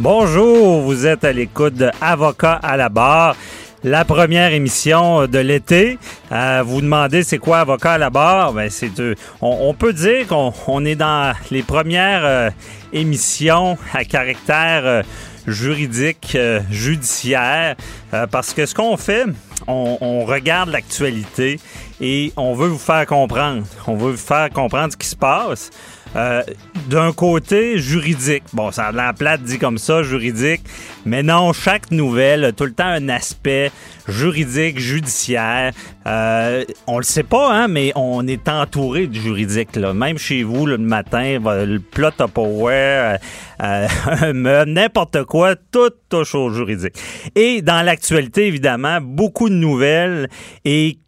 Bonjour, 0.00 0.82
vous 0.82 1.06
êtes 1.06 1.24
à 1.24 1.32
l'écoute 1.32 1.74
de 1.74 1.90
Avocat 2.00 2.52
à 2.62 2.76
la 2.76 2.88
barre. 2.88 3.34
La 3.82 4.04
première 4.04 4.52
émission 4.52 5.26
de 5.26 5.38
l'été. 5.40 5.98
Euh, 6.30 6.62
vous 6.64 6.80
demandez 6.80 7.24
c'est 7.24 7.38
quoi 7.38 7.58
avocat 7.58 7.94
à 7.94 7.98
la 7.98 8.08
barre? 8.08 8.52
Ben 8.52 8.70
c'est 8.70 9.00
euh, 9.00 9.16
on, 9.40 9.74
peut 9.74 9.92
dire 9.92 10.28
qu'on 10.28 10.52
on 10.68 10.84
est 10.84 10.94
dans 10.94 11.34
les 11.50 11.64
premières 11.64 12.24
euh, 12.24 12.50
émissions 12.92 13.76
à 13.92 14.04
caractère 14.04 14.82
euh, 14.84 15.02
juridique, 15.48 16.32
euh, 16.36 16.60
judiciaire, 16.70 17.74
euh, 18.14 18.28
parce 18.28 18.54
que 18.54 18.66
ce 18.66 18.76
qu'on 18.76 18.96
fait, 18.96 19.24
on 19.66 20.24
regarde 20.24 20.70
l'actualité 20.70 21.58
et 22.00 22.32
on 22.36 22.54
veut 22.54 22.68
vous 22.68 22.78
faire 22.78 23.04
comprendre. 23.06 23.64
On 23.86 23.96
veut 23.96 24.12
vous 24.12 24.16
faire 24.16 24.48
comprendre 24.50 24.92
ce 24.92 24.96
qui 24.96 25.08
se 25.08 25.16
passe. 25.16 25.70
Euh, 26.16 26.42
d'un 26.88 27.12
côté 27.12 27.78
juridique, 27.78 28.44
bon, 28.52 28.70
ça 28.70 28.86
a 28.86 28.92
l'air 28.92 29.14
plate 29.14 29.42
dit 29.42 29.58
comme 29.58 29.78
ça, 29.78 30.02
juridique, 30.02 30.62
mais 31.04 31.22
non, 31.22 31.52
chaque 31.52 31.90
nouvelle 31.90 32.44
a 32.44 32.52
tout 32.52 32.64
le 32.64 32.72
temps 32.72 32.86
un 32.86 33.08
aspect 33.08 33.70
juridique, 34.08 34.78
judiciaire. 34.78 35.72
Euh, 36.06 36.64
on 36.86 36.96
le 36.96 37.04
sait 37.04 37.22
pas, 37.22 37.52
hein, 37.52 37.68
mais 37.68 37.92
on 37.94 38.26
est 38.26 38.48
entouré 38.48 39.06
de 39.06 39.14
juridique. 39.14 39.76
Là. 39.76 39.92
Même 39.92 40.16
chez 40.18 40.42
vous, 40.42 40.64
le 40.64 40.78
matin, 40.78 41.38
le 41.44 41.78
plat 41.78 42.10
Tupperware, 42.10 43.18
euh, 43.62 43.86
meuble, 44.32 44.70
n'importe 44.70 45.24
quoi, 45.24 45.56
tout 45.56 45.90
touche 46.08 46.34
au 46.34 46.50
juridique. 46.50 46.94
Et 47.34 47.60
dans 47.60 47.84
l'actualité, 47.84 48.46
évidemment, 48.46 49.00
beaucoup 49.02 49.50
de 49.50 49.54
nouvelles 49.54 50.28
et 50.64 50.98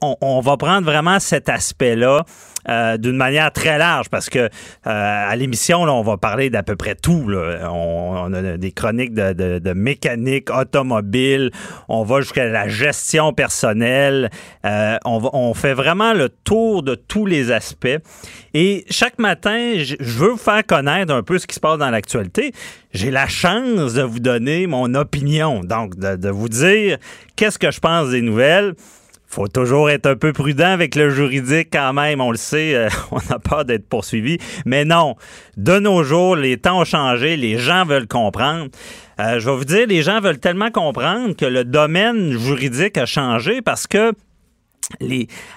on, 0.00 0.40
va 0.40 0.56
prendre 0.56 0.84
vraiment 0.84 1.20
cet 1.20 1.48
aspect-là 1.48 2.24
euh, 2.68 2.96
d'une 2.96 3.16
manière 3.16 3.50
très 3.50 3.76
large 3.76 4.08
parce 4.08 4.30
que 4.30 4.38
euh, 4.38 4.48
à 4.84 5.34
l'émission, 5.34 5.82
on 5.82 6.02
va 6.02 6.16
parler 6.16 6.48
d'à 6.48 6.62
peu 6.62 6.76
près 6.76 6.94
tout. 6.94 7.26
On, 7.28 8.32
a 8.32 8.56
des 8.56 8.72
chroniques 8.72 9.14
de, 9.14 9.72
mécanique 9.72 10.48
automobile, 10.50 11.50
on 11.88 12.04
va 12.04 12.20
jusqu'à 12.20 12.46
la 12.46 12.68
gestion 12.68 13.32
personnelle. 13.32 14.30
Euh, 14.64 14.96
on, 15.04 15.54
fait 15.54 15.74
vraiment 15.74 16.14
le 16.14 16.28
tour 16.28 16.82
de 16.82 16.94
tous 16.94 17.26
les 17.26 17.50
aspects. 17.50 17.98
Et 18.54 18.84
chaque 18.90 19.18
matin, 19.18 19.74
je 19.76 19.96
veux 20.00 20.30
vous 20.30 20.36
faire 20.36 20.64
connaître 20.64 21.12
un 21.12 21.22
peu 21.22 21.38
ce 21.38 21.46
qui 21.46 21.54
se 21.54 21.60
passe 21.60 21.78
dans 21.78 21.90
l'actualité. 21.90 22.52
J'ai 22.92 23.10
la 23.10 23.26
chance 23.26 23.94
de 23.94 24.02
vous 24.02 24.20
donner 24.20 24.66
mon 24.66 24.94
opinion, 24.94 25.60
donc 25.60 25.96
de 25.96 26.28
vous 26.28 26.48
dire 26.48 26.98
qu'est-ce 27.36 27.58
que 27.58 27.70
je 27.70 27.80
pense 27.80 28.10
des 28.10 28.22
nouvelles 28.22 28.74
faut 29.32 29.48
toujours 29.48 29.88
être 29.88 30.06
un 30.06 30.14
peu 30.14 30.34
prudent 30.34 30.72
avec 30.72 30.94
le 30.94 31.08
juridique 31.08 31.68
quand 31.72 31.94
même, 31.94 32.20
on 32.20 32.30
le 32.30 32.36
sait, 32.36 32.74
euh, 32.74 32.88
on 33.10 33.18
a 33.32 33.38
peur 33.38 33.64
d'être 33.64 33.88
poursuivi. 33.88 34.36
Mais 34.66 34.84
non, 34.84 35.16
de 35.56 35.78
nos 35.78 36.04
jours, 36.04 36.36
les 36.36 36.58
temps 36.58 36.80
ont 36.80 36.84
changé, 36.84 37.38
les 37.38 37.58
gens 37.58 37.86
veulent 37.86 38.06
comprendre. 38.06 38.68
Euh, 39.20 39.40
je 39.40 39.48
vais 39.48 39.56
vous 39.56 39.64
dire, 39.64 39.86
les 39.86 40.02
gens 40.02 40.20
veulent 40.20 40.38
tellement 40.38 40.70
comprendre 40.70 41.34
que 41.34 41.46
le 41.46 41.64
domaine 41.64 42.38
juridique 42.38 42.98
a 42.98 43.06
changé 43.06 43.62
parce 43.62 43.86
que 43.86 44.12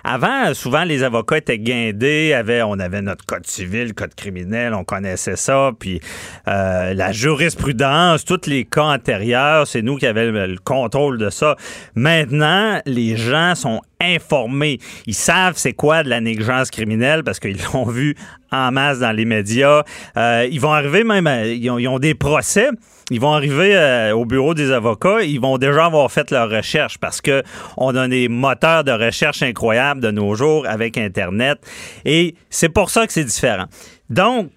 avant, 0.03 0.53
souvent, 0.53 0.83
les 0.83 1.03
avocats 1.03 1.37
étaient 1.37 1.59
guindés, 1.59 2.39
on 2.65 2.79
avait 2.79 3.01
notre 3.01 3.25
code 3.25 3.45
civil, 3.45 3.93
code 3.93 4.15
criminel, 4.15 4.73
on 4.73 4.83
connaissait 4.83 5.35
ça, 5.35 5.71
puis 5.77 5.99
euh, 6.47 6.93
la 6.93 7.11
jurisprudence, 7.11 8.25
tous 8.25 8.47
les 8.47 8.65
cas 8.65 8.83
antérieurs, 8.83 9.67
c'est 9.67 9.81
nous 9.81 9.97
qui 9.97 10.07
avions 10.07 10.31
le, 10.31 10.47
le 10.47 10.57
contrôle 10.57 11.17
de 11.17 11.29
ça. 11.29 11.55
Maintenant, 11.95 12.79
les 12.85 13.17
gens 13.17 13.55
sont 13.55 13.81
informés. 14.01 14.79
Ils 15.07 15.15
savent 15.15 15.57
c'est 15.57 15.73
quoi 15.73 16.03
de 16.03 16.09
la 16.09 16.21
négligence 16.21 16.71
criminelle 16.71 17.23
parce 17.23 17.39
qu'ils 17.39 17.57
l'ont 17.73 17.85
vu 17.85 18.15
en 18.51 18.71
masse 18.71 18.99
dans 18.99 19.11
les 19.11 19.25
médias. 19.25 19.83
Euh, 20.17 20.47
ils 20.49 20.59
vont 20.59 20.73
arriver 20.73 21.03
même, 21.03 21.27
à, 21.27 21.45
ils, 21.45 21.69
ont, 21.69 21.99
des 21.99 22.15
procès. 22.15 22.69
Ils 23.11 23.19
vont 23.19 23.33
arriver 23.33 23.75
euh, 23.75 24.13
au 24.13 24.25
bureau 24.25 24.53
des 24.53 24.71
avocats. 24.71 25.21
Ils 25.21 25.39
vont 25.39 25.57
déjà 25.57 25.85
avoir 25.85 26.11
fait 26.11 26.31
leur 26.31 26.49
recherche 26.49 26.97
parce 26.97 27.21
que 27.21 27.43
on 27.77 27.95
a 27.95 28.07
des 28.07 28.27
moteurs 28.29 28.83
de 28.83 28.91
recherche 28.91 29.43
incroyables 29.43 30.01
de 30.01 30.11
nos 30.11 30.33
jours 30.35 30.65
avec 30.67 30.97
Internet. 30.97 31.59
Et 32.03 32.35
c'est 32.49 32.69
pour 32.69 32.89
ça 32.89 33.05
que 33.05 33.13
c'est 33.13 33.23
différent. 33.23 33.65
Donc, 34.09 34.49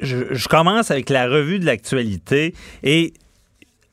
je, 0.00 0.16
je 0.32 0.48
commence 0.48 0.90
avec 0.90 1.08
la 1.08 1.28
revue 1.28 1.58
de 1.58 1.66
l'actualité 1.66 2.54
et 2.82 3.14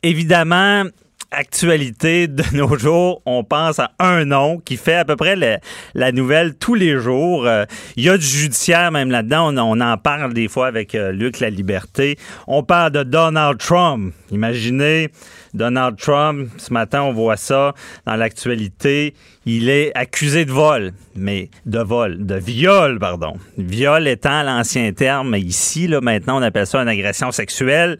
évidemment, 0.03 0.83
actualité 1.31 2.27
de 2.27 2.43
nos 2.53 2.77
jours, 2.77 3.21
on 3.25 3.43
pense 3.43 3.79
à 3.79 3.91
un 3.99 4.25
nom 4.25 4.59
qui 4.59 4.77
fait 4.77 4.95
à 4.95 5.05
peu 5.05 5.15
près 5.15 5.35
la 5.93 6.11
nouvelle 6.11 6.55
tous 6.55 6.75
les 6.75 6.99
jours. 6.99 7.47
Euh, 7.47 7.65
il 7.95 8.03
y 8.03 8.09
a 8.09 8.17
du 8.17 8.25
judiciaire 8.25 8.91
même 8.91 9.09
là-dedans. 9.09 9.53
On, 9.53 9.57
on, 9.57 9.81
en 9.81 9.97
parle 9.97 10.33
des 10.33 10.47
fois 10.47 10.67
avec 10.67 10.93
euh, 10.93 11.11
Luc 11.11 11.39
La 11.39 11.49
Liberté. 11.49 12.17
On 12.47 12.63
parle 12.63 12.91
de 12.91 13.03
Donald 13.03 13.57
Trump. 13.57 14.13
Imaginez 14.31 15.09
Donald 15.53 15.97
Trump. 15.97 16.49
Ce 16.57 16.71
matin, 16.73 17.03
on 17.03 17.13
voit 17.13 17.37
ça 17.37 17.73
dans 18.05 18.15
l'actualité. 18.15 19.13
Il 19.45 19.69
est 19.69 19.91
accusé 19.95 20.45
de 20.45 20.51
vol, 20.51 20.93
mais 21.15 21.49
de 21.65 21.79
vol, 21.79 22.25
de 22.25 22.35
viol, 22.35 22.99
pardon. 22.99 23.33
Viol 23.57 24.07
étant 24.07 24.43
l'ancien 24.43 24.93
terme 24.93 25.35
ici, 25.35 25.87
là, 25.87 25.99
maintenant, 26.01 26.39
on 26.39 26.41
appelle 26.41 26.67
ça 26.67 26.79
une 26.79 26.87
agression 26.87 27.31
sexuelle. 27.31 27.97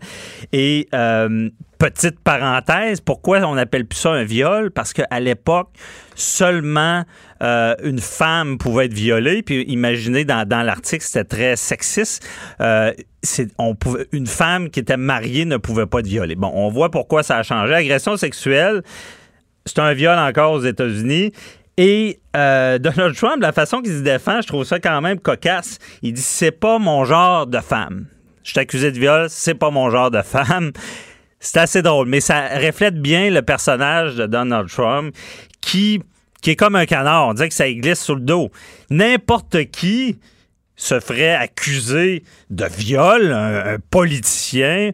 Et 0.53 0.88
euh, 0.94 1.50
petite 1.78 2.19
parenthèse, 2.19 3.01
pourquoi 3.01 3.39
on 3.39 3.57
appelle 3.57 3.85
plus 3.85 3.97
ça 3.97 4.12
un 4.12 4.23
viol? 4.23 4.69
Parce 4.69 4.94
qu'à 4.94 5.19
l'époque, 5.19 5.69
seulement 6.16 7.03
euh, 7.41 7.75
une 7.83 8.00
femme 8.00 8.59
pouvait 8.59 8.85
être 8.85 8.94
violée. 8.94 9.41
Puis 9.41 9.63
imaginez, 9.63 10.25
dans, 10.25 10.47
dans 10.47 10.62
l'article, 10.62 11.03
c'était 11.03 11.23
très 11.23 11.56
sexiste. 11.56 12.23
Euh, 12.62 12.94
on 13.57 13.75
pouvait, 13.75 14.07
une 14.11 14.27
femme 14.27 14.69
qui 14.69 14.79
était 14.79 14.97
mariée 14.97 15.45
ne 15.45 15.57
pouvait 15.57 15.85
pas 15.85 15.99
être 15.99 16.07
violée. 16.07 16.35
Bon, 16.35 16.51
on 16.53 16.69
voit 16.69 16.89
pourquoi 16.89 17.23
ça 17.23 17.37
a 17.37 17.43
changé. 17.43 17.73
Agression 17.73 18.17
sexuelle, 18.17 18.81
c'est 19.65 19.79
un 19.79 19.93
viol 19.93 20.17
encore 20.17 20.53
aux 20.53 20.61
États-Unis. 20.61 21.31
Et 21.77 22.19
euh, 22.35 22.77
Donald 22.79 23.15
Trump, 23.15 23.41
la 23.41 23.51
façon 23.51 23.81
qu'il 23.81 23.93
se 23.93 24.01
défend, 24.01 24.41
je 24.41 24.47
trouve 24.47 24.63
ça 24.63 24.79
quand 24.79 25.01
même 25.01 25.19
cocasse. 25.19 25.77
Il 26.01 26.13
dit 26.13 26.21
c'est 26.21 26.51
pas 26.51 26.79
mon 26.79 27.05
genre 27.05 27.47
de 27.47 27.59
femme. 27.59 28.07
Je 28.43 28.59
accusé 28.59 28.91
de 28.91 28.99
viol, 28.99 29.27
c'est 29.29 29.53
pas 29.53 29.69
mon 29.69 29.89
genre 29.91 30.09
de 30.09 30.21
femme. 30.21 30.71
C'est 31.39 31.59
assez 31.59 31.81
drôle, 31.81 32.07
mais 32.07 32.21
ça 32.21 32.59
reflète 32.59 32.99
bien 32.99 33.29
le 33.29 33.41
personnage 33.41 34.15
de 34.15 34.25
Donald 34.25 34.69
Trump 34.69 35.15
qui, 35.59 36.01
qui 36.41 36.51
est 36.51 36.55
comme 36.55 36.75
un 36.75 36.85
canard. 36.85 37.29
On 37.29 37.33
dirait 37.33 37.49
que 37.49 37.55
ça 37.55 37.71
glisse 37.71 37.99
sous 37.99 38.15
le 38.15 38.21
dos. 38.21 38.51
N'importe 38.89 39.65
qui 39.65 40.19
se 40.81 41.00
ferait 41.00 41.36
accuser 41.36 42.24
de 42.50 42.66
viol, 42.66 43.31
un, 43.31 43.78
politicien 43.92 44.92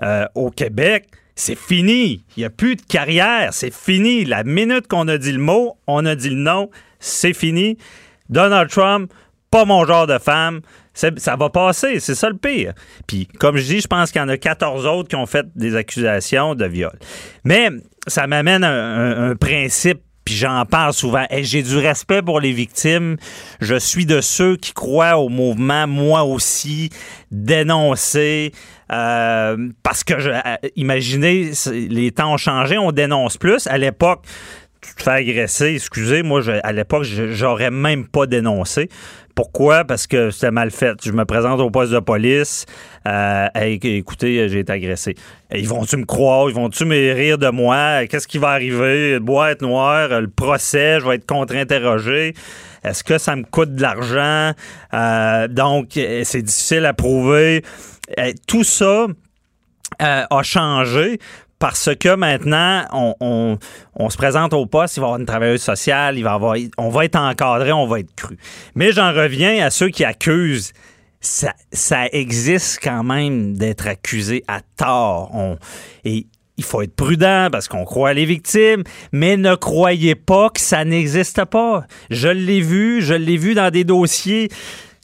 euh, 0.00 0.26
au 0.36 0.50
Québec. 0.50 1.08
C'est 1.34 1.58
fini. 1.58 2.24
Il 2.36 2.40
n'y 2.40 2.44
a 2.44 2.50
plus 2.50 2.76
de 2.76 2.82
carrière. 2.82 3.52
C'est 3.52 3.74
fini. 3.74 4.24
La 4.24 4.44
minute 4.44 4.86
qu'on 4.86 5.08
a 5.08 5.18
dit 5.18 5.32
le 5.32 5.40
mot, 5.40 5.76
on 5.88 6.06
a 6.06 6.14
dit 6.14 6.30
le 6.30 6.36
nom. 6.36 6.70
C'est 7.00 7.32
fini. 7.32 7.76
Donald 8.28 8.70
Trump, 8.70 9.12
pas 9.50 9.64
mon 9.64 9.84
genre 9.84 10.06
de 10.06 10.18
femme. 10.18 10.60
Ça 10.94 11.34
va 11.34 11.50
passer, 11.50 11.98
c'est 11.98 12.14
ça 12.14 12.28
le 12.28 12.36
pire. 12.36 12.72
Puis, 13.08 13.26
comme 13.26 13.56
je 13.56 13.64
dis, 13.64 13.80
je 13.80 13.88
pense 13.88 14.12
qu'il 14.12 14.20
y 14.20 14.24
en 14.24 14.28
a 14.28 14.36
14 14.36 14.86
autres 14.86 15.08
qui 15.08 15.16
ont 15.16 15.26
fait 15.26 15.46
des 15.56 15.74
accusations 15.74 16.54
de 16.54 16.64
viol. 16.66 16.96
Mais 17.42 17.70
ça 18.06 18.28
m'amène 18.28 18.62
à 18.62 18.70
un 18.70 19.34
principe 19.34 20.00
puis 20.24 20.34
j'en 20.34 20.64
parle 20.64 20.92
souvent. 20.92 21.24
Hey, 21.30 21.44
J'ai 21.44 21.62
du 21.62 21.76
respect 21.76 22.22
pour 22.22 22.40
les 22.40 22.52
victimes. 22.52 23.16
Je 23.60 23.76
suis 23.76 24.06
de 24.06 24.20
ceux 24.20 24.56
qui 24.56 24.72
croient 24.72 25.18
au 25.18 25.28
mouvement, 25.28 25.86
moi 25.86 26.24
aussi, 26.24 26.90
dénoncer. 27.30 28.52
Euh, 28.92 29.68
parce 29.82 30.04
que, 30.04 30.18
je, 30.18 30.30
imaginez, 30.76 31.52
les 31.72 32.10
temps 32.12 32.34
ont 32.34 32.38
changé, 32.38 32.78
on 32.78 32.92
dénonce 32.92 33.36
plus. 33.36 33.66
À 33.66 33.78
l'époque, 33.78 34.24
tu 34.86 34.94
te 34.94 35.02
fais 35.02 35.10
agresser, 35.10 35.74
excusez, 35.74 36.22
moi, 36.22 36.42
à 36.62 36.72
l'époque, 36.72 37.04
j'aurais 37.04 37.70
même 37.70 38.06
pas 38.06 38.26
dénoncé. 38.26 38.88
Pourquoi? 39.34 39.84
Parce 39.84 40.06
que 40.06 40.30
c'était 40.30 40.52
mal 40.52 40.70
fait. 40.70 40.96
Je 41.04 41.10
me 41.10 41.24
présente 41.24 41.58
au 41.58 41.68
poste 41.68 41.92
de 41.92 41.98
police. 41.98 42.66
Euh, 43.08 43.48
écoutez, 43.56 44.48
j'ai 44.48 44.60
été 44.60 44.72
agressé. 44.72 45.16
Ils 45.52 45.66
vont-tu 45.66 45.96
me 45.96 46.04
croire? 46.04 46.48
Ils 46.48 46.54
vont-tu 46.54 46.84
me 46.84 47.12
rire 47.12 47.36
de 47.36 47.48
moi? 47.48 48.06
Qu'est-ce 48.06 48.28
qui 48.28 48.38
va 48.38 48.50
arriver? 48.50 49.18
Boîte 49.18 49.60
noire, 49.60 50.20
le 50.20 50.28
procès, 50.28 51.00
je 51.00 51.08
vais 51.08 51.16
être 51.16 51.26
contre-interrogé. 51.26 52.34
Est-ce 52.84 53.02
que 53.02 53.18
ça 53.18 53.34
me 53.34 53.42
coûte 53.42 53.74
de 53.74 53.82
l'argent? 53.82 54.52
Euh, 54.92 55.48
donc, 55.48 55.88
c'est 55.94 56.42
difficile 56.42 56.86
à 56.86 56.92
prouver. 56.92 57.62
Tout 58.46 58.62
ça, 58.62 59.06
euh, 60.02 60.24
a 60.28 60.42
changé 60.42 61.18
parce 61.58 61.90
que 61.98 62.14
maintenant, 62.14 62.84
on, 63.20 63.58
se 64.10 64.16
présente 64.16 64.52
au 64.52 64.66
poste, 64.66 64.96
il 64.96 65.00
va 65.00 65.06
y 65.06 65.08
avoir 65.08 65.20
une 65.20 65.26
travailleuse 65.26 65.62
sociale, 65.62 66.18
il 66.18 66.24
va 66.24 66.34
avoir, 66.34 66.56
on 66.76 66.88
va 66.88 67.04
être 67.04 67.16
encadré, 67.16 67.72
on 67.72 67.86
va 67.86 68.00
être 68.00 68.14
cru. 68.14 68.36
Mais 68.74 68.92
j'en 68.92 69.12
reviens 69.12 69.64
à 69.64 69.70
ceux 69.70 69.88
qui 69.88 70.04
accusent. 70.04 70.72
Ça, 71.20 71.54
ça 71.72 72.06
existe 72.12 72.80
quand 72.82 73.02
même 73.02 73.56
d'être 73.56 73.86
accusé 73.86 74.44
à 74.46 74.60
tort. 74.76 75.32
et 76.04 76.26
il 76.56 76.64
faut 76.64 76.82
être 76.82 76.94
prudent 76.94 77.48
parce 77.50 77.68
qu'on 77.68 77.84
croit 77.84 78.14
les 78.14 78.24
victimes, 78.24 78.84
mais 79.12 79.36
ne 79.36 79.54
croyez 79.54 80.14
pas 80.14 80.50
que 80.50 80.60
ça 80.60 80.84
n'existe 80.84 81.44
pas. 81.46 81.86
Je 82.10 82.28
l'ai 82.28 82.60
vu, 82.60 83.02
je 83.02 83.14
l'ai 83.14 83.36
vu 83.36 83.54
dans 83.54 83.70
des 83.70 83.84
dossiers. 83.84 84.48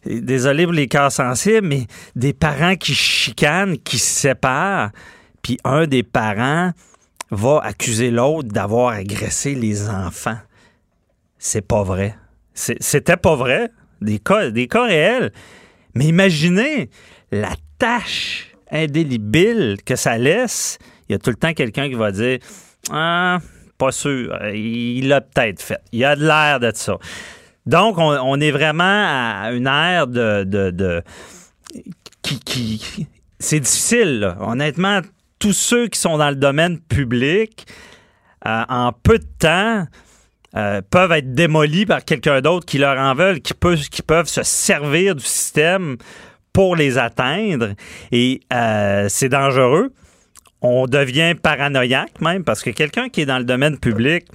Désolé 0.07 0.65
pour 0.65 0.73
les 0.73 0.89
cas 0.89 1.11
sensibles, 1.11 1.67
mais 1.67 1.87
des 2.17 2.33
parents 2.33 2.77
qui 2.77 2.95
chicanent, 2.95 3.77
qui 3.79 3.99
se 3.99 4.21
séparent, 4.21 4.91
puis 5.43 5.59
un 5.65 5.87
des 5.87 6.03
parents 6.03 6.73
va 7.31 7.61
accuser 7.63 8.11
l'autre 8.11 8.49
d'avoir 8.49 8.95
agressé 8.95 9.55
les 9.55 9.89
enfants. 9.89 10.39
C'est 11.39 11.67
pas 11.67 11.83
vrai. 11.83 12.17
C'était 12.55 13.17
pas 13.17 13.37
vrai. 13.37 13.71
Des 14.01 14.19
cas, 14.19 14.51
des 14.51 14.67
cas 14.67 14.85
réels. 14.85 15.33
Mais 15.95 16.07
imaginez 16.07 16.91
la 17.31 17.51
tâche 17.79 18.55
indélébile 18.71 19.79
que 19.85 19.97
ça 19.97 20.19
laisse 20.19 20.79
il 21.11 21.15
y 21.15 21.17
a 21.17 21.19
tout 21.19 21.31
le 21.31 21.37
temps 21.37 21.53
quelqu'un 21.55 21.89
qui 21.89 21.97
va 21.97 22.13
dire 22.13 22.39
Ah, 22.89 23.41
pas 23.79 23.91
sûr, 23.91 24.33
il 24.55 25.09
l'a 25.09 25.21
peut-être 25.21 25.61
fait. 25.61 25.81
Il 25.91 26.05
a 26.05 26.15
de 26.15 26.25
l'air 26.25 26.61
de 26.61 26.71
ça. 26.73 26.99
Donc, 27.67 27.97
on, 27.99 28.41
est 28.41 28.53
vraiment 28.53 28.85
à 28.85 29.51
une 29.51 29.67
ère 29.67 30.07
de. 30.07 30.45
de, 30.45 31.03
qui, 32.23 33.09
c'est 33.41 33.59
difficile, 33.59 34.37
honnêtement. 34.39 35.01
Tous 35.41 35.55
ceux 35.55 35.89
qui 35.89 35.99
sont 35.99 36.19
dans 36.19 36.29
le 36.29 36.37
domaine 36.37 36.79
public, 36.79 37.67
euh, 38.47 38.63
en 38.69 38.93
peu 38.93 39.19
de 39.19 39.27
temps, 39.39 39.87
euh, 40.55 40.83
peuvent 40.91 41.13
être 41.13 41.35
démolis 41.35 41.87
par 41.87 42.05
quelqu'un 42.05 42.43
d'autre 42.43 42.67
qui 42.67 42.77
leur 42.77 42.99
en 42.99 43.15
veulent, 43.15 43.41
qui, 43.41 43.55
peuvent 43.55 44.29
se 44.29 44.43
servir 44.43 45.15
du 45.15 45.25
système 45.25 45.97
pour 46.53 46.77
les 46.77 46.99
atteindre. 46.99 47.71
Et 48.13 48.41
euh, 48.53 49.07
c'est 49.09 49.31
dangereux 49.31 49.93
on 50.63 50.85
devient 50.85 51.35
paranoïaque 51.43 52.21
même 52.21 52.45
parce 52.45 52.63
que 52.63 52.69
quelqu'un 52.69 53.09
qui 53.09 53.23
est 53.23 53.27
dans 53.27 53.39
le 53.39 53.45
domaine 53.45 53.79
public, 53.79 54.27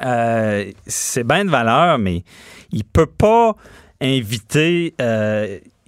c'est 0.00 1.22
bien 1.22 1.44
de 1.44 1.50
valeur, 1.50 1.98
mais 1.98 2.24
il 2.72 2.82
peut 2.82 3.04
pas 3.04 3.54
inviter. 4.00 4.94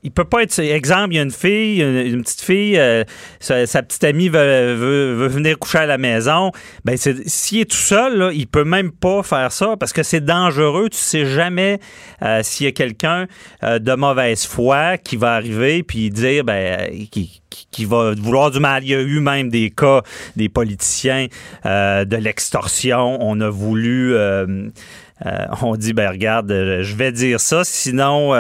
Euh, 0.07 0.09
il 0.09 0.11
peut 0.11 0.25
pas 0.25 0.43
être. 0.43 0.59
Exemple, 0.59 1.13
il 1.13 1.17
y 1.17 1.19
a 1.19 1.23
une 1.23 1.31
fille, 1.31 1.83
une, 1.83 2.23
petite 2.23 2.41
fille, 2.41 2.79
euh, 2.79 3.05
sa, 3.41 3.83
petite 3.83 4.05
amie 4.05 4.29
veut, 4.29 5.27
venir 5.27 5.59
coucher 5.59 5.79
à 5.79 5.87
la 5.87 5.99
maison. 5.99 6.53
Ben, 6.85 6.97
s'il 6.97 7.61
est 7.61 7.71
tout 7.71 7.77
seul, 7.77 8.19
là, 8.19 8.31
il 8.33 8.47
peut 8.47 8.65
même 8.65 8.93
pas 8.93 9.23
faire 9.23 9.53
ça 9.53 9.77
parce 9.79 9.93
que 9.93 10.03
c'est 10.03 10.25
dangereux. 10.25 10.89
Tu 10.89 10.99
sais 10.99 11.27
jamais 11.27 11.81
s'il 12.43 12.67
y 12.67 12.69
a 12.69 12.73
quelqu'un 12.73 13.27
de 13.63 13.95
mauvaise 13.95 14.47
foi 14.47 14.99
qui 14.99 15.17
va 15.17 15.35
arriver 15.35 15.83
puis 15.83 16.11
dire, 16.11 16.45
ben, 16.45 16.91
qui, 17.11 17.43
qui 17.71 17.85
va 17.85 18.15
vouloir 18.15 18.51
du 18.51 18.61
mal. 18.61 18.85
Il 18.85 18.91
y 18.91 18.95
a 18.95 19.01
eu 19.01 19.21
même 19.21 19.49
des 19.49 19.71
cas 19.71 20.03
des 20.37 20.49
politiciens 20.49 21.27
euh, 21.65 22.05
de 22.05 22.17
l'extorsion. 22.17 23.19
On 23.21 23.41
a 23.41 23.49
voulu... 23.49 24.15
Euh, 25.25 25.31
euh, 25.31 25.47
on 25.63 25.77
dit, 25.77 25.93
ben 25.93 26.11
regarde, 26.11 26.51
je 26.51 26.95
vais 26.95 27.11
dire 27.13 27.41
ça, 27.41 27.65
sinon, 27.65 28.35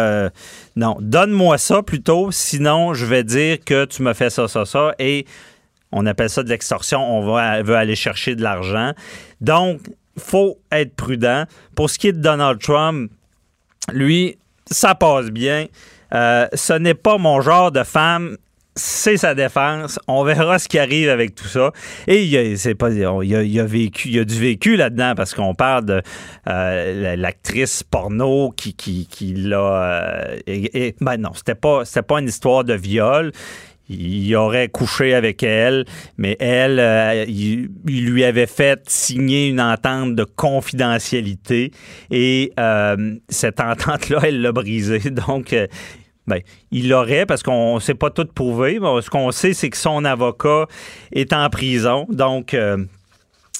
non, 0.76 0.96
donne-moi 1.00 1.58
ça 1.58 1.82
plutôt, 1.82 2.30
sinon 2.30 2.92
je 2.92 3.06
vais 3.06 3.24
dire 3.24 3.58
que 3.64 3.86
tu 3.86 4.02
me 4.02 4.12
fais 4.12 4.30
ça, 4.30 4.46
ça, 4.48 4.64
ça, 4.66 4.94
et 4.98 5.26
on 5.92 6.04
appelle 6.04 6.28
ça 6.28 6.42
de 6.42 6.48
l'extorsion, 6.48 7.00
on 7.00 7.24
va, 7.24 7.62
veut 7.62 7.76
aller 7.76 7.96
chercher 7.96 8.34
de 8.34 8.42
l'argent. 8.42 8.92
Donc, 9.40 9.80
faut 10.18 10.58
être 10.72 10.94
prudent. 10.94 11.44
Pour 11.74 11.88
ce 11.90 11.98
qui 11.98 12.08
est 12.08 12.12
de 12.12 12.20
Donald 12.20 12.60
Trump, 12.60 13.10
lui, 13.92 14.36
ça 14.70 14.94
passe 14.94 15.30
bien. 15.30 15.66
ce 16.12 16.78
n'est 16.78 16.94
pas 16.94 17.16
mon 17.16 17.40
genre 17.40 17.72
de 17.72 17.84
femme 17.84 18.36
c'est 18.76 19.16
sa 19.16 19.34
défense. 19.34 19.98
On 20.06 20.22
verra 20.22 20.58
ce 20.58 20.68
qui 20.68 20.78
arrive 20.78 21.08
avec 21.08 21.34
tout 21.34 21.48
ça. 21.48 21.72
Et 22.06 22.22
il 22.22 22.28
y 22.28 22.36
a, 22.36 22.56
c'est 22.56 22.74
pas, 22.74 22.90
il 22.90 23.04
a, 23.04 23.22
il 23.22 23.60
a 23.60 24.24
du 24.24 24.38
vécu 24.38 24.76
là-dedans 24.76 25.14
parce 25.16 25.34
qu'on 25.34 25.54
parle 25.54 25.86
de 25.86 26.02
euh, 26.48 27.16
l'actrice 27.16 27.82
porno 27.82 28.52
qui, 28.52 28.74
qui, 28.74 29.06
qui 29.06 29.34
l'a. 29.34 30.28
Euh, 30.48 30.92
ben 31.00 31.16
non, 31.16 31.30
c'était 31.34 31.54
pas, 31.54 31.84
c'était 31.84 32.02
pas 32.02 32.20
une 32.20 32.28
histoire 32.28 32.64
de 32.64 32.74
viol. 32.74 33.32
Il 33.88 34.34
aurait 34.34 34.68
couché 34.68 35.14
avec 35.14 35.44
elle, 35.44 35.84
mais 36.18 36.36
elle, 36.40 36.80
euh, 36.80 37.24
il, 37.28 37.70
lui 37.86 38.24
avait 38.24 38.48
fait 38.48 38.80
signer 38.88 39.46
une 39.46 39.60
entente 39.60 40.16
de 40.16 40.24
confidentialité 40.24 41.70
et 42.10 42.52
cette 43.28 43.60
entente-là, 43.60 44.18
elle 44.24 44.42
l'a 44.42 44.50
brisée. 44.50 45.10
Donc, 45.10 45.54
ben, 46.26 46.40
il 46.70 46.88
l'aurait 46.88 47.26
parce 47.26 47.42
qu'on 47.42 47.76
ne 47.76 47.80
sait 47.80 47.94
pas 47.94 48.10
tout 48.10 48.26
prouver. 48.26 48.78
ce 49.02 49.10
qu'on 49.10 49.30
sait, 49.30 49.54
c'est 49.54 49.70
que 49.70 49.76
son 49.76 50.04
avocat 50.04 50.66
est 51.12 51.32
en 51.32 51.48
prison. 51.50 52.06
Donc, 52.08 52.52
euh, 52.54 52.78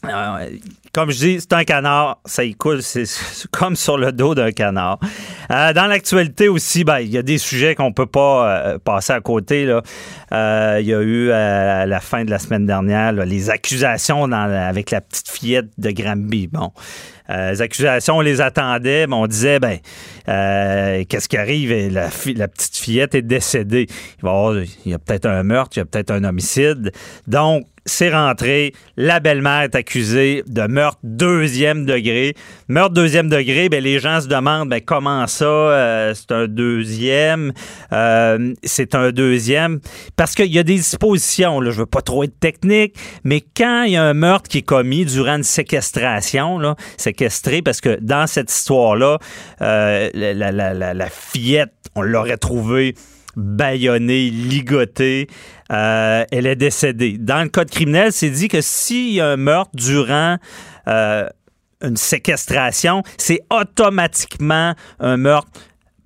euh, 0.05 0.51
comme 0.93 1.11
je 1.11 1.19
dis, 1.19 1.41
c'est 1.41 1.53
un 1.53 1.65
canard, 1.65 2.19
ça 2.25 2.43
y 2.43 2.55
coule, 2.55 2.83
c'est 2.83 3.05
comme 3.53 3.77
sur 3.77 3.99
le 3.99 4.11
dos 4.11 4.35
d'un 4.35 4.51
canard. 4.51 4.99
Euh, 5.51 5.73
dans 5.73 5.87
l'actualité 5.87 6.49
aussi, 6.49 6.83
ben, 6.83 6.99
il 6.99 7.11
y 7.11 7.19
a 7.19 7.23
des 7.23 7.39
sujets 7.39 7.77
qu'on 7.77 7.93
peut 7.93 8.07
pas 8.07 8.79
passer 8.81 9.13
à 9.13 9.21
côté. 9.21 9.63
Il 9.63 10.87
y 10.87 10.95
a 10.95 11.03
eu 11.03 11.31
à 11.31 11.87
la 11.87 12.01
fin 12.01 12.25
de 12.25 12.31
la 12.31 12.41
semaine 12.41 12.67
dernière 12.67 13.13
les 13.13 13.51
accusations 13.51 14.31
avec 14.33 14.91
la 14.91 15.01
petite 15.01 15.31
fillette 15.31 15.69
de 15.79 15.91
Granby. 15.91 16.49
Bon, 16.49 16.73
les 17.29 17.63
accusations, 17.63 18.17
on 18.19 18.21
les 18.21 18.41
attendait, 18.41 19.07
mais 19.07 19.15
on 19.15 19.27
disait, 19.27 19.59
ben, 19.59 19.79
euh, 20.29 21.05
qu'est-ce 21.09 21.29
qui 21.29 21.37
arrive? 21.37 21.93
La, 21.93 22.09
la, 22.35 22.49
petite 22.49 22.77
fillette 22.77 23.15
est 23.15 23.23
décédée. 23.23 23.87
Il, 24.23 24.67
il 24.85 24.93
y 24.93 24.95
a 24.95 24.99
peut-être 24.99 25.27
un 25.27 25.43
meurtre, 25.43 25.77
il 25.77 25.81
y 25.81 25.83
a 25.83 25.87
peut-être 25.87 26.11
un 26.11 26.25
homicide. 26.25 26.93
Donc, 27.27 27.67
c'est 27.87 28.13
rentré. 28.13 28.75
La 28.97 29.21
belle-mère 29.21 29.63
est 29.63 29.75
accusée 29.75 30.43
de 30.47 30.63
meurtre 30.63 30.99
deuxième 31.05 31.87
degré. 31.87 32.35
Meurtre 32.69 32.95
deuxième 32.95 33.29
degré, 33.29 33.69
ben, 33.69 33.83
les 33.83 34.01
gens 34.01 34.21
se 34.21 34.27
demandent 34.27 34.69
ben, 34.69 34.81
comment 34.85 35.27
ça, 35.29 35.45
euh, 35.45 36.13
c'est 36.15 36.33
un 36.33 36.49
deuxième? 36.49 37.53
Euh, 37.93 38.53
c'est 38.65 38.95
un 38.95 39.13
deuxième. 39.13 39.79
Parce 40.17 40.35
qu'il 40.35 40.53
y 40.53 40.59
a 40.59 40.65
des 40.65 40.75
dispositions, 40.75 41.61
là, 41.61 41.71
je 41.71 41.79
veux 41.79 41.87
pas 41.87 42.03
trop 42.03 42.25
être 42.25 42.39
technique, 42.39 42.97
mais 43.23 43.41
quand 43.41 43.85
il 43.85 43.93
y 43.93 43.97
a 43.97 44.03
un 44.03 44.15
meurtre 44.15 44.49
qui 44.49 44.59
est 44.59 44.63
commis 44.63 45.05
durant 45.05 45.37
une 45.37 45.45
séquestration, 45.45 46.59
là, 46.59 46.75
parce 47.65 47.81
que 47.81 47.99
dans 48.01 48.27
cette 48.27 48.53
histoire-là, 48.53 49.19
euh, 49.63 50.11
la, 50.15 51.11
fillette, 51.11 51.73
on 51.95 52.03
l'aurait 52.03 52.37
trouvée 52.37 52.95
bâillonnée, 53.37 54.31
ligotée. 54.31 55.29
Euh, 55.71 56.25
elle 56.31 56.47
est 56.47 56.57
décédée. 56.57 57.19
Dans 57.19 57.43
le 57.43 57.49
code 57.49 57.71
criminel, 57.71 58.13
c'est 58.13 58.31
dit 58.31 58.49
que 58.49 58.61
s'il 58.61 59.13
y 59.15 59.21
a 59.21 59.29
un 59.29 59.37
meurtre 59.37 59.73
durant 59.75 60.37
euh, 60.89 61.29
une 61.83 61.97
séquestration, 61.97 63.03
c'est 63.19 63.41
automatiquement 63.51 64.75
un 65.01 65.17
meurtre 65.19 65.51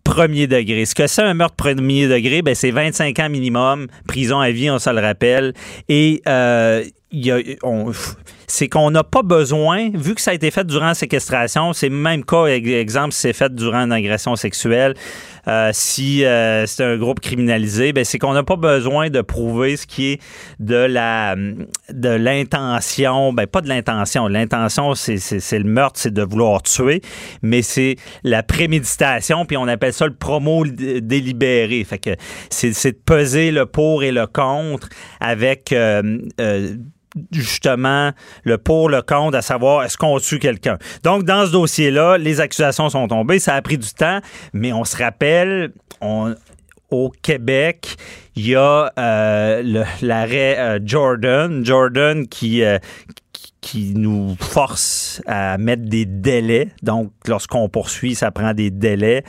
premier 0.03 0.49
degré. 0.49 0.87
Ce 0.87 0.95
que 0.97 1.07
c'est 1.07 1.23
un 1.23 1.35
meurtre 1.35 1.55
premier 1.55 2.09
degré, 2.09 2.43
ben 2.43 2.57
c'est 2.57 2.73
25 2.73 3.17
ans 3.21 3.29
minimum, 3.29 3.87
prison 4.09 4.41
à 4.41 4.51
vie, 4.51 4.69
on 4.69 4.81
se 4.81 4.91
le 4.91 5.01
rappelle. 5.01 5.53
Et 5.89 6.23
c'est 8.47 8.69
qu'on 8.69 8.91
n'a 8.91 9.03
pas 9.03 9.23
besoin, 9.23 9.91
vu 9.95 10.15
que 10.15 10.21
ça 10.21 10.31
a 10.31 10.35
été 10.35 10.51
fait 10.51 10.65
durant 10.65 10.87
la 10.87 10.95
séquestration, 10.95 11.73
c'est 11.73 11.89
même 11.89 12.25
cas, 12.25 12.47
exemple, 12.47 13.13
si 13.13 13.21
c'est 13.21 13.33
fait 13.33 13.53
durant 13.55 13.85
une 13.85 13.93
agression 13.93 14.37
sexuelle, 14.37 14.95
euh, 15.49 15.71
si 15.73 16.25
euh, 16.25 16.67
c'est 16.67 16.85
un 16.85 16.97
groupe 16.97 17.21
criminalisé, 17.21 17.93
ben 17.93 18.05
c'est 18.05 18.19
qu'on 18.19 18.35
n'a 18.35 18.43
pas 18.43 18.57
besoin 18.57 19.09
de 19.09 19.21
prouver 19.23 19.77
ce 19.77 19.87
qui 19.87 20.13
est 20.13 20.21
de 20.59 20.75
la 20.75 21.35
de 21.35 22.09
l'intention, 22.09 23.33
ben 23.33 23.47
pas 23.47 23.61
de 23.61 23.69
l'intention, 23.69 24.29
l'intention 24.29 24.95
c'est, 24.95 25.59
le 25.59 25.65
meurtre, 25.65 25.99
c'est 25.99 26.13
de 26.13 26.23
vouloir 26.23 26.63
tuer, 26.63 27.01
mais 27.43 27.63
c'est 27.63 27.97
la 28.23 28.43
préméditation, 28.43 29.47
puis 29.47 29.57
on 29.57 29.67
appelle 29.67 29.95
ça 29.95 30.07
le 30.07 30.15
promo 30.15 30.65
délibéré, 30.67 31.85
fait 31.85 31.99
que 31.99 32.11
c'est, 32.51 32.93
de 32.93 32.99
peser 33.05 33.51
le 33.51 33.67
pour 33.67 34.03
et 34.03 34.13
le 34.13 34.27
contre 34.27 34.89
avec 35.21 35.73
euh, 35.73 36.19
justement 37.33 38.13
le 38.45 38.59
pour, 38.59 38.89
le 38.89 39.03
contre, 39.03 39.37
à 39.37 39.43
savoir 39.43 39.85
est-ce 39.85 39.97
qu'on 39.97 40.19
tue 40.19 40.39
quelqu'un? 40.39 40.79
Donc, 41.03 41.25
dans 41.25 41.47
ce 41.47 41.53
dossier-là, 41.53 42.19
les 42.19 42.41
accusations 42.41 42.89
sont 42.91 43.09
tombées. 43.09 43.39
Ça 43.39 43.55
a 43.55 43.63
pris 43.63 43.79
du 43.79 43.93
temps, 43.93 44.21
mais 44.53 44.73
on 44.73 44.85
se 44.85 44.97
rappelle, 44.97 45.73
au 46.91 47.11
Québec, 47.23 47.97
il 48.37 48.49
y 48.49 48.57
a 48.57 48.93
euh, 48.99 49.85
l'arrêt 50.03 50.59
euh, 50.59 50.79
Jordan, 50.85 51.65
Jordan 51.65 52.27
qui, 52.27 52.63
euh, 52.65 52.79
qui 53.61 53.93
nous 53.95 54.37
force 54.41 55.23
à 55.27 55.59
mettre 55.59 55.83
des 55.83 56.05
délais. 56.05 56.69
Donc, 56.83 57.13
lorsqu'on 57.27 57.69
poursuit, 57.69 58.15
ça 58.15 58.31
prend 58.31 58.55
des 58.55 58.71
délais. 58.71 59.25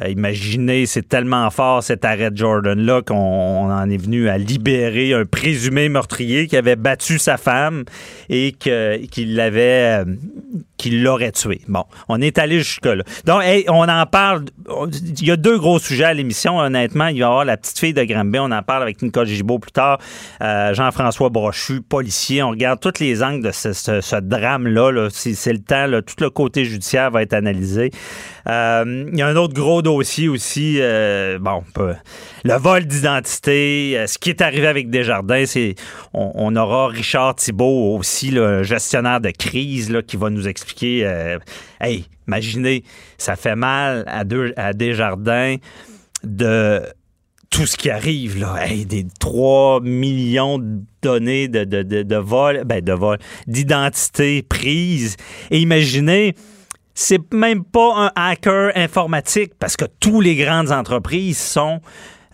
Euh, 0.00 0.08
imaginez, 0.08 0.86
c'est 0.86 1.08
tellement 1.08 1.50
fort 1.50 1.82
cet 1.82 2.04
arrêt 2.04 2.30
de 2.30 2.36
Jordan-là 2.36 3.02
qu'on 3.02 3.72
en 3.72 3.90
est 3.90 3.96
venu 3.96 4.28
à 4.28 4.38
libérer 4.38 5.14
un 5.14 5.24
présumé 5.24 5.88
meurtrier 5.88 6.46
qui 6.46 6.56
avait 6.56 6.76
battu 6.76 7.18
sa 7.18 7.36
femme 7.36 7.84
et 8.28 8.52
qu'il 8.52 9.34
l'avait, 9.34 10.04
qu'il 10.80 11.02
l'aurait 11.02 11.32
tué. 11.32 11.60
Bon, 11.68 11.84
on 12.08 12.20
est 12.22 12.38
allé 12.38 12.58
jusque-là. 12.58 13.04
Donc, 13.26 13.42
on 13.68 13.86
en 13.86 14.06
parle. 14.06 14.46
Il 15.20 15.26
y 15.26 15.30
a 15.30 15.36
deux 15.36 15.58
gros 15.58 15.78
sujets 15.78 16.04
à 16.04 16.14
l'émission, 16.14 16.58
honnêtement. 16.58 17.08
Il 17.08 17.20
va 17.20 17.20
y 17.20 17.22
avoir 17.22 17.44
la 17.44 17.58
petite 17.58 17.78
fille 17.78 17.92
de 17.92 18.02
Granby. 18.02 18.38
On 18.38 18.50
en 18.50 18.62
parle 18.62 18.82
avec 18.82 19.02
Nicole 19.02 19.26
Gibault 19.26 19.58
plus 19.58 19.72
tard. 19.72 19.98
Euh, 20.40 20.72
Jean-François 20.72 21.28
Brochu, 21.28 21.82
policier. 21.82 22.42
On 22.42 22.50
regarde 22.50 22.80
tous 22.80 22.98
les 22.98 23.22
angles 23.22 23.44
de 23.44 23.50
ce, 23.50 24.20
drame-là. 24.20 25.08
C'est 25.10 25.52
le 25.52 25.58
temps. 25.58 25.86
Tout 26.00 26.24
le 26.24 26.30
côté 26.30 26.64
judiciaire 26.64 27.10
va 27.10 27.22
être 27.22 27.34
analysé. 27.34 27.90
Euh, 28.48 29.04
il 29.12 29.18
y 29.18 29.22
a 29.22 29.26
un 29.26 29.36
autre 29.36 29.52
gros 29.52 29.82
dossier 29.82 30.28
aussi. 30.28 30.78
Euh, 30.80 31.38
bon, 31.38 31.62
le 32.42 32.54
vol 32.54 32.86
d'identité, 32.86 34.02
ce 34.06 34.16
qui 34.16 34.30
est 34.30 34.40
arrivé 34.40 34.66
avec 34.66 34.88
Desjardins, 34.88 35.44
c'est 35.44 35.74
on, 36.14 36.56
aura 36.56 36.88
Richard 36.88 37.34
Thibault 37.34 37.96
aussi, 37.98 38.30
le 38.30 38.62
gestionnaire 38.62 39.20
de 39.20 39.30
crise, 39.30 39.94
qui 40.06 40.16
va 40.16 40.30
nous 40.30 40.48
expliquer. 40.48 40.69
Hey, 41.80 42.06
imaginez, 42.26 42.84
ça 43.18 43.36
fait 43.36 43.56
mal 43.56 44.04
à, 44.06 44.24
deux, 44.24 44.52
à 44.56 44.72
Desjardins 44.72 45.56
de 46.22 46.82
tout 47.50 47.66
ce 47.66 47.76
qui 47.76 47.90
arrive, 47.90 48.38
là, 48.38 48.64
hey, 48.64 48.86
des 48.86 49.06
3 49.18 49.80
millions 49.80 50.58
de 50.58 50.82
données 51.02 51.48
de, 51.48 51.64
de, 51.64 51.82
de, 51.82 52.16
vol, 52.16 52.62
ben 52.64 52.82
de 52.82 52.92
vol, 52.92 53.18
d'identité 53.48 54.42
prise. 54.42 55.16
Et 55.50 55.58
imaginez, 55.58 56.36
c'est 56.94 57.32
même 57.32 57.64
pas 57.64 57.92
un 57.96 58.12
hacker 58.14 58.72
informatique 58.76 59.52
parce 59.58 59.76
que 59.76 59.86
tous 59.98 60.20
les 60.20 60.36
grandes 60.36 60.70
entreprises 60.70 61.38
sont 61.38 61.80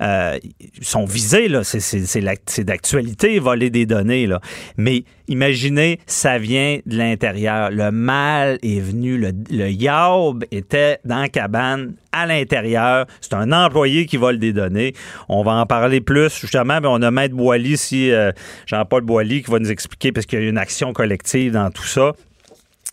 euh, 0.00 0.38
sont 0.82 1.04
visées, 1.04 1.48
là. 1.48 1.62
C'est 1.64 2.64
d'actualité, 2.64 3.38
voler 3.38 3.70
des 3.70 3.86
données, 3.86 4.26
là. 4.26 4.40
Mais 4.76 5.04
imaginez, 5.28 6.00
ça 6.06 6.38
vient 6.38 6.78
de 6.86 6.96
l'intérieur. 6.96 7.70
Le 7.70 7.90
mal 7.90 8.58
est 8.62 8.80
venu, 8.80 9.18
le, 9.18 9.32
le 9.50 10.46
était 10.50 10.98
dans 11.04 11.20
la 11.20 11.28
cabane 11.28 11.94
à 12.12 12.26
l'intérieur. 12.26 13.06
C'est 13.20 13.34
un 13.34 13.52
employé 13.52 14.06
qui 14.06 14.16
vole 14.16 14.38
des 14.38 14.52
données. 14.52 14.94
On 15.28 15.42
va 15.42 15.52
en 15.52 15.66
parler 15.66 16.00
plus, 16.00 16.38
justement. 16.38 16.80
Mais 16.80 16.88
on 16.88 17.02
a 17.02 17.10
Maître 17.10 17.34
Boily 17.34 17.72
ici, 17.72 18.10
euh, 18.10 18.32
Jean-Paul 18.66 19.02
Boily, 19.02 19.42
qui 19.42 19.50
va 19.50 19.58
nous 19.58 19.70
expliquer 19.70 20.12
parce 20.12 20.26
qu'il 20.26 20.40
y 20.40 20.42
a 20.42 20.48
une 20.48 20.58
action 20.58 20.92
collective 20.92 21.52
dans 21.52 21.70
tout 21.70 21.84
ça. 21.84 22.12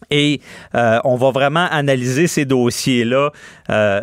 Et 0.10 0.42
euh, 0.76 1.00
on 1.04 1.16
va 1.16 1.32
vraiment 1.32 1.68
analyser 1.72 2.28
ces 2.28 2.46
dossiers-là, 2.46 3.32
euh, 3.70 4.02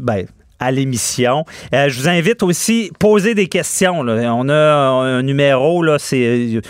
ben, 0.00 0.26
à 0.60 0.70
l'émission. 0.70 1.44
Euh, 1.74 1.88
je 1.88 2.00
vous 2.00 2.08
invite 2.08 2.42
aussi 2.42 2.90
à 2.94 2.98
poser 2.98 3.34
des 3.34 3.48
questions. 3.48 4.00
On 4.00 4.48
a 4.48 4.54
un 4.54 5.22
numéro, 5.22 5.82
là, 5.82 5.98
c'est, 5.98 6.60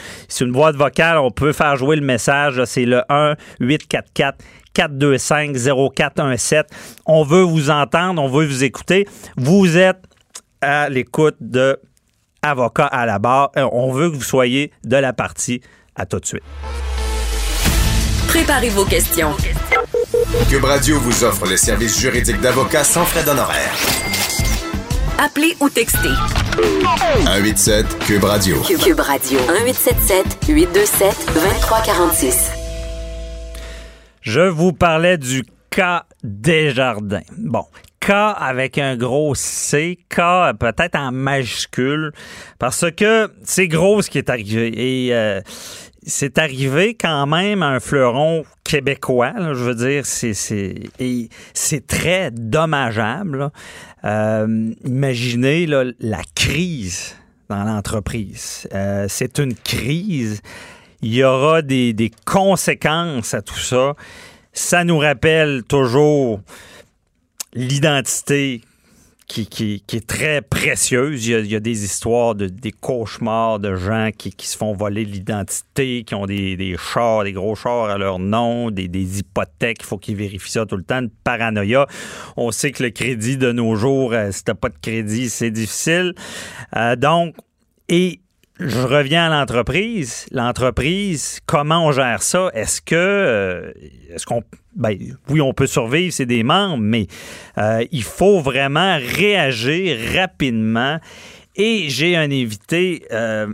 une 0.41 0.53
voix 0.53 0.73
vocale, 0.73 1.19
on 1.19 1.31
peut 1.31 1.53
faire 1.53 1.77
jouer 1.77 1.97
le 1.97 2.03
message. 2.03 2.65
C'est 2.65 2.87
le 2.87 3.03
1 3.09 3.35
844 3.61 4.39
425 4.73 5.57
0417. 5.97 6.67
On 7.07 7.25
veut 7.25 7.43
vous 7.43 7.71
entendre, 7.71 8.23
on 8.23 8.29
veut 8.29 8.47
vous 8.47 8.65
écouter. 8.65 9.07
Vous 9.37 9.77
êtes 9.77 10.03
à 10.61 10.89
l'écoute 10.89 11.37
de 11.41 11.79
Avocat 12.43 12.87
à 12.87 13.05
la 13.05 13.19
barre. 13.19 13.51
On 13.57 13.93
veut 13.93 14.11
que 14.11 14.15
vous 14.15 14.23
soyez 14.23 14.73
de 14.85 14.97
la 14.97 15.13
partie. 15.13 15.61
À 15.97 16.07
tout 16.07 16.21
de 16.21 16.27
suite. 16.27 16.45
Préparez 18.29 18.71
vos 18.71 18.85
questions. 18.85 19.35
Cube 20.49 20.65
Radio 20.65 21.01
vous 21.01 21.25
offre 21.25 21.45
les 21.47 21.57
services 21.57 21.99
juridiques 21.99 22.41
d'avocats 22.41 22.85
sans 22.85 23.05
frais 23.05 23.25
d'honoraires. 23.25 23.75
Appelez 25.19 25.57
ou 25.61 25.69
textez. 25.69 26.09
187 27.27 27.99
Cube 27.99 28.23
Radio. 28.23 28.63
Cube 28.63 29.01
Radio. 29.01 29.41
1877 29.41 30.39
827 30.49 31.27
2346. 31.35 32.51
Je 34.21 34.41
vous 34.41 34.73
parlais 34.73 35.19
du 35.19 35.43
cas 35.69 36.05
Desjardins. 36.23 37.23
Bon, 37.37 37.65
K 38.01 38.11
avec 38.11 38.79
un 38.79 38.97
gros 38.97 39.35
C, 39.35 39.99
K 40.09 40.55
peut-être 40.59 40.97
en 40.97 41.11
majuscule, 41.11 42.13
parce 42.61 42.87
que 42.97 43.31
c'est 43.43 43.67
gros 43.67 44.01
ce 44.01 44.09
qui 44.11 44.19
est 44.19 44.31
arrivé. 44.31 44.73
Et 44.75 45.15
euh, 45.15 45.41
c'est 46.07 46.39
arrivé 46.39 46.95
quand 46.95 47.27
même 47.27 47.63
à 47.63 47.69
un 47.69 47.81
fleuron 47.81 48.45
québécois. 48.65 49.35
je 49.39 49.65
veux 49.65 49.75
dire, 49.75 50.07
c'est 50.07 51.87
très 51.87 52.31
dommageable. 52.31 53.51
Euh, 54.05 54.73
imaginez 54.85 55.67
la 55.67 56.23
crise 56.35 57.17
dans 57.49 57.65
l'entreprise. 57.65 58.69
Euh, 58.75 59.07
c'est 59.09 59.39
une 59.39 59.55
crise. 59.55 60.41
Il 61.03 61.15
y 61.15 61.25
aura 61.25 61.63
des 61.63 62.13
conséquences 62.25 63.35
à 63.35 63.43
tout 63.43 63.59
ça. 63.59 63.95
Ça 64.53 64.85
nous 64.85 64.99
rappelle 64.99 65.63
toujours 65.65 66.41
l'identité 67.55 68.63
qui, 69.31 69.83
est 69.93 70.07
très 70.07 70.43
précieuse. 70.43 71.27
Il 71.27 71.47
y, 71.47 71.55
a, 71.55 71.61
des 71.61 71.85
histoires 71.85 72.35
de 72.35 72.49
des 72.49 72.73
cauchemars 72.73 73.61
de 73.61 73.77
gens 73.77 74.11
qui, 74.17 74.35
se 74.39 74.57
font 74.57 74.73
voler 74.73 75.05
l'identité, 75.05 76.03
qui 76.05 76.15
ont 76.15 76.27
des, 76.27 76.57
des, 76.57 76.77
chars, 76.77 77.25
des 77.25 77.33
gros 77.33 77.55
chars 77.55 77.91
à 77.91 77.99
leur 77.99 78.19
nom, 78.19 78.71
des, 78.71 79.19
hypothèques. 79.19 79.79
Il 79.81 79.87
faut 79.87 79.99
qu'ils 79.99 80.17
vérifient 80.17 80.53
ça 80.53 80.67
tout 80.67 80.77
le 80.77 80.83
temps. 80.83 81.01
Une 81.01 81.11
paranoïa. 81.11 81.87
On 82.37 82.51
sait 82.51 82.73
que 82.73 82.83
le 82.83 82.91
crédit 82.91 83.37
de 83.37 83.53
nos 83.53 83.77
jours, 83.77 84.13
euh, 84.13 84.33
si 84.33 84.45
t'as 84.45 84.55
pas 84.55 84.69
de 84.69 84.79
crédit, 84.81 85.31
c'est 85.31 85.51
difficile. 85.51 86.15
Euh, 86.77 86.97
donc, 86.97 87.37
et 87.89 88.21
je 88.61 88.81
reviens 88.81 89.31
à 89.31 89.41
l'entreprise. 89.41 90.27
L'entreprise, 90.33 91.41
comment 91.47 91.87
on 91.87 91.93
gère 91.93 92.23
ça? 92.23 92.51
Est-ce 92.55 92.83
que, 92.83 92.95
euh, 92.95 93.73
est-ce 94.11 94.27
qu'on, 94.27 94.43
ben, 94.77 94.97
oui, 95.29 95.41
on 95.41 95.55
peut 95.55 95.67
survivre, 95.67 96.13
c'est 96.13 96.27
des 96.27 96.43
membres, 96.43 96.79
mais 96.79 97.07
euh, 97.59 97.85
il 97.91 98.03
faut 98.03 98.41
vraiment 98.41 98.99
réagir 98.99 99.97
rapidement. 100.15 100.99
Et 101.57 101.89
j'ai 101.89 102.17
un 102.17 102.31
invité, 102.31 103.05
euh, 103.13 103.49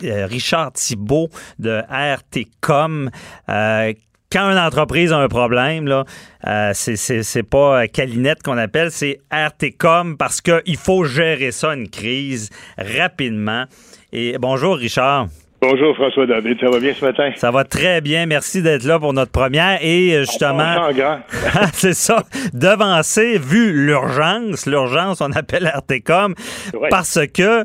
Richard 0.00 0.72
Thibault 0.72 1.28
de 1.58 1.82
RTCom. 1.90 3.10
quand 3.46 4.50
une 4.50 4.58
entreprise 4.58 5.12
a 5.12 5.18
un 5.18 5.28
problème, 5.28 5.86
là, 5.86 6.04
c'est 6.72 7.42
pas 7.42 7.86
Calinette 7.88 8.42
qu'on 8.42 8.56
appelle, 8.58 8.90
c'est 8.90 9.18
RTCom 9.30 10.16
parce 10.16 10.40
qu'il 10.40 10.78
faut 10.78 11.04
gérer 11.04 11.50
ça, 11.52 11.74
une 11.74 11.90
crise, 11.90 12.48
rapidement. 12.78 13.66
Et 14.14 14.36
bonjour, 14.38 14.76
Richard. 14.76 15.28
Bonjour 15.62 15.94
François 15.94 16.26
David, 16.26 16.58
ça 16.60 16.68
va 16.68 16.80
bien 16.80 16.92
ce 16.92 17.04
matin? 17.04 17.30
Ça 17.36 17.50
va 17.50 17.64
très 17.64 18.00
bien, 18.00 18.26
merci 18.26 18.62
d'être 18.62 18.84
là 18.84 18.98
pour 18.98 19.12
notre 19.12 19.30
première 19.30 19.78
et 19.80 20.12
euh, 20.12 20.20
justement, 20.24 20.90
c'est 21.72 21.94
ça, 21.94 22.24
devancer 22.52 23.38
vu 23.38 23.72
l'urgence, 23.72 24.66
l'urgence 24.66 25.20
on 25.20 25.30
appelle 25.30 25.72
RTCOM 25.72 26.34
parce 26.90 27.20
que 27.32 27.64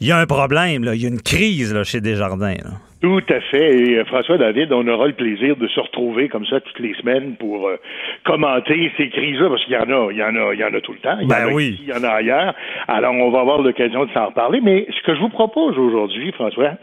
il 0.00 0.06
y 0.06 0.12
a 0.12 0.18
un 0.18 0.26
problème, 0.26 0.84
là, 0.84 0.94
il 0.94 1.02
y 1.02 1.04
a 1.04 1.08
une 1.08 1.20
crise 1.20 1.74
là, 1.74 1.82
chez 1.82 2.00
Desjardins. 2.00 2.54
Là. 2.54 2.70
Tout 3.02 3.20
à 3.30 3.40
fait. 3.40 3.76
Et 3.76 3.98
euh, 3.98 4.04
François 4.04 4.38
David, 4.38 4.72
on 4.72 4.86
aura 4.86 5.08
le 5.08 5.12
plaisir 5.12 5.56
de 5.56 5.66
se 5.66 5.80
retrouver 5.80 6.28
comme 6.28 6.46
ça 6.46 6.60
toutes 6.60 6.78
les 6.78 6.94
semaines 6.94 7.34
pour 7.34 7.66
euh, 7.66 7.76
commenter 8.24 8.92
ces 8.96 9.08
crises-là, 9.08 9.48
parce 9.48 9.64
qu'il 9.64 9.74
y 9.74 9.76
en 9.76 9.90
a, 9.90 10.12
il 10.12 10.18
y 10.18 10.22
en 10.22 10.36
a, 10.36 10.54
il 10.54 10.60
y 10.60 10.64
en 10.64 10.72
a 10.72 10.80
tout 10.80 10.92
le 10.92 10.98
temps. 10.98 11.16
Il 11.20 11.24
y 11.24 11.28
ben 11.28 11.46
en 11.46 11.50
a 11.50 11.52
oui. 11.52 11.80
il 11.82 11.88
y 11.88 11.92
en 11.92 12.04
a 12.04 12.10
ailleurs. 12.10 12.54
Alors, 12.86 13.12
on 13.12 13.30
va 13.30 13.40
avoir 13.40 13.60
l'occasion 13.60 14.04
de 14.04 14.10
s'en 14.12 14.26
reparler. 14.26 14.60
Mais 14.62 14.86
ce 14.96 15.02
que 15.04 15.16
je 15.16 15.20
vous 15.20 15.30
propose 15.30 15.76
aujourd'hui, 15.78 16.30
François, 16.30 16.74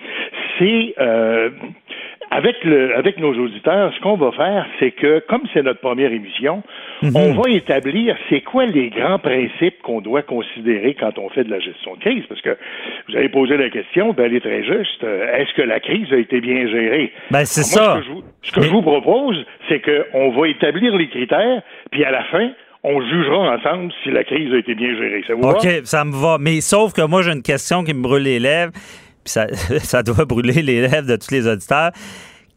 c'est 0.57 0.93
euh, 0.99 1.51
avec, 2.31 2.63
le, 2.63 2.95
avec 2.95 3.17
nos 3.19 3.33
auditeurs, 3.33 3.91
ce 3.95 3.99
qu'on 4.01 4.15
va 4.15 4.31
faire, 4.31 4.65
c'est 4.79 4.91
que, 4.91 5.19
comme 5.27 5.41
c'est 5.53 5.63
notre 5.63 5.79
première 5.79 6.11
émission, 6.11 6.63
mhm. 7.01 7.15
on 7.15 7.33
va 7.33 7.49
établir 7.49 8.15
c'est 8.29 8.41
quoi 8.41 8.65
les 8.65 8.89
grands 8.89 9.19
principes 9.19 9.81
qu'on 9.81 10.01
doit 10.01 10.21
considérer 10.21 10.95
quand 10.99 11.17
on 11.17 11.29
fait 11.29 11.43
de 11.43 11.51
la 11.51 11.59
gestion 11.59 11.95
de 11.95 12.01
crise. 12.01 12.23
Parce 12.29 12.41
que 12.41 12.55
vous 13.07 13.15
avez 13.15 13.29
posé 13.29 13.57
la 13.57 13.69
question, 13.69 14.13
ben, 14.13 14.25
elle 14.25 14.35
est 14.35 14.41
très 14.41 14.63
juste. 14.63 15.03
Euh, 15.03 15.37
est-ce 15.37 15.53
que 15.55 15.63
la 15.63 15.79
crise 15.79 16.11
a 16.13 16.17
été 16.17 16.39
bien 16.39 16.67
gérée? 16.67 17.11
Ben, 17.31 17.45
c'est 17.45 17.63
ça. 17.63 17.95
Ce 17.95 17.99
que, 17.99 18.05
je 18.05 18.11
vous, 18.11 18.23
ce 18.43 18.51
que 18.51 18.61
je 18.61 18.69
vous 18.69 18.81
propose, 18.81 19.45
c'est 19.67 19.81
qu'on 19.81 20.29
va 20.29 20.47
établir 20.47 20.95
les 20.95 21.09
critères, 21.09 21.61
puis 21.91 22.03
à 22.03 22.11
la 22.11 22.23
fin, 22.25 22.51
on 22.83 23.01
jugera 23.01 23.55
ensemble 23.55 23.91
si 24.03 24.11
la 24.11 24.23
crise 24.23 24.53
a 24.53 24.57
été 24.57 24.75
bien 24.75 24.95
gérée. 24.95 25.23
Ça 25.27 25.33
vous 25.33 25.49
OK, 25.49 25.67
ça 25.83 26.05
me 26.05 26.13
va. 26.13 26.37
Mais 26.39 26.61
sauf 26.61 26.93
que 26.93 27.05
moi, 27.05 27.23
j'ai 27.23 27.31
une 27.31 27.41
question 27.41 27.83
qui 27.83 27.93
me 27.93 28.01
brûle 28.01 28.23
les 28.23 28.39
lèvres 28.39 28.71
ça, 29.79 30.03
doit 30.03 30.25
brûler 30.25 30.61
les 30.61 30.81
lèvres 30.81 31.07
de 31.07 31.15
tous 31.15 31.31
les 31.31 31.47
auditeurs. 31.47 31.91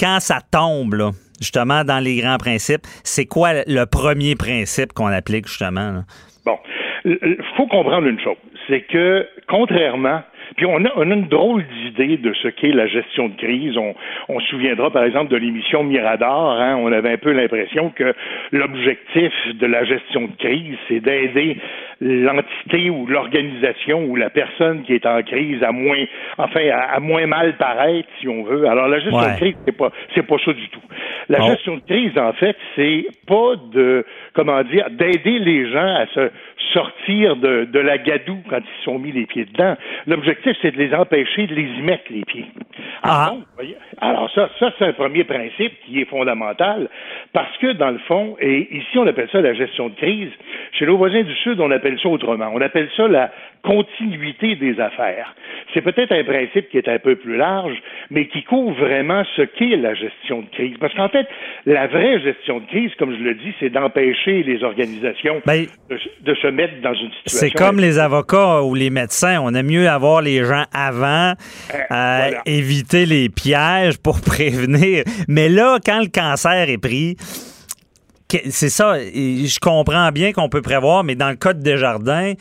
Quand 0.01 0.19
ça 0.21 0.39
tombe, 0.51 1.13
justement, 1.41 1.85
dans 1.85 2.01
les 2.03 2.17
grands 2.17 2.39
principes, 2.39 2.87
c'est 3.05 3.27
quoi 3.27 3.53
le 3.67 3.85
premier 3.85 4.35
principe 4.35 4.93
qu'on 4.93 5.07
applique, 5.07 5.47
justement? 5.47 6.03
Bon, 6.45 6.59
il 7.05 7.37
faut 7.57 7.67
comprendre 7.67 8.07
une 8.07 8.21
chose, 8.21 8.37
c'est 8.69 8.83
que, 8.83 9.27
contrairement 9.49 10.23
Puis 10.57 10.67
on 10.67 10.85
a, 10.85 10.91
on 10.97 11.11
a 11.11 11.15
une 11.15 11.29
drôle 11.29 11.65
d'idée 11.65 12.17
de 12.17 12.33
ce 12.35 12.49
qu'est 12.49 12.73
la 12.73 12.87
gestion 12.87 13.29
de 13.29 13.37
crise. 13.37 13.77
On, 13.77 13.95
on 14.29 14.41
se 14.41 14.47
souviendra 14.49 14.91
par 14.91 15.05
exemple 15.05 15.31
de 15.31 15.37
l'émission 15.37 15.85
Mirador. 15.85 16.53
Hein, 16.53 16.77
on 16.77 16.93
avait 16.93 17.13
un 17.13 17.19
peu 17.19 17.33
l'impression 17.33 17.91
que 17.91 18.15
l'objectif 18.53 19.33
de 19.55 19.67
la 19.67 19.85
gestion 19.85 20.29
de 20.29 20.37
crise, 20.39 20.77
c'est 20.89 21.01
d'aider 21.01 21.59
l'entité 22.01 22.91
ou 22.91 23.07
l'organisation 23.07 24.05
ou 24.07 24.17
la 24.17 24.31
personne 24.31 24.83
qui 24.83 24.95
est 24.95 25.07
en 25.07 25.23
crise 25.23 25.63
à 25.63 25.73
moins, 25.73 26.05
enfin, 26.39 26.69
à, 26.71 26.99
moins 27.01 27.27
mal 27.27 27.57
paraître, 27.57 28.09
si 28.21 28.29
on 28.29 28.43
veut. 28.43 28.67
Alors 28.67 28.89
la 28.89 28.99
gestion 28.99 29.21
de 29.21 29.37
crise, 29.37 29.55
c'est 29.65 29.77
pas, 29.77 29.91
c'est 30.15 30.27
pas 30.27 30.37
ça 30.45 30.53
du 30.53 30.69
tout. 30.69 30.81
La 31.29 31.41
gestion 31.47 31.77
de 31.77 31.83
crise, 31.83 32.19
en 32.19 32.33
fait, 32.33 32.57
c'est 32.75 33.07
pas 33.27 33.55
de, 33.73 34.05
comment 34.35 34.63
dire, 34.65 34.91
d'aider 34.91 35.39
les 35.39 35.71
gens 35.71 35.95
à 35.95 36.07
se 36.07 36.31
sortir 36.73 37.37
de, 37.37 37.65
de 37.65 37.79
la 37.79 37.99
gadoue 37.99 38.43
quand 38.49 38.59
ils 38.59 38.85
sont 38.85 38.99
mis 38.99 39.13
les 39.13 39.27
pieds 39.27 39.45
dedans. 39.45 39.77
L'objectif, 40.07 40.57
c'est 40.63 40.73
de 40.73 40.79
les 40.79 40.95
empêcher 40.95 41.47
de 41.47 41.55
les 41.55 41.63
y 41.63 41.83
mettre 41.83 42.05
les 42.11 42.25
pieds. 42.25 42.47
Ah. 43.03 43.35
Alors, 44.01 44.31
ça, 44.33 44.49
ça 44.59 44.73
c'est 44.79 44.85
un 44.85 44.93
premier 44.93 45.25
principe 45.25 45.73
qui 45.85 46.01
est 46.01 46.05
fondamental 46.05 46.89
parce 47.33 47.57
que 47.59 47.73
dans 47.73 47.91
le 47.91 47.99
fond, 47.99 48.37
et 48.41 48.69
ici 48.77 48.99
on 48.99 49.07
appelle 49.07 49.29
ça 49.31 49.41
la 49.41 49.55
gestion 49.55 49.89
de 49.89 49.95
crise, 49.95 50.31
chez 50.73 50.87
nos 50.87 50.97
voisins 50.97 51.23
du 51.23 51.35
Sud, 51.37 51.61
on 51.61 51.71
appelle 51.71 51.99
ça 52.01 52.09
autrement. 52.09 52.51
On 52.55 52.61
appelle 52.61 52.89
ça 52.97 53.09
la 53.09 53.31
continuité 53.63 54.57
des 54.57 54.81
affaires. 54.81 55.35
C'est 55.73 55.83
peut-être 55.83 56.13
un 56.13 56.25
principe 56.25 56.69
qui 56.71 56.79
est 56.79 56.89
un 56.89 56.99
peu 56.99 57.17
plus 57.17 57.37
large, 57.37 57.77
mais 58.11 58.27
qui 58.27 58.43
couvre 58.43 58.75
vraiment 58.79 59.23
ce 59.37 59.43
qu'est 59.43 59.77
la 59.77 59.95
gestion 59.95 60.43
de 60.43 60.49
crise. 60.51 60.77
Parce 60.79 60.95
qu'en 60.95 61.09
fait, 61.09 61.27
la 61.67 61.87
vraie 61.87 62.21
gestion 62.21 62.61
de 62.61 62.67
crise, 62.67 62.95
comme 62.97 63.17
je 63.17 63.23
le 63.23 63.35
dis, 63.35 63.53
c'est 63.61 63.71
d'empêcher 63.71 64.43
les 64.43 64.63
organisations 64.63 65.41
ben, 65.47 65.67
de, 65.89 66.35
se 66.35 66.47
mettre 66.53 66.81
dans 66.83 66.95
une 66.95 67.11
situation. 67.11 67.39
C'est 67.39 67.51
comme 67.51 67.79
les 67.81 67.99
avocats 67.99 68.63
ou 68.63 68.75
les 68.75 68.91
médecins. 68.91 69.41
On 69.41 69.55
aime 69.55 69.67
mieux 69.67 69.89
avoir 69.89 70.23
les 70.23 70.45
gens 70.45 70.65
avant, 70.73 71.33
euh, 71.75 71.79
euh, 71.91 72.31
éviter 72.47 73.07
les 73.07 73.29
pièges 73.29 73.99
pour 73.99 74.21
prévenir. 74.23 75.05
Mais 75.29 75.49
là, 75.49 75.79
quand 75.85 76.01
le 76.01 76.09
cancer 76.09 76.69
est 76.69 76.79
pris, 76.79 77.17
c'est 78.49 78.71
ça. 78.71 78.99
Je 78.99 79.59
comprends 79.59 80.11
bien 80.11 80.33
qu'on 80.33 80.49
peut 80.49 80.63
prévoir, 80.63 81.05
mais 81.05 81.15
dans 81.15 81.29
le 81.29 81.37
cas 81.37 81.53
de 81.53 81.63
Desjardins, 81.63 82.33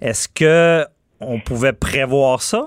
est-ce 0.00 0.28
que 0.28 0.84
on 1.20 1.40
pouvait 1.40 1.72
prévoir 1.72 2.42
ça? 2.42 2.66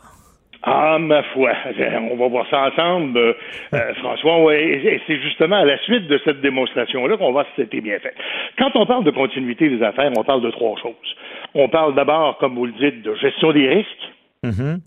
Ah, 0.66 0.98
ma 0.98 1.22
foi, 1.24 1.52
on 2.12 2.16
va 2.16 2.28
voir 2.30 2.48
ça 2.50 2.70
ensemble, 2.70 3.18
euh, 3.18 3.34
euh, 3.74 3.94
François. 3.96 4.56
et 4.56 5.02
c'est 5.06 5.20
justement 5.22 5.58
à 5.58 5.66
la 5.66 5.78
suite 5.80 6.08
de 6.08 6.18
cette 6.24 6.40
démonstration-là 6.40 7.18
qu'on 7.18 7.34
voit 7.34 7.44
si 7.44 7.62
c'était 7.64 7.82
bien 7.82 8.00
fait. 8.00 8.16
Quand 8.58 8.72
on 8.76 8.86
parle 8.86 9.04
de 9.04 9.12
continuité 9.12 9.68
des 9.68 9.84
affaires, 9.84 10.12
on 10.16 10.24
parle 10.24 10.42
de 10.42 10.52
trois 10.52 10.78
choses. 10.82 11.16
On 11.54 11.68
parle 11.68 11.96
d'abord, 11.96 12.38
comme 12.38 12.56
vous 12.56 12.66
le 12.66 12.72
dites, 12.72 13.02
de 13.02 13.14
gestion 13.16 13.52
des 13.52 13.68
risques. 13.68 14.12
Mm-hmm. 14.46 14.80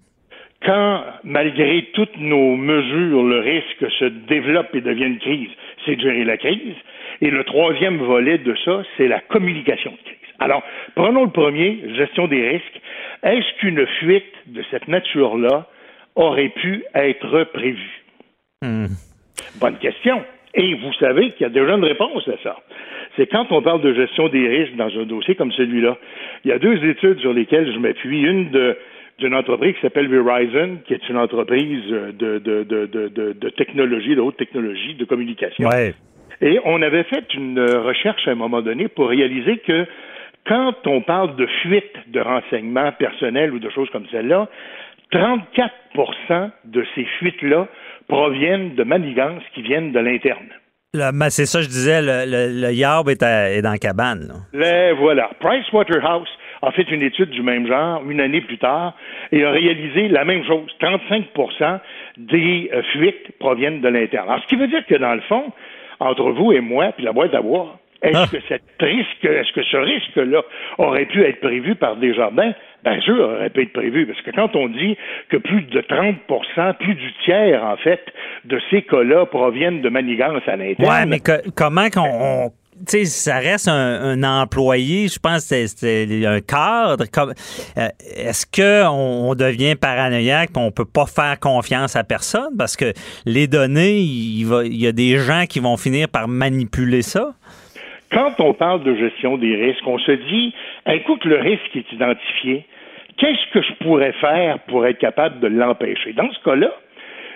Quand, 0.64 1.04
malgré 1.24 1.90
toutes 1.92 2.16
nos 2.16 2.56
mesures, 2.56 3.22
le 3.22 3.40
risque 3.40 3.90
se 3.98 4.06
développe 4.06 4.74
et 4.74 4.80
devient 4.80 5.04
une 5.04 5.18
crise, 5.18 5.50
c'est 5.84 5.96
de 5.96 6.00
gérer 6.00 6.24
la 6.24 6.38
crise. 6.38 6.74
Et 7.20 7.30
le 7.30 7.44
troisième 7.44 7.98
volet 7.98 8.38
de 8.38 8.54
ça, 8.64 8.82
c'est 8.96 9.08
la 9.08 9.20
communication 9.20 9.90
de 9.90 9.96
crise. 9.98 10.25
Alors, 10.38 10.62
prenons 10.94 11.24
le 11.24 11.30
premier, 11.30 11.80
gestion 11.96 12.26
des 12.28 12.48
risques. 12.48 12.80
Est-ce 13.22 13.58
qu'une 13.58 13.86
fuite 13.98 14.32
de 14.46 14.62
cette 14.70 14.88
nature-là 14.88 15.66
aurait 16.14 16.50
pu 16.50 16.84
être 16.94 17.44
prévue? 17.52 18.02
Hmm. 18.62 18.86
Bonne 19.60 19.78
question. 19.78 20.22
Et 20.54 20.74
vous 20.74 20.92
savez 20.94 21.32
qu'il 21.32 21.42
y 21.42 21.46
a 21.46 21.50
déjà 21.50 21.74
une 21.74 21.84
réponse 21.84 22.26
à 22.28 22.42
ça. 22.42 22.56
C'est 23.16 23.26
quand 23.26 23.46
on 23.50 23.62
parle 23.62 23.82
de 23.82 23.94
gestion 23.94 24.28
des 24.28 24.46
risques 24.48 24.76
dans 24.76 24.88
un 24.88 25.04
dossier 25.04 25.34
comme 25.34 25.52
celui-là. 25.52 25.96
Il 26.44 26.50
y 26.50 26.52
a 26.52 26.58
deux 26.58 26.82
études 26.84 27.20
sur 27.20 27.32
lesquelles 27.32 27.72
je 27.72 27.78
m'appuie. 27.78 28.22
Une 28.22 28.50
d'une 29.18 29.34
entreprise 29.34 29.74
qui 29.76 29.80
s'appelle 29.80 30.08
Verizon, 30.08 30.78
qui 30.86 30.92
est 30.92 31.08
une 31.08 31.16
entreprise 31.16 31.82
de, 31.88 32.38
de, 32.38 32.64
de, 32.64 32.86
de, 33.32 33.48
technologie, 33.50 34.14
de 34.14 34.20
haute 34.20 34.36
technologie, 34.36 34.94
de 34.94 35.04
communication. 35.06 35.70
Et 36.42 36.60
on 36.64 36.82
avait 36.82 37.04
fait 37.04 37.32
une 37.32 37.58
recherche 37.60 38.28
à 38.28 38.32
un 38.32 38.34
moment 38.34 38.60
donné 38.60 38.88
pour 38.88 39.08
réaliser 39.08 39.56
que 39.58 39.86
quand 40.46 40.74
on 40.86 41.00
parle 41.02 41.36
de 41.36 41.46
fuite 41.62 41.96
de 42.08 42.20
renseignements 42.20 42.92
personnels 42.92 43.52
ou 43.52 43.58
de 43.58 43.70
choses 43.70 43.90
comme 43.90 44.06
celle-là, 44.10 44.48
34% 45.12 46.50
de 46.64 46.84
ces 46.94 47.04
fuites-là 47.18 47.68
proviennent 48.08 48.74
de 48.74 48.84
manigances 48.84 49.42
qui 49.54 49.62
viennent 49.62 49.92
de 49.92 49.98
l'interne. 49.98 50.48
C'est 51.28 51.46
ça, 51.46 51.60
je 51.60 51.66
disais, 51.66 52.00
le, 52.00 52.24
le, 52.26 52.72
yarb 52.72 53.08
est, 53.08 53.20
dans 53.20 53.70
la 53.70 53.78
cabane. 53.78 54.46
Les 54.52 54.92
voilà. 54.92 55.30
Pricewaterhouse 55.40 56.28
a 56.62 56.72
fait 56.72 56.90
une 56.90 57.02
étude 57.02 57.30
du 57.30 57.42
même 57.42 57.66
genre 57.66 58.02
une 58.08 58.20
année 58.20 58.40
plus 58.40 58.58
tard 58.58 58.94
et 59.30 59.44
a 59.44 59.50
réalisé 59.50 60.08
la 60.08 60.24
même 60.24 60.44
chose. 60.44 60.70
35% 60.80 61.80
des 62.16 62.70
euh, 62.72 62.82
fuites 62.92 63.38
proviennent 63.38 63.80
de 63.82 63.88
l'interne. 63.88 64.28
Alors, 64.28 64.42
ce 64.42 64.46
qui 64.46 64.56
veut 64.56 64.68
dire 64.68 64.84
que, 64.86 64.94
dans 64.94 65.14
le 65.14 65.20
fond, 65.22 65.52
entre 66.00 66.30
vous 66.30 66.52
et 66.52 66.60
moi, 66.60 66.92
puis 66.96 67.04
la 67.04 67.12
boîte 67.12 67.34
à 67.34 67.42
bois, 67.42 67.78
est-ce 68.02 68.16
ah. 68.16 68.26
que 68.30 68.38
cette 68.48 68.62
risque, 68.80 69.24
est-ce 69.24 69.52
que 69.52 69.62
ce 69.62 69.76
risque-là 69.76 70.42
aurait 70.78 71.06
pu 71.06 71.24
être 71.24 71.40
prévu 71.40 71.74
par 71.74 71.96
Desjardins? 71.96 72.52
Bien 72.84 73.00
sûr, 73.00 73.18
aurait 73.18 73.50
pu 73.50 73.62
être 73.62 73.72
prévu, 73.72 74.06
parce 74.06 74.20
que 74.22 74.30
quand 74.30 74.54
on 74.54 74.68
dit 74.68 74.96
que 75.28 75.38
plus 75.38 75.62
de 75.62 75.80
30% 75.80 76.74
plus 76.74 76.94
du 76.94 77.12
tiers, 77.24 77.64
en 77.64 77.76
fait, 77.76 78.00
de 78.44 78.60
ces 78.70 78.82
cas-là 78.82 79.26
proviennent 79.26 79.82
de 79.82 79.88
manigances 79.88 80.46
à 80.46 80.56
l'interne. 80.56 80.88
Ouais, 80.88 81.06
mais 81.06 81.20
comment 81.54 81.88
qu'on 81.90 82.52
tu 82.78 82.84
sais, 82.88 83.04
ça 83.06 83.38
reste 83.38 83.68
un, 83.68 84.22
employé, 84.22 85.08
je 85.08 85.18
pense 85.18 85.48
que 85.48 85.66
c'est 85.66 86.26
un 86.26 86.40
cadre. 86.42 87.04
Euh, 87.78 87.88
est-ce 88.14 88.44
qu'on 88.44 89.30
on 89.30 89.34
devient 89.34 89.76
paranoïaque 89.76 90.50
et 90.54 90.58
on 90.58 90.70
peut 90.70 90.84
pas 90.84 91.06
faire 91.06 91.40
confiance 91.40 91.96
à 91.96 92.04
personne? 92.04 92.54
Parce 92.58 92.76
que 92.76 92.92
les 93.24 93.46
données, 93.46 94.00
il, 94.00 94.46
il 94.66 94.76
y 94.76 94.86
a 94.86 94.92
des 94.92 95.16
gens 95.16 95.46
qui 95.48 95.58
vont 95.58 95.78
finir 95.78 96.08
par 96.10 96.28
manipuler 96.28 97.00
ça. 97.00 97.32
Quand 98.16 98.40
on 98.40 98.54
parle 98.54 98.82
de 98.82 98.94
gestion 98.94 99.36
des 99.36 99.54
risques, 99.56 99.86
on 99.86 99.98
se 99.98 100.12
dit, 100.12 100.54
écoute, 100.86 101.22
le 101.26 101.36
risque 101.36 101.76
est 101.76 101.92
identifié. 101.92 102.64
Qu'est-ce 103.18 103.52
que 103.52 103.60
je 103.60 103.74
pourrais 103.84 104.12
faire 104.12 104.58
pour 104.60 104.86
être 104.86 104.96
capable 104.96 105.38
de 105.40 105.48
l'empêcher? 105.48 106.14
Dans 106.14 106.32
ce 106.32 106.42
cas-là, 106.42 106.72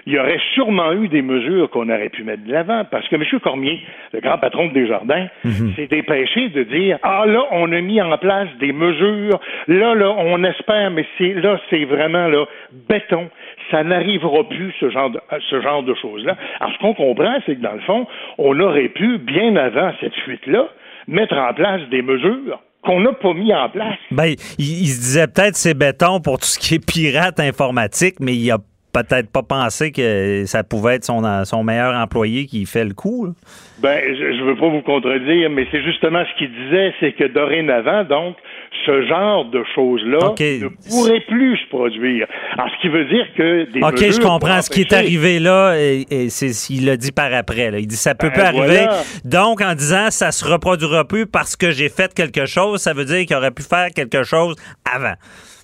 il 0.06 0.14
y 0.14 0.18
aurait 0.18 0.40
sûrement 0.54 0.92
eu 0.92 1.08
des 1.08 1.22
mesures 1.22 1.70
qu'on 1.70 1.88
aurait 1.88 2.08
pu 2.08 2.24
mettre 2.24 2.44
de 2.44 2.52
l'avant, 2.52 2.84
parce 2.90 3.06
que 3.08 3.16
M. 3.16 3.24
Cormier, 3.42 3.80
le 4.12 4.20
grand 4.20 4.38
patron 4.38 4.68
de 4.68 4.72
Desjardins, 4.72 5.28
mhm. 5.44 5.74
s'est 5.76 5.86
dépêché 5.86 6.48
de 6.48 6.62
dire 6.64 6.98
Ah 7.02 7.24
là, 7.26 7.44
on 7.50 7.70
a 7.72 7.80
mis 7.80 8.00
en 8.00 8.16
place 8.18 8.48
des 8.58 8.72
mesures, 8.72 9.40
là, 9.68 9.94
là, 9.94 10.14
on 10.18 10.42
espère, 10.44 10.90
mais 10.90 11.06
c'est 11.18 11.34
là, 11.34 11.58
c'est 11.70 11.84
vraiment 11.84 12.28
là, 12.28 12.46
béton. 12.88 13.28
Ça 13.70 13.84
n'arrivera 13.84 14.48
plus, 14.48 14.72
ce 14.80 14.90
genre 14.90 15.10
de, 15.10 15.20
ce 15.48 15.60
genre 15.60 15.82
de 15.82 15.94
choses-là. 15.94 16.36
Alors, 16.58 16.72
ce 16.74 16.78
qu'on 16.78 16.94
comprend, 16.94 17.38
c'est 17.46 17.56
que 17.56 17.60
dans 17.60 17.74
le 17.74 17.80
fond, 17.80 18.06
on 18.38 18.58
aurait 18.58 18.88
pu, 18.88 19.18
bien 19.18 19.54
avant 19.56 19.92
cette 20.00 20.14
fuite-là, 20.24 20.68
mettre 21.06 21.36
en 21.36 21.52
place 21.54 21.82
des 21.90 22.02
mesures 22.02 22.60
qu'on 22.82 23.00
n'a 23.00 23.12
pas 23.12 23.34
mis 23.34 23.52
en 23.54 23.68
place. 23.68 23.98
Ben, 24.10 24.34
il, 24.58 24.86
se 24.88 25.00
disait 25.00 25.26
peut-être 25.26 25.56
c'est 25.56 25.74
béton 25.74 26.20
pour 26.20 26.38
tout 26.38 26.46
ce 26.46 26.58
qui 26.58 26.76
est 26.76 26.84
pirate 26.84 27.38
informatique, 27.38 28.16
mais 28.20 28.32
il 28.32 28.44
y 28.44 28.50
a 28.50 28.58
peut-être 28.92 29.30
pas 29.30 29.42
pensé 29.42 29.92
que 29.92 30.44
ça 30.46 30.64
pouvait 30.64 30.96
être 30.96 31.04
son, 31.04 31.44
son 31.44 31.64
meilleur 31.64 31.94
employé 31.94 32.46
qui 32.46 32.66
fait 32.66 32.84
le 32.84 32.94
coup. 32.94 33.34
Ben, 33.80 34.00
je, 34.04 34.42
ne 34.42 34.44
veux 34.44 34.56
pas 34.56 34.68
vous 34.68 34.82
contredire, 34.82 35.48
mais 35.50 35.66
c'est 35.70 35.82
justement 35.82 36.22
ce 36.24 36.38
qu'il 36.38 36.50
disait, 36.52 36.92
c'est 37.00 37.12
que 37.12 37.24
dorénavant, 37.24 38.04
donc, 38.04 38.36
ce 38.86 39.06
genre 39.06 39.46
de 39.46 39.62
choses-là 39.74 40.34
ne 40.38 40.68
pourrait 40.88 41.20
plus 41.28 41.56
se 41.56 41.68
produire. 41.68 42.26
Alors, 42.52 42.70
ce 42.74 42.80
qui 42.80 42.88
veut 42.88 43.04
dire 43.06 43.26
que 43.36 43.64
des 43.70 43.82
OK, 43.82 43.98
je 43.98 44.20
comprends. 44.20 44.62
Ce 44.62 44.70
qui 44.70 44.82
est 44.82 44.92
arrivé 44.92 45.38
là, 45.38 45.74
et, 45.76 46.06
il 46.70 46.86
l'a 46.86 46.96
dit 46.96 47.12
par 47.12 47.32
après. 47.32 47.70
Là. 47.70 47.78
Il 47.78 47.86
dit 47.86 47.96
ça 47.96 48.14
peut 48.14 48.28
ben, 48.28 48.40
pas 48.40 48.46
arriver. 48.48 48.86
Donc, 49.24 49.60
en 49.60 49.74
disant 49.74 50.10
ça 50.10 50.32
se 50.32 50.44
reproduira 50.44 51.06
plus 51.06 51.26
parce 51.26 51.56
que 51.56 51.70
j'ai 51.70 51.88
fait 51.88 52.12
quelque 52.14 52.46
chose, 52.46 52.80
ça 52.80 52.92
veut 52.92 53.04
dire 53.04 53.24
qu'il 53.26 53.36
aurait 53.36 53.50
pu 53.50 53.62
faire 53.62 53.88
quelque 53.94 54.22
chose 54.22 54.56
avant. 54.90 55.14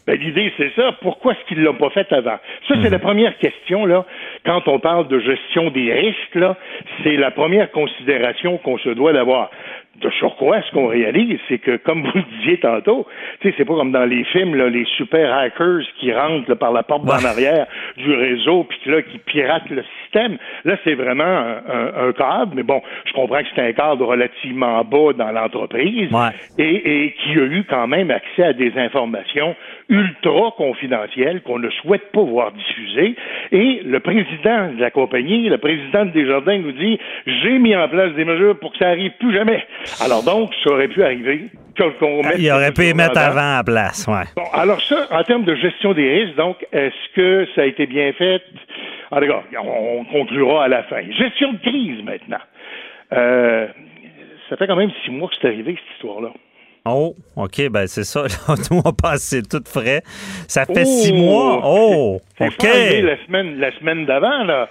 Ben, 0.07 0.21
l'idée, 0.21 0.53
c'est 0.57 0.73
ça. 0.77 0.93
Pourquoi 1.01 1.33
est-ce 1.33 1.45
qu'ils 1.49 1.59
ne 1.59 1.65
l'ont 1.65 1.75
pas 1.75 1.91
fait 1.91 2.11
avant? 2.13 2.39
Ça, 2.69 2.75
c'est 2.81 2.91
la 2.91 3.01
première 3.01 3.37
question, 3.39 3.87
là. 3.87 4.05
Quand 4.47 4.69
on 4.69 4.79
parle 4.79 5.09
de 5.09 5.19
gestion 5.19 5.71
des 5.71 5.93
risques, 5.93 6.57
c'est 7.03 7.17
la 7.17 7.31
première 7.31 7.71
considération 7.73 8.59
qu'on 8.59 8.79
se 8.79 8.91
doit 8.91 9.13
d'avoir 9.13 9.51
de 10.01 10.11
surcroît, 10.11 10.61
ce 10.63 10.71
qu'on 10.73 10.89
réalise, 10.89 11.39
c'est 11.49 11.59
que, 11.59 11.77
comme 11.77 12.03
vous 12.03 12.13
le 12.15 12.25
disiez 12.39 12.59
tantôt, 12.59 13.07
c'est 13.43 13.65
pas 13.65 13.75
comme 13.75 13.93
dans 13.93 14.05
les 14.05 14.25
films, 14.25 14.55
là, 14.55 14.69
les 14.69 14.85
super 14.97 15.33
hackers 15.35 15.83
qui 15.99 16.13
rentrent 16.13 16.55
par 16.55 16.73
la 16.73 16.83
porte 16.83 17.05
d'en 17.05 17.25
arrière 17.25 17.67
du 17.97 18.13
réseau, 18.13 18.65
puis 18.65 18.91
là, 18.91 19.03
qui 19.03 19.19
piratent 19.19 19.71
le 19.71 19.85
système. 20.03 20.37
Là, 20.65 20.77
c'est 20.85 20.95
vraiment 20.95 21.25
un, 21.25 22.13
cadre, 22.13 22.53
mais 22.55 22.63
bon, 22.63 22.83
je 23.07 23.13
comprends 23.13 23.41
que 23.41 23.49
c'est 23.55 23.63
un 23.63 23.73
cadre 23.73 24.05
relativement 24.07 24.85
bas 24.85 25.13
dans 25.17 25.31
l'entreprise 25.33 26.11
et, 26.59 27.05
et 27.05 27.13
qui 27.13 27.39
a 27.39 27.45
eu 27.45 27.65
quand 27.69 27.87
même 27.87 28.11
accès 28.11 28.45
à 28.45 28.53
des 28.53 28.73
informations 28.77 29.55
ultra 29.89 30.53
confidentielles 30.57 31.43
qu'on 31.43 31.59
ne 31.59 31.71
souhaite 31.71 32.11
pas 32.13 32.23
voir 32.23 32.53
diffusées. 32.53 33.15
Et 33.53 33.83
le 33.85 34.01
président 34.01 34.36
président 34.37 34.73
de 34.75 34.81
la 34.81 34.91
compagnie, 34.91 35.49
le 35.49 35.59
président 35.59 36.05
de 36.05 36.11
Desjardins 36.11 36.59
nous 36.59 36.73
dit 36.73 36.99
j'ai 37.27 37.59
mis 37.59 37.75
en 37.77 37.89
place 37.89 38.13
des 38.15 38.25
mesures 38.25 38.59
pour 38.59 38.73
que 38.73 38.79
ça 38.79 38.89
arrive 38.89 39.13
plus 39.19 39.35
jamais. 39.35 39.65
Alors 40.01 40.23
donc, 40.23 40.53
ça 40.63 40.71
aurait 40.71 40.89
pu 40.89 41.03
arriver. 41.03 41.47
qu'on 41.99 42.23
mette 42.23 42.37
Il 42.39 42.51
aurait 42.51 42.73
pu 42.73 42.93
mettre 42.95 43.19
en 43.19 43.25
avant 43.25 43.55
à 43.55 43.57
la 43.59 43.65
place, 43.65 44.07
ouais. 44.09 44.25
Bon, 44.37 44.45
alors 44.53 44.81
ça, 44.83 45.07
en 45.11 45.23
termes 45.25 45.45
de 45.45 45.55
gestion 45.55 45.93
des 45.93 46.09
risques, 46.21 46.37
donc, 46.37 46.57
est-ce 46.73 47.15
que 47.15 47.47
ça 47.55 47.63
a 47.63 47.65
été 47.67 47.87
bien 47.87 48.13
fait? 48.13 48.43
Ah, 49.11 49.21
d'accord, 49.21 49.45
on, 49.63 50.01
on 50.01 50.05
conclura 50.05 50.65
à 50.65 50.69
la 50.69 50.83
fin. 50.85 51.03
Gestion 51.13 51.53
de 51.53 51.59
crise, 51.59 52.03
maintenant. 52.05 52.39
Euh, 53.13 53.67
ça 54.49 54.57
fait 54.57 54.67
quand 54.67 54.77
même 54.77 54.91
six 55.05 55.11
mois 55.11 55.29
que 55.29 55.35
c'est 55.41 55.49
arrivé, 55.49 55.77
cette 55.77 55.95
histoire-là. 55.97 56.31
Oh, 56.89 57.15
OK, 57.35 57.69
ben 57.69 57.87
c'est 57.89 58.05
ça. 58.05 58.25
Nous, 58.71 58.81
on 58.85 58.93
passe, 58.93 59.23
c'est 59.23 59.49
tout 59.49 59.63
frais. 59.67 60.03
Ça 60.47 60.65
fait 60.67 60.85
six 60.85 61.13
Oh! 61.13 61.17
mois. 61.17 61.61
Oh, 61.65 62.21
C'est 62.39 62.49
OK. 62.49 62.57
pas 62.59 62.69
arrivé 62.69 63.03
la 63.03 63.17
semaine, 63.25 63.59
la 63.59 63.73
semaine 63.79 64.05
d'avant, 64.05 64.45
là. 64.45 64.69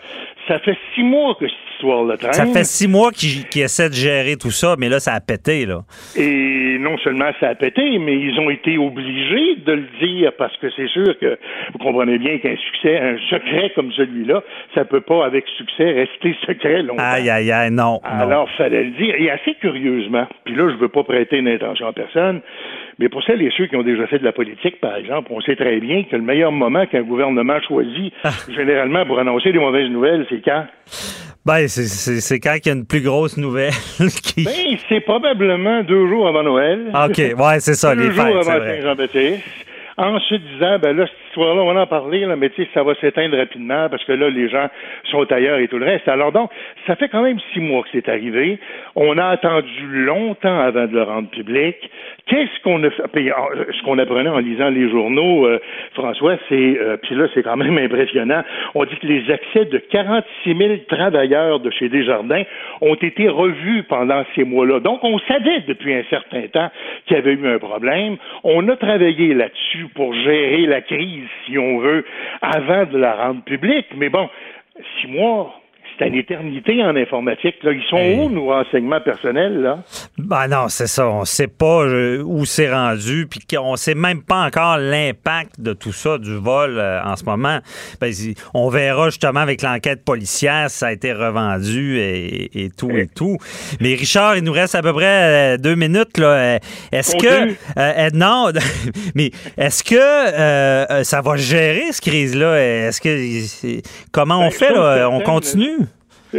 Ça 0.47 0.59
fait 0.59 0.77
six 0.93 1.01
mois 1.01 1.35
que 1.39 1.47
cette 1.47 1.57
histoire-là 1.73 2.17
traîne. 2.17 2.33
Ça 2.33 2.45
fait 2.45 2.63
six 2.63 2.87
mois 2.87 3.11
qu'ils 3.11 3.61
essaient 3.61 3.89
de 3.89 3.95
gérer 3.95 4.35
tout 4.35 4.51
ça, 4.51 4.75
mais 4.77 4.89
là, 4.89 4.99
ça 4.99 5.13
a 5.13 5.19
pété, 5.19 5.65
là. 5.65 5.79
Et 6.15 6.77
non 6.79 6.97
seulement 6.99 7.31
ça 7.39 7.49
a 7.49 7.55
pété, 7.55 7.97
mais 7.97 8.15
ils 8.15 8.39
ont 8.39 8.51
été 8.51 8.77
obligés 8.77 9.55
de 9.65 9.73
le 9.73 9.87
dire 9.99 10.31
parce 10.37 10.55
que 10.57 10.67
c'est 10.75 10.87
sûr 10.89 11.17
que 11.19 11.39
vous 11.73 11.79
comprenez 11.79 12.19
bien 12.19 12.37
qu'un 12.37 12.55
succès, 12.55 12.99
un 12.99 13.17
secret 13.29 13.71
comme 13.73 13.91
celui-là, 13.93 14.43
ça 14.75 14.85
peut 14.85 15.01
pas 15.01 15.25
avec 15.25 15.45
succès 15.57 15.91
rester 15.91 16.35
secret 16.45 16.83
longtemps. 16.83 17.03
Aïe, 17.03 17.29
aïe, 17.29 17.51
aïe, 17.51 17.71
non. 17.71 17.99
non. 18.03 18.21
Alors, 18.21 18.49
fallait 18.51 18.83
le 18.83 18.91
dire. 18.91 19.15
Et 19.17 19.31
assez 19.31 19.55
curieusement, 19.55 20.27
puis 20.43 20.55
là, 20.55 20.69
je 20.69 20.75
veux 20.75 20.89
pas 20.89 21.03
prêter 21.03 21.37
une 21.37 21.47
intention 21.47 21.87
à 21.87 21.93
personne, 21.93 22.41
mais 22.99 23.09
pour 23.09 23.23
celles 23.23 23.41
et 23.41 23.51
ceux 23.57 23.65
qui 23.67 23.75
ont 23.75 23.83
déjà 23.83 24.07
fait 24.07 24.19
de 24.19 24.23
la 24.23 24.31
politique, 24.31 24.79
par 24.79 24.95
exemple, 24.95 25.27
on 25.31 25.41
sait 25.41 25.55
très 25.55 25.79
bien 25.79 26.03
que 26.03 26.15
le 26.15 26.21
meilleur 26.21 26.51
moment 26.51 26.85
qu'un 26.85 27.01
gouvernement 27.03 27.59
choisit, 27.67 28.13
Ah. 28.23 28.31
généralement 28.55 29.05
pour 29.05 29.19
annoncer 29.19 29.51
des 29.51 29.59
mauvaises 29.59 29.89
nouvelles, 29.89 30.25
c'est 30.29 30.41
quand? 30.43 30.65
Ben, 31.45 31.67
c'est- 31.67 32.39
quand 32.39 32.55
qu'il 32.55 32.71
y 32.71 32.75
a 32.75 32.77
une 32.77 32.87
plus 32.87 33.01
grosse 33.01 33.37
nouvelle 33.37 33.69
qui. 34.23 34.45
Ben, 34.45 34.77
c'est 34.89 35.01
probablement 35.01 35.83
deux 35.83 36.07
jours 36.07 36.27
avant 36.27 36.41
Noël. 36.43 36.87
OK, 36.93 37.17
ouais, 37.17 37.59
c'est 37.59 37.75
ça, 37.75 37.95
deux 37.95 38.07
les 38.09 38.11
jours 38.11 38.23
fêtes, 38.25 38.47
avant. 38.49 38.65
Saint-Jean-Baptiste. 38.65 39.43
En 39.97 40.19
se 40.19 40.35
disant, 40.35 40.77
ben 40.81 40.97
là, 40.97 41.05
on 41.41 41.73
va 41.73 41.81
en 41.81 41.87
parler, 41.87 42.25
mais 42.37 42.49
tu 42.49 42.63
sais, 42.63 42.69
ça 42.73 42.83
va 42.83 42.95
s'éteindre 42.95 43.37
rapidement 43.37 43.89
parce 43.89 44.03
que 44.05 44.13
là, 44.13 44.29
les 44.29 44.49
gens 44.49 44.67
sont 45.05 45.31
ailleurs 45.31 45.59
et 45.59 45.67
tout 45.67 45.77
le 45.77 45.85
reste. 45.85 46.07
Alors 46.07 46.31
donc, 46.31 46.49
ça 46.87 46.95
fait 46.95 47.09
quand 47.09 47.21
même 47.21 47.39
six 47.53 47.59
mois 47.59 47.83
que 47.83 47.89
c'est 47.91 48.09
arrivé. 48.09 48.59
On 48.95 49.17
a 49.17 49.25
attendu 49.27 49.85
longtemps 50.05 50.59
avant 50.59 50.85
de 50.85 50.93
le 50.93 51.03
rendre 51.03 51.29
public. 51.29 51.75
Qu'est-ce 52.27 52.61
qu'on 52.63 52.83
a 52.83 52.89
fait? 52.89 53.31
En- 53.31 53.47
ce 53.71 53.83
qu'on 53.83 53.97
apprenait 53.99 54.29
en 54.29 54.39
lisant 54.39 54.69
les 54.69 54.89
journaux, 54.89 55.45
euh, 55.45 55.59
François, 55.93 56.37
c'est, 56.49 56.77
euh, 56.79 56.97
puis 56.97 57.15
là, 57.15 57.27
c'est 57.33 57.43
quand 57.43 57.57
même 57.57 57.77
impressionnant. 57.85 58.43
On 58.73 58.83
dit 58.85 58.95
que 58.97 59.07
les 59.07 59.29
accès 59.31 59.65
de 59.65 59.77
46 59.77 60.55
000 60.55 60.73
travailleurs 60.87 61.59
de 61.59 61.69
chez 61.71 61.89
Desjardins 61.89 62.43
ont 62.81 62.95
été 62.95 63.27
revus 63.29 63.83
pendant 63.83 64.23
ces 64.35 64.43
mois-là. 64.43 64.79
Donc, 64.79 65.03
on 65.03 65.19
savait 65.19 65.61
depuis 65.67 65.93
un 65.93 66.03
certain 66.09 66.47
temps 66.47 66.69
qu'il 67.05 67.15
y 67.15 67.19
avait 67.19 67.33
eu 67.33 67.47
un 67.47 67.59
problème. 67.59 68.17
On 68.43 68.67
a 68.69 68.75
travaillé 68.75 69.33
là-dessus 69.33 69.87
pour 69.93 70.13
gérer 70.13 70.65
la 70.65 70.81
crise, 70.81 71.24
si 71.45 71.57
on 71.57 71.79
veut, 71.79 72.05
avant 72.41 72.85
de 72.85 72.97
la 72.97 73.15
rendre 73.15 73.43
publique. 73.43 73.87
Mais 73.95 74.09
bon, 74.09 74.29
six 74.99 75.07
mois, 75.07 75.53
c'est 75.97 76.07
une 76.07 76.15
éternité 76.15 76.83
en 76.83 76.95
informatique. 76.95 77.55
Là. 77.63 77.71
Ils 77.71 77.83
sont 77.89 77.97
Hey. 77.97 78.17
où, 78.19 78.29
nos 78.29 78.47
renseignements 78.47 79.01
personnels, 79.01 79.61
là? 79.61 79.79
Ben 80.17 80.47
non, 80.47 80.67
c'est 80.67 80.87
ça. 80.87 81.07
On 81.07 81.25
sait 81.25 81.47
pas 81.47 81.83
euh, 81.83 82.21
où 82.25 82.45
c'est 82.45 82.71
rendu, 82.71 83.27
puis 83.29 83.39
qu'on 83.49 83.75
sait 83.75 83.95
même 83.95 84.21
pas 84.23 84.45
encore 84.45 84.77
l'impact 84.77 85.59
de 85.59 85.73
tout 85.73 85.93
ça, 85.93 86.17
du 86.17 86.35
vol 86.35 86.77
euh, 86.77 87.01
en 87.03 87.15
ce 87.15 87.23
moment. 87.25 87.59
Ben, 88.01 88.11
on 88.53 88.69
verra 88.69 89.09
justement 89.09 89.39
avec 89.39 89.61
l'enquête 89.61 90.03
policière 90.03 90.69
si 90.69 90.77
ça 90.79 90.87
a 90.87 90.91
été 90.91 91.13
revendu 91.13 91.97
et, 91.99 92.65
et 92.65 92.69
tout 92.69 92.91
et 92.91 93.07
tout. 93.07 93.37
Mais 93.79 93.95
Richard, 93.95 94.35
il 94.37 94.43
nous 94.43 94.51
reste 94.53 94.75
à 94.75 94.81
peu 94.81 94.93
près 94.93 95.55
euh, 95.55 95.57
deux 95.57 95.75
minutes. 95.75 96.17
Là. 96.17 96.27
Euh, 96.27 96.59
Est-ce 96.91 97.15
que... 97.15 97.53
Euh, 97.77 98.09
non, 98.13 98.49
mais 99.15 99.31
est-ce 99.57 99.83
que 99.83 99.95
euh, 99.95 101.03
ça 101.03 101.21
va 101.21 101.35
gérer, 101.37 101.83
cette 101.91 102.03
crise-là? 102.05 102.57
Est-ce 102.87 103.01
que... 103.01 103.81
Comment 104.11 104.39
on 104.39 104.49
Ben, 104.49 104.51
fait, 104.51 104.73
là? 104.73 105.09
On 105.09 105.19
continue? 105.21 105.84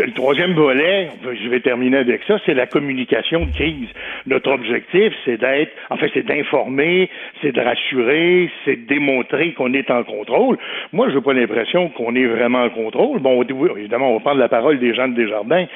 Le 0.05 0.13
troisième 0.13 0.53
volet, 0.53 1.09
je 1.25 1.49
vais 1.49 1.61
terminer 1.61 1.99
avec 1.99 2.23
ça, 2.27 2.39
c'est 2.45 2.55
la 2.55 2.67
communication 2.67 3.47
de 3.47 3.53
crise. 3.53 3.89
Notre 4.27 4.51
objectif, 4.53 5.13
c'est 5.25 5.39
d'être, 5.39 5.73
en 5.91 5.97
fait, 5.97 6.11
c'est 6.13 6.27
d'informer, 6.27 7.09
c'est 7.41 7.53
de 7.53 7.61
rassurer, 7.61 8.51
c'est 8.65 8.77
de 8.77 8.87
démontrer 8.87 9.53
qu'on 9.53 9.73
est 9.73 9.91
en 9.91 10.05
contrôle. 10.05 10.59
Moi, 10.93 11.09
je 11.11 11.17
n'ai 11.17 11.21
pas 11.23 11.33
l'impression 11.33 11.89
qu'on 11.91 12.15
est 12.15 12.27
vraiment 12.27 12.65
en 12.65 12.71
contrôle. 12.71 13.21
Bon, 13.21 13.43
évidemment, 13.43 14.11
on 14.11 14.15
va 14.15 14.21
prendre 14.21 14.41
la 14.41 14.49
parole 14.49 14.79
des 14.79 14.95
gens 14.95 15.09
de 15.09 15.15
Desjardins, 15.15 15.67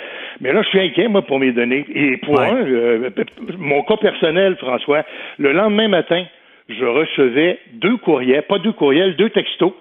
mais 0.41 0.53
là, 0.53 0.63
je 0.63 0.69
suis 0.69 0.81
inquiet, 0.81 1.09
moi, 1.09 1.23
pour 1.23 1.39
mes 1.39 1.53
données. 1.53 1.87
Et 1.95 2.17
pour 2.19 2.39
Ouais. 2.39 2.49
un, 2.51 2.67
euh, 2.67 3.11
mon 3.59 3.83
cas 3.83 3.97
personnel, 3.97 4.57
François, 4.57 5.05
le 5.39 5.53
lendemain 5.53 5.89
matin, 5.89 6.25
je 6.69 6.85
recevais 6.85 7.59
deux 7.75 7.97
courriels, 7.97 8.43
pas 8.43 8.59
deux 8.59 8.73
courriels, 8.73 9.17
deux 9.17 9.31
textos 9.31 9.73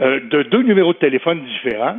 euh, 0.00 0.20
de 0.30 0.42
deux 0.44 0.62
numéros 0.62 0.92
de 0.92 0.98
téléphone 0.98 1.40
différents 1.44 1.98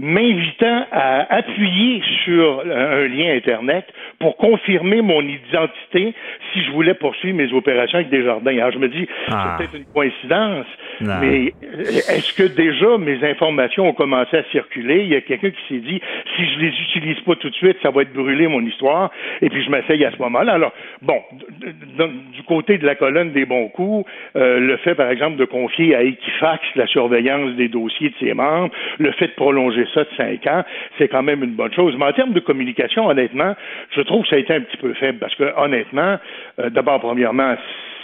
m'invitant 0.00 0.86
à 0.92 1.26
appuyer 1.36 2.02
sur 2.24 2.60
un 2.64 3.06
lien 3.06 3.34
Internet 3.34 3.84
pour 4.18 4.36
confirmer 4.38 5.02
mon 5.02 5.20
identité 5.20 6.14
si 6.52 6.62
je 6.64 6.70
voulais 6.72 6.94
poursuivre 6.94 7.36
mes 7.36 7.52
opérations 7.52 7.98
avec 7.98 8.08
Desjardins. 8.10 8.50
Alors, 8.56 8.72
je 8.72 8.78
me 8.78 8.88
dis, 8.88 9.06
Ah. 9.30 9.56
c'est 9.58 9.66
peut-être 9.68 9.76
une 9.78 9.92
coïncidence, 9.92 10.66
Non. 11.02 11.14
mais 11.20 11.52
euh, 11.62 11.82
est-ce 11.84 12.32
que 12.34 12.44
déjà 12.44 12.96
mes 12.98 13.22
informations 13.28 13.88
ont 13.88 13.92
commencé 13.92 14.38
à 14.38 14.42
circuler? 14.44 15.02
Il 15.02 15.08
y 15.08 15.16
a 15.16 15.20
quelqu'un 15.20 15.50
qui 15.50 15.62
s'est 15.68 15.80
dit, 15.80 16.00
si 16.36 16.44
je 16.46 16.58
les 16.60 16.68
utilise 16.68 17.20
pas 17.20 17.34
tout 17.36 17.50
de 17.50 17.54
suite, 17.54 17.76
ça 17.82 17.90
va 17.90 18.02
être 18.02 18.12
brûlé 18.14 18.48
mon 18.48 18.64
histoire, 18.64 19.10
et 19.42 19.50
puis 19.50 19.62
je 19.62 19.70
m'essaye 19.70 20.02
à 20.06 20.10
ce 20.12 20.18
moment-là. 20.18 20.54
Alors, 20.54 20.72
bon, 21.02 21.20
du 22.34 22.42
côté 22.44 22.78
de 22.78 22.86
la 22.86 22.94
colonne 22.94 23.32
des 23.32 23.44
bons 23.44 23.68
coups, 23.68 24.10
euh, 24.36 24.58
le 24.60 24.76
fait, 24.78 24.94
par 24.94 25.10
exemple, 25.10 25.36
de 25.36 25.44
confier 25.44 25.94
à 25.94 26.02
Equifax 26.02 26.62
la 26.76 26.86
surveillance 26.86 27.54
des 27.56 27.68
dossiers 27.68 28.08
de 28.10 28.14
ses 28.18 28.32
membres, 28.34 28.72
le 28.98 29.12
fait 29.12 29.26
de 29.28 29.32
prolonger 29.32 29.84
ça 29.94 30.04
de 30.04 30.08
cinq 30.16 30.46
ans, 30.46 30.62
c'est 30.98 31.08
quand 31.08 31.22
même 31.22 31.42
une 31.42 31.54
bonne 31.54 31.72
chose. 31.72 31.94
Mais 31.98 32.06
en 32.06 32.12
termes 32.12 32.32
de 32.32 32.40
communication, 32.40 33.06
honnêtement, 33.06 33.54
je 33.90 34.00
trouve 34.02 34.22
que 34.22 34.28
ça 34.28 34.36
a 34.36 34.38
été 34.38 34.54
un 34.54 34.60
petit 34.60 34.76
peu 34.76 34.92
faible 34.94 35.18
parce 35.18 35.34
que, 35.34 35.52
honnêtement, 35.56 36.18
euh, 36.58 36.70
d'abord, 36.70 37.00
premièrement, 37.00 37.56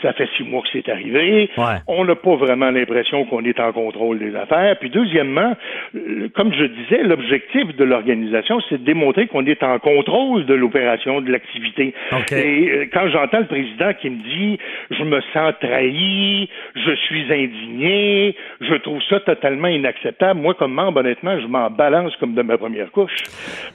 ça 0.03 0.13
fait 0.13 0.29
six 0.37 0.45
mois 0.45 0.63
que 0.63 0.69
c'est 0.73 0.89
arrivé. 0.89 1.51
Ouais. 1.57 1.65
On 1.87 2.05
n'a 2.05 2.15
pas 2.15 2.37
vraiment 2.37 2.71
l'impression 2.71 3.25
qu'on 3.25 3.45
est 3.45 3.59
en 3.61 3.73
contrôle 3.73 4.19
des 4.19 4.35
affaires. 4.35 4.77
Puis 4.79 4.91
deuxièmement, 4.91 5.57
euh, 5.95 6.29
comme 6.35 6.53
je 6.53 6.65
disais, 6.65 7.03
l'objectif 7.03 7.75
de 7.77 7.85
l'organisation, 7.85 8.61
c'est 8.69 8.79
de 8.79 8.85
démontrer 8.85 9.27
qu'on 9.27 9.47
est 9.47 9.63
en 9.63 9.79
contrôle 9.79 10.47
de 10.47 10.55
l'opération, 10.55 11.21
de 11.21 11.31
l'activité. 11.31 11.95
Et 12.33 12.71
euh, 12.71 12.87
quand 12.93 13.09
j'entends 13.09 13.41
le 13.41 13.47
président 13.47 13.93
qui 14.01 14.11
me 14.11 14.23
dit 14.23 14.59
je 14.91 15.05
me 15.05 15.21
sens 15.33 15.53
trahi, 15.61 16.49
je 16.75 16.95
suis 17.07 17.33
indigné, 17.33 18.35
je 18.61 18.75
trouve 18.77 19.03
ça 19.09 19.21
totalement 19.21 19.69
inacceptable. 19.69 20.41
Moi, 20.41 20.55
comme 20.55 20.73
membre, 20.73 21.01
honnêtement, 21.01 21.39
je 21.41 21.47
m'en 21.47 21.71
balance 21.71 22.15
comme 22.17 22.35
de 22.35 22.43
ma 22.43 22.59
première 22.59 22.91
couche. 22.91 23.17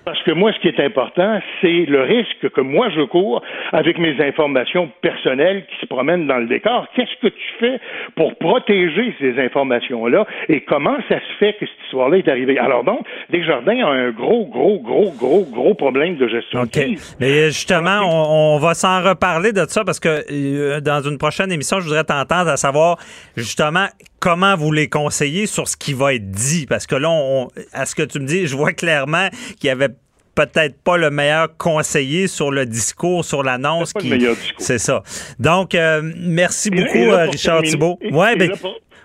Parce 0.06 0.22
que 0.24 0.32
moi, 0.32 0.52
ce 0.54 0.60
qui 0.60 0.68
est 0.68 0.80
important, 0.80 1.40
c'est 1.62 1.86
le 1.86 2.02
risque 2.02 2.50
que 2.50 2.62
moi 2.62 2.90
je 2.90 3.02
cours 3.02 3.42
avec 3.72 3.98
mes 3.98 4.22
informations 4.22 4.90
personnelles 5.02 5.66
qui 5.68 5.80
se 5.82 5.86
promènent 5.86 6.11
dans 6.18 6.38
le 6.38 6.48
décor. 6.48 6.88
Qu'est-ce 6.96 7.22
que 7.22 7.28
tu 7.28 7.48
fais 7.60 7.80
pour 8.16 8.36
protéger 8.38 9.14
ces 9.20 9.40
informations-là 9.40 10.26
et 10.50 10.62
comment 10.62 10.98
ça 11.10 11.20
se 11.20 11.38
fait 11.40 11.54
que 11.54 11.66
cette 11.66 11.86
histoire-là 11.86 12.18
est 12.18 12.28
arrivée? 12.28 12.58
Alors 12.58 12.84
donc, 12.84 13.06
Desjardins 13.30 13.86
a 13.86 13.90
un 13.90 14.12
gros, 14.12 14.46
gros, 14.46 14.80
gros, 14.80 15.12
gros, 15.18 15.46
gros 15.50 15.74
problème 15.74 16.18
de 16.18 16.28
gestion 16.28 16.62
OK. 16.62 16.80
Mais 17.20 17.46
justement, 17.48 18.02
on, 18.04 18.56
on 18.56 18.60
va 18.60 18.74
s'en 18.74 19.02
reparler 19.02 19.54
de 19.54 19.66
ça 19.68 19.84
parce 19.84 20.00
que 20.00 20.24
euh, 20.32 20.82
dans 20.82 21.02
une 21.02 21.18
prochaine 21.18 21.52
émission, 21.52 21.80
je 21.80 21.86
voudrais 21.86 22.04
t'entendre 22.04 22.50
à 22.50 22.58
savoir 22.58 22.98
justement 23.36 23.88
comment 24.20 24.56
vous 24.56 24.72
les 24.72 24.88
conseillez 24.88 25.48
sur 25.48 25.68
ce 25.68 25.76
qui 25.76 25.94
va 25.94 26.14
être 26.14 26.30
dit. 26.30 26.66
Parce 26.68 26.88
que 26.88 26.96
là, 26.96 27.10
on, 27.10 27.48
à 27.74 27.86
ce 27.86 27.96
que 27.96 28.04
tu 28.04 28.20
me 28.20 28.26
dis, 28.26 28.48
je 28.48 28.56
vois 28.56 28.74
clairement 28.74 29.28
qu'il 29.60 29.68
y 29.68 29.70
avait 29.70 29.90
peut-être 30.36 30.82
pas 30.84 30.98
le 30.98 31.10
meilleur 31.10 31.56
conseiller 31.58 32.28
sur 32.28 32.52
le 32.52 32.66
discours, 32.66 33.24
sur 33.26 33.44
l'annonce. 33.44 33.90
C'est 33.90 33.94
pas 33.94 34.00
le 34.00 34.06
qui- 34.06 34.12
meilleur 34.12 34.36
discours. 34.36 34.56
C'est 34.60 34.80
ça. 34.80 35.04
Donc, 35.40 35.76
euh, 35.76 36.02
merci 36.18 36.70
Et 36.70 36.72
beaucoup, 36.84 36.98
là, 37.12 37.20
euh, 37.26 37.30
Richard 37.30 37.62
terminer- 37.62 37.72
Thibault. 37.72 38.00
Ouais, 38.12 38.36
ben, 38.36 38.52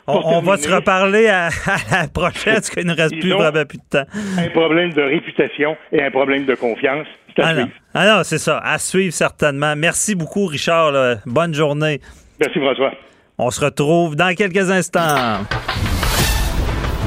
on, 0.07 0.41
va 0.43 0.57
se 0.57 0.69
reparler 0.73 1.27
à, 1.29 1.47
à 1.91 2.03
la 2.03 2.09
prochaine 2.09 2.55
parce 2.55 2.71
qu'il 2.71 2.87
ne 2.87 2.95
reste 2.95 3.19
plus 3.19 3.33
vraiment 3.33 3.65
plus 3.65 3.79
de 3.79 3.83
temps. 3.91 4.05
un 4.39 4.49
problème 4.51 4.93
de 4.93 5.03
réputation 5.03 5.77
et 5.93 6.03
un 6.03 6.11
problème 6.11 6.45
de 6.47 6.55
confiance. 6.55 7.07
Ah 7.39 7.53
non, 7.53 7.69
ah 7.93 8.07
non 8.07 8.23
c'est 8.25 8.39
ça. 8.39 8.59
À 8.65 8.79
suivre 8.79 9.13
certainement. 9.13 9.75
Merci 9.77 10.15
beaucoup, 10.15 10.47
Richard. 10.47 10.93
là. 10.93 11.17
Bonne 11.27 11.53
journée. 11.53 12.01
Merci, 12.41 12.59
François. 12.61 12.93
On 13.37 13.51
se 13.51 13.61
retrouve 13.63 14.17
dans 14.17 14.35
quelques 14.35 14.71
instants. 14.71 15.41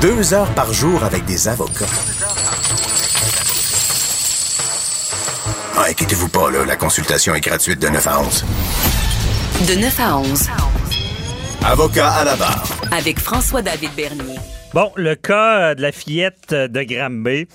Deux 0.01 0.33
heures 0.33 0.53
par 0.53 0.71
jour 0.71 1.03
avec 1.03 1.25
des 1.25 1.47
avocats. 1.47 1.85
Ah, 5.89 5.91
inquiétez-vous 5.91 6.29
pas, 6.29 6.51
là, 6.51 6.65
la 6.67 6.75
consultation 6.75 7.33
est 7.33 7.41
gratuite 7.41 7.81
de 7.81 7.87
9 7.87 8.05
à 8.05 8.19
11. 8.21 8.45
De 9.67 9.81
9 9.81 9.99
à 9.99 10.17
11, 10.19 10.47
Avocat 11.65 12.11
à 12.11 12.25
la 12.25 12.35
barre. 12.35 12.63
avec 12.91 13.19
François-David 13.19 13.89
Bernier. 13.97 14.35
Bon, 14.75 14.91
le 14.95 15.15
cas 15.15 15.73
de 15.73 15.81
la 15.81 15.91
fillette 15.91 16.53
de 16.53 16.83
Granby. 16.83 17.47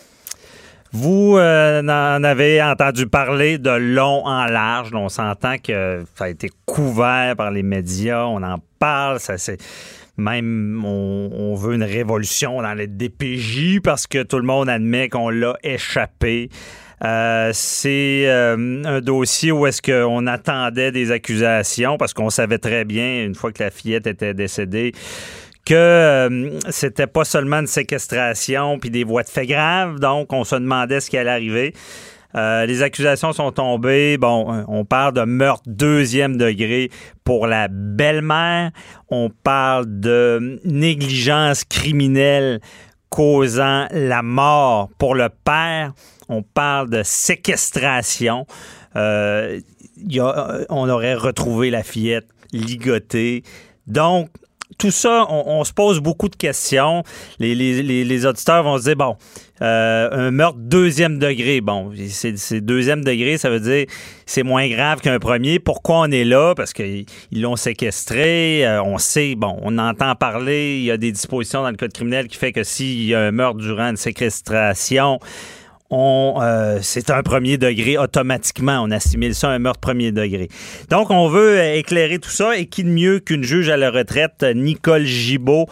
Vous 0.91 1.37
euh, 1.37 1.81
en 1.83 2.25
avez 2.25 2.61
entendu 2.61 3.07
parler 3.07 3.59
de 3.59 3.71
long 3.71 4.27
en 4.27 4.47
large. 4.47 4.91
On 4.95 5.09
s'entend 5.09 5.59
que 5.59 6.05
ça 6.17 6.25
a 6.25 6.29
été 6.29 6.51
couvert 6.67 7.37
par 7.37 7.53
les 7.53 7.63
médias. 7.63 8.25
On 8.25 8.43
en 8.43 8.59
parle. 8.81 9.21
Ça, 9.21 9.39
c'est 9.39 9.59
même 10.17 10.85
on, 10.85 11.55
veut 11.55 11.75
une 11.75 11.85
révolution 11.85 12.63
dans 12.63 12.75
les 12.75 12.89
DPJ 12.89 13.81
parce 13.81 14.09
que 14.09 14.25
tout 14.25 14.39
le 14.39 14.45
monde 14.45 14.69
admet 14.69 15.09
qu'on 15.09 15.31
l'a 15.31 15.55
échappé. 15.63 16.51
Euh, 17.03 17.51
c'est 17.53 18.25
euh, 18.27 18.83
un 18.85 19.01
dossier 19.01 19.53
où 19.53 19.67
est-ce 19.67 19.83
qu'on 19.83 20.27
attendait 20.27 20.93
des 20.93 21.11
accusations 21.11 21.97
parce 21.97 22.15
qu'on 22.15 22.31
savait 22.31 22.59
très 22.59 22.85
bien, 22.85 23.25
une 23.25 23.35
fois 23.35 23.53
que 23.53 23.63
la 23.63 23.71
fillette 23.71 24.07
était 24.07 24.35
décédée, 24.35 24.93
que 25.67 25.75
euh, 25.75 26.61
c'était 26.71 27.07
pas 27.07 27.25
seulement 27.25 27.61
une 27.61 27.67
séquestration 27.67 28.79
puis 28.79 28.91
des 28.91 29.05
voies 29.05 29.23
de 29.23 29.29
fait 29.29 29.47
graves. 29.47 29.99
Donc, 29.99 30.33
on 30.33 30.45
se 30.45 30.57
demandait 30.57 31.01
ce 31.01 31.11
qui 31.11 31.19
allait 31.19 31.31
arriver. 31.31 31.75
Euh, 32.37 32.67
les 32.67 32.83
accusations 32.83 33.33
sont 33.33 33.53
tombées. 33.53 34.19
Bon, 34.19 34.65
on 34.67 34.85
parle 34.85 35.15
de 35.15 35.23
meurtre 35.23 35.63
deuxième 35.67 36.37
degré 36.37 36.91
pour 37.23 37.47
la 37.47 37.69
belle-mère. 37.69 38.73
On 39.09 39.31
parle 39.31 39.87
de 39.87 40.61
négligence 40.65 41.65
criminelle 41.65 42.61
causant 43.09 43.87
la 43.93 44.23
mort 44.23 44.91
pour 44.99 45.15
le 45.15 45.29
père. 45.29 45.93
On 46.35 46.43
parle 46.43 46.91
de 46.91 47.03
séquestration. 47.03 48.47
on 48.95 49.61
aurait 50.71 51.15
retrouvé 51.15 51.71
la 51.71 51.83
fillette 51.83 52.27
ligotée. 52.53 53.43
Donc, 53.87 54.31
tout 54.79 54.91
ça, 54.91 55.27
on, 55.31 55.63
se 55.65 55.73
pose 55.73 56.01
beaucoup 56.01 56.29
de 56.29 56.37
questions. 56.37 57.03
Les, 57.39 58.27
auditeurs 58.27 58.63
vont 58.63 58.79
se 58.79 58.85
dire, 58.85 58.97
bon, 58.97 59.17
euh, 59.63 60.09
un 60.11 60.31
meurtre 60.31 60.59
deuxième 60.59 61.19
degré, 61.19 61.61
bon, 61.61 61.93
c'est 62.09 62.61
deuxième 62.61 63.05
degré, 63.05 63.39
ça 63.39 63.51
veut 63.51 63.61
dire 63.61 63.87
c'est 64.27 64.43
moins 64.43 64.69
grave 64.69 65.01
qu'un 65.01 65.19
premier. 65.19 65.59
Pourquoi 65.59 66.01
on 66.01 66.11
est 66.11 66.25
là? 66.25 66.55
Parce 66.57 66.73
qu'ils 66.73 67.07
l'ont 67.33 67.57
séquestré, 67.57 68.67
euh, 68.67 68.83
on 68.83 68.99
sait, 68.99 69.37
bon, 69.37 69.59
on 69.63 69.79
entend 69.79 70.15
parler, 70.17 70.79
il 70.79 70.85
y 70.85 70.91
a 70.91 70.97
des 70.97 71.13
dispositions 71.13 71.63
dans 71.63 71.71
le 71.71 71.77
code 71.77 71.93
criminel 71.93 72.27
qui 72.27 72.37
fait 72.37 72.53
que 72.53 72.65
s'il 72.65 73.05
y 73.05 73.15
a 73.15 73.21
un 73.21 73.31
meurtre 73.31 73.59
durant 73.59 73.91
une 73.91 73.97
séquestration, 73.97 75.21
euh, 75.93 76.79
c'est 76.83 77.11
un 77.11 77.23
premier 77.23 77.59
degré 77.59 77.99
automatiquement. 77.99 78.81
On 78.83 78.91
assimile 78.91 79.35
ça 79.35 79.51
à 79.51 79.53
un 79.53 79.59
meurtre 79.59 79.81
premier 79.81 80.13
degré. 80.13 80.49
Donc, 80.91 81.11
on 81.11 81.29
veut 81.29 81.63
éclairer 81.63 82.19
tout 82.19 82.31
ça. 82.31 82.57
Et 82.57 82.67
qui 82.67 82.85
de 82.85 82.89
mieux 82.89 83.21
qu'une 83.21 83.43
juge 83.43 83.69
à 83.69 83.77
la 83.77 83.91
retraite, 83.91 84.45
Nicole 84.55 85.05
Gibault, 85.05 85.67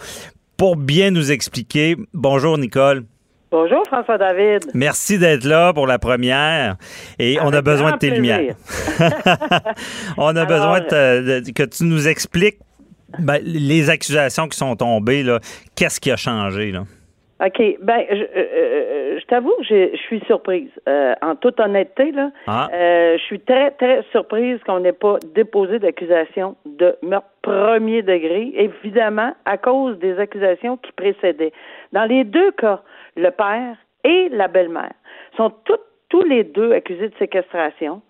pour 0.57 0.75
bien 0.75 1.11
nous 1.11 1.31
expliquer. 1.31 1.97
Bonjour, 2.13 2.57
Nicole. 2.57 3.03
Bonjour 3.51 3.83
François 3.85 4.17
David. 4.17 4.71
Merci 4.73 5.19
d'être 5.19 5.43
là 5.43 5.73
pour 5.73 5.85
la 5.85 5.99
première 5.99 6.75
et 7.19 7.37
on 7.39 7.53
a 7.53 7.61
besoin 7.61 7.91
de 7.91 7.97
tes 7.97 8.09
lumières. 8.09 8.55
on 10.17 10.35
a 10.35 10.45
besoin 10.45 10.81
que 10.81 11.63
tu 11.65 11.83
nous 11.83 12.07
expliques 12.07 12.57
ben, 13.19 13.39
les 13.43 13.91
accusations 13.91 14.47
qui 14.47 14.57
sont 14.57 14.75
tombées. 14.75 15.23
Qu'est-ce 15.75 15.99
qui 15.99 16.09
a 16.09 16.17
changé? 16.17 16.71
Là? 16.71 16.85
OK. 17.41 17.77
Ben, 17.81 18.05
je, 18.09 18.15
euh, 18.15 18.27
euh, 18.35 19.19
je 19.19 19.25
t'avoue 19.25 19.53
que 19.57 19.63
je 19.63 19.97
suis 19.97 20.21
surprise. 20.27 20.69
Euh, 20.87 21.13
en 21.21 21.35
toute 21.35 21.59
honnêteté, 21.59 22.11
là, 22.11 22.31
ah. 22.47 22.69
je 22.71 23.21
suis 23.23 23.39
très, 23.39 23.71
très 23.71 24.03
surprise 24.11 24.59
qu'on 24.65 24.79
n'ait 24.79 24.93
pas 24.93 25.17
déposé 25.33 25.79
d'accusation 25.79 26.55
de 26.65 26.95
meurtre 27.01 27.27
premier 27.41 28.01
degré, 28.01 28.53
évidemment, 28.55 29.33
à 29.45 29.57
cause 29.57 29.97
des 29.99 30.17
accusations 30.19 30.77
qui 30.77 30.91
précédaient. 30.93 31.51
Dans 31.91 32.05
les 32.05 32.23
deux 32.23 32.51
cas, 32.51 32.81
le 33.17 33.29
père 33.31 33.75
et 34.03 34.29
la 34.29 34.47
belle-mère 34.47 34.93
sont 35.35 35.51
tous 36.09 36.23
les 36.23 36.43
deux 36.43 36.71
accusés 36.71 37.09
de 37.09 37.15
séquestration. 37.17 38.01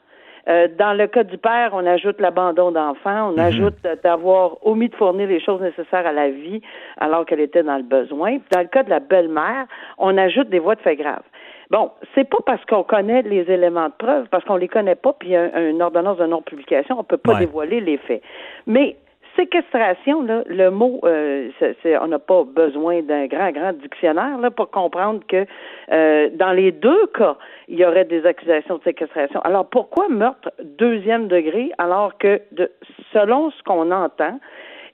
Euh, 0.50 0.68
dans 0.78 0.94
le 0.94 1.08
cas 1.08 1.24
du 1.24 1.38
père, 1.38 1.72
on 1.74 1.86
ajoute 1.86 2.20
l'abandon 2.20 2.72
d'enfant, 2.72 3.30
on 3.30 3.34
mhm. 3.34 3.40
ajoute 3.40 3.76
d'avoir 4.04 4.58
omis 4.66 4.90
de 4.90 4.96
fournir 4.96 5.28
les 5.28 5.40
choses 5.40 5.62
nécessaires 5.62 6.06
à 6.06 6.12
la 6.12 6.30
vie 6.30 6.62
alors 6.98 7.26
qu'elle 7.26 7.40
était 7.40 7.64
dans 7.64 7.78
le 7.78 7.84
besoin. 7.84 8.40
Dans 8.52 8.60
le 8.60 8.68
cas 8.68 8.84
de 8.84 8.90
la 8.90 9.00
belle-mère, 9.00 9.66
on 9.98 10.18
ajoute 10.18 10.50
des 10.50 10.60
voies 10.60 10.76
de 10.76 10.82
fait 10.82 10.96
graves. 10.96 11.24
Bon, 11.72 11.92
c'est 12.14 12.30
pas 12.30 12.40
parce 12.46 12.64
qu'on 12.66 12.84
connaît 12.84 13.22
les 13.22 13.50
éléments 13.50 13.88
de 13.88 13.94
preuve, 13.98 14.28
parce 14.30 14.44
qu'on 14.44 14.58
les 14.58 14.68
connaît 14.68 14.96
pas, 14.96 15.14
puis 15.14 15.30
il 15.30 15.32
y 15.32 15.38
a 15.38 15.62
une 15.62 15.82
ordonnance 15.82 16.18
de 16.18 16.26
non-publication, 16.26 16.98
on 17.00 17.04
peut 17.04 17.18
pas 17.18 17.40
dévoiler 17.40 17.80
les 17.80 17.98
faits. 17.98 18.22
Mais 18.68 18.98
séquestration, 19.36 20.22
là, 20.24 20.44
le 20.46 20.70
mot, 20.70 21.00
euh, 21.04 21.50
on 22.02 22.08
n'a 22.08 22.20
pas 22.20 22.44
besoin 22.44 23.02
d'un 23.02 23.28
grand, 23.28 23.52
grand 23.52 23.74
dictionnaire 23.74 24.38
là, 24.40 24.52
pour 24.52 24.70
comprendre 24.70 25.22
que 25.28 25.46
euh, 25.92 26.30
dans 26.34 26.52
les 26.52 26.72
deux 26.72 27.08
cas, 27.08 27.38
il 27.68 27.80
y 27.80 27.86
aurait 27.86 28.06
des 28.06 28.26
accusations 28.26 28.78
de 28.78 28.84
séquestration. 28.84 29.42
Alors 29.42 29.68
pourquoi 29.70 30.10
meurtre 30.10 30.52
deuxième 30.78 31.28
degré 31.28 31.72
alors 31.78 32.18
que, 32.18 32.42
de, 32.52 32.72
selon 33.12 33.52
ce 33.52 33.64
qu'on 33.64 33.92
entend, 33.92 34.40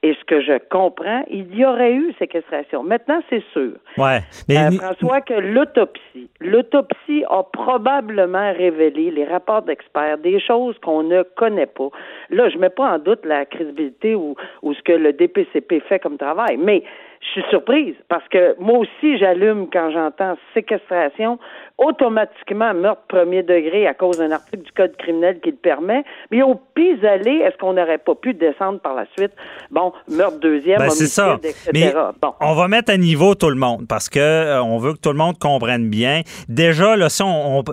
et 0.02 0.14
ce 0.14 0.24
que 0.26 0.42
je 0.42 0.58
comprends, 0.70 1.24
il 1.30 1.54
y 1.54 1.66
aurait 1.66 1.94
eu 1.94 2.14
séquestration. 2.18 2.84
Maintenant, 2.84 3.20
c'est 3.30 3.44
sûr. 3.52 3.74
Ouais. 3.98 4.20
Mais... 4.48 4.58
Euh, 4.58 4.72
François, 4.72 5.20
que 5.20 5.34
l'autopsie, 5.34 6.30
l'autopsie 6.40 7.26
a 7.30 7.44
probablement 7.44 8.54
révélé 8.54 9.12
les 9.12 9.26
rapports 9.26 9.62
d'experts, 9.62 10.18
des 10.20 10.40
choses 10.40 10.78
qu'on 10.82 11.04
ne 11.04 11.24
connaît 11.24 11.66
pas. 11.66 11.90
Là, 12.30 12.50
je 12.50 12.58
mets 12.58 12.70
pas 12.70 12.94
en 12.94 13.00
doute 13.00 13.26
la 13.26 13.46
crédibilité 13.46 14.16
ou, 14.16 14.36
ou 14.62 14.74
ce 14.74 14.82
que 14.84 14.94
le 14.94 15.12
DPCP 15.12 15.82
fait 15.82 16.00
comme 16.00 16.18
travail, 16.18 16.56
mais 16.58 16.84
je 17.21 17.41
suis 17.41 17.49
surprise 17.49 17.95
parce 18.08 18.27
que 18.29 18.55
moi 18.60 18.79
aussi, 18.79 19.17
j'allume 19.17 19.67
quand 19.71 19.91
j'entends 19.91 20.36
séquestration, 20.53 21.38
automatiquement 21.77 22.73
meurtre 22.73 23.03
premier 23.08 23.43
degré 23.43 23.88
à 23.88 23.93
cause 23.93 24.17
d'un 24.17 24.32
article 24.32 24.63
du 24.63 24.71
Code 24.71 24.95
criminel 24.97 25.39
qui 25.41 25.51
le 25.51 25.58
permet. 25.58 26.03
Mais 26.32 26.41
au 26.41 26.55
pis-aller, 26.55 27.38
est-ce 27.45 27.58
qu'on 27.58 27.73
n'aurait 27.73 27.97
pas 27.97 28.15
pu 28.15 28.34
descendre 28.34 28.79
par 28.79 28.95
la 28.95 29.05
suite? 29.17 29.32
Bon, 29.69 29.93
meurtre 30.10 30.39
deuxième, 30.39 30.77
ben, 30.77 30.86
homicide, 30.86 31.08
ça. 31.08 31.38
etc. 31.43 31.93
bon. 32.21 32.34
On 32.39 32.55
va 32.55 32.67
mettre 32.67 32.91
à 32.91 32.97
niveau 32.97 33.36
tout 33.36 33.49
le 33.49 33.55
monde 33.55 33.86
parce 33.88 34.10
que 34.10 34.19
euh, 34.19 34.63
on 34.63 34.77
veut 34.77 34.93
que 34.93 34.99
tout 34.99 35.12
le 35.12 35.17
monde 35.17 35.38
comprenne 35.39 35.89
bien. 35.89 36.21
Déjà, 36.47 36.95
là, 36.95 37.10
si 37.10 37.21
on, 37.23 37.63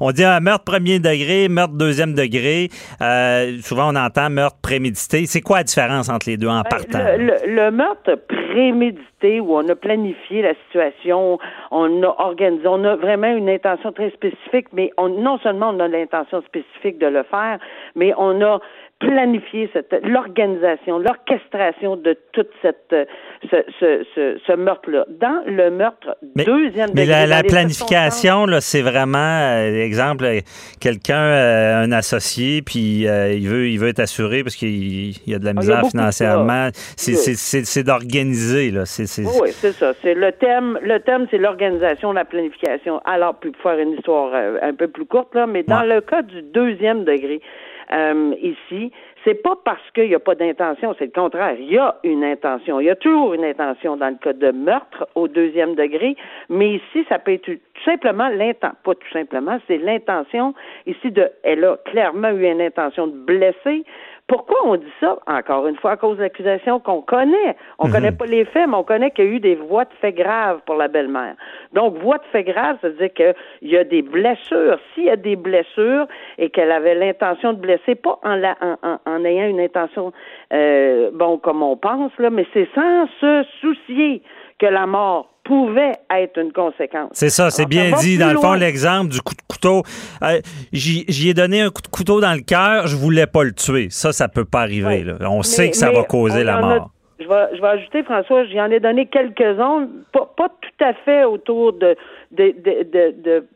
on, 0.00 0.10
dit 0.12 0.24
un 0.24 0.40
meurtre 0.40 0.64
premier 0.64 0.98
degré, 0.98 1.48
meurtre 1.48 1.74
deuxième 1.74 2.14
degré, 2.14 2.68
euh, 3.00 3.58
souvent 3.62 3.92
on 3.92 3.96
entend 3.96 4.30
meurtre 4.30 4.58
prémédité. 4.62 5.26
C'est 5.26 5.40
quoi 5.40 5.58
la 5.58 5.64
différence 5.64 6.08
entre 6.08 6.28
les 6.28 6.36
deux 6.36 6.48
en 6.48 6.60
ben, 6.60 6.68
partant? 6.70 6.98
Le, 7.18 7.70
meurtre 7.70 8.14
prémédité 8.28 8.65
où 8.72 9.56
on 9.56 9.68
a 9.68 9.74
planifié 9.74 10.42
la 10.42 10.54
situation, 10.66 11.38
on 11.70 12.02
a 12.02 12.14
organisé, 12.18 12.66
on 12.66 12.84
a 12.84 12.96
vraiment 12.96 13.28
une 13.28 13.48
intention 13.48 13.92
très 13.92 14.10
spécifique, 14.10 14.68
mais 14.72 14.90
on, 14.96 15.08
non 15.08 15.38
seulement 15.38 15.70
on 15.70 15.80
a 15.80 15.88
l'intention 15.88 16.42
spécifique 16.42 16.98
de 16.98 17.06
le 17.06 17.22
faire, 17.24 17.58
mais 17.94 18.12
on 18.16 18.40
a 18.42 18.60
planifier 18.98 19.68
cette 19.74 19.94
l'organisation, 20.04 20.98
l'orchestration 20.98 21.96
de 21.96 22.16
toute 22.32 22.48
cette 22.62 22.94
ce, 23.50 23.56
ce, 23.78 24.38
ce, 24.46 24.52
meurtre-là. 24.56 25.04
Dans 25.08 25.42
le 25.46 25.70
meurtre 25.70 26.16
deuxième 26.22 26.90
Mais 26.94 27.04
la, 27.04 27.26
la 27.26 27.42
planification, 27.42 28.46
là, 28.46 28.62
c'est 28.62 28.80
vraiment 28.80 29.18
euh, 29.18 29.84
exemple 29.84 30.26
quelqu'un, 30.80 31.20
euh, 31.20 31.84
un 31.84 31.92
associé, 31.92 32.62
puis 32.62 33.06
euh, 33.06 33.34
il 33.34 33.46
veut 33.48 33.68
il 33.68 33.78
veut 33.78 33.88
être 33.88 34.00
assuré 34.00 34.42
parce 34.42 34.56
qu'il 34.56 35.12
y 35.28 35.34
a 35.34 35.38
de 35.38 35.44
la 35.44 35.50
ah, 35.50 35.60
misère 35.60 35.82
financièrement. 35.90 36.68
C'est 36.96 37.84
d'organiser 37.84 38.70
là. 38.70 38.84
Oui, 39.18 39.50
c'est 39.52 39.72
ça. 39.72 39.92
C'est 40.00 40.14
le 40.14 40.32
thème. 40.32 40.78
Le 40.82 41.00
thème, 41.00 41.26
c'est 41.30 41.38
l'organisation, 41.38 42.12
la 42.12 42.24
planification. 42.24 43.00
Alors, 43.04 43.34
pour 43.34 43.54
faire 43.62 43.78
une 43.78 43.92
histoire 43.92 44.32
un 44.62 44.74
peu 44.74 44.88
plus 44.88 45.04
courte 45.04 45.34
là, 45.34 45.46
mais 45.46 45.62
dans 45.64 45.82
le 45.82 46.00
cas 46.00 46.22
du 46.22 46.40
deuxième 46.42 47.04
degré 47.04 47.42
euh, 47.92 48.34
ici, 48.42 48.92
c'est 49.24 49.42
pas 49.42 49.56
parce 49.64 49.90
qu'il 49.92 50.08
n'y 50.08 50.14
a 50.14 50.20
pas 50.20 50.34
d'intention, 50.34 50.94
c'est 50.98 51.06
le 51.06 51.10
contraire. 51.10 51.56
Il 51.58 51.70
y 51.70 51.78
a 51.78 51.96
une 52.04 52.24
intention. 52.24 52.80
Il 52.80 52.86
y 52.86 52.90
a 52.90 52.96
toujours 52.96 53.34
une 53.34 53.44
intention 53.44 53.96
dans 53.96 54.08
le 54.08 54.16
cas 54.16 54.32
de 54.32 54.50
meurtre 54.52 55.08
au 55.14 55.28
deuxième 55.28 55.74
degré, 55.74 56.16
mais 56.48 56.74
ici, 56.74 57.04
ça 57.08 57.18
peut 57.18 57.32
être 57.32 57.44
tout 57.44 57.84
simplement 57.84 58.28
l'intention, 58.28 58.76
pas 58.84 58.94
tout 58.94 59.12
simplement, 59.12 59.58
c'est 59.66 59.78
l'intention 59.78 60.54
ici 60.86 61.10
de, 61.10 61.28
elle 61.42 61.64
a 61.64 61.76
clairement 61.84 62.30
eu 62.30 62.46
une 62.46 62.60
intention 62.60 63.06
de 63.08 63.16
blesser, 63.16 63.84
pourquoi 64.28 64.56
on 64.64 64.76
dit 64.76 64.92
ça? 64.98 65.18
Encore 65.28 65.68
une 65.68 65.76
fois, 65.76 65.92
à 65.92 65.96
cause 65.96 66.16
de 66.16 66.22
l'accusation 66.22 66.80
qu'on 66.80 67.00
connaît? 67.00 67.56
On 67.78 67.86
ne 67.86 67.92
connaît 67.92 68.10
pas 68.10 68.26
les 68.26 68.44
faits, 68.44 68.68
mais 68.68 68.74
on 68.74 68.82
connaît 68.82 69.12
qu'il 69.12 69.24
y 69.24 69.28
a 69.28 69.30
eu 69.30 69.40
des 69.40 69.54
voies 69.54 69.84
de 69.84 69.92
fait 70.00 70.12
graves 70.12 70.60
pour 70.66 70.74
la 70.74 70.88
belle-mère. 70.88 71.36
Donc, 71.72 71.96
voies 71.98 72.18
de 72.18 72.24
fait 72.32 72.42
graves, 72.42 72.76
ça 72.82 72.88
veut 72.88 72.94
dire 72.94 73.12
qu'il 73.14 73.34
y 73.62 73.76
a 73.76 73.84
des 73.84 74.02
blessures. 74.02 74.78
S'il 74.94 75.04
y 75.04 75.10
a 75.10 75.16
des 75.16 75.36
blessures 75.36 76.06
et 76.38 76.50
qu'elle 76.50 76.72
avait 76.72 76.96
l'intention 76.96 77.52
de 77.52 77.60
blesser, 77.60 77.94
pas 77.94 78.18
en, 78.24 78.34
la, 78.34 78.56
en, 78.60 78.98
en, 79.06 79.24
ayant 79.24 79.46
une 79.46 79.60
intention, 79.60 80.12
euh, 80.52 81.10
bon, 81.12 81.38
comme 81.38 81.62
on 81.62 81.76
pense, 81.76 82.10
là, 82.18 82.30
mais 82.30 82.46
c'est 82.52 82.68
sans 82.74 83.06
se 83.20 83.44
soucier 83.60 84.22
que 84.58 84.66
la 84.66 84.86
mort 84.86 85.35
pouvait 85.46 85.92
être 86.10 86.38
une 86.38 86.52
conséquence. 86.52 87.10
C'est 87.12 87.28
ça, 87.28 87.50
c'est 87.50 87.66
bien 87.66 87.92
dit. 88.00 88.18
Dans 88.18 88.32
le 88.32 88.38
fond, 88.38 88.54
l'exemple 88.54 89.08
du 89.08 89.20
coup 89.20 89.34
de 89.34 89.42
couteau, 89.48 89.82
euh, 90.22 90.40
j'y 90.72 91.28
ai 91.28 91.34
donné 91.34 91.62
un 91.62 91.70
coup 91.70 91.82
de 91.82 91.88
couteau 91.88 92.20
dans 92.20 92.34
le 92.34 92.42
cœur, 92.42 92.86
je 92.86 92.96
voulais 92.96 93.26
pas 93.26 93.44
le 93.44 93.52
tuer. 93.52 93.88
Ça, 93.90 94.12
ça 94.12 94.28
peut 94.28 94.44
pas 94.44 94.62
arriver. 94.62 95.04
On 95.20 95.42
sait 95.42 95.70
que 95.70 95.76
ça 95.76 95.90
va 95.90 96.02
causer 96.04 96.44
la 96.44 96.60
mort. 96.60 96.90
Je 97.18 97.26
vais, 97.26 97.56
je 97.56 97.62
vais 97.62 97.68
ajouter, 97.68 98.02
François, 98.02 98.44
j'en 98.44 98.70
ai 98.70 98.78
donné 98.78 99.06
quelques-uns, 99.06 99.88
pas, 100.12 100.30
pas 100.36 100.50
tout 100.50 100.84
à 100.84 100.92
fait 100.92 101.24
autour 101.24 101.72
de, 101.72 101.96
de, 102.32 102.54
de, 102.62 103.14
de 103.24 103.46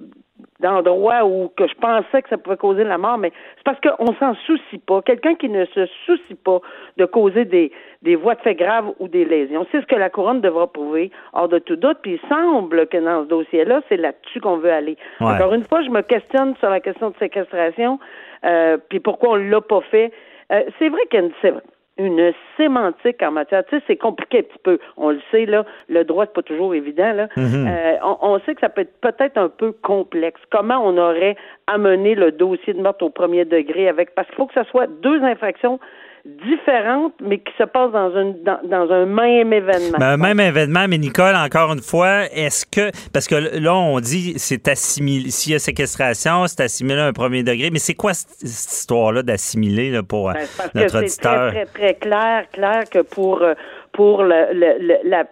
d'endroits 0.61 1.25
où 1.25 1.51
que 1.57 1.67
je 1.67 1.75
pensais 1.75 2.23
que 2.23 2.29
ça 2.29 2.39
pouvait 2.39 2.57
causer 2.57 2.85
la 2.85 2.99
mort, 2.99 3.19
mais 3.19 3.33
c'est 3.57 3.65
parce 3.65 3.81
qu'on 3.81 4.15
s'en 4.15 4.35
soucie 4.47 4.79
pas. 4.79 5.03
Quelqu'un 5.03 5.35
qui 5.35 5.49
ne 5.49 5.65
se 5.67 5.87
soucie 6.07 6.35
pas 6.35 6.61
de 6.97 7.05
causer 7.07 7.45
des, 7.45 7.73
des 8.03 8.15
voies 8.15 8.35
de 8.35 8.41
fait 8.41 8.55
graves 8.55 8.93
ou 8.99 9.09
des 9.09 9.25
lésions, 9.25 9.67
c'est 9.73 9.81
ce 9.81 9.87
que 9.87 9.97
la 9.97 10.11
couronne 10.11 10.41
devra 10.41 10.67
prouver, 10.67 11.11
hors 11.33 11.49
de 11.49 11.59
tout 11.59 11.77
doute. 11.77 11.99
Puis 12.03 12.21
il 12.23 12.29
semble 12.29 12.87
que 12.87 12.99
dans 12.99 13.25
ce 13.25 13.29
dossier-là, 13.29 13.81
c'est 13.89 13.97
là-dessus 13.97 14.41
qu'on 14.41 14.59
veut 14.59 14.73
aller. 14.73 14.97
Encore 15.21 15.55
une 15.55 15.65
fois, 15.65 15.83
je 15.83 15.91
me 15.91 16.03
questionne 16.03 16.55
sur 16.57 16.71
la 16.71 16.81
question 16.81 17.11
de 17.11 17.17
séquestration, 17.19 17.99
euh, 18.45 18.77
puis 18.89 19.01
pourquoi 19.01 19.31
on 19.31 19.37
l'a 19.37 19.61
pas 19.61 19.81
fait. 19.91 20.13
Euh, 20.53 20.63
c'est 20.79 20.89
vrai 20.89 21.01
qu'il 21.11 21.21
y 21.21 21.23
a 21.23 21.27
une, 21.27 21.61
une 22.01 22.33
sémantique 22.57 23.23
en 23.23 23.31
matière. 23.31 23.65
Tu 23.67 23.77
sais, 23.77 23.83
c'est 23.87 23.97
compliqué 23.97 24.39
un 24.39 24.43
petit 24.43 24.59
peu. 24.63 24.79
On 24.97 25.11
le 25.11 25.21
sait, 25.31 25.47
là, 25.47 25.65
le 25.89 26.05
droit, 26.05 26.25
c'est 26.27 26.33
pas 26.33 26.43
toujours 26.43 26.75
évident, 26.75 27.13
là. 27.13 27.29
Mhm. 27.37 27.67
Euh, 27.69 27.97
on, 28.23 28.39
sait 28.41 28.55
que 28.55 28.61
ça 28.61 28.69
peut 28.69 28.83
être 28.83 29.01
peut-être 29.01 29.37
un 29.37 29.49
peu 29.49 29.73
complexe. 29.73 30.41
Comment 30.51 30.81
on 30.83 30.97
aurait 30.97 31.37
amené 31.67 32.15
le 32.15 32.33
dossier 32.33 32.73
de 32.73 32.81
meurtre 32.81 33.05
au 33.05 33.11
premier 33.11 33.45
degré 33.45 33.89
avec, 33.89 34.15
parce 34.15 34.27
qu'il 34.29 34.37
faut 34.37 34.47
que 34.47 34.55
ce 34.55 34.69
soit 34.71 34.87
deux 34.87 35.23
infractions 35.23 35.79
différentes, 36.25 37.15
mais 37.21 37.39
qui 37.39 37.53
se 37.59 37.65
passent 37.65 37.93
dans, 37.93 38.11
une, 38.15 38.37
dans, 38.43 38.93
un 38.93 39.07
même 39.07 39.53
événement. 39.53 39.99
Ben, 39.99 40.13
un 40.13 40.17
même 40.17 40.41
événement, 40.41 40.87
mais 40.89 40.99
Nicole, 40.99 41.35
encore 41.35 41.73
une 41.73 41.83
fois, 41.83 42.25
est-ce 42.33 42.67
que, 42.67 42.91
parce 43.13 43.27
que 43.27 43.59
là, 43.59 43.75
on 43.75 44.01
dit 44.01 44.35
c'est 44.37 44.69
assimilé, 44.69 45.31
s'il 45.31 45.53
y 45.53 45.55
a 45.55 45.59
séquestration, 45.59 46.47
c'est 46.47 46.63
assimilé 46.63 47.01
à 47.01 47.07
un 47.07 47.13
premier 47.13 47.43
degré, 47.43 47.71
mais 47.71 47.79
c'est 47.79 47.95
quoi 47.95 48.13
cette, 48.15 48.43
histoire-là 48.43 49.23
d'assimiler 49.23 50.01
pour 50.09 50.33
ben, 50.33 50.41
notre 50.75 50.93
que 50.93 51.05
auditeur? 51.05 51.53
C'est 51.53 51.65
très, 51.65 51.67
très, 51.67 51.95
clair, 51.95 52.45
clair 52.53 52.83
que 52.91 53.01
pour, 53.01 53.43
euh, 53.43 53.55
pour 53.93 54.23
le, 54.23 54.53
le, 54.53 55.09
la 55.09 55.25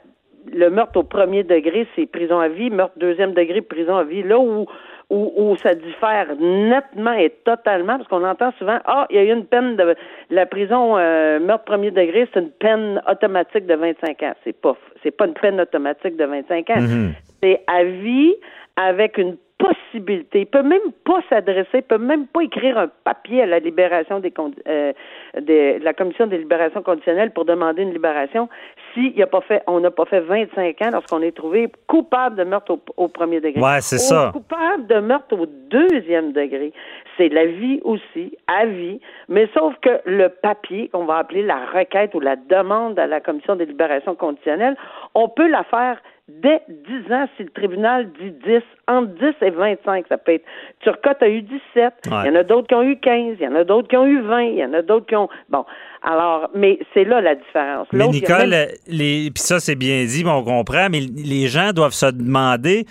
le 0.52 0.70
meurtre 0.70 0.98
au 0.98 1.02
premier 1.02 1.44
degré, 1.44 1.86
c'est 1.94 2.06
prison 2.06 2.38
à 2.38 2.48
vie, 2.48 2.70
meurtre 2.70 2.98
deuxième 2.98 3.34
degré, 3.34 3.60
prison 3.60 3.96
à 3.96 4.04
vie. 4.04 4.22
Là 4.22 4.38
où 4.38 4.66
où, 5.10 5.56
ça 5.62 5.74
diffère 5.74 6.26
nettement 6.38 7.12
et 7.12 7.30
totalement, 7.44 7.96
parce 7.96 8.08
qu'on 8.08 8.24
entend 8.24 8.52
souvent, 8.58 8.78
ah, 8.84 9.06
il 9.08 9.16
y 9.16 9.18
a 9.18 9.24
eu 9.24 9.32
une 9.32 9.46
peine 9.46 9.76
de 9.76 9.96
la 10.30 10.44
prison 10.44 10.98
euh, 10.98 11.40
meurtre 11.40 11.64
premier 11.64 11.90
degré, 11.90 12.28
c'est 12.32 12.40
une 12.40 12.50
peine 12.50 13.02
automatique 13.10 13.66
de 13.66 13.74
25 13.74 14.22
ans. 14.22 14.34
C'est 14.44 14.60
pas, 14.60 14.76
c'est 15.02 15.10
pas 15.10 15.26
une 15.26 15.34
peine 15.34 15.60
automatique 15.60 16.16
de 16.16 16.24
25 16.24 16.70
ans. 16.70 16.74
Mm-hmm. 16.76 17.10
C'est 17.42 17.62
à 17.66 17.84
vie 17.84 18.34
avec 18.76 19.16
une 19.16 19.36
possibilité. 19.58 20.40
Il 20.40 20.46
peut 20.46 20.62
même 20.62 20.92
pas 21.04 21.20
s'adresser, 21.28 21.78
il 21.78 21.82
peut 21.82 21.98
même 21.98 22.26
pas 22.26 22.42
écrire 22.42 22.78
un 22.78 22.88
papier 23.04 23.42
à 23.42 23.46
la 23.46 23.58
libération 23.58 24.20
des, 24.20 24.32
euh, 24.68 24.92
de 25.38 25.82
la 25.82 25.92
commission 25.92 26.26
des 26.26 26.38
libérations 26.38 26.82
conditionnelles 26.82 27.32
pour 27.32 27.44
demander 27.44 27.82
une 27.82 27.92
libération 27.92 28.48
si 28.94 29.12
il 29.14 29.22
a 29.22 29.26
pas 29.26 29.40
fait, 29.40 29.62
on 29.66 29.80
n'a 29.80 29.90
pas 29.90 30.04
fait 30.04 30.20
25 30.20 30.82
ans 30.82 30.90
lorsqu'on 30.92 31.22
est 31.22 31.36
trouvé 31.36 31.70
coupable 31.86 32.36
de 32.36 32.44
meurtre 32.44 32.78
au, 32.96 33.08
premier 33.08 33.40
degré. 33.40 33.60
Ouais, 33.60 33.80
c'est 33.80 33.98
ça. 33.98 34.30
Coupable 34.32 34.86
de 34.86 35.00
meurtre 35.00 35.38
au 35.38 35.46
deuxième 35.46 36.32
degré, 36.32 36.72
c'est 37.16 37.28
la 37.28 37.46
vie 37.46 37.80
aussi, 37.82 38.36
à 38.46 38.66
vie, 38.66 39.00
mais 39.28 39.48
sauf 39.54 39.74
que 39.82 40.00
le 40.04 40.28
papier 40.28 40.88
qu'on 40.88 41.04
va 41.04 41.16
appeler 41.16 41.42
la 41.42 41.66
requête 41.66 42.14
ou 42.14 42.20
la 42.20 42.36
demande 42.36 42.98
à 42.98 43.06
la 43.06 43.20
commission 43.20 43.56
des 43.56 43.66
libérations 43.66 44.14
conditionnelles, 44.14 44.76
on 45.14 45.28
peut 45.28 45.48
la 45.48 45.64
faire 45.64 45.98
dès 46.28 46.62
10 46.68 47.12
ans 47.12 47.26
si 47.36 47.44
le 47.44 47.50
tribunal 47.50 48.10
dit 48.20 48.30
10, 48.44 48.62
entre 48.86 49.08
10 49.14 49.46
et 49.46 49.50
25, 49.50 50.06
ça 50.08 50.18
peut 50.18 50.34
être. 50.34 50.44
Turcotte 50.80 51.22
a 51.22 51.28
eu 51.28 51.42
17, 51.42 51.94
il 52.06 52.10
y 52.10 52.14
en 52.14 52.34
a 52.34 52.42
d'autres 52.42 52.68
qui 52.68 52.74
ont 52.74 52.82
eu 52.82 52.98
15, 52.98 53.36
il 53.40 53.44
y 53.44 53.48
en 53.48 53.54
a 53.54 53.64
d'autres 53.64 53.88
qui 53.88 53.96
ont 53.96 54.06
eu 54.06 54.20
20, 54.20 54.42
il 54.42 54.56
y 54.56 54.64
en 54.64 54.72
a 54.74 54.82
d'autres 54.82 55.06
qui 55.06 55.16
ont... 55.16 55.28
Bon, 55.48 55.64
alors, 56.02 56.50
mais 56.54 56.78
c'est 56.94 57.04
là 57.04 57.20
la 57.20 57.34
différence. 57.34 57.88
Mais 57.92 58.06
Nicole, 58.08 58.54
les... 58.86 59.30
puis 59.34 59.42
ça 59.42 59.58
c'est 59.58 59.74
bien 59.74 60.04
dit, 60.04 60.24
on 60.26 60.44
comprend, 60.44 60.88
mais 60.90 61.00
les 61.00 61.48
gens 61.48 61.72
doivent 61.72 61.92
se 61.92 62.10
demander 62.10 62.84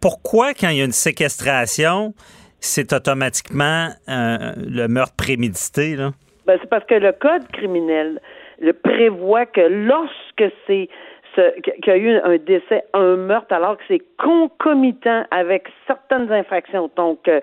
pourquoi 0.00 0.54
quand 0.54 0.68
il 0.70 0.78
y 0.78 0.82
a 0.82 0.84
une 0.84 0.92
séquestration, 0.92 2.14
c'est 2.58 2.92
automatiquement 2.92 3.88
euh, 4.08 4.52
le 4.56 4.88
meurtre 4.88 5.14
prémédité, 5.16 5.96
là? 5.96 6.10
Ben, 6.46 6.58
c'est 6.60 6.68
parce 6.68 6.84
que 6.86 6.94
le 6.94 7.12
code 7.12 7.46
criminel 7.52 8.20
le 8.60 8.72
prévoit 8.72 9.46
que 9.46 9.60
lorsque 9.60 10.54
c'est 10.66 10.88
qu'il 11.34 11.86
y 11.86 11.90
a 11.90 11.96
eu 11.96 12.16
un 12.18 12.36
décès, 12.36 12.84
un 12.94 13.16
meurtre, 13.16 13.52
alors 13.52 13.76
que 13.76 13.82
c'est 13.88 14.02
concomitant 14.18 15.24
avec 15.30 15.68
certaines 15.86 16.30
infractions. 16.32 16.90
Donc, 16.96 17.28
euh, 17.28 17.40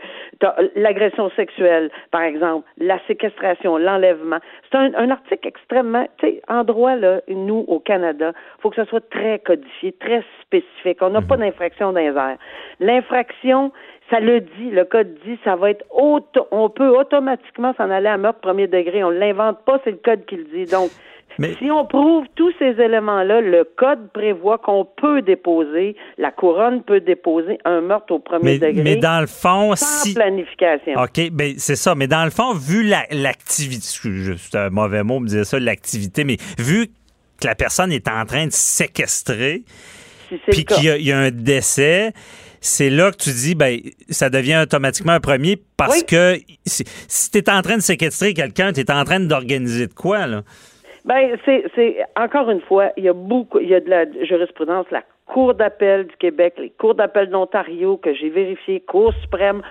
l'agression 0.76 1.30
sexuelle, 1.32 1.90
par 2.12 2.22
exemple, 2.22 2.68
la 2.78 3.00
séquestration, 3.08 3.78
l'enlèvement. 3.78 4.40
C'est 4.72 4.78
un, 4.78 5.10
article 5.10 5.48
extrêmement, 5.48 6.06
tu 6.18 6.28
sais, 6.28 6.42
en 6.48 6.64
droit, 6.64 6.96
là, 6.96 7.22
nous, 7.28 7.66
au 7.68 7.80
Canada, 7.80 8.34
il 8.36 8.62
faut 8.62 8.70
que 8.70 8.76
ce 8.76 8.86
soit 8.86 9.08
très 9.10 9.40
codifié, 9.40 9.94
très 9.94 10.24
spécifique. 10.42 10.98
On 11.02 11.10
n'a 11.10 11.22
pas 11.22 11.38
mhm. 11.38 11.44
d'infraction 11.44 11.94
dans 11.94 12.00
les 12.00 12.08
airs. 12.08 12.38
L'infraction, 12.80 13.72
ça 14.10 14.20
le 14.20 14.42
dit, 14.42 14.70
le 14.72 14.86
code 14.86 15.14
dit, 15.26 15.38
ça 15.44 15.56
va 15.56 15.72
être 15.72 15.86
auto, 15.92 16.48
on 16.52 16.70
peut 16.70 16.90
automatiquement 16.90 17.74
s'en 17.78 17.90
aller 17.90 18.08
à 18.08 18.18
meurtre 18.18 18.40
premier 18.40 18.68
degré. 18.68 19.04
On 19.04 19.10
l'invente 19.10 19.64
pas, 19.66 19.80
c'est 19.84 19.92
le 19.92 19.98
code 19.98 20.26
qui 20.26 20.38
le 20.38 20.44
dit. 20.46 20.66
Donc, 20.72 20.90
si 21.60 21.70
on 21.70 21.86
prouve 21.86 22.26
tous 22.36 22.52
ces 22.58 22.82
éléments-là, 22.82 23.42
le 23.42 23.64
code 23.64 24.12
prévoit 24.12 24.58
qu'on 24.58 24.86
peut 24.86 25.22
déposer, 25.22 25.96
la 26.18 26.32
couronne 26.32 26.84
peut 26.84 27.00
déposer 27.00 27.60
un 27.66 27.82
meurtre 27.82 28.14
au 28.14 28.20
premier 28.20 28.58
degré. 28.58 28.84
Mais 28.84 28.96
dans 28.96 29.22
le 29.22 29.28
fond, 29.28 29.76
sans 29.76 30.14
planification. 30.14 30.94
OK, 31.00 31.30
ben 31.32 31.54
c'est 31.58 31.76
ça. 31.76 31.96
Mais 31.96 32.08
dans 32.08 32.24
le 32.24 32.32
fond, 32.32 32.54
vu 32.54 32.84
l'activité, 32.84 34.36
c'est 34.38 34.58
un 34.58 34.70
mauvais 34.70 35.04
mot 35.04 35.20
me 35.20 35.28
dire 35.28 35.46
ça, 35.46 35.60
l'activité, 35.60 36.24
mais 36.24 36.38
vu 36.58 36.88
que 37.40 37.48
la 37.48 37.56
personne 37.56 37.92
est 37.92 38.08
en 38.08 38.26
train 38.26 38.48
de 38.48 38.52
séquestrer, 38.52 39.64
puis 40.50 40.66
qu'il 40.66 40.84
y, 40.84 41.12
a 41.12 41.18
un 41.18 41.32
décès, 41.32 42.14
c'est 42.60 42.90
là 42.90 43.12
que 43.12 43.18
tu 43.18 43.30
dis, 43.30 43.56
ben, 43.56 43.80
ça 44.10 44.30
devient 44.30 44.60
automatiquement 44.64 45.14
un 45.14 45.20
premier 45.20 45.62
parce 45.78 46.04
que 46.04 46.40
si, 46.66 46.84
si 47.08 47.32
tu 47.32 47.38
es 47.38 47.50
en 47.50 47.62
train 47.62 47.78
de 47.78 47.82
séquestrer 47.82 48.34
quelqu'un, 48.34 48.74
tu 48.74 48.82
es 48.82 48.92
en 48.92 49.04
train 49.06 49.20
d'organiser 49.20 49.88
de 49.88 49.94
quoi, 49.94 50.26
là? 50.26 50.42
Ben, 51.08 51.38
c'est, 51.46 51.64
c'est 51.74 52.06
encore 52.18 52.50
une 52.50 52.62
fois, 52.62 52.92
il 52.98 53.06
y 53.06 53.10
a 53.10 53.14
beaucoup, 53.14 53.60
il 53.60 53.70
y 53.70 53.76
a 53.76 53.80
de 53.80 53.90
la 53.90 54.06
jurisprudence, 54.24 54.86
la 54.92 55.04
Cour 55.26 55.54
d'appel 55.54 56.08
du 56.08 56.16
Québec, 56.18 56.54
les 56.58 56.70
cours 56.70 56.96
d'appel 56.96 57.30
d'Ontario 57.30 57.98
que 57.98 58.14
j'ai 58.14 58.30
vérifié, 58.30 58.80
Cour 58.82 59.14
suprême. 59.22 59.62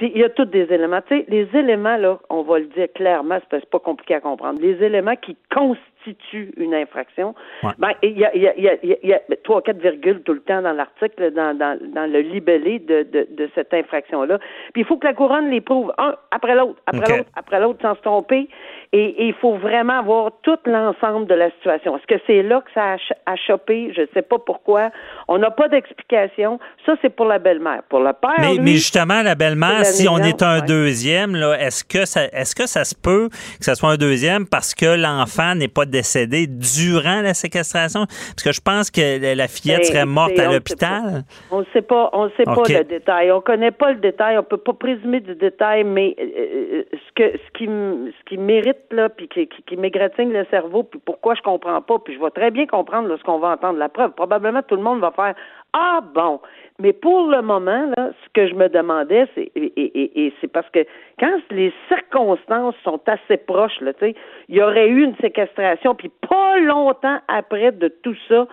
Il 0.00 0.18
y 0.18 0.24
a 0.24 0.28
tous 0.28 0.46
des 0.46 0.72
éléments. 0.72 1.00
Tu 1.06 1.18
sais, 1.18 1.24
les 1.28 1.48
éléments, 1.54 1.96
là, 1.96 2.18
on 2.28 2.42
va 2.42 2.58
le 2.58 2.64
dire 2.66 2.88
clairement, 2.96 3.38
c'est 3.48 3.64
pas 3.70 3.78
compliqué 3.78 4.16
à 4.16 4.20
comprendre. 4.20 4.60
Les 4.60 4.82
éléments 4.82 5.14
qui 5.14 5.36
constituent 5.54 6.52
une 6.56 6.74
infraction, 6.74 7.32
ben, 7.78 7.92
il 8.02 8.18
y 8.18 8.24
a, 8.24 8.34
il 8.34 8.42
y 8.42 8.48
a, 8.48 8.56
il 8.82 8.98
y 9.04 9.12
a, 9.12 9.20
trois, 9.44 9.62
quatre 9.62 9.78
virgules 9.78 10.20
tout 10.22 10.32
le 10.32 10.40
temps 10.40 10.62
dans 10.62 10.72
l'article, 10.72 11.30
dans, 11.30 11.56
dans, 11.56 11.78
dans 11.80 12.10
le 12.10 12.18
libellé 12.18 12.80
de, 12.80 13.04
de, 13.04 13.28
de 13.30 13.48
cette 13.54 13.72
infraction-là. 13.72 14.38
Puis 14.72 14.82
il 14.82 14.84
faut 14.84 14.96
que 14.96 15.06
la 15.06 15.14
couronne 15.14 15.48
les 15.48 15.60
prouve 15.60 15.94
un 15.96 16.16
après 16.32 16.56
l'autre, 16.56 16.80
après 16.86 17.16
l'autre, 17.16 17.30
après 17.36 17.60
l'autre, 17.60 17.78
sans 17.80 17.94
se 17.94 18.02
tromper. 18.02 18.48
Et, 18.96 19.26
il 19.26 19.34
faut 19.34 19.56
vraiment 19.56 19.98
avoir 19.98 20.30
tout 20.42 20.58
l'ensemble 20.66 21.26
de 21.26 21.34
la 21.34 21.50
situation. 21.50 21.96
Est-ce 21.96 22.06
que 22.06 22.20
c'est 22.28 22.44
là 22.44 22.60
que 22.60 22.70
ça 22.72 22.94
a, 23.26 23.36
chopé? 23.36 23.92
Je 23.92 24.02
ne 24.02 24.06
sais 24.14 24.22
pas 24.22 24.38
pourquoi. 24.38 24.90
On 25.26 25.36
n'a 25.36 25.50
pas 25.50 25.66
d'explication. 25.68 26.60
Ça, 26.86 26.94
c'est 27.02 27.10
pour 27.10 27.26
la 27.26 27.40
belle-mère. 27.40 27.82
Pour 27.88 27.98
le 27.98 28.12
père, 28.12 28.36
mais, 28.38 28.56
mais 28.60 28.72
justement, 28.74 29.22
la 29.22 29.34
belle-mère, 29.34 29.84
si 29.84 30.08
on 30.08 30.18
est 30.18 30.44
un 30.44 30.60
deuxième, 30.60 31.34
là, 31.34 31.58
est-ce 31.58 31.82
que 31.82 32.04
ça 32.04 32.26
est-ce 32.32 32.54
que 32.54 32.68
ça 32.68 32.84
se 32.84 32.94
peut 32.94 33.30
que 33.58 33.64
ça 33.64 33.74
soit 33.74 33.90
un 33.90 33.96
deuxième 33.96 34.46
parce 34.46 34.74
que 34.74 34.94
l'enfant 34.96 35.56
n'est 35.56 35.66
pas 35.66 35.86
décédé 35.86 36.46
durant 36.46 37.20
la 37.20 37.34
séquestration? 37.34 38.06
Parce 38.06 38.44
que 38.44 38.52
je 38.52 38.60
pense 38.60 38.92
que 38.92 39.34
la 39.34 39.48
fillette 39.48 39.78
ben, 39.78 39.84
serait 39.86 40.06
morte 40.06 40.38
à 40.38 40.52
l'hôpital. 40.52 41.24
On 41.50 41.60
ne 41.60 41.66
sait 41.72 41.82
pas, 41.82 42.10
on 42.12 42.30
sait 42.36 42.44
pas 42.44 42.62
le 42.68 42.84
détail. 42.84 43.32
On 43.32 43.40
connaît 43.40 43.72
pas 43.72 43.90
le 43.90 43.98
détail. 43.98 44.38
On 44.38 44.44
peut 44.44 44.56
pas 44.56 44.74
présumer 44.74 45.18
du 45.18 45.34
détail, 45.34 45.82
mais 45.82 46.14
euh, 46.20 46.22
euh, 46.24 46.82
ce 46.92 47.12
que 47.16 47.36
ce 47.36 47.58
qui 47.58 47.64
ce 47.66 48.24
qui 48.28 48.36
mérite 48.36 48.83
là, 48.92 49.08
puis 49.08 49.28
qui, 49.28 49.46
qui, 49.48 49.62
qui 49.62 49.76
m'égratigne 49.76 50.32
le 50.32 50.44
cerveau, 50.46 50.82
puis 50.82 51.00
pourquoi 51.04 51.34
je 51.34 51.42
comprends 51.42 51.80
pas, 51.82 51.98
puis 51.98 52.14
je 52.14 52.20
vais 52.20 52.30
très 52.30 52.50
bien 52.50 52.66
comprendre 52.66 53.08
lorsqu'on 53.08 53.38
va 53.38 53.48
entendre 53.48 53.78
la 53.78 53.88
preuve. 53.88 54.12
Probablement 54.12 54.62
tout 54.62 54.76
le 54.76 54.82
monde 54.82 55.00
va 55.00 55.10
faire 55.10 55.34
Ah 55.72 56.00
bon. 56.14 56.40
Mais 56.80 56.92
pour 56.92 57.28
le 57.28 57.40
moment, 57.42 57.90
là, 57.96 58.10
ce 58.24 58.28
que 58.32 58.48
je 58.48 58.54
me 58.54 58.68
demandais, 58.68 59.28
c'est 59.34 59.50
et, 59.54 60.26
et, 60.26 60.32
c'est 60.40 60.48
parce 60.48 60.68
que 60.70 60.84
quand 61.20 61.38
les 61.50 61.72
circonstances 61.88 62.74
sont 62.82 63.00
assez 63.06 63.36
proches, 63.36 63.80
là, 63.80 63.92
il 64.02 64.14
y 64.54 64.62
aurait 64.62 64.88
eu 64.88 65.04
une 65.04 65.16
séquestration, 65.16 65.94
puis 65.94 66.10
pas 66.28 66.58
longtemps 66.58 67.18
après 67.28 67.70
de 67.72 67.88
tout 67.88 68.16
ça, 68.28 68.46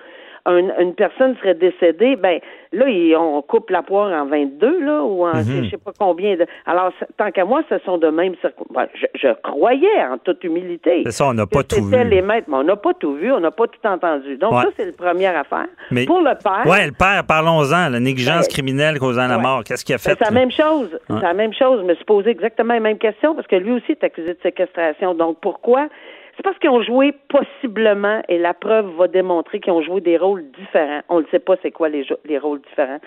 une 0.48 0.96
personne 0.96 1.36
serait 1.38 1.54
décédée, 1.54 2.16
ben 2.16 2.40
là, 2.72 2.86
on 3.20 3.42
coupe 3.42 3.70
la 3.70 3.84
poire 3.84 4.12
en 4.12 4.26
22, 4.26 4.84
là, 4.84 5.04
ou 5.04 5.26
en 5.26 5.36
mhm. 5.36 5.66
je 5.66 5.70
sais 5.70 5.78
pas 5.78 5.92
combien. 5.98 6.36
De... 6.36 6.46
Alors, 6.66 6.92
tant 7.18 7.32
qu'à 7.32 7.46
moi, 7.46 7.64
ce 7.70 7.78
sont 7.80 7.98
de 7.98 8.08
même 8.08 8.36
circonstances. 8.42 8.68
Ben, 8.74 8.88
je, 9.16 9.28
croyais, 9.44 10.04
en 10.10 10.18
toute 10.18 10.44
humilité. 10.44 11.04
C'est 11.06 11.12
ça, 11.12 11.28
on 11.28 11.34
n'a 11.34 11.46
pas 11.46 11.64
tout 11.64 11.84
vu. 11.84 12.04
les 12.04 12.22
maîtres, 12.22 12.48
mais 12.50 12.58
on 12.58 12.64
n'a 12.64 12.76
pas 12.76 12.94
tout 12.94 13.16
vu, 13.16 13.32
on 13.32 13.40
n'a 13.40 13.52
pas 13.52 13.68
tout 13.68 13.88
entendu. 13.88 14.38
Donc, 14.38 14.54
ça, 14.54 14.70
c'est 14.78 14.86
la 14.86 14.92
première 14.92 15.38
affaire. 15.38 15.68
Mais, 15.92 16.06
Pour 16.06 16.22
le 16.22 16.34
père. 16.42 16.64
Oui, 16.66 16.86
le 16.86 16.94
père, 16.94 17.24
parlons-en, 17.28 17.90
la 17.90 18.00
négligence 18.00 18.48
ben, 18.48 18.54
criminelle 18.54 19.00
causant 19.00 19.28
la 19.28 19.38
mort. 19.38 19.64
Qu'est-ce 19.64 19.84
qu'il 19.84 19.96
a 19.96 19.98
fait? 19.98 20.12
c'est 20.12 20.26
la 20.26 20.32
même 20.32 20.52
chose. 20.52 20.98
C'est 21.08 21.22
la 21.22 21.34
même 21.34 21.54
chose. 21.54 21.82
Je 21.82 21.86
me 21.86 21.96
suis 21.96 22.06
posé 22.06 22.30
exactement 22.30 22.74
la 22.74 22.80
même 22.80 22.98
question 22.98 23.36
parce 23.36 23.48
que 23.48 23.56
lui 23.56 23.72
aussi 23.72 23.92
est 23.92 24.04
accusé 24.04 24.30
de 24.34 24.40
séquestration. 24.42 25.14
Donc, 25.14 25.38
pourquoi? 25.42 25.88
C'est 26.36 26.44
parce 26.44 26.58
qu'ils 26.60 26.70
ont 26.70 26.82
joué 26.82 27.14
possiblement, 27.30 28.22
et 28.28 28.38
la 28.38 28.54
preuve 28.54 28.88
va 28.98 29.08
démontrer 29.08 29.60
qu'ils 29.60 29.74
ont 29.74 29.82
joué 29.82 30.02
des 30.02 30.18
rôles 30.18 30.44
différents. 30.52 31.02
On 31.10 31.22
ne 31.22 31.26
sait 31.28 31.40
pas 31.40 31.56
c'est 31.62 31.72
quoi 31.72 31.90
les, 31.90 32.06
les 32.26 32.38
rôles 32.38 32.62
différents. 32.62 33.00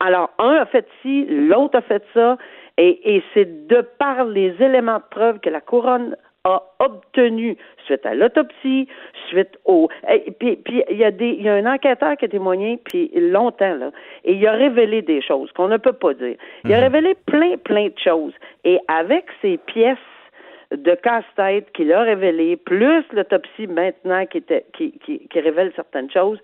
Alors, 0.00 0.30
un 0.38 0.54
a 0.54 0.66
fait 0.66 0.86
ci, 1.02 1.26
l'autre 1.26 1.78
a 1.78 1.82
fait 1.82 2.02
ça, 2.14 2.38
et, 2.78 3.16
et 3.16 3.22
c'est 3.34 3.66
de 3.66 3.82
par 3.98 4.24
les 4.24 4.54
éléments 4.60 4.96
de 4.96 5.04
preuve 5.10 5.40
que 5.40 5.50
la 5.50 5.60
couronne 5.60 6.16
a 6.44 6.62
obtenu 6.78 7.56
suite 7.84 8.06
à 8.06 8.14
l'autopsie, 8.14 8.88
suite 9.28 9.58
au 9.66 9.88
puis 10.38 10.56
puis 10.56 10.82
il 10.90 10.96
y 10.96 11.04
a 11.04 11.10
des 11.10 11.28
il 11.28 11.42
y 11.42 11.48
a 11.50 11.54
un 11.54 11.66
enquêteur 11.66 12.16
qui 12.16 12.24
a 12.24 12.28
témoigné 12.28 12.80
puis 12.82 13.10
longtemps 13.14 13.74
là 13.74 13.90
et 14.24 14.32
il 14.32 14.46
a 14.46 14.52
révélé 14.52 15.02
des 15.02 15.20
choses 15.20 15.52
qu'on 15.52 15.68
ne 15.68 15.76
peut 15.76 15.92
pas 15.92 16.14
dire. 16.14 16.36
Il 16.64 16.72
a 16.72 16.78
mhm. 16.78 16.82
révélé 16.84 17.14
plein 17.26 17.58
plein 17.58 17.88
de 17.88 17.98
choses 18.02 18.32
et 18.64 18.78
avec 18.88 19.26
ces 19.42 19.58
pièces 19.58 19.98
de 20.70 20.94
casse-tête 20.94 21.72
qu'il 21.72 21.92
a 21.92 22.02
révélées, 22.02 22.56
plus 22.56 23.04
l'autopsie 23.12 23.66
maintenant 23.66 24.26
qui 24.26 24.38
était 24.38 24.64
qui, 24.76 24.92
qui, 25.04 25.26
qui 25.28 25.40
révèle 25.40 25.72
certaines 25.74 26.10
choses, 26.10 26.38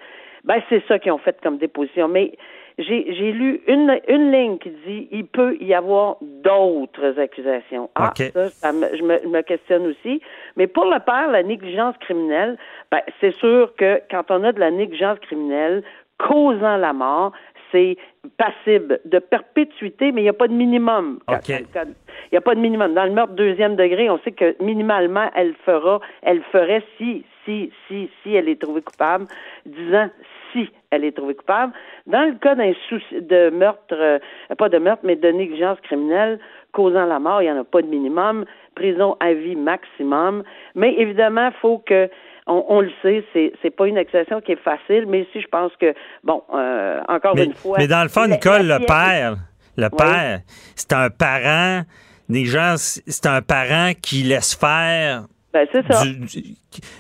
ben 0.45 0.61
c'est 0.69 0.83
ça 0.87 0.99
qu'ils 0.99 1.13
ont 1.13 1.19
fait 1.19 1.37
comme 1.43 1.59
déposition. 1.59 2.09
Mais 2.09 2.33
j'ai 2.79 3.33
lu 3.33 3.63
une, 3.67 3.99
une 4.09 4.33
ligne 4.33 4.59
qui 4.59 4.71
dit 4.87 5.09
il 5.11 5.27
peut 5.27 5.57
y 5.61 5.75
avoir 5.75 6.17
d'autres 6.21 7.19
accusations. 7.19 7.89
Ah, 7.95 8.13
ça, 8.17 8.51
ça 8.51 8.73
me, 8.73 8.97
je, 8.97 9.03
me, 9.03 9.27
me, 9.29 9.43
questionne 9.43 9.87
aussi. 9.87 10.21
Mais 10.57 10.67
pour 10.67 10.85
le 10.85 10.99
père, 11.01 11.31
la 11.31 11.43
négligence 11.43 11.97
criminelle, 11.99 12.59
ben, 12.91 13.01
c'est 13.21 13.33
sûr 13.33 13.75
que 13.77 14.01
quand 14.11 14.31
on 14.31 14.45
a 14.45 14.53
de 14.53 14.61
la 14.61 14.71
négligence 14.71 15.19
criminelle 15.21 15.83
causant 16.19 16.77
la 16.77 16.93
mort, 16.93 17.33
c'est 17.73 17.97
passible 18.37 19.01
de 19.05 19.19
perpétuité, 19.19 20.13
mais 20.13 20.23
il 20.23 20.25
n'y 20.25 20.31
a 20.31 20.35
pas 20.35 20.49
de 20.49 20.53
minimum. 20.53 21.21
Il 21.49 22.33
n'y 22.33 22.39
a 22.39 22.41
pas 22.41 22.55
de 22.55 22.61
minimum. 22.61 22.95
Dans 22.95 23.05
le 23.05 23.13
meurtre 23.13 23.35
deuxième 23.35 23.77
degré, 23.77 24.11
on 24.11 24.19
sait 24.21 24.33
que 24.33 24.57
minimalement, 24.63 25.31
elle 25.35 25.55
fera, 25.65 26.01
elle 26.23 26.43
ferait 26.53 26.83
si, 26.99 27.25
si, 27.45 27.71
si, 27.87 28.11
si 28.23 28.35
elle 28.35 28.49
est 28.49 28.61
trouvée 28.61 28.83
coupable, 28.83 29.27
disant 29.65 30.11
si 30.53 30.71
elle 30.91 31.05
est 31.05 31.17
trouvée 31.17 31.35
coupable. 31.35 31.73
Dans 32.07 32.23
le 32.23 32.35
cas 32.35 32.55
d'un 32.55 32.73
souci 32.89 33.21
de 33.21 33.51
meurtre, 33.51 33.93
euh, 33.93 34.19
pas 34.57 34.69
de 34.69 34.79
meurtre, 34.79 35.03
mais 35.05 35.17
de 35.17 35.29
négligence 35.29 35.81
criminelle 35.81 36.39
causant 36.73 37.07
la 37.07 37.19
mort, 37.19 37.41
il 37.41 37.47
n'y 37.47 37.51
en 37.51 37.61
a 37.61 37.65
pas 37.65 37.81
de 37.81 37.87
minimum. 37.87 38.45
Prison 38.75 39.17
à 39.21 39.33
vie 39.33 39.57
maximum. 39.57 40.43
Mais 40.75 40.95
évidemment, 40.99 41.49
il 41.49 41.59
faut 41.61 41.79
que 41.79 42.11
on, 42.47 42.81
le 42.81 42.91
sait, 43.03 43.25
c'est 43.33 43.53
c'est 43.61 43.71
pas 43.71 43.89
une 43.89 43.99
accusation 43.99 44.41
qui 44.41 44.53
est 44.53 44.63
facile, 44.63 45.07
mais 45.09 45.27
si 45.33 45.41
je 45.41 45.49
pense 45.49 45.73
que 45.81 45.95
bon, 46.23 46.43
euh, 46.55 47.01
encore 47.09 47.37
une 47.37 47.55
fois. 47.55 47.79
Mais 47.79 47.89
dans 47.89 48.03
le 48.03 48.09
fond, 48.09 48.27
Nicole, 48.27 48.67
le 48.67 48.85
père, 48.87 49.37
le 49.77 49.89
père, 49.91 50.41
c'est 50.75 50.93
un 50.93 51.11
parent. 51.11 51.83
Négligence, 52.29 53.01
c'est 53.07 53.27
un 53.27 53.41
parent 53.41 53.93
qui 54.01 54.23
laisse 54.23 54.55
faire 54.55 55.27
ben, 55.57 55.67
c'est 55.73 55.93
ça. 55.93 56.03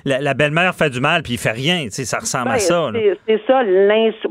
la, 0.04 0.34
belle-mère 0.34 0.74
fait 0.74 0.90
du 0.90 1.00
mal, 1.00 1.22
puis 1.22 1.34
il 1.34 1.38
fait 1.38 1.52
rien. 1.52 1.84
Tu 1.84 1.90
sais, 1.90 2.04
ça 2.04 2.18
ressemble 2.18 2.48
à 2.48 2.52
ben, 2.52 2.58
ça. 2.58 2.90
C'est 3.26 3.40
ça, 3.46 3.62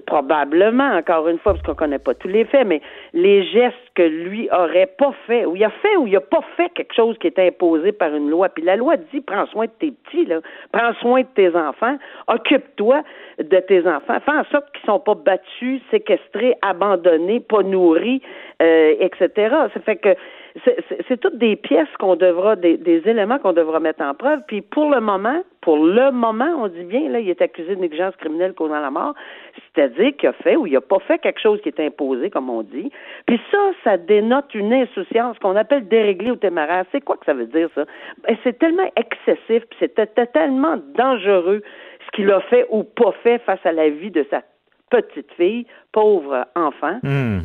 probablement, 0.05 0.97
encore 0.97 1.27
une 1.27 1.37
fois, 1.39 1.53
parce 1.53 1.65
qu'on 1.65 1.75
connaît 1.75 1.99
pas 1.99 2.13
tous 2.15 2.27
les 2.27 2.45
faits, 2.45 2.65
mais 2.65 2.81
les 3.13 3.43
gestes 3.43 3.75
que 3.93 4.03
lui 4.03 4.49
aurait 4.51 4.91
pas 4.97 5.13
fait, 5.27 5.45
ou 5.45 5.55
il 5.55 5.63
a 5.63 5.69
fait 5.69 5.95
ou 5.97 6.07
il 6.07 6.15
a 6.15 6.21
pas 6.21 6.41
fait 6.57 6.69
quelque 6.73 6.93
chose 6.93 7.17
qui 7.19 7.27
est 7.27 7.39
imposé 7.39 7.91
par 7.91 8.13
une 8.13 8.29
loi. 8.29 8.49
Puis 8.49 8.63
la 8.63 8.75
loi 8.75 8.97
dit, 8.97 9.21
prends 9.21 9.45
soin 9.47 9.65
de 9.65 9.71
tes 9.79 9.91
petits, 9.91 10.25
là. 10.25 10.41
prends 10.71 10.93
soin 10.95 11.21
de 11.21 11.27
tes 11.35 11.55
enfants, 11.55 11.97
occupe-toi 12.27 13.03
de 13.39 13.59
tes 13.59 13.87
enfants, 13.87 14.17
fais 14.25 14.31
en 14.31 14.43
sorte 14.45 14.71
qu'ils 14.73 14.85
sont 14.85 14.99
pas 14.99 15.15
battus, 15.15 15.81
séquestrés, 15.91 16.55
abandonnés, 16.61 17.39
pas 17.39 17.63
nourris, 17.63 18.21
euh, 18.61 18.95
etc. 18.99 19.29
Ça 19.73 19.79
fait 19.85 19.97
que 19.97 20.15
c'est 20.63 21.19
toutes 21.19 21.37
des 21.37 21.57
pièces 21.57 21.89
qu'on 21.99 22.15
devra, 22.15 22.55
des, 22.55 23.01
éléments 23.05 23.39
qu'on 23.39 23.51
devra 23.51 23.79
mettre 23.79 24.01
en 24.01 24.13
preuve. 24.13 24.39
Puis 24.47 24.61
pour 24.61 24.89
le 24.89 25.01
moment, 25.01 25.43
pour 25.61 25.77
le 25.77 26.11
moment, 26.11 26.47
on 26.59 26.67
dit 26.69 26.83
bien, 26.83 27.09
là, 27.09 27.19
il 27.19 27.29
est 27.29 27.41
accusé 27.41 27.75
de 27.75 27.81
négligence 27.81 28.15
criminelle 28.15 28.53
causant 28.53 28.79
la 28.79 28.89
mort, 28.89 29.15
c'est-à-dire 29.55 30.15
qu'il 30.15 30.29
a 30.29 30.33
fait 30.33 30.55
ou 30.55 30.65
il 30.65 30.73
n'a 30.73 30.81
pas 30.81 30.99
fait 30.99 31.19
quelque 31.19 31.41
chose 31.41 31.59
qui 31.61 31.69
est 31.69 31.79
imposé, 31.79 32.29
comme 32.29 32.49
on 32.49 32.61
dit. 32.61 32.89
Puis 33.25 33.39
ça, 33.51 33.57
ça 33.83 33.97
dénote 33.97 34.53
une 34.53 34.73
insouciance 34.73 35.37
qu'on 35.39 35.57
appelle 35.57 35.87
déréglée 35.87 36.31
ou 36.31 36.37
téméraire. 36.37 36.85
C'est 36.91 37.01
quoi 37.01 37.17
que 37.17 37.25
ça 37.25 37.33
veut 37.33 37.47
dire, 37.47 37.69
ça? 37.75 37.83
Ben, 38.25 38.37
c'est 38.43 38.57
tellement 38.57 38.89
excessif, 38.95 39.63
puis 39.69 39.77
c'était 39.79 40.07
tellement 40.27 40.77
dangereux 40.95 41.61
ce 42.05 42.11
qu'il 42.15 42.31
a 42.31 42.39
fait 42.41 42.65
ou 42.69 42.83
pas 42.83 43.11
fait 43.23 43.39
face 43.39 43.65
à 43.65 43.73
la 43.73 43.89
vie 43.89 44.11
de 44.11 44.25
sa 44.29 44.41
petite 44.89 45.31
fille, 45.33 45.65
pauvre 45.91 46.45
enfant. 46.55 46.99
Hmm. 47.03 47.39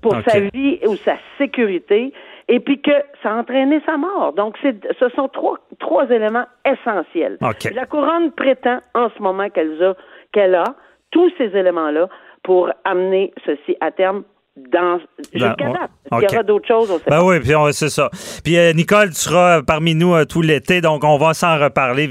pour 0.00 0.16
sa 0.26 0.40
vie 0.40 0.78
ou 0.86 0.96
sa 0.96 1.16
sécurité 1.38 2.12
et 2.52 2.60
puis 2.60 2.82
que 2.82 2.90
ça 3.22 3.30
a 3.30 3.36
entraîné 3.36 3.80
sa 3.86 3.96
mort. 3.96 4.34
Donc, 4.34 4.56
ce 4.62 5.08
sont 5.16 5.28
trois, 5.28 5.56
trois 5.80 6.04
éléments 6.10 6.44
essentiels. 6.66 7.38
La 7.40 7.86
couronne 7.86 8.30
prétend 8.32 8.78
en 8.94 9.08
ce 9.16 9.22
moment 9.22 9.48
qu'elle 9.48 9.82
a, 9.82 9.94
qu'elle 10.32 10.54
a 10.54 10.64
tous 11.10 11.32
ces 11.38 11.46
éléments-là 11.56 12.08
pour 12.42 12.70
amener 12.84 13.32
ceci 13.46 13.74
à 13.80 13.90
terme 13.90 14.24
dans 14.54 14.98
jusqu'à 15.32 15.54
ben, 15.58 15.72
date. 15.72 15.90
Il 16.12 16.28
y 16.30 16.34
aura 16.34 16.42
d'autres 16.42 16.68
choses, 16.68 16.90
on 16.90 16.98
sait 16.98 17.08
ben 17.08 17.24
oui, 17.24 17.40
puis 17.40 17.52
c'est 17.72 17.88
ça. 17.88 18.10
Puis 18.44 18.58
euh, 18.58 18.74
Nicole, 18.74 19.08
tu 19.08 19.14
seras 19.14 19.62
parmi 19.62 19.94
nous 19.94 20.14
euh, 20.14 20.26
tout 20.26 20.42
l'été, 20.42 20.82
donc 20.82 21.04
on 21.04 21.16
va 21.16 21.32
s'en 21.32 21.58
reparler 21.58 22.06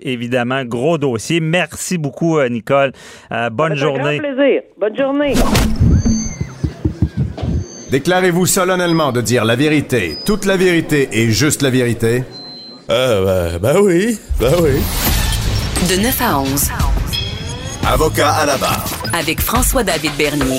évidemment. 0.00 0.64
Gros 0.64 0.96
dossier. 0.96 1.40
Merci 1.40 1.98
beaucoup, 1.98 2.38
euh, 2.38 2.48
Nicole. 2.48 2.92
bonne 3.52 3.74
journée. 3.74 4.16
Grand 4.16 4.34
plaisir. 4.34 4.62
Bonne 4.78 4.96
journée. 4.96 5.34
Déclarez-vous 7.94 8.46
solennellement 8.46 9.12
de 9.12 9.20
dire 9.20 9.44
la 9.44 9.54
vérité, 9.54 10.18
toute 10.26 10.46
la 10.46 10.56
vérité 10.56 11.08
et 11.12 11.30
juste 11.30 11.62
la 11.62 11.70
vérité? 11.70 12.24
Euh, 12.90 13.58
ben, 13.60 13.60
ben 13.60 13.80
oui, 13.80 14.18
ben 14.40 14.52
oui. 14.60 14.82
De 15.88 16.02
9 16.02 16.20
à 16.20 16.40
11. 16.40 16.70
Avocat 17.86 18.32
à 18.32 18.46
la 18.46 18.56
barre. 18.56 18.84
Avec 19.12 19.40
François-David 19.40 20.10
Bernier. 20.18 20.58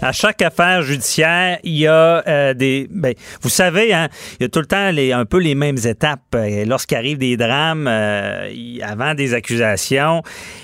À 0.00 0.12
chaque 0.12 0.42
affaire 0.42 0.82
judiciaire, 0.82 1.58
il 1.64 1.76
y 1.76 1.86
a 1.88 2.22
euh, 2.28 2.54
des. 2.54 2.86
Ben, 2.88 3.14
vous 3.42 3.48
savez, 3.48 3.92
hein, 3.92 4.08
il 4.38 4.44
y 4.44 4.46
a 4.46 4.48
tout 4.48 4.60
le 4.60 4.66
temps 4.66 4.92
les, 4.92 5.12
un 5.12 5.24
peu 5.24 5.38
les 5.38 5.56
mêmes 5.56 5.78
étapes. 5.84 6.20
Euh, 6.36 6.64
lorsqu'arrive 6.64 7.18
des 7.18 7.36
drames, 7.36 7.88
euh, 7.88 8.48
avant 8.82 9.14
des 9.14 9.34
accusations, 9.34 10.22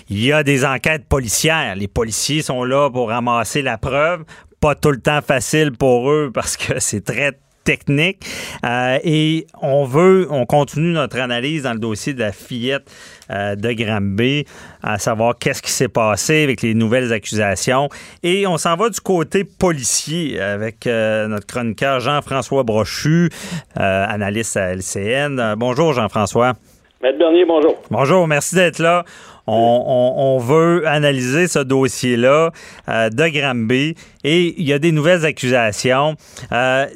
il 0.09 0.25
y 0.25 0.33
a 0.33 0.45
des 0.45 0.65
enquêtes 0.65 1.07
policières. 1.09 1.75
Les 1.75 1.89
policiers 1.89 2.43
sont 2.43 2.63
là 2.63 2.91
pour 2.91 3.09
ramasser 3.09 3.61
la 3.61 3.77
preuve, 3.77 4.23
pas 4.65 4.75
tout 4.75 4.93
le 4.93 5.01
temps 5.01 5.21
facile 5.21 5.73
pour 5.73 6.11
eux 6.11 6.31
parce 6.33 6.57
que 6.57 6.79
c'est 6.79 7.05
très 7.05 7.33
technique. 7.65 8.25
Euh, 8.65 8.99
et 9.05 9.47
on 9.61 9.85
veut, 9.85 10.27
on 10.31 10.47
continue 10.47 10.93
notre 10.93 11.19
analyse 11.19 11.65
dans 11.65 11.75
le 11.75 11.79
dossier 11.79 12.15
de 12.15 12.21
la 12.21 12.33
fillette 12.33 12.91
euh, 13.31 13.57
de 13.57 13.73
Granby, 13.73 14.47
à 14.83 14.99
savoir 14.99 15.35
qu'est-ce 15.39 15.61
qui 15.61 15.71
s'est 15.71 15.89
passé 15.89 16.45
avec 16.45 16.63
les 16.63 16.73
nouvelles 16.73 17.13
accusations. 17.13 17.91
Et 18.23 18.47
on 18.47 18.57
s'en 18.57 18.75
va 18.77 18.89
du 18.89 19.01
côté 19.01 19.45
policier 19.45 20.41
avec 20.41 20.87
euh, 20.87 21.27
notre 21.29 21.47
chroniqueur 21.47 22.01
Jean-François 22.01 22.63
Brochu, 22.63 23.29
analyste 23.75 24.57
à 24.57 24.75
LCN. 24.75 25.57
bonjour 25.59 25.93
Jean-François. 25.93 26.55
Maître 27.03 27.19
Bernier, 27.19 27.45
bonjour. 27.45 27.83
Bonjour, 27.91 28.27
merci 28.27 28.55
d'être 28.55 28.79
là. 28.79 29.05
On, 29.47 30.39
veut 30.39 30.87
analyser 30.89 31.49
ce 31.49 31.59
dossier-là 31.59 32.51
euh, 32.89 33.11
de 33.11 33.29
Granby 33.29 33.95
et 34.23 34.55
il 34.59 34.67
y 34.67 34.73
a 34.73 34.79
des 34.79 34.93
nouvelles 34.93 35.25
accusations. 35.25 36.17
Euh, 36.51 36.87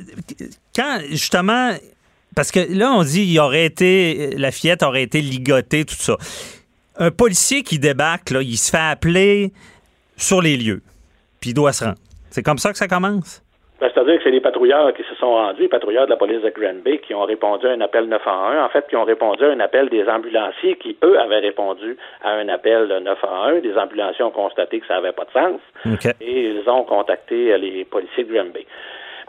quand, 0.75 1.01
justement, 1.11 1.73
parce 2.35 2.51
que 2.51 2.61
là, 2.61 2.93
on 2.93 3.03
dit 3.03 3.23
il 3.23 3.39
aurait 3.39 3.67
été, 3.67 4.35
la 4.37 4.51
fillette 4.51 4.83
aurait 4.83 5.03
été 5.03 5.21
ligotée, 5.21 5.85
tout 5.85 5.95
ça. 5.95 6.17
Un 6.97 7.11
policier 7.11 7.63
qui 7.63 7.79
débarque, 7.79 8.33
il 8.41 8.57
se 8.57 8.71
fait 8.71 8.79
appeler 8.79 9.53
sur 10.17 10.41
les 10.41 10.57
lieux, 10.57 10.83
puis 11.41 11.51
il 11.51 11.55
doit 11.55 11.73
se 11.73 11.85
rendre. 11.85 11.99
C'est 12.31 12.43
comme 12.43 12.59
ça 12.59 12.73
que 12.73 12.79
ça 12.79 12.89
commence? 12.89 13.43
Ben, 13.81 13.89
c'est-à-dire 13.95 14.17
que 14.17 14.25
c'est 14.25 14.31
les 14.31 14.41
patrouilleurs 14.41 14.93
qui 14.93 15.05
se 15.05 15.15
sont 15.15 15.31
rendus, 15.31 15.63
les 15.63 15.69
patrouilleurs 15.69 16.07
de 16.07 16.11
la 16.11 16.17
police 16.17 16.43
de 16.43 16.51
Granby, 16.51 16.99
qui 16.99 17.15
ont 17.15 17.25
répondu 17.25 17.67
à 17.67 17.71
un 17.71 17.81
appel 17.81 18.07
911, 18.07 18.59
en 18.59 18.69
fait, 18.71 18.85
qui 18.89 18.97
ont 18.97 19.05
répondu 19.05 19.45
à 19.45 19.51
un 19.51 19.61
appel 19.61 19.89
des 19.89 20.09
ambulanciers 20.09 20.77
qui, 20.77 20.97
eux, 21.05 21.19
avaient 21.19 21.39
répondu 21.39 21.97
à 22.25 22.33
un 22.33 22.49
appel 22.49 22.89
911. 22.89 23.63
Des 23.63 23.79
ambulanciers 23.79 24.25
ont 24.25 24.33
constaté 24.33 24.81
que 24.81 24.87
ça 24.89 24.95
n'avait 24.95 25.13
pas 25.13 25.27
de 25.27 25.31
sens 25.31 25.61
et 26.21 26.51
ils 26.51 26.69
ont 26.69 26.83
contacté 26.83 27.57
les 27.57 27.85
policiers 27.85 28.25
de 28.25 28.35
Granby. 28.35 28.67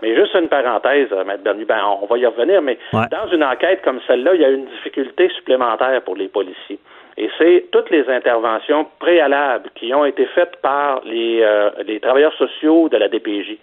Mais 0.01 0.15
juste 0.15 0.33
une 0.33 0.47
parenthèse, 0.47 1.09
euh, 1.11 1.21
M. 1.21 1.37
Bernier, 1.43 1.65
ben, 1.65 1.81
on 2.01 2.05
va 2.05 2.17
y 2.17 2.25
revenir, 2.25 2.61
mais 2.61 2.77
dans 2.93 3.27
une 3.31 3.43
enquête 3.43 3.81
comme 3.83 3.99
celle-là, 4.07 4.33
il 4.33 4.41
y 4.41 4.45
a 4.45 4.49
une 4.49 4.65
difficulté 4.65 5.29
supplémentaire 5.29 6.01
pour 6.03 6.15
les 6.15 6.27
policiers. 6.27 6.79
Et 7.21 7.29
c'est 7.37 7.65
toutes 7.71 7.89
les 7.89 8.07
interventions 8.09 8.87
préalables 8.97 9.69
qui 9.75 9.93
ont 9.93 10.05
été 10.05 10.25
faites 10.27 10.55
par 10.61 11.01
les, 11.03 11.41
euh, 11.41 11.69
les 11.85 11.99
travailleurs 11.99 12.33
sociaux 12.35 12.87
de 12.87 12.95
la 12.95 13.09
DPJ. 13.09 13.57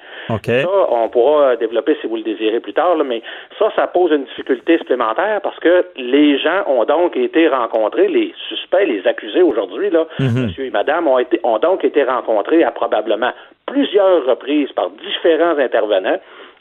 Ça, 0.61 0.69
on 0.91 1.09
pourra 1.09 1.57
développer 1.57 1.97
si 2.03 2.07
vous 2.07 2.17
le 2.17 2.23
désirez 2.23 2.61
plus 2.61 2.75
tard, 2.75 2.97
mais 3.03 3.23
ça, 3.59 3.73
ça 3.75 3.87
pose 3.87 4.13
une 4.13 4.25
difficulté 4.25 4.77
supplémentaire 4.77 5.41
parce 5.41 5.59
que 5.61 5.87
les 5.97 6.39
gens 6.39 6.65
ont 6.67 6.85
donc 6.85 7.17
été 7.17 7.49
rencontrés, 7.49 8.09
les 8.09 8.35
suspects, 8.47 8.85
les 8.85 9.07
accusés 9.07 9.43
aujourd'hui, 9.43 9.89
là, 9.89 10.07
mhm. 10.19 10.49
monsieur 10.49 10.67
et 10.67 10.71
madame, 10.71 11.09
ont, 11.09 11.19
été, 11.19 11.41
ont 11.43 11.59
donc 11.59 11.83
été 11.83 12.05
rencontrés 12.05 12.63
à 12.63 12.73
probablement 12.73 13.33
plusieurs 13.65 14.27
reprises 14.27 14.71
par 14.73 14.91
différents 14.91 15.57
intervenants, 15.57 16.19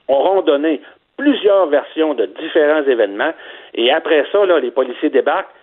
auront 0.07 0.43
donné 0.43 0.79
plusieurs 1.17 1.67
versions 1.67 2.13
de 2.13 2.25
différents 2.41 2.83
événements, 2.83 3.33
et 3.73 3.91
après 3.91 4.25
ça, 4.31 4.45
là, 4.45 4.59
les 4.59 4.71
policiers 4.71 5.09
débarquent 5.09 5.54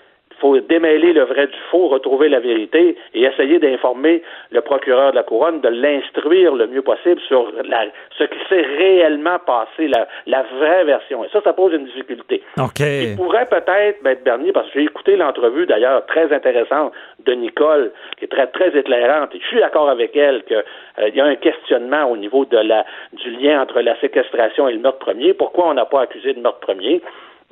faut 0.42 0.58
démêler 0.58 1.12
le 1.12 1.22
vrai 1.22 1.46
du 1.46 1.58
faux, 1.70 1.86
retrouver 1.86 2.28
la 2.28 2.40
vérité 2.40 2.96
et 3.14 3.22
essayer 3.22 3.60
d'informer 3.60 4.22
le 4.50 4.60
procureur 4.60 5.12
de 5.12 5.16
la 5.16 5.22
couronne, 5.22 5.60
de 5.60 5.68
l'instruire 5.68 6.54
le 6.56 6.66
mieux 6.66 6.82
possible 6.82 7.20
sur 7.28 7.52
la, 7.64 7.84
ce 8.18 8.24
qui 8.24 8.38
s'est 8.48 8.66
réellement 8.76 9.38
passé, 9.46 9.86
la, 9.86 10.08
la, 10.26 10.42
vraie 10.42 10.84
version. 10.84 11.24
Et 11.24 11.28
ça, 11.28 11.40
ça 11.42 11.52
pose 11.52 11.72
une 11.72 11.84
difficulté. 11.84 12.42
Okay. 12.58 13.04
Il 13.04 13.16
pourrait 13.16 13.46
peut-être, 13.46 14.02
Bête 14.02 14.24
Bernier, 14.24 14.50
parce 14.52 14.66
que 14.70 14.80
j'ai 14.80 14.84
écouté 14.86 15.14
l'entrevue 15.14 15.66
d'ailleurs 15.66 16.04
très 16.06 16.32
intéressante 16.32 16.92
de 17.24 17.32
Nicole, 17.34 17.92
qui 18.18 18.24
est 18.24 18.28
très, 18.28 18.48
très 18.48 18.76
éclairante, 18.76 19.32
et 19.36 19.40
je 19.40 19.46
suis 19.46 19.60
d'accord 19.60 19.88
avec 19.88 20.16
elle 20.16 20.42
qu'il 20.44 20.56
euh, 20.56 21.08
y 21.10 21.20
a 21.20 21.24
un 21.24 21.36
questionnement 21.36 22.10
au 22.10 22.16
niveau 22.16 22.44
de 22.46 22.58
la, 22.58 22.84
du 23.12 23.30
lien 23.30 23.62
entre 23.62 23.80
la 23.80 23.98
séquestration 24.00 24.66
et 24.68 24.72
le 24.72 24.80
meurtre 24.80 24.98
premier. 24.98 25.34
Pourquoi 25.34 25.68
on 25.68 25.74
n'a 25.74 25.84
pas 25.84 26.02
accusé 26.02 26.34
de 26.34 26.40
meurtre 26.40 26.60
premier? 26.60 27.00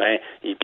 Ben, 0.01 0.19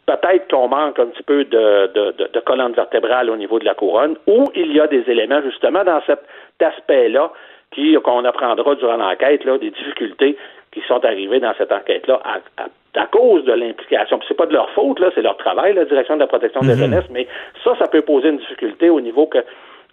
peut-être 0.07 0.51
qu'on 0.51 0.69
manque 0.69 0.99
un 0.99 1.07
petit 1.07 1.23
peu 1.23 1.45
de, 1.45 1.93
de, 1.95 2.29
de, 2.33 2.41
colonne 2.41 2.73
vertébrale 2.73 3.29
au 3.31 3.37
niveau 3.37 3.59
de 3.59 3.65
la 3.65 3.75
couronne, 3.75 4.17
ou 4.27 4.45
il 4.55 4.73
y 4.73 4.81
a 4.81 4.87
des 4.87 5.05
éléments 5.09 5.43
justement 5.43 5.85
dans 5.85 6.01
cet 6.07 6.21
aspect-là 6.61 7.31
qui 7.73 7.95
qu'on 8.03 8.25
apprendra 8.25 8.75
durant 8.77 8.97
l'enquête, 8.97 9.45
là, 9.45 9.59
des 9.59 9.71
difficultés 9.71 10.37
qui 10.73 10.81
sont 10.89 11.05
arrivées 11.05 11.41
dans 11.41 11.53
cette 11.59 11.73
enquête-là 11.73 12.21
à, 12.25 12.65
à, 12.99 13.07
cause 13.07 13.45
de 13.45 13.53
l'implication. 13.53 14.19
C'est 14.27 14.37
pas 14.37 14.47
de 14.47 14.55
leur 14.55 14.71
faute, 14.71 14.99
là, 15.01 15.11
c'est 15.15 15.23
leur 15.23 15.37
travail, 15.37 15.75
la 15.75 15.85
direction 15.85 16.15
de 16.15 16.21
la 16.21 16.27
protection 16.27 16.61
de 16.61 16.69
la 16.69 16.75
mm-hmm. 16.75 16.79
jeunesse, 16.79 17.05
mais 17.11 17.27
ça, 17.63 17.77
ça 17.79 17.89
peut 17.89 18.03
poser 18.03 18.31
une 18.31 18.39
difficulté 18.39 18.89
au 18.89 19.01
niveau 19.01 19.27
que 19.27 19.39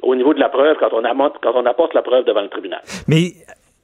au 0.01 0.15
niveau 0.15 0.33
de 0.33 0.39
la 0.39 0.49
preuve 0.49 0.77
quand 0.79 0.93
on, 0.93 1.01
quand 1.41 1.53
on 1.55 1.65
apporte 1.65 1.93
la 1.93 2.01
preuve 2.01 2.25
devant 2.25 2.41
le 2.41 2.49
tribunal. 2.49 2.81
Mais 3.07 3.31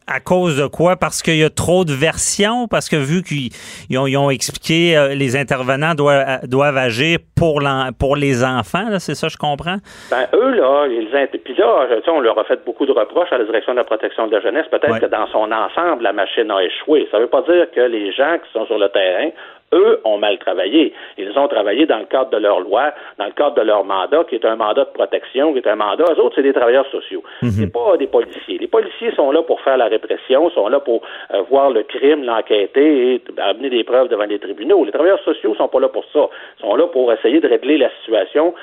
à 0.10 0.20
cause 0.20 0.58
de 0.58 0.68
quoi? 0.68 0.96
Parce 0.96 1.22
qu'il 1.22 1.38
y 1.38 1.44
a 1.44 1.50
trop 1.50 1.86
de 1.86 1.94
versions? 1.94 2.68
Parce 2.68 2.90
que 2.90 2.96
vu 2.96 3.22
qu'ils 3.24 3.98
ont, 3.98 4.30
expliqué, 4.30 4.98
euh, 4.98 5.16
les 5.16 5.36
intervenants 5.38 5.94
doivent, 5.94 6.26
euh, 6.28 6.48
doivent 6.48 6.78
agir 6.78 7.20
pour, 7.36 7.62
pour 8.00 8.16
les 8.16 8.44
enfants, 8.44 9.00
c'est 9.00 9.16
ça, 9.16 9.28
je 9.28 9.38
comprends? 9.38 9.78
Ben, 10.12 10.28
eux, 10.34 10.52
là, 10.52 10.88
ils, 10.88 11.08
puis 11.44 11.56
là, 11.56 11.88
on 12.08 12.20
leur 12.20 12.38
a 12.40 12.44
fait 12.44 12.64
beaucoup 12.66 12.86
de 12.86 12.92
reproches 12.92 13.32
à 13.32 13.38
la 13.38 13.46
direction 13.46 13.74
de 13.74 13.78
la 13.78 13.84
protection 13.84 14.28
de 14.28 14.36
la 14.36 14.42
jeunesse. 14.42 14.66
Peut-être 14.72 15.00
que 15.00 15.06
dans 15.06 15.28
son 15.28 15.52
ensemble, 15.52 16.04
la 16.04 16.14
machine 16.14 16.50
a 16.52 16.64
échoué. 16.64 17.08
Ça 17.12 17.18
ne 17.18 17.24
veut 17.24 17.30
pas 17.30 17.42
dire 17.44 17.70
que 17.72 17.82
les 17.82 18.12
gens 18.12 18.38
qui 18.44 18.52
sont 18.52 18.66
sur 18.66 18.78
le 18.78 18.90
terrain 18.90 19.30
eux 19.74 20.00
ont 20.04 20.18
mal 20.18 20.38
travaillé. 20.40 20.94
Ils 21.18 21.38
ont 21.38 21.48
travaillé 21.48 21.86
dans 21.86 22.00
le 22.00 22.06
cadre 22.06 22.30
de 22.32 22.38
leur 22.38 22.60
loi, 22.60 22.94
dans 23.18 23.26
le 23.26 23.32
cadre 23.32 23.56
de 23.56 23.62
leur 23.62 23.84
mandat, 23.84 24.24
qui 24.26 24.36
est 24.36 24.46
un 24.46 24.56
mandat 24.56 24.86
de 24.86 24.92
protection, 24.92 25.54
qui 25.54 25.60
est 25.60 25.68
un 25.68 25.76
mandat. 25.76 26.06
Eux 26.12 26.20
autres, 26.22 26.36
c'est 26.36 26.44
des 26.44 26.54
travailleurs 26.54 26.88
sociaux. 26.88 27.24
Mhm. 27.42 27.50
C'est 27.50 27.72
pas 27.72 27.98
des 27.98 28.08
policiers. 28.08 28.58
Les 28.58 28.68
policiers 28.68 29.12
sont 29.16 29.32
là 29.32 29.42
pour 29.44 29.62
faire 29.62 29.78
la 29.78 29.88
répression, 29.88 30.50
sont 30.52 30.68
là 30.68 30.80
pour 30.80 31.02
euh, 31.34 31.42
voir 31.50 31.72
le 31.72 31.84
crime, 31.84 32.24
l'enquêter 32.24 33.16
et 33.16 33.22
amener 33.38 33.70
des 33.70 33.84
preuves 33.84 34.08
devant 34.10 34.26
les 34.26 34.40
tribunaux. 34.40 34.84
Les 34.86 34.92
travailleurs 34.92 35.24
sociaux 35.24 35.56
sont 35.56 35.68
pas 35.68 35.80
là 35.80 35.90
pour 35.90 36.06
ça. 36.14 36.30
Ils 36.58 36.62
sont 36.62 36.76
là 36.76 36.88
pour 36.88 37.12
essayer 37.14 37.40
de 37.40 37.48
régler 37.48 37.78
la 37.78 37.90
situation 38.00 38.54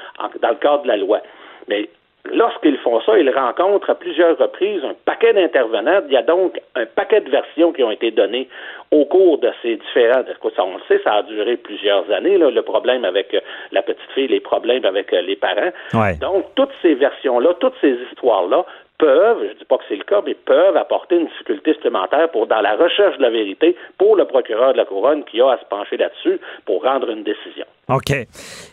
dans 0.40 0.48
le 0.48 0.56
cadre 0.56 0.82
de 0.82 0.88
la 0.88 0.96
loi. 0.96 1.20
Mais 1.68 1.88
Lorsqu'ils 2.32 2.78
font 2.78 3.00
ça, 3.00 3.18
ils 3.18 3.30
rencontrent 3.30 3.90
à 3.90 3.94
plusieurs 3.94 4.36
reprises 4.38 4.82
un 4.84 4.94
paquet 5.04 5.32
d'intervenants. 5.32 6.00
Il 6.06 6.12
y 6.12 6.16
a 6.16 6.22
donc 6.22 6.60
un 6.74 6.86
paquet 6.86 7.20
de 7.20 7.30
versions 7.30 7.72
qui 7.72 7.82
ont 7.82 7.90
été 7.90 8.10
données 8.10 8.48
au 8.90 9.04
cours 9.04 9.38
de 9.38 9.50
ces 9.62 9.76
différents. 9.76 10.22
Ça, 10.56 10.64
on 10.64 10.76
le 10.76 10.82
sait, 10.88 11.02
ça 11.02 11.14
a 11.14 11.22
duré 11.22 11.56
plusieurs 11.56 12.10
années, 12.10 12.38
le 12.38 12.62
problème 12.62 13.04
avec 13.04 13.34
euh, 13.34 13.40
la 13.72 13.82
petite 13.82 14.10
fille, 14.14 14.28
les 14.28 14.40
problèmes 14.40 14.84
avec 14.84 15.12
euh, 15.12 15.20
les 15.20 15.36
parents. 15.36 15.72
Donc, 16.20 16.46
toutes 16.54 16.70
ces 16.82 16.94
versions-là, 16.94 17.54
toutes 17.60 17.74
ces 17.80 17.96
histoires-là 18.10 18.64
peuvent, 18.98 19.38
je 19.42 19.48
ne 19.48 19.54
dis 19.54 19.64
pas 19.64 19.76
que 19.76 19.84
c'est 19.88 19.96
le 19.96 20.04
cas, 20.04 20.22
mais 20.24 20.34
peuvent 20.34 20.76
apporter 20.76 21.16
une 21.16 21.26
difficulté 21.26 21.74
supplémentaire 21.74 22.30
pour 22.30 22.46
dans 22.46 22.60
la 22.60 22.76
recherche 22.76 23.16
de 23.18 23.22
la 23.22 23.30
vérité 23.30 23.76
pour 23.98 24.16
le 24.16 24.24
procureur 24.24 24.72
de 24.72 24.78
la 24.78 24.84
couronne 24.84 25.24
qui 25.24 25.40
a 25.40 25.50
à 25.50 25.58
se 25.58 25.64
pencher 25.66 25.96
là-dessus 25.96 26.40
pour 26.64 26.82
rendre 26.82 27.10
une 27.10 27.22
décision. 27.22 27.66
OK. 27.88 28.10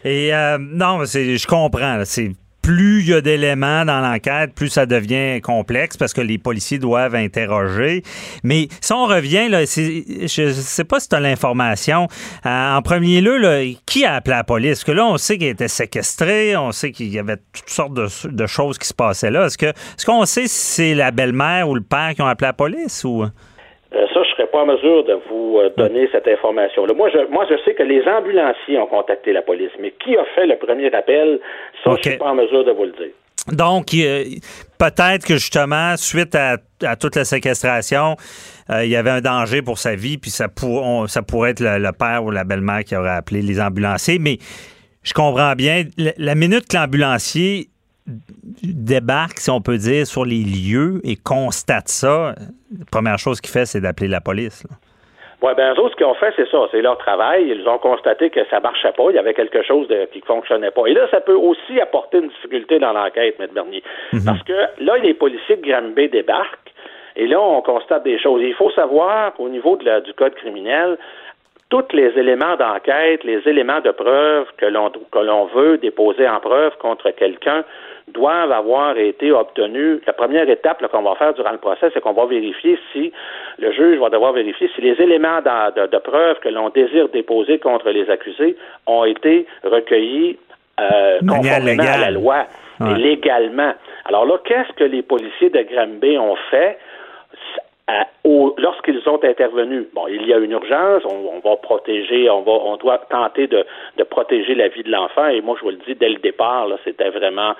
Et 0.06 0.34
euh, 0.34 0.58
non, 0.60 1.04
je 1.04 1.48
comprends. 1.48 2.00
C'est 2.06 2.32
plus 2.64 3.02
il 3.02 3.10
y 3.10 3.14
a 3.14 3.22
d'éléments 3.22 3.84
dans 3.84 4.00
l'enquête, 4.00 4.54
plus 4.56 4.70
ça 4.70 4.86
devient 4.86 5.42
complexe 5.42 5.98
parce 5.98 6.14
que 6.14 6.22
les 6.22 6.38
policiers 6.38 6.80
doivent 6.80 7.14
interroger. 7.14 8.04
Mais 8.42 8.70
si 8.80 8.94
on 8.94 9.06
revient, 9.06 9.50
là, 9.50 9.66
je 9.66 10.48
ne 10.48 10.54
sais 10.54 10.84
pas 10.86 11.00
si 11.02 11.10
tu 11.10 11.16
as 11.16 11.20
l'information. 11.20 12.08
Euh, 12.46 12.76
en 12.76 12.82
premier 12.82 13.20
lieu, 13.20 13.76
qui 13.86 14.06
a 14.06 14.16
appelé 14.16 14.38
la 14.38 14.44
police? 14.46 14.80
Parce 14.80 14.84
que 14.86 14.92
là, 14.94 15.06
on 15.06 15.18
sait 15.18 15.38
qu'il 15.38 15.48
était 15.48 15.68
séquestré, 15.68 16.56
on 16.56 16.72
sait 16.72 16.92
qu'il 16.94 17.10
y 17.10 17.20
avait 17.20 17.38
toutes 17.52 17.70
sortes 17.70 17.94
de, 17.94 18.48
choses 18.48 18.78
qui 18.78 18.88
se 18.88 18.94
passaient 18.94 19.32
là. 19.32 19.48
Est-ce 19.48 20.06
qu'on 20.06 20.26
sait 20.26 20.48
si 20.48 20.74
c'est 20.74 20.96
la 20.96 21.12
belle-mère 21.12 21.68
ou 21.68 21.76
le 21.76 21.82
père 21.82 22.14
qui 22.16 22.22
ont 22.22 22.28
appelé 22.28 22.48
la 22.48 22.54
police? 22.54 23.06
Euh, 23.96 24.08
ça, 24.14 24.24
je 24.24 24.30
serais 24.32 24.48
pas 24.48 24.60
en 24.60 24.66
mesure 24.66 25.04
de 25.04 25.20
vous 25.30 25.60
euh, 25.60 25.70
donner 25.78 26.10
cette 26.12 26.28
information-là. 26.28 26.94
Moi, 26.94 27.10
je, 27.10 27.32
moi, 27.32 27.46
je 27.50 27.56
sais 27.64 27.74
que 27.74 27.84
les 27.84 28.04
ambulanciers 28.08 28.80
ont 28.80 28.88
contacté 28.88 29.34
la 29.34 29.42
police, 29.42 29.72
mais 29.80 29.92
qui 30.04 30.18
a 30.18 30.26
fait 30.36 30.48
le 30.48 30.58
premier 30.58 30.94
appel, 30.94 31.40
ça, 31.84 31.92
je 31.98 32.10
suis 32.10 32.18
pas 32.18 32.30
en 32.30 32.36
mesure 32.36 32.64
de 32.64 32.72
vous 32.72 32.86
le 32.86 32.92
dire. 32.92 33.14
Donc, 33.52 33.88
peut-être 34.80 35.26
que 35.26 35.34
justement, 35.34 35.98
suite 35.98 36.36
à, 36.36 36.58
toute 36.96 37.16
la 37.16 37.26
séquestration, 37.26 38.16
euh, 38.70 38.86
il 38.86 38.90
y 38.90 38.96
avait 38.96 39.10
un 39.10 39.22
danger 39.22 39.62
pour 39.62 39.78
sa 39.78 39.96
vie, 39.96 40.18
puis 40.18 40.32
ça, 40.32 40.48
ça 41.08 41.22
pourrait 41.22 41.52
être 41.52 41.60
le, 41.60 41.92
père 41.92 42.24
ou 42.24 42.32
la 42.32 42.46
belle-mère 42.46 42.84
qui 42.86 42.96
aurait 42.96 43.10
appelé 43.10 43.42
les 43.42 43.60
ambulanciers. 43.60 44.18
Mais 44.18 44.38
je 45.04 45.14
comprends 45.14 45.54
bien, 45.56 45.84
la 45.98 46.36
minute 46.36 46.68
que 46.70 46.78
l'ambulancier 46.78 47.68
débarque, 48.06 49.40
si 49.40 49.50
on 49.50 49.62
peut 49.62 49.78
dire, 49.78 50.06
sur 50.06 50.26
les 50.26 50.44
lieux 50.44 51.00
et 51.04 51.16
constate 51.16 51.88
ça, 51.88 52.36
la 52.78 52.86
première 52.92 53.18
chose 53.18 53.42
qu'il 53.42 53.52
fait, 53.52 53.66
c'est 53.66 53.82
d'appeler 53.82 54.08
la 54.08 54.22
police. 54.22 54.66
Oui, 55.42 55.52
bien, 55.58 55.74
eux 55.74 55.80
autres, 55.80 55.92
ce 55.92 55.96
qu'ils 55.98 56.06
ont 56.06 56.14
fait, 56.14 56.32
c'est 56.38 56.50
ça. 56.50 56.68
C'est 56.72 56.82
leur 56.82 56.98
travail. 56.98 57.50
Ils 57.50 57.68
ont 57.68 57.78
constaté 57.78 58.30
que 58.30 58.40
ça 58.50 58.62
marchait 58.62 58.94
pas. 58.94 59.04
Il 59.10 59.16
y 59.16 59.20
avait 59.20 59.34
quelque 59.34 59.62
chose 59.62 59.88
qui 60.14 60.20
ne 60.20 60.26
fonctionnait 60.26 60.72
pas. 60.72 60.86
Et 60.88 60.94
là, 60.94 61.06
ça 61.12 61.20
peut 61.20 61.36
aussi 61.36 61.82
apporter 61.82 62.20
une 62.20 62.30
difficulté 62.30 62.80
dans 62.80 62.94
l'enquête, 62.94 63.36
M. 63.40 63.48
Bernier. 63.54 63.84
Mhm. 64.14 64.22
Parce 64.26 64.42
que 64.44 64.54
là, 64.80 64.98
les 65.04 65.14
policiers 65.14 65.58
de 65.58 65.68
Granby 65.70 66.08
débarquent. 66.08 66.72
Et 67.18 67.28
là, 67.28 67.42
on 67.42 67.62
constate 67.62 68.04
des 68.04 68.18
choses. 68.20 68.42
il 68.42 68.54
faut 68.54 68.72
savoir 68.72 69.34
qu'au 69.34 69.50
niveau 69.50 69.76
de 69.76 70.00
du 70.00 70.14
code 70.14 70.34
criminel, 70.36 70.98
tous 71.70 71.92
les 71.92 72.18
éléments 72.18 72.56
d'enquête, 72.56 73.24
les 73.24 73.42
éléments 73.46 73.82
de 73.82 73.92
preuve 73.92 74.48
que 74.58 74.66
l'on 74.66 74.90
que 74.90 75.20
l'on 75.20 75.46
veut 75.48 75.78
déposer 75.78 76.28
en 76.28 76.40
preuve 76.40 76.78
contre 76.78 77.10
quelqu'un 77.12 77.64
doivent 78.08 78.52
avoir 78.52 78.98
été 78.98 79.32
obtenus. 79.32 80.02
La 80.06 80.14
première 80.14 80.50
étape 80.50 80.86
qu'on 80.88 81.02
va 81.02 81.16
faire 81.16 81.34
durant 81.34 81.52
le 81.52 81.58
procès, 81.58 81.90
c'est 81.94 82.02
qu'on 82.02 82.14
va 82.14 82.26
vérifier 82.26 82.78
si 82.92 83.12
le 83.60 83.72
juge 83.72 84.00
va 84.00 84.10
devoir 84.10 84.34
vérifier 84.34 84.70
si 84.76 84.82
les 84.82 85.00
éléments 85.02 85.40
de, 85.42 85.88
de, 85.88 85.98
preuve 85.98 86.40
que 86.40 86.50
l'on 86.50 86.70
désire 86.70 87.10
déposer 87.10 87.60
contre 87.60 87.90
les 87.90 88.10
accusés 88.10 88.58
ont 88.88 89.06
été 89.06 89.46
recueillis 89.64 90.38
euh, 90.80 91.20
conformément 91.28 91.84
à 91.84 91.98
la 91.98 92.12
loi 92.12 92.46
légalement. 92.98 93.74
Alors 94.06 94.26
là, 94.26 94.38
qu'est-ce 94.44 94.74
que 94.74 94.84
les 94.84 95.02
policiers 95.02 95.50
de 95.50 95.62
Granby 95.62 96.18
ont 96.18 96.36
fait? 96.52 96.78
lorsqu'ils 98.58 99.02
ont 99.08 99.20
intervenu, 99.24 99.86
bon, 99.94 100.08
il 100.08 100.26
y 100.26 100.34
a 100.34 100.38
une 100.38 100.52
urgence, 100.52 101.04
on, 101.06 101.40
va 101.40 101.58
protéger, 101.58 102.30
on 102.30 102.42
va, 102.42 102.52
on 102.52 102.78
doit 102.78 103.00
tenter 103.10 103.48
de, 103.48 103.66
de 103.98 104.04
protéger 104.04 104.56
la 104.56 104.70
vie 104.70 104.84
de 104.84 104.92
l'enfant. 104.92 105.28
Et 105.28 105.42
moi, 105.42 105.56
je 105.60 105.66
vous 105.66 105.72
le 105.72 105.80
dis 105.86 105.96
dès 105.96 106.10
le 106.10 106.20
départ, 106.20 106.68
c'était 106.86 107.10
vraiment 107.10 107.54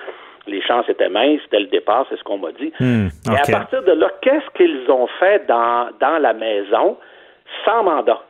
les 0.46 0.62
chances 0.62 0.88
étaient 0.88 1.08
minces 1.08 1.40
dès 1.50 1.60
le 1.60 1.66
départ, 1.66 2.06
c'est 2.08 2.18
ce 2.18 2.24
qu'on 2.24 2.38
m'a 2.38 2.52
dit. 2.52 2.72
Hmm, 2.80 3.08
Et 3.30 3.36
à 3.36 3.50
partir 3.50 3.82
de 3.82 3.92
là, 3.92 4.08
qu'est-ce 4.20 4.50
qu'ils 4.56 4.90
ont 4.90 5.06
fait 5.18 5.46
dans, 5.46 5.88
dans 6.00 6.18
la 6.18 6.32
maison 6.32 6.96
sans 7.64 7.82
mandat? 7.82 8.20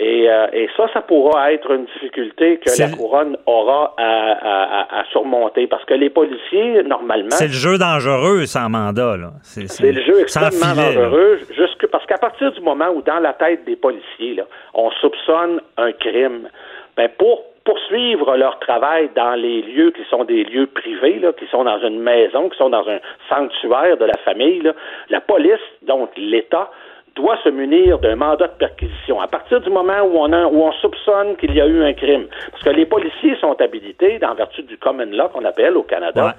Et, 0.00 0.30
euh, 0.30 0.46
et, 0.52 0.68
ça, 0.76 0.86
ça 0.94 1.00
pourra 1.00 1.52
être 1.52 1.72
une 1.72 1.86
difficulté 1.86 2.58
que 2.58 2.70
la 2.80 2.88
couronne 2.88 3.36
aura 3.46 3.94
à, 3.98 5.00
à, 5.00 5.04
surmonter 5.10 5.66
parce 5.66 5.84
que 5.86 5.94
les 5.94 6.08
policiers, 6.08 6.84
normalement. 6.84 7.30
C'est 7.30 7.48
le 7.48 7.52
jeu 7.52 7.78
dangereux 7.78 8.46
sans 8.46 8.68
mandat, 8.68 9.16
là. 9.16 9.32
C'est 9.42 9.90
le 9.90 10.00
jeu 10.02 10.20
extrêmement 10.20 10.76
dangereux, 10.76 11.40
jusque, 11.50 11.88
parce 11.88 12.06
qu'à 12.06 12.18
partir 12.18 12.52
du 12.52 12.60
moment 12.60 12.90
où, 12.90 13.02
dans 13.02 13.18
la 13.18 13.32
tête 13.32 13.64
des 13.64 13.74
policiers, 13.74 14.34
là, 14.36 14.44
on 14.72 14.88
soupçonne 14.92 15.60
un 15.76 15.90
crime, 15.90 16.48
ben 16.96 17.08
pour 17.18 17.42
poursuivre 17.68 18.34
leur 18.38 18.58
travail 18.60 19.10
dans 19.14 19.34
les 19.34 19.60
lieux 19.60 19.90
qui 19.90 20.02
sont 20.08 20.24
des 20.24 20.42
lieux 20.44 20.68
privés, 20.68 21.18
là, 21.18 21.34
qui 21.34 21.46
sont 21.48 21.64
dans 21.64 21.78
une 21.80 22.00
maison, 22.00 22.48
qui 22.48 22.56
sont 22.56 22.70
dans 22.70 22.88
un 22.88 22.98
sanctuaire 23.28 23.98
de 23.98 24.06
la 24.06 24.16
famille, 24.24 24.62
là, 24.62 24.72
la 25.10 25.20
police, 25.20 25.60
donc 25.82 26.08
l'État, 26.16 26.70
doit 27.14 27.36
se 27.44 27.50
munir 27.50 27.98
d'un 27.98 28.16
mandat 28.16 28.46
de 28.46 28.56
perquisition. 28.58 29.20
À 29.20 29.26
partir 29.26 29.60
du 29.60 29.68
moment 29.68 30.00
où 30.00 30.16
on, 30.16 30.32
a, 30.32 30.46
où 30.46 30.62
on 30.62 30.72
soupçonne 30.72 31.36
qu'il 31.36 31.54
y 31.54 31.60
a 31.60 31.66
eu 31.66 31.82
un 31.82 31.92
crime. 31.92 32.28
Parce 32.52 32.62
que 32.62 32.70
les 32.70 32.86
policiers 32.86 33.36
sont 33.36 33.60
habilités, 33.60 34.18
en 34.24 34.34
vertu 34.34 34.62
du 34.62 34.78
common 34.78 35.10
law 35.12 35.28
qu'on 35.28 35.44
appelle 35.44 35.76
au 35.76 35.82
Canada, 35.82 36.36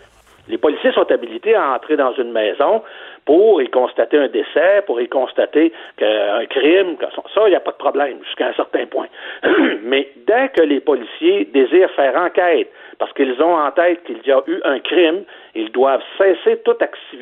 les 0.48 0.58
policiers 0.58 0.92
sont 0.94 1.12
habilités 1.12 1.54
à 1.54 1.76
entrer 1.76 1.96
dans 1.96 2.14
une 2.14 2.32
maison 2.32 2.82
pour 3.26 3.62
y 3.62 3.70
constater 3.70 4.18
un 4.18 4.28
décès, 4.28 4.84
pour 4.86 5.00
y 5.02 5.08
constater 5.08 5.72
qu'un 5.98 6.46
crime, 6.50 6.96
ça, 7.34 7.42
il 7.46 7.50
n'y 7.50 7.56
a 7.56 7.60
pas 7.60 7.72
de 7.72 7.78
problème 7.78 8.18
jusqu'à 8.24 8.48
un 8.48 8.54
certain 8.54 8.86
point. 8.86 9.08
Mais 9.84 10.10
dès 10.28 10.50
que 10.50 10.62
les 10.62 10.80
policiers 10.80 11.46
désirent 11.46 11.92
faire 11.92 12.16
enquête, 12.16 12.72
parce 12.98 13.14
qu'ils 13.14 13.42
ont 13.42 13.56
en 13.56 13.72
tête 13.72 14.04
qu'il 14.04 14.20
y 14.26 14.32
a 14.32 14.42
eu 14.48 14.60
un 14.64 14.80
crime, 14.80 15.24
ils 15.56 15.72
doivent 15.72 16.04
cesser 16.18 16.58
toute 16.64 16.82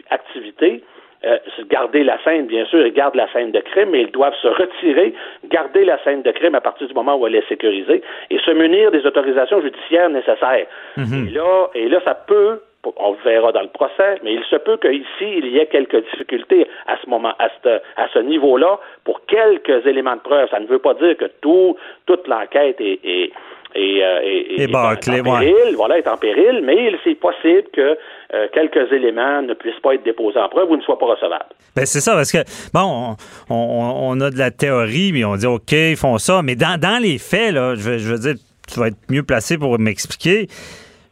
activité 0.09 0.83
euh, 1.25 1.37
garder 1.69 2.03
la 2.03 2.21
scène, 2.23 2.45
bien 2.45 2.65
sûr, 2.65 2.85
ils 2.85 2.93
gardent 2.93 3.15
la 3.15 3.31
scène 3.33 3.51
de 3.51 3.59
crime, 3.59 3.89
mais 3.89 4.01
ils 4.01 4.11
doivent 4.11 4.35
se 4.39 4.47
retirer, 4.47 5.15
garder 5.45 5.83
la 5.83 5.97
scène 6.03 6.21
de 6.21 6.29
crime 6.31 6.53
à 6.53 6.61
partir 6.61 6.87
du 6.87 6.93
moment 6.93 7.15
où 7.15 7.25
elle 7.25 7.35
est 7.35 7.47
sécurisée 7.49 8.03
et 8.29 8.37
se 8.37 8.51
munir 8.51 8.91
des 8.91 9.03
autorisations 9.03 9.59
judiciaires 9.61 10.09
nécessaires. 10.09 10.67
Mhm. 10.95 11.27
Et 11.27 11.31
là, 11.31 11.67
et 11.73 11.89
là, 11.89 11.99
ça 12.05 12.13
peut 12.13 12.61
on 12.97 13.13
verra 13.23 13.51
dans 13.51 13.61
le 13.61 13.69
procès, 13.69 14.19
mais 14.23 14.33
il 14.33 14.43
se 14.49 14.55
peut 14.55 14.77
qu'ici, 14.77 15.39
il 15.39 15.47
y 15.47 15.57
ait 15.57 15.67
quelques 15.67 16.03
difficultés 16.11 16.67
à 16.87 16.97
ce 17.03 17.09
moment, 17.09 17.33
à 17.39 17.49
ce, 17.63 17.69
à 17.97 18.07
ce 18.13 18.19
niveau-là, 18.19 18.79
pour 19.03 19.25
quelques 19.25 19.85
éléments 19.85 20.15
de 20.15 20.21
preuve. 20.21 20.49
Ça 20.49 20.59
ne 20.59 20.67
veut 20.67 20.79
pas 20.79 20.93
dire 20.95 21.17
que 21.17 21.25
tout, 21.41 21.75
toute 22.05 22.27
l'enquête 22.27 22.79
est, 22.79 22.99
est, 23.03 23.31
et, 23.75 24.03
euh, 24.03 24.21
et, 24.23 24.63
et 24.63 24.75
en, 24.75 24.95
péril, 24.95 25.75
voilà, 25.75 25.99
est 25.99 26.07
en 26.07 26.17
péril, 26.17 26.61
mais 26.63 26.87
il 26.87 26.97
c'est 27.03 27.15
possible 27.15 27.67
que 27.73 27.97
euh, 28.33 28.47
quelques 28.53 28.91
éléments 28.91 29.41
ne 29.41 29.53
puissent 29.53 29.79
pas 29.83 29.93
être 29.93 30.03
déposés 30.03 30.39
en 30.39 30.49
preuve 30.49 30.71
ou 30.71 30.77
ne 30.77 30.81
soient 30.81 30.97
pas 30.97 31.05
recevables. 31.05 31.45
Ben 31.75 31.85
c'est 31.85 31.99
ça, 31.99 32.13
parce 32.13 32.31
que, 32.31 32.39
bon, 32.73 33.15
on, 33.49 33.55
on, 33.55 34.21
a 34.21 34.31
de 34.31 34.37
la 34.37 34.51
théorie, 34.51 35.11
mais 35.13 35.25
on 35.25 35.35
dit, 35.35 35.45
OK, 35.45 35.71
ils 35.73 35.95
font 35.95 36.17
ça, 36.17 36.41
mais 36.43 36.55
dans, 36.55 36.79
dans 36.79 37.01
les 37.01 37.19
faits, 37.19 37.53
là, 37.53 37.75
je, 37.75 37.97
je 37.97 38.11
veux 38.11 38.19
dire, 38.19 38.35
tu 38.67 38.79
vas 38.79 38.87
être 38.87 38.97
mieux 39.09 39.23
placé 39.23 39.57
pour 39.57 39.77
m'expliquer. 39.77 40.47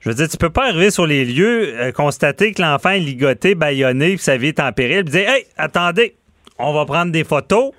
Je 0.05 0.11
veux 0.11 0.15
dire, 0.15 0.27
tu 0.29 0.37
peux 0.37 0.51
pas 0.51 0.65
arriver 0.65 0.91
sur 0.91 1.07
les 1.07 1.25
lieux, 1.25 1.73
euh, 1.79 1.91
constater 1.91 2.53
que 2.53 2.61
l'enfant 2.61 2.91
est 2.91 2.99
ligoté, 2.99 3.55
baïonné, 3.55 4.09
puis 4.09 4.19
sa 4.19 4.37
vie 4.37 4.49
est 4.49 4.59
en 4.59 4.71
péril, 4.71 5.03
puis 5.03 5.13
dire, 5.13 5.27
hey, 5.27 5.45
attendez, 5.57 6.15
on 6.59 6.73
va 6.73 6.85
prendre 6.85 7.11
des 7.11 7.23
photos 7.23 7.71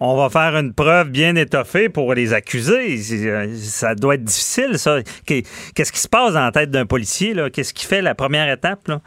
on 0.00 0.16
va 0.16 0.28
faire 0.28 0.58
une 0.58 0.74
preuve 0.74 1.10
bien 1.10 1.34
étoffée 1.36 1.88
pour 1.88 2.12
les 2.14 2.34
accuser. 2.34 2.98
Euh, 3.26 3.46
ça 3.54 3.94
doit 3.94 4.16
être 4.16 4.24
difficile, 4.24 4.76
ça. 4.76 4.98
Qu'est-ce 5.26 5.92
qui 5.92 5.98
se 5.98 6.08
passe 6.08 6.34
dans 6.34 6.44
la 6.44 6.50
tête 6.50 6.70
d'un 6.70 6.84
policier? 6.84 7.32
Qu'est-ce 7.52 7.72
qui 7.72 7.86
fait 7.86 8.02
la 8.02 8.14
première 8.14 8.50
étape? 8.52 8.86
Là? 8.88 8.98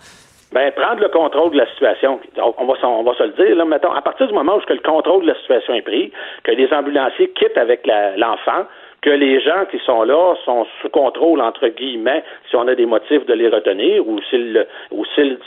Ben, 0.53 0.71
prendre 0.71 1.01
le 1.01 1.09
contrôle 1.09 1.51
de 1.51 1.57
la 1.57 1.69
situation. 1.71 2.19
On 2.37 2.65
va, 2.65 2.73
on 2.87 3.03
va 3.03 3.13
se 3.15 3.23
le 3.23 3.33
dire, 3.33 3.55
là, 3.55 3.65
mettons, 3.65 3.91
à 3.91 4.01
partir 4.01 4.27
du 4.27 4.33
moment 4.33 4.55
où 4.55 4.61
le 4.67 4.79
contrôle 4.79 5.23
de 5.23 5.27
la 5.27 5.35
situation 5.35 5.73
est 5.73 5.81
pris, 5.81 6.11
que 6.43 6.51
les 6.51 6.71
ambulanciers 6.71 7.31
quittent 7.31 7.57
avec 7.57 7.85
l'enfant, 8.17 8.65
que 9.01 9.09
les 9.09 9.39
gens 9.41 9.65
qui 9.69 9.79
sont 9.85 10.03
là 10.03 10.35
sont 10.43 10.65
sous 10.81 10.89
contrôle, 10.89 11.41
entre 11.41 11.67
guillemets, 11.67 12.23
si 12.49 12.55
on 12.55 12.67
a 12.67 12.75
des 12.75 12.85
motifs 12.85 13.25
de 13.25 13.33
les 13.33 13.49
retenir, 13.49 14.07
ou 14.07 14.19
s'ils 14.29 14.65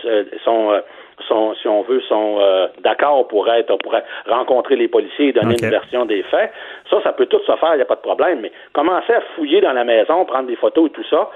euh, 0.05 0.25
sont 0.45 0.73
euh, 0.73 0.81
sont, 1.29 1.55
si 1.61 1.69
on 1.69 1.83
veut, 1.83 2.01
sont 2.03 2.39
euh, 2.41 2.69
d'accord 2.83 3.29
pour 3.29 3.51
être, 3.51 3.77
pour 3.77 3.95
rencontrer 4.27 4.77
les 4.77 4.89
policiers 4.89 5.29
et 5.29 5.33
donner 5.33 5.57
une 5.61 5.71
version 5.71 6.07
des 6.07 6.23
faits. 6.25 6.53
Ça, 6.89 7.01
ça 7.03 7.13
peut 7.13 7.27
tout 7.27 7.41
se 7.47 7.57
faire, 7.57 7.75
il 7.75 7.77
n'y 7.77 7.83
a 7.83 7.87
pas 7.87 7.97
de 7.97 8.01
problème. 8.01 8.41
Mais 8.41 8.53
commencer 8.73 9.13
à 9.13 9.21
fouiller 9.37 9.61
dans 9.61 9.73
la 9.73 9.85
maison, 9.85 10.25
prendre 10.25 10.49
des 10.49 10.57
photos 10.57 10.89
et 10.89 10.93
tout 10.93 11.05
ça, 11.09 11.31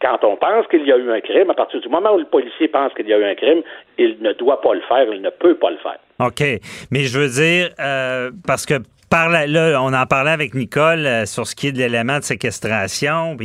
quand 0.00 0.24
on 0.24 0.36
pense 0.36 0.66
qu'il 0.68 0.86
y 0.86 0.92
a 0.92 0.96
eu 0.96 1.10
un 1.10 1.20
crime, 1.20 1.50
à 1.50 1.54
partir 1.54 1.80
du 1.80 1.88
moment 1.88 2.14
où 2.14 2.18
le 2.18 2.24
policier 2.24 2.68
pense 2.68 2.92
qu'il 2.94 3.08
y 3.08 3.12
a 3.12 3.18
eu 3.18 3.24
un 3.24 3.34
crime, 3.34 3.62
il 3.98 4.16
ne 4.20 4.32
doit 4.32 4.60
pas 4.60 4.74
le 4.74 4.80
faire, 4.80 5.06
il 5.12 5.20
ne 5.20 5.30
peut 5.30 5.54
pas 5.54 5.70
le 5.70 5.76
faire. 5.78 5.98
OK. 6.20 6.42
Mais 6.90 7.00
je 7.00 7.18
veux 7.18 7.28
dire, 7.28 7.70
euh, 7.78 8.30
parce 8.46 8.64
que 8.64 8.74
par 9.10 9.28
là, 9.28 9.82
on 9.82 9.92
en 9.92 10.06
parlait 10.06 10.30
avec 10.30 10.54
Nicole 10.54 11.04
euh, 11.04 11.26
sur 11.26 11.46
ce 11.46 11.56
qui 11.56 11.68
est 11.68 11.72
de 11.72 11.78
l'élément 11.78 12.18
de 12.18 12.22
séquestration, 12.22 13.36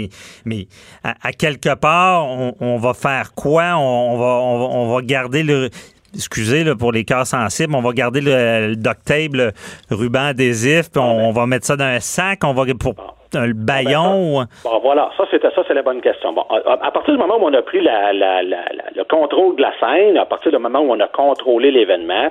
mais 0.46 0.68
à, 1.04 1.32
quelque 1.32 1.76
part, 1.76 2.28
on, 2.62 2.78
va 2.78 2.94
faire 2.94 3.34
quoi? 3.36 3.76
On, 3.76 4.18
va, 4.18 4.26
on, 4.26 4.94
va, 4.94 5.02
garder 5.02 5.44
le 5.44 5.70
excusez 6.14 6.64
là, 6.64 6.76
pour 6.76 6.92
les 6.92 7.04
cœurs 7.04 7.28
sensibles, 7.28 7.76
on 7.76 7.82
va 7.82 7.92
garder 7.92 8.22
le, 8.22 8.76
duct 8.76 9.04
tape, 9.04 9.34
le 9.34 9.52
ruban 9.92 10.28
adhésif, 10.28 10.90
puis 10.92 11.02
on, 11.04 11.32
va 11.32 11.46
mettre 11.46 11.66
ça 11.66 11.76
dans 11.76 11.84
un 11.84 12.00
sac, 12.00 12.40
on 12.46 12.54
va 12.54 12.64
pour 12.80 12.94
un 13.34 13.52
baillon. 13.52 14.40
Ben, 14.40 14.48
bon, 14.64 14.80
voilà, 14.82 15.10
ça 15.18 15.26
c'est 15.30 15.42
ça 15.42 15.62
c'est 15.68 15.74
la 15.74 15.82
bonne 15.82 16.02
question. 16.02 16.32
Bon, 16.32 16.44
à, 16.44 16.92
partir 16.92 17.14
du 17.14 17.20
moment 17.20 17.38
où 17.38 17.48
on 17.48 17.54
a 17.54 17.62
pris 17.64 17.82
la, 17.82 18.14
le 18.14 19.04
contrôle 19.04 19.58
de 19.58 19.62
la 19.62 19.74
scène, 19.80 20.18
à 20.18 20.26
partir 20.26 20.52
du 20.52 20.58
moment 20.58 20.80
où 20.80 20.92
on 20.92 21.00
a 21.00 21.08
contrôlé 21.08 21.72
l'événement, 21.72 22.30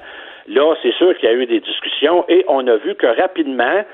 Là, 0.49 0.75
c'est 0.83 0.93
sûr 0.95 1.17
qu'il 1.17 1.29
y 1.29 1.33
a 1.33 1.35
eu 1.35 1.47
des 1.47 1.61
discussions 1.61 2.25
et 2.29 2.45
on 2.49 2.67
a 2.67 2.77
vu 2.77 2.95
que 2.95 3.07
rapidement, 3.07 3.85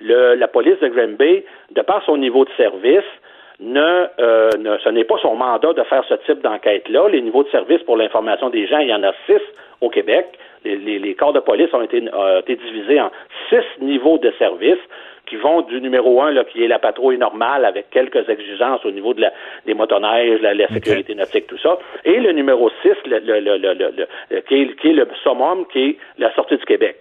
le, 0.00 0.34
la 0.34 0.48
police 0.48 0.78
de 0.80 0.88
Granby, 0.88 1.44
de 1.70 1.82
par 1.82 2.04
son 2.04 2.16
niveau 2.16 2.44
de 2.44 2.50
service, 2.56 3.04
ne, 3.60 4.06
euh, 4.20 4.50
ne 4.58 4.78
ce 4.78 4.88
n'est 4.88 5.04
pas 5.04 5.18
son 5.20 5.34
mandat 5.34 5.72
de 5.72 5.82
faire 5.82 6.04
ce 6.08 6.14
type 6.26 6.40
d'enquête-là. 6.42 7.08
Les 7.08 7.20
niveaux 7.20 7.42
de 7.42 7.48
service 7.50 7.82
pour 7.82 7.96
l'information 7.96 8.50
des 8.50 8.66
gens, 8.66 8.78
il 8.78 8.88
y 8.88 8.94
en 8.94 9.02
a 9.02 9.12
six 9.26 9.42
au 9.80 9.90
Québec. 9.90 10.26
Les, 10.64 10.98
les, 10.98 11.14
corps 11.14 11.32
de 11.32 11.40
police 11.40 11.72
ont 11.72 11.82
été, 11.82 12.02
euh, 12.12 12.40
été 12.40 12.56
divisés 12.56 13.00
en 13.00 13.10
six 13.48 13.64
niveaux 13.80 14.18
de 14.18 14.32
service 14.38 14.78
qui 15.28 15.36
vont 15.36 15.62
du 15.62 15.80
numéro 15.80 16.22
un, 16.22 16.30
là, 16.30 16.44
qui 16.44 16.64
est 16.64 16.68
la 16.68 16.78
patrouille 16.78 17.18
normale 17.18 17.64
avec 17.64 17.90
quelques 17.90 18.28
exigences 18.28 18.84
au 18.84 18.90
niveau 18.90 19.14
de 19.14 19.22
la, 19.22 19.32
des 19.66 19.74
motoneiges, 19.74 20.40
la, 20.40 20.54
la 20.54 20.68
sécurité 20.68 21.14
nautique, 21.14 21.46
tout 21.46 21.58
ça, 21.58 21.78
et 22.04 22.18
le 22.20 22.32
numéro 22.32 22.70
6, 22.82 22.90
le, 23.06 23.18
le, 23.18 23.40
le, 23.40 24.40
qui, 24.42 24.62
est, 24.62 24.76
qui 24.80 24.88
est 24.88 24.92
le 24.92 25.06
summum, 25.22 25.66
qui 25.72 25.80
est 25.80 25.96
la 26.18 26.34
sortie 26.34 26.56
du 26.56 26.64
Québec. 26.64 26.96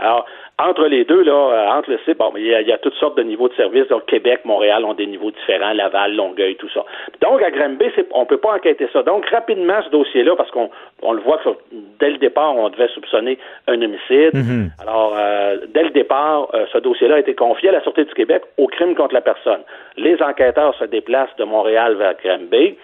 Alors, 0.00 0.26
entre 0.58 0.86
les 0.86 1.04
deux, 1.04 1.22
là, 1.22 1.32
euh, 1.32 1.68
entre 1.68 1.90
le 1.90 1.98
site, 2.04 2.18
bon, 2.18 2.32
il 2.36 2.46
y, 2.46 2.54
a, 2.54 2.60
il 2.60 2.68
y, 2.68 2.72
a, 2.72 2.78
toutes 2.78 2.94
sortes 2.94 3.16
de 3.16 3.22
niveaux 3.22 3.48
de 3.48 3.54
service. 3.54 3.86
Donc, 3.88 4.06
Québec, 4.06 4.40
Montréal 4.44 4.84
ont 4.84 4.94
des 4.94 5.06
niveaux 5.06 5.30
différents, 5.30 5.72
Laval, 5.72 6.14
Longueuil, 6.14 6.56
tout 6.56 6.68
ça. 6.70 6.84
Donc, 7.20 7.42
à 7.42 7.50
Granby, 7.50 7.86
on 8.12 8.20
ne 8.20 8.26
peut 8.26 8.38
pas 8.38 8.54
enquêter 8.54 8.88
ça. 8.92 9.02
Donc, 9.02 9.26
rapidement, 9.26 9.80
ce 9.84 9.90
dossier-là, 9.90 10.36
parce 10.36 10.50
qu'on 10.50 10.70
on 11.02 11.12
le 11.12 11.20
voit 11.20 11.38
que 11.38 11.50
dès 11.98 12.10
le 12.10 12.18
départ, 12.18 12.56
on 12.56 12.68
devait 12.70 12.88
soupçonner 12.88 13.38
un 13.68 13.80
homicide. 13.80 14.34
Mm-hmm. 14.34 14.82
Alors, 14.82 15.14
euh, 15.18 15.58
dès 15.68 15.84
le 15.84 15.90
départ, 15.90 16.48
euh, 16.54 16.66
ce 16.72 16.78
dossier-là 16.78 17.16
a 17.16 17.18
été 17.20 17.34
confié 17.34 17.68
à 17.68 17.72
la 17.72 17.82
Sûreté 17.82 18.04
du 18.04 18.14
Québec 18.14 18.42
au 18.58 18.66
crime 18.66 18.94
contre 18.94 19.14
la 19.14 19.20
personne. 19.20 19.60
Les 19.96 20.20
enquêteurs 20.22 20.74
se 20.76 20.84
déplacent 20.84 21.36
de 21.36 21.44
Montréal 21.44 21.94
vers 21.96 22.14
Granby. 22.22 22.76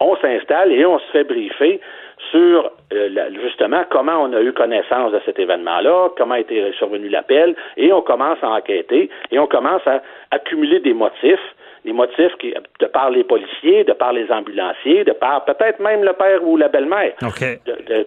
On 0.00 0.16
s'installe 0.16 0.72
et 0.72 0.86
on 0.86 0.98
se 0.98 1.06
fait 1.12 1.24
briefer 1.24 1.80
sur 2.30 2.70
euh, 2.92 3.30
justement 3.42 3.84
comment 3.90 4.22
on 4.22 4.32
a 4.32 4.40
eu 4.40 4.52
connaissance 4.52 5.12
de 5.12 5.20
cet 5.24 5.38
événement-là, 5.38 6.10
comment 6.16 6.34
a 6.34 6.40
été 6.40 6.72
survenu 6.72 7.08
l'appel, 7.08 7.54
et 7.76 7.92
on 7.92 8.02
commence 8.02 8.38
à 8.42 8.50
enquêter 8.50 9.10
et 9.30 9.38
on 9.38 9.46
commence 9.46 9.86
à 9.86 10.02
accumuler 10.30 10.80
des 10.80 10.94
motifs 10.94 11.40
des 11.84 11.92
motifs 11.92 12.36
qui, 12.38 12.54
de 12.80 12.86
par 12.86 13.10
les 13.10 13.24
policiers, 13.24 13.84
de 13.84 13.92
par 13.92 14.12
les 14.12 14.30
ambulanciers, 14.30 15.04
de 15.04 15.12
par 15.12 15.44
peut-être 15.44 15.80
même 15.80 16.04
le 16.04 16.12
père 16.12 16.46
ou 16.46 16.56
la 16.56 16.68
belle-mère, 16.68 17.14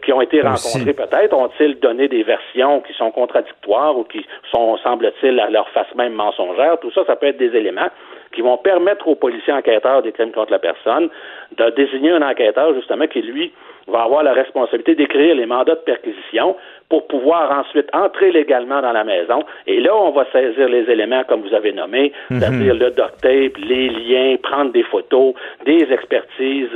qui 0.03 0.13
ont 0.13 0.21
été 0.21 0.41
rencontrés 0.41 0.93
peut-être, 0.93 1.33
ont-ils 1.33 1.79
donné 1.79 2.07
des 2.07 2.23
versions 2.23 2.81
qui 2.81 2.93
sont 2.93 3.11
contradictoires 3.11 3.97
ou 3.97 4.03
qui 4.03 4.25
sont, 4.51 4.77
semble-t-il, 4.77 5.39
à 5.39 5.49
leur 5.49 5.67
face 5.69 5.93
même 5.95 6.13
mensongère. 6.13 6.79
Tout 6.79 6.91
ça, 6.91 7.03
ça 7.05 7.15
peut 7.15 7.27
être 7.27 7.37
des 7.37 7.55
éléments 7.55 7.89
qui 8.33 8.41
vont 8.41 8.57
permettre 8.57 9.07
aux 9.07 9.15
policiers 9.15 9.53
enquêteurs 9.53 10.01
des 10.01 10.11
crimes 10.11 10.31
contre 10.31 10.51
la 10.51 10.59
personne 10.59 11.09
de 11.57 11.69
désigner 11.71 12.11
un 12.11 12.21
enquêteur, 12.21 12.73
justement, 12.73 13.07
qui, 13.07 13.21
lui, 13.21 13.53
va 13.87 14.03
avoir 14.03 14.23
la 14.23 14.33
responsabilité 14.33 14.95
d'écrire 14.95 15.35
les 15.35 15.45
mandats 15.45 15.75
de 15.75 15.79
perquisition 15.79 16.55
pour 16.89 17.07
pouvoir 17.07 17.51
ensuite 17.51 17.87
entrer 17.93 18.31
légalement 18.31 18.81
dans 18.81 18.91
la 18.91 19.03
maison. 19.03 19.43
Et 19.67 19.79
là, 19.79 19.95
on 19.95 20.11
va 20.11 20.25
saisir 20.31 20.69
les 20.69 20.89
éléments, 20.91 21.23
comme 21.27 21.41
vous 21.41 21.53
avez 21.53 21.73
nommé, 21.73 22.11
mhm. 22.29 22.39
c'est-à-dire 22.39 22.75
le 22.75 22.91
duct 22.91 23.21
tape, 23.21 23.57
les 23.57 23.89
liens, 23.89 24.35
prendre 24.41 24.71
des 24.71 24.83
photos, 24.83 25.33
des 25.65 25.87
expertises 25.91 26.69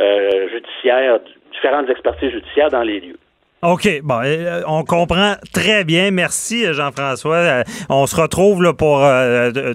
euh, 0.00 0.48
judiciaires, 0.48 1.18
différentes 1.52 1.90
expertises 1.90 2.30
judiciaires 2.30 2.70
dans 2.70 2.82
les 2.82 3.00
lieux. 3.00 3.18
OK, 3.62 3.88
bon, 4.02 4.20
euh, 4.22 4.60
on 4.68 4.84
comprend 4.84 5.34
très 5.54 5.84
bien. 5.84 6.10
Merci, 6.10 6.66
Jean-François. 6.74 7.36
Euh, 7.36 7.62
on 7.88 8.06
se 8.06 8.14
retrouve 8.20 8.62
là, 8.62 8.74
pour 8.74 9.00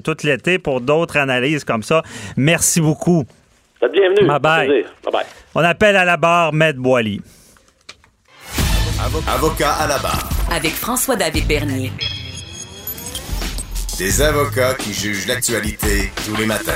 tout 0.04 0.18
l'été 0.24 0.60
pour 0.60 0.80
d'autres 0.80 1.18
analyses 1.18 1.64
comme 1.64 1.82
ça. 1.82 2.04
Merci 2.38 2.82
beaucoup. 2.82 3.24
Bienvenue. 3.88 4.28
Bye 4.28 4.40
bye. 4.40 5.26
On 5.56 5.64
appelle 5.64 5.96
à 5.96 6.04
la 6.04 6.18
barre 6.18 6.52
Maître 6.54 6.80
Boily. 6.80 7.22
Avocat 9.28 9.74
à 9.74 9.88
la 9.88 9.98
barre. 10.00 10.30
Avec 10.52 10.74
François-David 10.74 11.48
Bernier. 11.48 11.92
Des 13.98 14.22
avocats 14.22 14.76
qui 14.76 14.94
jugent 14.94 15.28
l'actualité 15.28 16.12
tous 16.26 16.36
les 16.36 16.46
matins. 16.46 16.74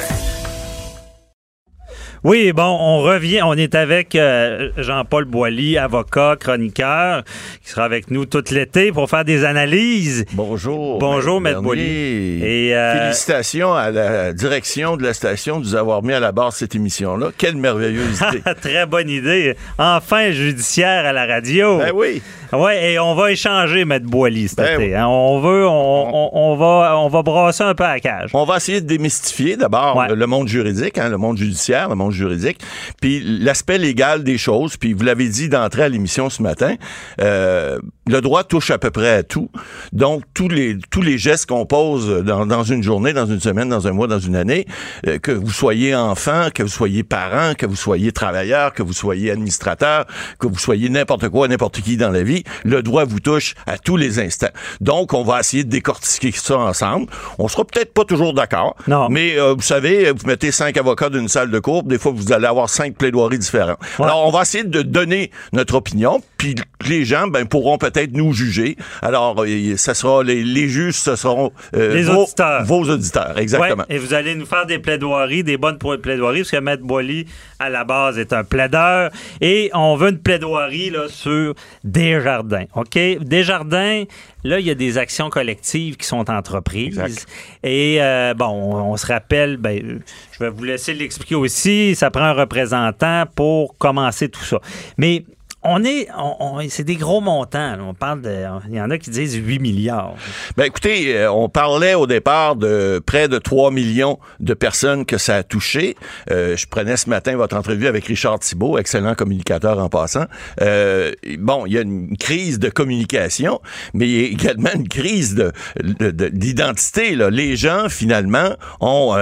Oui, 2.24 2.54
bon, 2.54 2.64
on 2.64 3.02
revient. 3.02 3.42
On 3.44 3.54
est 3.54 3.76
avec 3.76 4.16
euh, 4.16 4.70
Jean-Paul 4.78 5.26
Boilly, 5.26 5.78
avocat, 5.78 6.38
chroniqueur, 6.40 7.26
qui 7.62 7.70
sera 7.70 7.84
avec 7.84 8.12
nous 8.12 8.26
tout 8.26 8.46
l'été 8.50 8.94
pour 8.94 9.10
faire 9.10 9.26
des 9.26 9.44
analyses. 9.44 10.24
Bonjour. 10.32 11.00
Bonjour, 11.00 11.42
Maître 11.42 11.60
Boilly. 11.60 12.42
Et 12.42 12.74
euh, 12.74 13.08
Félicitations 13.08 13.74
à 13.74 13.92
la 13.92 14.32
direction 14.32 14.96
de 14.96 15.04
la 15.04 15.14
station 15.14 15.60
de 15.60 15.66
nous 15.66 15.76
avoir 15.76 16.02
mis 16.02 16.14
à 16.14 16.22
la 16.22 16.32
barre 16.32 16.54
cette 16.54 16.76
émission-là. 16.76 17.32
Quelle 17.38 17.58
merveilleuse 17.58 18.22
idée. 18.22 18.42
Très 18.62 18.86
bonne 18.86 19.10
idée. 19.10 19.58
Enfin, 19.78 20.32
judiciaire 20.32 21.06
à 21.06 21.12
la 21.12 21.26
radio. 21.26 21.80
Ben 21.80 21.92
oui. 21.94 22.22
Oui, 22.54 22.72
et 22.74 23.00
on 23.00 23.16
va 23.16 23.32
échanger, 23.32 23.84
Maître 23.84 24.06
Boily, 24.06 24.48
cet 24.48 24.60
ben 24.60 24.80
été. 24.80 24.96
Hein. 24.96 25.08
On 25.08 25.42
veut, 25.42 25.66
on, 25.68 26.56
va, 26.56 27.00
on 27.00 27.08
va 27.10 27.24
brasser 27.24 27.64
un 27.64 27.74
peu 27.74 27.84
à 27.84 27.94
la 27.96 28.00
cage. 28.00 28.30
On 28.34 28.46
va 28.46 28.58
essayer 28.58 28.80
de 28.80 28.86
démystifier 28.86 29.58
d'abord 29.58 30.06
le 30.08 30.28
monde 30.28 30.48
juridique, 30.48 31.00
hein, 31.00 31.10
le 31.10 31.18
monde 31.18 31.38
judiciaire, 31.38 31.90
le 31.90 31.96
monde 31.96 32.12
juridique. 32.14 32.60
Puis 33.02 33.22
l'aspect 33.24 33.78
légal 33.78 34.24
des 34.24 34.38
choses, 34.38 34.78
puis 34.78 34.94
vous 34.94 35.04
l'avez 35.04 35.28
dit 35.28 35.50
d'entrer 35.50 35.84
à 35.84 35.90
l'émission 35.90 36.30
ce 36.30 36.42
matin, 36.42 36.76
euh, 37.22 37.80
le 38.08 38.22
droit 38.22 38.44
touche 38.44 38.72
à 38.72 38.78
peu 38.78 38.92
près 38.92 39.10
à 39.10 39.24
tout. 39.24 39.50
Donc, 39.92 40.24
tous 40.34 40.50
les, 40.50 40.78
tous 40.90 41.02
les 41.02 41.18
gestes 41.18 41.46
qu'on 41.46 41.66
pose 41.66 42.24
dans, 42.24 42.46
dans 42.46 42.64
une 42.64 42.84
journée, 42.84 43.14
dans 43.14 43.26
une 43.26 43.40
semaine, 43.40 43.70
dans 43.70 43.88
un 43.88 43.92
mois, 43.92 44.08
dans 44.08 44.20
une 44.20 44.36
année, 44.36 44.66
euh, 45.08 45.20
que 45.20 45.32
vous 45.32 45.52
soyez 45.52 45.96
enfant, 45.96 46.50
que 46.54 46.64
vous 46.64 46.70
soyez 46.70 47.04
parent, 47.04 47.54
que 47.56 47.66
vous 47.66 47.76
soyez 47.76 48.12
travailleur, 48.12 48.74
que 48.74 48.84
vous 48.84 48.94
soyez 48.94 49.32
administrateur, 49.32 50.06
que 50.40 50.48
vous 50.48 50.60
soyez 50.60 50.90
n'importe 50.90 51.30
quoi, 51.30 51.48
n'importe 51.48 51.82
qui 51.82 51.98
dans 51.98 52.10
la 52.12 52.24
vie, 52.24 52.44
le 52.64 52.84
droit 52.84 53.06
vous 53.06 53.20
touche 53.20 53.56
à 53.66 53.78
tous 53.78 53.98
les 53.98 54.20
instants. 54.20 54.52
Donc, 54.82 55.14
on 55.14 55.24
va 55.24 55.40
essayer 55.40 55.64
de 55.64 55.70
décortiquer 55.70 56.32
ça 56.32 56.58
ensemble. 56.58 57.08
On 57.40 57.48
sera 57.48 57.64
peut-être 57.66 57.94
pas 57.94 58.06
toujours 58.06 58.34
d'accord. 58.34 58.76
Non. 58.88 59.08
Mais 59.10 59.40
euh, 59.40 59.54
vous 59.54 59.62
savez, 59.62 60.12
vous 60.12 60.28
mettez 60.28 60.52
cinq 60.52 60.78
avocats 60.78 61.10
d'une 61.10 61.28
salle 61.28 61.52
de 61.52 61.60
cours, 61.60 61.84
des 61.84 61.98
fois 62.04 62.12
vous 62.12 62.32
allez 62.32 62.46
avoir 62.46 62.70
cinq 62.70 62.96
plaidoiries 62.96 63.40
différents. 63.40 63.78
Alors, 64.00 64.28
on 64.28 64.32
va 64.32 64.42
essayer 64.42 64.64
de 64.64 64.82
donner 64.82 65.32
notre 65.54 65.76
opinion, 65.76 66.22
puis 66.38 66.56
les 66.90 67.06
gens 67.06 67.28
ben, 67.28 67.46
pourront 67.46 67.78
peut-être 67.78 68.14
nous 68.14 68.34
juger. 68.34 68.78
Alors, 69.02 69.44
euh, 69.44 69.78
ça 69.78 69.94
sera 69.94 70.24
les, 70.24 70.44
les 70.44 70.70
juges, 70.70 70.96
ce 70.96 71.16
seront 71.16 71.52
euh, 71.76 71.94
Les 71.94 72.04
vos, 72.04 72.24
auditeurs. 72.24 72.64
vos 72.66 72.90
auditeurs, 72.90 73.38
exactement. 73.38 73.84
Ouais, 73.90 73.96
et 73.96 73.98
vous 73.98 74.14
allez 74.14 74.36
nous 74.36 74.46
faire 74.46 74.66
des 74.66 74.80
plaidoiries, 74.80 75.44
des 75.44 75.58
bonnes 75.58 75.78
plaidoiries, 75.78 76.40
parce 76.40 76.52
que 76.52 76.58
Maître 76.58 76.84
Boily, 76.84 77.26
à 77.60 77.70
la 77.70 77.84
base, 77.84 78.18
est 78.18 78.34
un 78.34 78.44
plaideur. 78.44 79.12
Et 79.42 79.70
on 79.74 79.96
veut 79.96 80.10
une 80.10 80.20
plaidoirie 80.20 80.90
là, 80.90 81.08
sur 81.10 81.54
Desjardins. 81.84 82.66
OK? 82.76 82.98
Desjardins, 83.22 84.04
là, 84.44 84.60
il 84.60 84.66
y 84.66 84.72
a 84.72 84.76
des 84.76 84.98
actions 84.98 85.30
collectives 85.30 85.98
qui 85.98 86.08
sont 86.08 86.30
entreprises. 86.30 87.00
Exact. 87.00 87.28
Et 87.64 87.98
euh, 88.02 88.34
bon, 88.34 88.48
on, 88.48 88.92
on 88.94 88.98
se 88.98 89.06
rappelle, 89.06 89.58
ben, 89.58 90.02
je 90.32 90.40
vais 90.40 90.50
vous 90.50 90.64
laisser 90.64 90.94
l'expliquer 90.94 91.36
aussi. 91.36 91.96
Ça 91.96 92.12
prend 92.12 92.24
un 92.24 92.34
représentant 92.34 93.24
pour 93.36 93.78
commencer 93.78 94.30
tout 94.30 94.44
ça. 94.44 94.60
Mais 94.98 95.24
on 95.64 95.84
est, 95.84 96.08
on- 96.18 96.36
on- 96.40 96.70
c'est 96.70 96.84
des 96.84 96.96
gros 96.96 97.22
montants. 97.22 97.78
On 97.82 97.94
parle 97.94 98.22
de, 98.22 98.46
il 98.70 98.76
y 98.76 98.82
en 98.82 98.90
a 98.90 98.98
qui 98.98 99.10
disent 99.10 99.36
8 99.36 99.60
milliards. 99.60 100.14
Ben 100.58 100.66
écoutez, 100.66 101.16
euh, 101.18 101.32
on 101.32 101.50
parlait 101.50 101.94
au 101.94 102.08
départ 102.08 102.56
de 102.56 103.02
près 103.06 103.28
de 103.28 103.38
3 103.38 103.72
millions 103.72 104.20
de 104.40 104.54
personnes 104.54 105.06
que 105.06 105.18
ça 105.18 105.38
a 105.38 105.44
touché. 105.44 105.96
Euh, 106.32 106.56
je 106.58 106.66
prenais 106.68 106.98
ce 106.98 107.10
matin 107.10 107.36
votre 107.36 107.56
entrevue 107.56 107.88
avec 107.88 108.06
Richard 108.06 108.40
Thibault, 108.40 108.78
excellent 108.78 109.16
communicateur 109.16 109.80
en 109.80 109.90
passant. 109.90 110.26
Euh, 110.62 111.12
bon, 111.40 111.66
il 111.66 111.74
y 111.74 111.78
a 111.78 111.82
une 111.82 112.18
crise 112.18 112.60
de 112.60 112.70
communication, 112.70 113.60
mais 113.94 114.08
il 114.08 114.22
y 114.22 114.24
a 114.24 114.28
également 114.28 114.70
une 114.76 114.88
crise 114.88 115.36
de 115.36 115.52
de- 115.82 116.12
de- 116.12 116.28
d'identité. 116.30 117.16
Les 117.32 117.56
gens, 117.56 117.88
finalement, 117.90 118.50
ont 118.80 119.16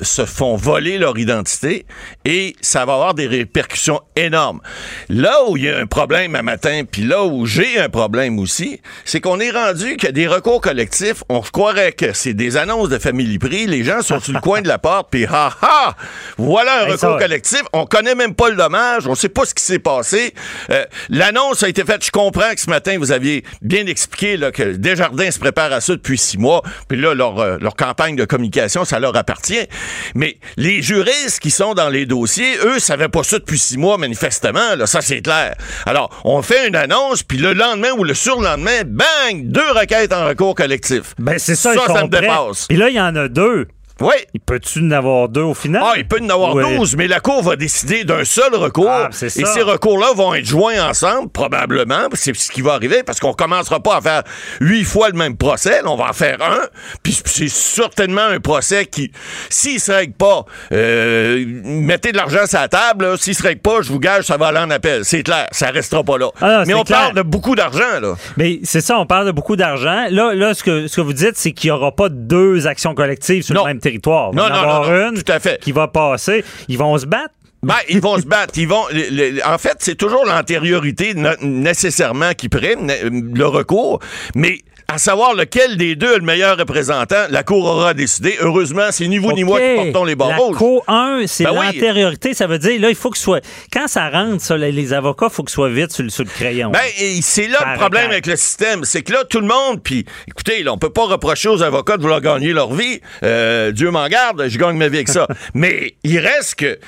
se 0.00 0.24
font 0.24 0.56
voler 0.56 0.98
leur 0.98 1.18
identité 1.18 1.86
et 2.24 2.54
ça 2.60 2.84
va 2.84 2.94
avoir 2.94 3.14
des 3.14 3.26
répercussions 3.26 4.00
énormes. 4.16 4.60
Là 5.08 5.36
où 5.48 5.56
il 5.56 5.64
y 5.64 5.68
a 5.68 5.75
un 5.76 5.86
problème 5.86 6.34
un 6.34 6.42
matin, 6.42 6.82
puis 6.90 7.02
là 7.02 7.24
où 7.24 7.46
j'ai 7.46 7.78
un 7.78 7.88
problème 7.88 8.38
aussi, 8.38 8.80
c'est 9.04 9.20
qu'on 9.20 9.40
est 9.40 9.50
rendu 9.50 9.96
qu'il 9.96 10.06
y 10.06 10.08
a 10.08 10.12
des 10.12 10.26
recours 10.26 10.60
collectifs. 10.60 11.22
On 11.28 11.42
se 11.42 11.50
croirait 11.50 11.92
que 11.92 12.12
c'est 12.12 12.34
des 12.34 12.56
annonces 12.56 12.88
de 12.88 12.98
famille 12.98 13.38
prix. 13.38 13.66
Les 13.66 13.84
gens 13.84 14.02
sont 14.02 14.20
sur 14.20 14.32
le 14.32 14.40
coin 14.40 14.62
de 14.62 14.68
la 14.68 14.78
porte, 14.78 15.08
puis 15.10 15.26
ha 15.26 15.54
ha! 15.62 15.94
Voilà 16.38 16.82
un 16.82 16.86
Hey, 16.86 16.92
recours 16.92 17.18
collectif. 17.18 17.62
On 17.72 17.84
connaît 17.86 18.14
même 18.14 18.34
pas 18.34 18.48
le 18.48 18.56
dommage. 18.56 19.06
On 19.06 19.14
sait 19.14 19.28
pas 19.28 19.44
ce 19.44 19.54
qui 19.54 19.64
s'est 19.64 19.78
passé. 19.78 20.34
Euh, 20.70 20.84
L'annonce 21.08 21.62
a 21.62 21.68
été 21.68 21.84
faite. 21.84 22.04
Je 22.04 22.10
comprends 22.10 22.54
que 22.54 22.60
ce 22.60 22.70
matin, 22.70 22.96
vous 22.98 23.12
aviez 23.12 23.44
bien 23.62 23.86
expliqué 23.86 24.36
là, 24.36 24.50
que 24.52 24.62
Desjardins 24.76 25.30
se 25.30 25.38
prépare 25.38 25.72
à 25.72 25.80
ça 25.80 25.94
depuis 25.94 26.18
six 26.18 26.38
mois. 26.38 26.62
Puis 26.88 27.00
là, 27.00 27.14
leur, 27.14 27.38
euh, 27.38 27.58
leur 27.60 27.74
campagne 27.76 28.16
de 28.16 28.24
communication, 28.24 28.84
ça 28.84 28.98
leur 29.00 29.16
appartient. 29.16 29.66
Mais 30.14 30.38
les 30.56 30.82
juristes 30.82 31.40
qui 31.40 31.50
sont 31.50 31.74
dans 31.74 31.88
les 31.88 32.06
dossiers, 32.06 32.56
eux, 32.64 32.78
savaient 32.78 33.08
pas 33.08 33.22
ça 33.22 33.38
depuis 33.38 33.58
six 33.58 33.76
mois, 33.78 33.98
manifestement. 33.98 34.76
Là, 34.76 34.86
ça, 34.86 35.00
c'est 35.00 35.22
clair. 35.22 35.54
Alors, 35.86 36.10
on 36.24 36.42
fait 36.42 36.68
une 36.68 36.76
annonce, 36.76 37.22
puis 37.22 37.38
le 37.38 37.52
lendemain 37.52 37.90
ou 37.96 38.04
le 38.04 38.14
surlendemain, 38.14 38.82
bang, 38.86 39.42
deux 39.44 39.70
requêtes 39.72 40.12
en 40.12 40.26
recours 40.26 40.54
collectif. 40.54 41.14
Ben, 41.18 41.38
c'est 41.38 41.54
ça, 41.56 41.74
Ça, 41.74 41.80
ils 41.82 41.86
sont 41.86 41.94
ça 41.94 42.04
me 42.04 42.08
prêts. 42.10 42.20
dépasse. 42.22 42.66
Puis 42.68 42.76
là, 42.76 42.88
il 42.88 42.94
y 42.96 43.00
en 43.00 43.14
a 43.16 43.28
deux. 43.28 43.66
Oui. 44.00 44.14
Il 44.34 44.40
peut-tu 44.40 44.80
en 44.80 44.90
avoir 44.90 45.28
deux 45.28 45.40
au 45.42 45.54
final? 45.54 45.82
Ah, 45.84 45.94
il 45.96 46.06
peut 46.06 46.18
y 46.20 46.24
en 46.24 46.28
avoir 46.28 46.54
Ouais. 46.54 46.76
12, 46.76 46.96
mais 46.96 47.08
la 47.08 47.20
Cour 47.20 47.42
va 47.42 47.56
décider 47.56 48.04
d'un 48.04 48.24
seul 48.24 48.54
recours. 48.54 48.90
Ah, 48.90 49.08
c'est 49.10 49.30
ça. 49.30 49.40
et 49.40 49.44
ces 49.46 49.62
recours-là 49.62 50.08
vont 50.14 50.34
être 50.34 50.44
joints 50.44 50.86
ensemble, 50.86 51.30
probablement. 51.30 52.08
C'est 52.12 52.36
ce 52.36 52.50
qui 52.50 52.60
va 52.60 52.74
arriver, 52.74 53.02
parce 53.02 53.20
qu'on 53.20 53.32
commencera 53.32 53.80
pas 53.80 53.96
à 53.96 54.00
faire 54.02 54.22
huit 54.60 54.84
fois 54.84 55.08
le 55.08 55.14
même 55.16 55.36
procès. 55.36 55.82
Là, 55.82 55.90
on 55.90 55.96
va 55.96 56.10
en 56.10 56.12
faire 56.12 56.36
un. 56.42 56.66
Puis 57.02 57.18
c'est 57.24 57.48
certainement 57.48 58.22
un 58.26 58.38
procès 58.40 58.84
qui, 58.86 59.10
s'il 59.48 59.80
se 59.80 59.92
règle 59.92 60.12
pas, 60.14 60.44
euh, 60.72 61.44
mettez 61.64 62.12
de 62.12 62.16
l'argent 62.16 62.46
sur 62.46 62.58
la 62.60 62.68
table. 62.68 63.16
S'il 63.18 63.34
se 63.34 63.42
règle 63.42 63.60
pas, 63.62 63.80
je 63.82 63.88
vous 63.90 63.98
gage, 64.00 64.24
ça 64.24 64.36
va 64.36 64.48
aller 64.48 64.58
en 64.58 64.70
appel. 64.70 65.04
C'est 65.04 65.22
clair, 65.22 65.46
ça 65.52 65.70
restera 65.70 66.04
pas 66.04 66.18
là. 66.18 66.28
Ah 66.40 66.58
non, 66.58 66.64
mais 66.66 66.74
on 66.74 66.82
clair. 66.84 66.98
parle 67.00 67.14
de 67.14 67.22
beaucoup 67.22 67.54
d'argent, 67.54 68.00
là. 68.00 68.14
Mais 68.36 68.60
c'est 68.62 68.80
ça, 68.82 68.98
on 68.98 69.06
parle 69.06 69.26
de 69.26 69.32
beaucoup 69.32 69.56
d'argent. 69.56 70.04
Là, 70.10 70.34
là 70.34 70.54
ce, 70.54 70.62
que, 70.62 70.86
ce 70.86 70.96
que 70.96 71.00
vous 71.00 71.12
dites, 71.14 71.36
c'est 71.36 71.52
qu'il 71.52 71.68
n'y 71.70 71.76
aura 71.76 71.92
pas 71.92 72.08
deux 72.10 72.66
actions 72.66 72.94
collectives 72.94 73.42
sur 73.42 73.54
Non. 73.54 73.62
le 73.62 73.68
même 73.68 73.80
territoire. 73.90 74.30
Il 74.32 74.38
va 74.38 74.48
Non, 74.48 74.54
en 74.54 74.56
non, 74.56 74.62
avoir 74.70 74.90
non, 74.90 75.08
une 75.10 75.22
tout 75.22 75.32
à 75.32 75.38
fait. 75.40 75.60
qui 75.60 75.72
va 75.72 75.88
passer. 75.88 76.44
Ils 76.68 76.78
vont 76.78 76.96
se 76.98 77.06
battre. 77.06 77.34
Ben, 77.62 77.74
ils 77.88 78.00
vont 78.00 78.16
se 78.18 78.26
battre. 78.26 78.54
Ils 78.58 78.68
vont. 78.68 78.84
le- 78.92 79.32
le- 79.36 79.46
en 79.46 79.58
fait, 79.58 79.76
c'est 79.80 79.94
toujours 79.96 80.24
l'antériorité 80.26 81.14
nécessairement 81.40 82.32
qui 82.34 82.48
prime 82.48 82.86
le 83.34 83.46
recours, 83.46 83.98
mais 84.34 84.60
à 84.88 84.98
savoir 84.98 85.34
lequel 85.34 85.76
des 85.76 85.96
deux 85.96 86.12
est 86.14 86.18
le 86.18 86.22
meilleur 86.24 86.56
représentant, 86.56 87.24
la 87.30 87.42
Cour 87.42 87.64
aura 87.64 87.92
décidé. 87.92 88.36
Heureusement, 88.40 88.88
c'est 88.92 89.08
ni 89.08 89.18
vous 89.18 89.32
ni 89.32 89.42
moi 89.42 89.58
qui 89.60 89.74
portons 89.74 90.04
les 90.04 90.12
La 90.12 90.16
barreaux. 90.16 90.52
co 90.52 90.84
1, 90.86 91.24
c'est 91.26 91.42
Ben 91.44 91.50
oui. 91.58 91.66
l'antériorité. 91.66 92.34
Ça 92.34 92.46
veut 92.46 92.58
dire, 92.60 92.80
là, 92.80 92.88
il 92.88 92.94
faut 92.94 93.10
que 93.10 93.18
ce 93.18 93.24
soit. 93.24 93.44
Quand 93.72 93.88
ça 93.88 94.08
rentre, 94.08 94.40
ça, 94.42 94.56
les- 94.56 94.92
avocats, 94.92 95.26
il 95.28 95.34
faut 95.34 95.42
que 95.42 95.50
ce 95.50 95.56
soit 95.56 95.68
vite 95.70 95.90
sur, 95.92 96.04
le- 96.04 96.10
sur 96.10 96.22
le 96.22 96.30
crayon. 96.30 96.70
Ben, 96.70 96.80
c'est 97.20 97.48
là 97.48 97.58
le 97.72 97.78
problème 97.78 98.10
avec 98.10 98.26
le 98.26 98.36
système, 98.36 98.84
c'est 98.84 99.02
que 99.02 99.12
là 99.12 99.24
tout 99.28 99.40
le 99.40 99.48
monde, 99.48 99.82
puis 99.82 100.04
écoutez, 100.28 100.62
là, 100.62 100.72
on 100.72 100.78
peut 100.78 100.90
pas 100.92 101.06
reprocher 101.06 101.48
aux 101.48 101.62
avocats 101.62 101.96
de 101.96 102.02
vouloir 102.02 102.20
gagner 102.20 102.52
leur 102.52 102.72
vie. 102.72 103.00
Euh, 103.24 103.72
Dieu 103.72 103.90
m'en 103.90 104.06
garde, 104.06 104.46
je 104.48 104.56
gagne 104.58 104.76
ma 104.76 104.86
vie 104.88 104.98
avec 104.98 105.08
ça. 105.08 105.26
Mais 105.54 105.94
il 106.04 106.18
reste 106.20 106.54
que 106.54 106.78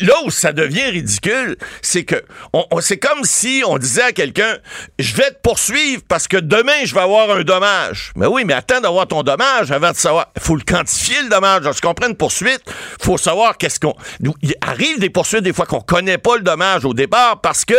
là 0.00 0.14
où 0.24 0.30
ça 0.30 0.52
devient 0.52 0.86
ridicule, 0.90 1.56
c'est 1.82 2.02
que 2.04 2.16
on, 2.52 2.64
on- 2.72 2.80
c'est 2.80 2.98
comme 2.98 3.22
si 3.22 3.62
on 3.64 3.78
disait 3.78 4.02
à 4.02 4.12
quelqu'un, 4.12 4.56
je 4.98 5.14
vais 5.14 5.30
te 5.30 5.38
poursuivre 5.42 6.02
parce 6.08 6.26
que 6.26 6.36
demain 6.36 6.72
je 6.84 6.94
vais 6.94 7.00
avoir 7.02 7.30
un 7.30 7.43
dommage. 7.44 8.12
Mais 8.16 8.26
oui, 8.26 8.44
mais 8.44 8.54
attends 8.54 8.80
d'avoir 8.80 9.06
ton 9.06 9.22
dommage 9.22 9.70
avant 9.70 9.90
de 9.90 9.96
savoir. 9.96 10.26
faut 10.38 10.56
le 10.56 10.62
quantifier 10.62 11.22
le 11.22 11.28
dommage. 11.28 11.62
Lorsqu'on 11.62 11.94
prend 11.94 12.08
une 12.08 12.16
poursuite, 12.16 12.62
faut 13.00 13.18
savoir 13.18 13.56
qu'est-ce 13.58 13.80
qu'on. 13.80 13.94
Il 14.42 14.54
arrive 14.60 14.98
des 14.98 15.10
poursuites 15.10 15.42
des 15.42 15.52
fois 15.52 15.66
qu'on 15.66 15.80
connaît 15.80 16.18
pas 16.18 16.36
le 16.36 16.42
dommage 16.42 16.84
au 16.84 16.94
départ 16.94 17.40
parce 17.40 17.64
que 17.64 17.74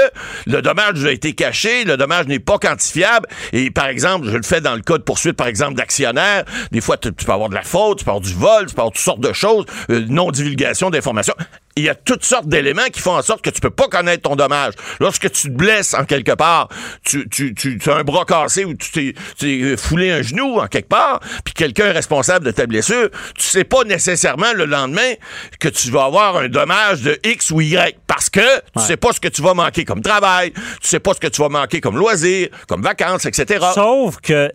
le 0.45 0.61
dommage 0.61 1.03
a 1.05 1.11
été 1.11 1.33
caché, 1.33 1.83
le 1.83 1.97
dommage 1.97 2.27
n'est 2.27 2.39
pas 2.39 2.57
quantifiable. 2.57 3.27
Et 3.53 3.71
par 3.71 3.87
exemple, 3.87 4.27
je 4.29 4.37
le 4.37 4.43
fais 4.43 4.61
dans 4.61 4.75
le 4.75 4.81
cas 4.81 4.97
de 4.97 5.03
poursuite, 5.03 5.35
par 5.35 5.47
exemple, 5.47 5.75
d'actionnaire. 5.75 6.45
Des 6.71 6.81
fois, 6.81 6.97
tu, 6.97 7.13
tu 7.13 7.25
peux 7.25 7.31
avoir 7.31 7.49
de 7.49 7.55
la 7.55 7.63
faute, 7.63 7.99
tu 7.99 8.05
peux 8.05 8.11
avoir 8.11 8.21
du 8.21 8.33
vol, 8.33 8.67
tu 8.67 8.75
peux 8.75 8.81
avoir 8.81 8.93
toutes 8.93 9.03
sortes 9.03 9.19
de 9.19 9.33
choses, 9.33 9.65
euh, 9.89 10.05
non-divulgation 10.07 10.89
d'informations. 10.89 11.35
Il 11.77 11.83
y 11.83 11.89
a 11.89 11.95
toutes 11.95 12.23
sortes 12.23 12.47
d'éléments 12.47 12.87
qui 12.91 13.01
font 13.01 13.17
en 13.17 13.21
sorte 13.21 13.41
que 13.41 13.49
tu 13.49 13.59
peux 13.59 13.69
pas 13.69 13.89
connaître 13.89 14.29
ton 14.29 14.37
dommage. 14.37 14.73
Lorsque 15.01 15.29
tu 15.29 15.49
te 15.49 15.53
blesses 15.53 15.93
en 15.93 16.05
quelque 16.05 16.31
part, 16.31 16.69
tu, 17.03 17.27
tu, 17.27 17.53
tu, 17.53 17.77
tu 17.77 17.89
as 17.89 17.95
un 17.97 18.03
bras 18.03 18.23
cassé 18.23 18.63
ou 18.63 18.75
tu 18.75 18.91
t'es, 18.91 19.13
t'es 19.37 19.75
foulé 19.75 20.09
un 20.09 20.21
genou 20.21 20.59
en 20.59 20.67
quelque 20.67 20.87
part, 20.87 21.19
puis 21.43 21.53
quelqu'un 21.53 21.87
est 21.87 21.91
responsable 21.91 22.45
de 22.45 22.51
ta 22.51 22.65
blessure, 22.65 23.09
tu 23.37 23.45
sais 23.45 23.65
pas 23.65 23.83
nécessairement 23.83 24.53
le 24.53 24.63
lendemain 24.63 25.15
que 25.59 25.67
tu 25.67 25.91
vas 25.91 26.05
avoir 26.05 26.37
un 26.37 26.47
dommage 26.47 27.01
de 27.01 27.19
X 27.25 27.51
ou 27.51 27.59
Y 27.59 27.97
parce 28.07 28.29
que 28.29 28.59
tu 28.77 28.81
sais 28.81 28.95
pas 28.95 29.11
ce 29.11 29.19
que 29.19 29.27
tu 29.27 29.41
vas 29.41 29.53
manquer 29.53 29.83
comme 29.83 30.01
travail, 30.01 30.51
tu 30.53 30.87
sais 30.87 31.01
pas 31.01 31.13
ce 31.13 31.19
que 31.19 31.27
tu 31.27 31.41
vas 31.41 31.49
manquer 31.49 31.81
comme 31.81 31.97
loisir, 31.97 32.47
comme 32.69 32.83
vacances, 32.83 33.25
etc. 33.25 33.65
Sauf 33.73 34.21
que 34.21 34.49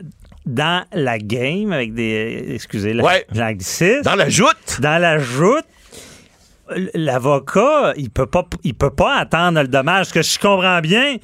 dans 0.47 0.85
la 0.93 1.19
game, 1.19 1.71
avec 1.73 1.93
des. 1.93 2.47
Excusez, 2.55 2.95
la, 2.95 3.05
Ouais. 3.05 3.27
Dans 4.03 4.15
la 4.15 4.29
joute, 4.31 4.81
dans 4.81 4.99
la 4.99 5.19
joute, 5.19 5.67
l'avocat, 6.95 7.93
il 7.97 8.11
peut 8.11 8.27
pas 8.27 8.45
il 8.65 8.75
peut 8.75 8.91
pas 8.91 9.17
attendre 9.17 9.61
le 9.63 9.69
dommage. 9.69 10.07
Ce 10.07 10.13
que 10.13 10.23
je 10.23 10.39
comprends 10.39 10.81
bien, 10.81 11.17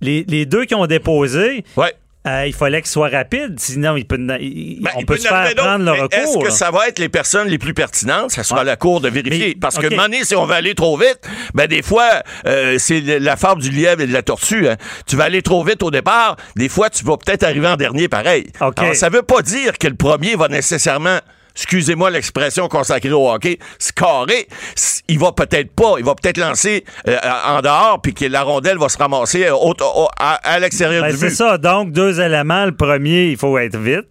les, 0.00 0.24
les 0.28 0.46
deux 0.46 0.64
qui 0.64 0.74
ont 0.74 0.86
déposé, 0.86 1.64
ouais. 1.76 1.92
euh, 2.26 2.44
il 2.46 2.52
fallait 2.52 2.80
qu'ils 2.82 2.90
soient 2.90 3.08
rapides, 3.08 3.58
sinon 3.58 3.96
il 3.96 4.04
peut, 4.06 4.18
il- 4.40 4.80
Ben, 4.82 4.90
on 4.96 5.00
il 5.00 5.06
peut 5.06 5.14
peut 5.14 5.20
se 5.20 5.28
faire 5.28 5.54
prendre 5.56 5.84
le 5.84 5.92
recours. 5.92 6.10
Est-ce 6.12 6.38
que 6.38 6.50
ça 6.50 6.70
va 6.70 6.88
être 6.88 6.98
les 6.98 7.08
personnes 7.08 7.48
les 7.48 7.58
plus 7.58 7.74
pertinentes? 7.74 8.30
Ça 8.30 8.42
sera 8.44 8.60
à 8.60 8.64
la 8.64 8.76
Cour 8.76 9.00
de 9.00 9.08
vérifier. 9.08 9.48
Mais, 9.48 9.54
Parce 9.60 9.76
que, 9.78 9.86
OK. 9.86 9.92
de 9.92 9.96
donné, 9.96 10.24
si 10.24 10.36
on 10.36 10.44
va 10.46 10.56
aller 10.56 10.74
trop 10.74 10.96
vite, 10.96 11.20
ben, 11.54 11.66
des 11.66 11.82
fois, 11.82 12.08
euh, 12.46 12.76
c'est 12.78 13.00
la 13.00 13.36
fable 13.36 13.62
du 13.62 13.70
lièvre 13.70 14.02
et 14.02 14.06
de 14.06 14.12
la 14.12 14.22
tortue. 14.22 14.68
hein. 14.68 14.76
Tu 15.06 15.16
vas 15.16 15.24
aller 15.24 15.42
trop 15.42 15.64
vite 15.64 15.82
au 15.82 15.90
départ. 15.90 16.36
Des 16.56 16.68
fois, 16.68 16.90
tu 16.90 17.04
vas 17.04 17.16
peut-être 17.16 17.42
arriver 17.44 17.66
en 17.68 17.76
dernier 17.76 18.08
pareil. 18.08 18.48
OK. 18.60 18.78
Alors, 18.78 18.94
ça 18.94 19.08
veut 19.08 19.22
pas 19.22 19.42
dire 19.42 19.78
que 19.78 19.88
le 19.88 19.94
premier 19.96 20.36
va 20.36 20.48
nécessairement 20.48 21.18
excusez-moi 21.58 22.10
l'expression 22.10 22.68
consacrée 22.68 23.10
au 23.12 23.28
hockey, 23.28 23.58
scorer, 23.78 24.46
S- 24.76 25.02
il 25.08 25.18
va 25.18 25.32
peut-être 25.32 25.72
pas, 25.74 25.94
il 25.98 26.04
va 26.04 26.14
peut-être 26.14 26.38
lancer 26.38 26.84
euh, 27.08 27.18
en 27.46 27.60
dehors, 27.60 28.00
puis 28.00 28.14
que 28.14 28.24
la 28.24 28.42
rondelle 28.42 28.78
va 28.78 28.88
se 28.88 28.96
ramasser 28.96 29.44
euh, 29.46 29.54
au- 29.54 29.74
au- 29.80 30.08
à, 30.18 30.34
à 30.34 30.58
l'extérieur 30.60 31.02
Ben, 31.02 31.10
du 31.12 31.18
c'est 31.18 31.30
ça. 31.30 31.58
Donc, 31.58 31.90
deux 31.92 32.20
éléments. 32.20 32.64
Le 32.64 32.74
premier, 32.76 33.26
il 33.26 33.36
faut 33.36 33.58
être 33.58 33.76
vite. 33.76 34.06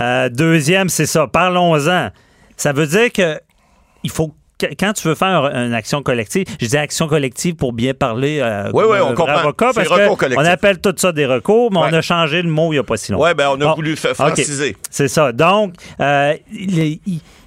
Euh, 0.00 0.28
deuxième, 0.28 0.88
c'est 0.88 1.06
ça. 1.06 1.26
Parlons-en. 1.28 2.10
Ça 2.56 2.72
veut 2.72 2.86
dire 2.86 3.12
que 3.12 3.40
il 4.02 4.10
faut 4.10 4.34
quand 4.78 4.92
tu 4.92 5.08
veux 5.08 5.14
faire 5.14 5.50
une 5.54 5.74
action 5.74 6.02
collective, 6.02 6.46
je 6.60 6.66
dis 6.66 6.76
action 6.76 7.06
collective 7.08 7.54
pour 7.54 7.72
bien 7.72 7.94
parler 7.94 8.40
euh, 8.40 8.70
oui, 8.72 8.84
oui, 8.88 8.98
on 9.02 9.14
comprend. 9.14 9.36
avocat, 9.38 9.70
parce 9.74 9.88
qu'on 9.88 10.44
appelle 10.44 10.80
tout 10.80 10.94
ça 10.96 11.12
des 11.12 11.26
recours, 11.26 11.72
mais 11.72 11.78
on 11.78 11.92
a 11.92 12.00
changé 12.02 12.42
le 12.42 12.48
mot 12.50 12.72
il 12.72 12.76
n'y 12.76 12.78
a 12.78 12.82
pas 12.82 12.96
si 12.96 13.12
longtemps. 13.12 13.24
Oui, 13.24 13.34
ben 13.34 13.48
on 13.50 13.60
a 13.60 13.74
voulu 13.74 13.96
franciser. 13.96 14.76
C'est 14.90 15.08
ça. 15.08 15.32
Donc, 15.32 15.74
euh, 16.00 16.34
il, 16.52 17.00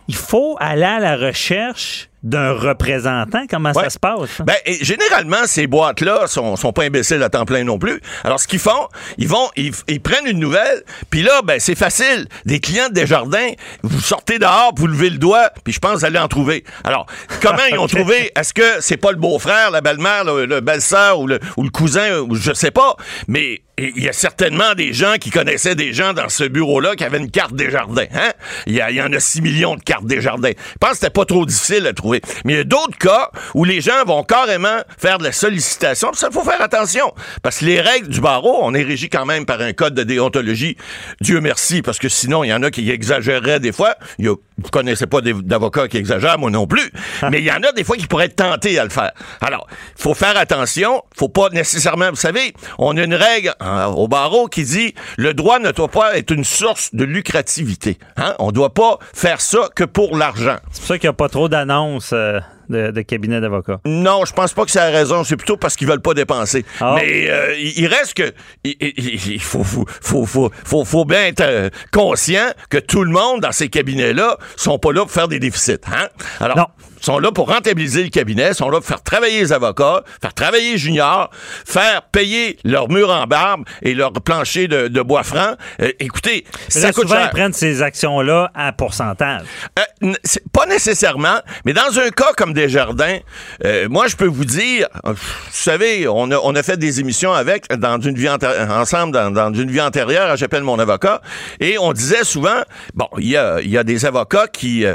il 0.08 0.16
faut 0.16 0.56
aller 0.60 0.84
à 0.84 1.00
la 1.00 1.16
recherche 1.18 2.10
d'un 2.28 2.52
représentant? 2.52 3.46
Comment 3.50 3.74
ça 3.74 3.90
se 3.90 4.00
passe? 4.00 4.42
Ben, 4.42 4.56
généralement, 4.82 5.46
ces 5.46 5.66
boîtes-là 5.66 6.28
sont, 6.28 6.56
sont 6.56 6.74
pas 6.74 6.84
imbéciles 6.84 7.24
à 7.24 7.30
temps 7.30 7.46
plein 7.46 7.64
non 7.64 7.80
plus. 7.80 8.02
Alors, 8.24 8.40
ce 8.40 8.48
qu'ils 8.48 8.60
font, 8.60 8.88
ils 9.18 9.28
vont, 9.28 9.50
ils, 9.56 10.02
prennent 10.02 10.28
une 10.28 10.40
nouvelle, 10.40 10.84
puis 11.10 11.22
là, 11.22 11.42
ben, 11.44 11.60
c'est 11.60 11.76
facile. 11.76 12.28
Des 12.46 12.60
clients 12.60 12.90
de 12.90 12.94
Desjardins, 12.94 13.52
vous 13.84 14.02
sortez 14.02 14.40
dehors, 14.40 14.74
vous 14.76 14.88
levez 14.88 15.10
le 15.10 15.18
doigt, 15.18 15.52
puis 15.64 15.74
je 15.74 15.80
pense 15.80 15.94
que 15.94 16.00
vous 16.00 16.06
allez 16.06 16.20
en 16.20 16.28
trouver. 16.28 16.64
Alors, 16.84 17.06
comment 17.42 17.66
ils 17.72 17.78
ont 17.80 17.88
trouvé? 17.88 18.32
Est-ce 18.36 18.54
que 18.54 18.82
c'est 18.82 18.98
pas 18.98 19.12
le 19.12 19.18
beau-frère, 19.18 19.72
la 19.72 19.82
belle-mère, 19.82 20.26
le, 20.26 20.60
belle-sœur 20.60 21.20
ou 21.20 21.28
le, 21.28 21.40
ou 21.56 21.64
le 21.64 21.70
cousin, 21.70 22.20
ou 22.20 22.36
je 22.36 22.54
sais 22.54 22.72
pas, 22.72 22.96
mais 23.28 23.62
il 23.80 24.04
y 24.04 24.10
a 24.10 24.14
certainement 24.14 24.74
des 24.74 24.92
gens 24.92 25.16
qui 25.20 25.30
connaissaient 25.30 25.76
des 25.76 25.94
gens 25.94 26.14
dans 26.14 26.30
ce 26.30 26.44
bureau-là 26.44 26.96
qui 26.96 27.04
avaient 27.04 27.20
une 27.20 27.30
carte 27.30 27.54
Desjardins. 27.54 28.08
Hein? 28.12 28.32
Il 28.66 28.74
y, 28.74 28.78
y 28.78 29.02
en 29.02 29.14
a 29.14 29.20
6 29.20 29.42
millions 29.42 29.76
de 29.76 29.84
cartes 29.84 30.06
Desjardins. 30.06 30.52
Je 30.58 30.78
pense 30.80 30.92
que 30.92 30.96
c'était 30.98 31.10
pas 31.12 31.26
trop 31.26 31.46
difficile 31.46 31.86
à 31.86 31.94
trouver. 31.94 32.17
Mais 32.46 32.54
il 32.54 32.58
y 32.58 32.62
a 32.62 32.64
d'autres 32.64 32.98
cas 32.98 33.32
où 33.54 33.64
les 33.64 33.82
gens 33.82 34.04
vont 34.06 34.24
carrément 34.24 34.80
faire 34.98 35.18
de 35.18 35.24
la 35.24 35.32
sollicitation. 35.32 36.14
ça, 36.14 36.28
il 36.32 36.34
faut 36.34 36.44
faire 36.44 36.62
attention. 36.62 37.14
Parce 37.42 37.60
que 37.60 37.66
les 37.66 37.82
règles 37.82 38.10
du 38.10 38.22
barreau, 38.22 38.60
on 38.62 38.74
est 38.74 38.84
régi 38.84 39.10
quand 39.10 39.26
même 39.26 39.46
par 39.46 39.62
un 39.62 39.74
code 39.74 39.94
de 39.94 40.04
déontologie. 40.04 40.78
Dieu 41.22 41.42
merci, 41.42 41.82
parce 41.82 42.00
que 42.00 42.10
sinon, 42.10 42.44
il 42.44 42.50
y 42.50 42.54
en 42.54 42.64
a 42.64 42.72
qui 42.72 42.90
exagéreraient 42.90 43.60
des 43.60 43.72
fois. 43.72 43.96
Il 44.20 44.28
vous 44.60 44.70
connaissez 44.72 45.06
pas 45.06 45.22
d'avocats 45.22 45.88
qui 45.88 45.98
exagèrent, 45.98 46.40
moi 46.40 46.50
non 46.50 46.66
plus. 46.66 46.92
Mais 47.30 47.40
il 47.40 47.46
y 47.46 47.52
en 47.52 47.62
a 47.62 47.72
des 47.74 47.84
fois 47.84 47.96
qui 47.96 48.08
pourraient 48.08 48.26
être 48.26 48.38
tentés 48.38 48.80
à 48.80 48.84
le 48.84 48.90
faire. 48.90 49.12
Alors, 49.40 49.68
il 49.98 50.02
faut 50.02 50.16
faire 50.16 50.36
attention. 50.36 51.04
faut 51.16 51.30
pas 51.30 51.50
nécessairement, 51.50 52.10
vous 52.10 52.16
savez, 52.16 52.54
on 52.80 52.98
a 52.98 53.04
une 53.04 53.14
règle 53.14 53.54
au 53.96 54.08
barreau 54.08 54.48
qui 54.48 54.64
dit 54.64 54.96
le 55.18 55.34
droit 55.34 55.60
ne 55.60 55.72
doit 55.72 55.90
pas 55.90 56.18
être 56.18 56.32
une 56.32 56.44
source 56.44 56.94
de 56.94 57.04
lucrativité. 57.04 58.00
Hein? 58.18 58.34
On 58.40 58.52
doit 58.52 58.74
pas 58.74 58.98
faire 59.14 59.42
ça 59.42 59.70
que 59.76 59.84
pour 59.84 60.18
l'argent. 60.18 60.58
C'est 60.72 60.80
pour 60.80 60.88
ça 60.88 60.98
qu'il 60.98 61.08
n'y 61.08 61.12
a 61.12 61.14
pas 61.14 61.30
trop 61.30 61.50
d'annonces. 61.50 62.07
Euh, 62.14 62.40
de, 62.70 63.02
cabinet 63.02 63.40
d'avocats? 63.40 63.80
Non, 63.86 64.26
je 64.26 64.34
pense 64.34 64.54
pas 64.54 64.66
que 64.66 64.72
c'est 64.72 64.80
la 64.80 64.90
raison. 64.90 65.24
C'est 65.24 65.38
plutôt 65.38 65.58
parce 65.58 65.76
qu'ils 65.76 65.88
veulent 65.88 66.02
pas 66.02 66.14
dépenser. 66.14 66.66
Ah. 66.82 66.96
Mais 66.98 67.30
euh, 67.30 67.56
il 67.58 67.88
reste 67.88 68.14
que 68.16 68.34
il, 68.66 69.42
faut, 69.42 69.64
faut, 69.64 69.86
faut, 70.02 70.86
faut, 70.86 71.06
bien 71.06 71.28
être 71.28 71.42
euh, 71.42 71.70
conscient 71.94 72.50
que 72.70 72.78
tout 72.78 73.04
le 73.04 73.12
monde 73.12 73.42
dans 73.42 73.54
ces 73.54 73.70
cabinets-là 73.70 74.38
sont 74.58 74.80
pas 74.80 74.92
là 74.92 75.02
pour 75.02 75.12
faire 75.12 75.28
des 75.28 75.40
déficits. 75.40 75.80
Hein? 75.88 76.10
Alors, 76.40 76.58
non 76.58 76.66
sont 77.02 77.20
là 77.20 77.32
pour 77.32 77.50
rentabiliser 77.50 78.04
le 78.04 78.10
cabinet, 78.10 78.54
sont 78.54 78.70
là 78.70 78.78
pour 78.78 78.86
faire 78.86 79.04
travailler 79.04 79.40
les 79.40 79.54
avocats, 79.54 80.04
faire 80.22 80.34
travailler 80.34 80.72
les 80.74 80.78
juniors, 80.78 81.30
faire 81.66 82.04
payer 82.04 82.58
leurs 82.64 82.90
murs 82.90 83.12
en 83.12 83.26
barbe 83.26 83.64
et 83.82 83.94
leur 83.94 84.12
plancher 84.14 84.68
de, 84.68 85.02
bois 85.02 85.24
franc. 85.24 85.54
Euh, 85.82 85.92
écoutez, 86.00 86.46
ça 86.70 86.92
coûte 86.92 87.04
souvent, 87.04 87.16
cher. 87.16 87.30
ils 87.32 87.36
prennent 87.36 87.54
ces 87.54 87.82
actions-là 87.82 88.52
à 88.54 88.72
pourcentage. 88.72 89.46
Euh, 89.78 90.14
pas 90.52 90.66
nécessairement, 90.66 91.40
mais 91.66 91.74
dans 91.74 92.00
un 92.00 92.10
cas 92.10 92.34
comme 92.36 92.54
Desjardins, 92.54 93.20
euh, 93.64 93.88
moi, 93.90 94.08
je 94.08 94.16
peux 94.16 94.26
vous 94.26 94.46
dire, 94.46 94.88
vous 95.04 95.16
savez, 95.52 96.08
on 96.08 96.32
a, 96.32 96.38
on 96.38 96.56
a 96.56 96.64
fait 96.64 96.78
des 96.78 97.00
émissions 97.00 97.34
avec, 97.34 97.70
dans 97.70 98.00
une 98.02 98.16
vie 98.16 98.30
ensemble, 98.30 99.14
dans, 99.14 99.54
une 99.54 99.72
vie 99.72 99.82
antérieure, 99.82 100.36
j'appelle 100.36 100.64
mon 100.64 100.80
avocat, 100.80 101.22
et 101.60 101.78
on 101.78 101.94
disait 101.94 102.24
souvent, 102.24 102.62
bon, 102.94 103.08
il 103.18 103.30
y 103.30 103.38
a, 103.38 103.62
y 103.62 103.78
a 103.78 103.84
des 103.84 104.06
avocats 104.06 104.48
qui 104.48 104.86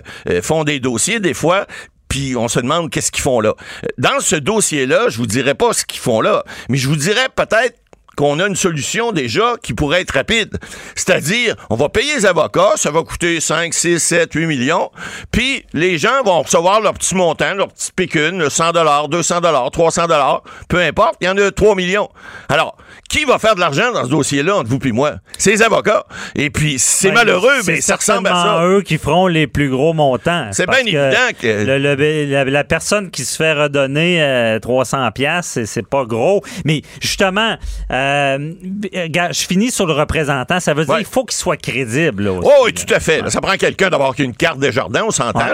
font 0.43 0.65
des 0.65 0.81
dossiers, 0.81 1.21
des 1.21 1.35
fois, 1.35 1.67
puis 2.13 2.37
on 2.37 2.47
se 2.47 2.61
demande 2.61 2.91
qu'est-ce 2.91 3.11
qu'ils 3.11 3.23
font 3.23 3.41
là. 3.41 3.55
Dans 3.97 4.21
ce 4.21 4.37
dossier-là, 4.37 5.09
je 5.09 5.17
vous 5.17 5.27
dirais 5.27 5.55
pas 5.55 5.73
ce 5.73 5.87
qu'ils 5.87 5.99
font 5.99 6.21
là, 6.21 6.45
mais 6.69 6.77
je 6.77 6.87
vous 6.87 6.97
dirais 6.97 7.29
peut-être 7.35 7.79
qu'on 8.17 8.41
a 8.41 8.47
une 8.47 8.57
solution 8.57 9.13
déjà 9.13 9.55
qui 9.63 9.75
pourrait 9.75 10.03
être 10.03 10.13
rapide. 10.13 10.59
C'est-à-dire, 10.95 11.57
on 11.71 11.77
va 11.77 11.89
payer 11.89 12.15
les 12.17 12.27
avocats, 12.27 12.73
ça 12.77 12.91
va 12.91 13.03
coûter 13.03 13.41
5, 13.41 13.73
6, 13.73 13.99
7, 13.99 14.33
8 14.35 14.47
millions, 14.47 14.91
puis 15.31 15.65
les 15.73 15.99
gens 15.99 16.23
vont 16.25 16.43
recevoir 16.43 16.81
leur 16.81 16.95
petit 16.95 17.15
montant, 17.15 17.55
leur 17.55 17.69
petit 17.69 17.91
pécune, 17.95 18.49
100 18.49 18.73
200 19.09 19.41
300 19.73 20.03
peu 20.69 20.79
importe, 20.79 21.17
il 21.21 21.27
y 21.27 21.29
en 21.29 21.37
a 21.39 21.51
3 21.51 21.75
millions. 21.75 22.09
Alors, 22.49 22.77
qui 23.09 23.25
va 23.25 23.39
faire 23.39 23.55
de 23.55 23.61
l'argent 23.61 23.93
dans 23.93 24.05
ce 24.05 24.11
dossier-là 24.11 24.57
entre 24.57 24.71
vous 24.71 24.79
et 24.85 24.93
moi? 24.93 25.15
C'est 25.39 25.51
les 25.51 25.63
avocats. 25.63 26.05
Et 26.35 26.51
puis, 26.51 26.79
c'est 26.79 27.09
ben, 27.09 27.15
malheureux, 27.15 27.61
mais 27.67 27.81
ça 27.81 27.97
ressemble 27.97 28.29
à 28.29 28.35
ça. 28.35 28.65
eux 28.65 28.83
qui 28.83 28.99
feront 28.99 29.27
les 29.27 29.47
plus 29.47 29.69
gros 29.69 29.93
montants. 29.93 30.49
C'est 30.53 30.69
bien 30.69 30.81
évident 30.81 31.29
que... 31.41 32.51
la, 32.51 32.65
personne 32.65 33.11
qui 33.11 33.25
se 33.25 33.37
fait 33.37 33.53
redonner 33.53 34.59
300 34.63 34.99
euh, 34.99 35.11
pièces, 35.11 35.59
c'est 35.65 35.87
pas 35.87 36.05
gros. 36.05 36.43
Mais 36.65 36.83
justement... 37.01 37.57
Euh, 37.91 38.02
je 38.03 39.47
finis 39.47 39.71
sur 39.71 39.87
le 39.87 39.93
représentant. 39.93 40.61
Ça 40.61 40.75
veut 40.75 40.85
dire 40.85 40.97
qu'il 40.97 41.07
faut 41.07 41.25
qu'il 41.25 41.37
soit 41.37 41.57
crédible. 41.57 42.29
oh, 42.29 42.51
oui, 42.65 42.73
tout 42.73 42.93
à 42.93 43.01
fait. 43.01 43.29
Ça 43.31 43.41
prend 43.41 43.57
quelqu'un 43.57 43.91
d'avoir 43.91 44.15
une 44.19 44.35
carte 44.35 44.59
de 44.59 44.71
jardin, 44.71 45.05
on 45.07 45.11
s'entend. 45.11 45.47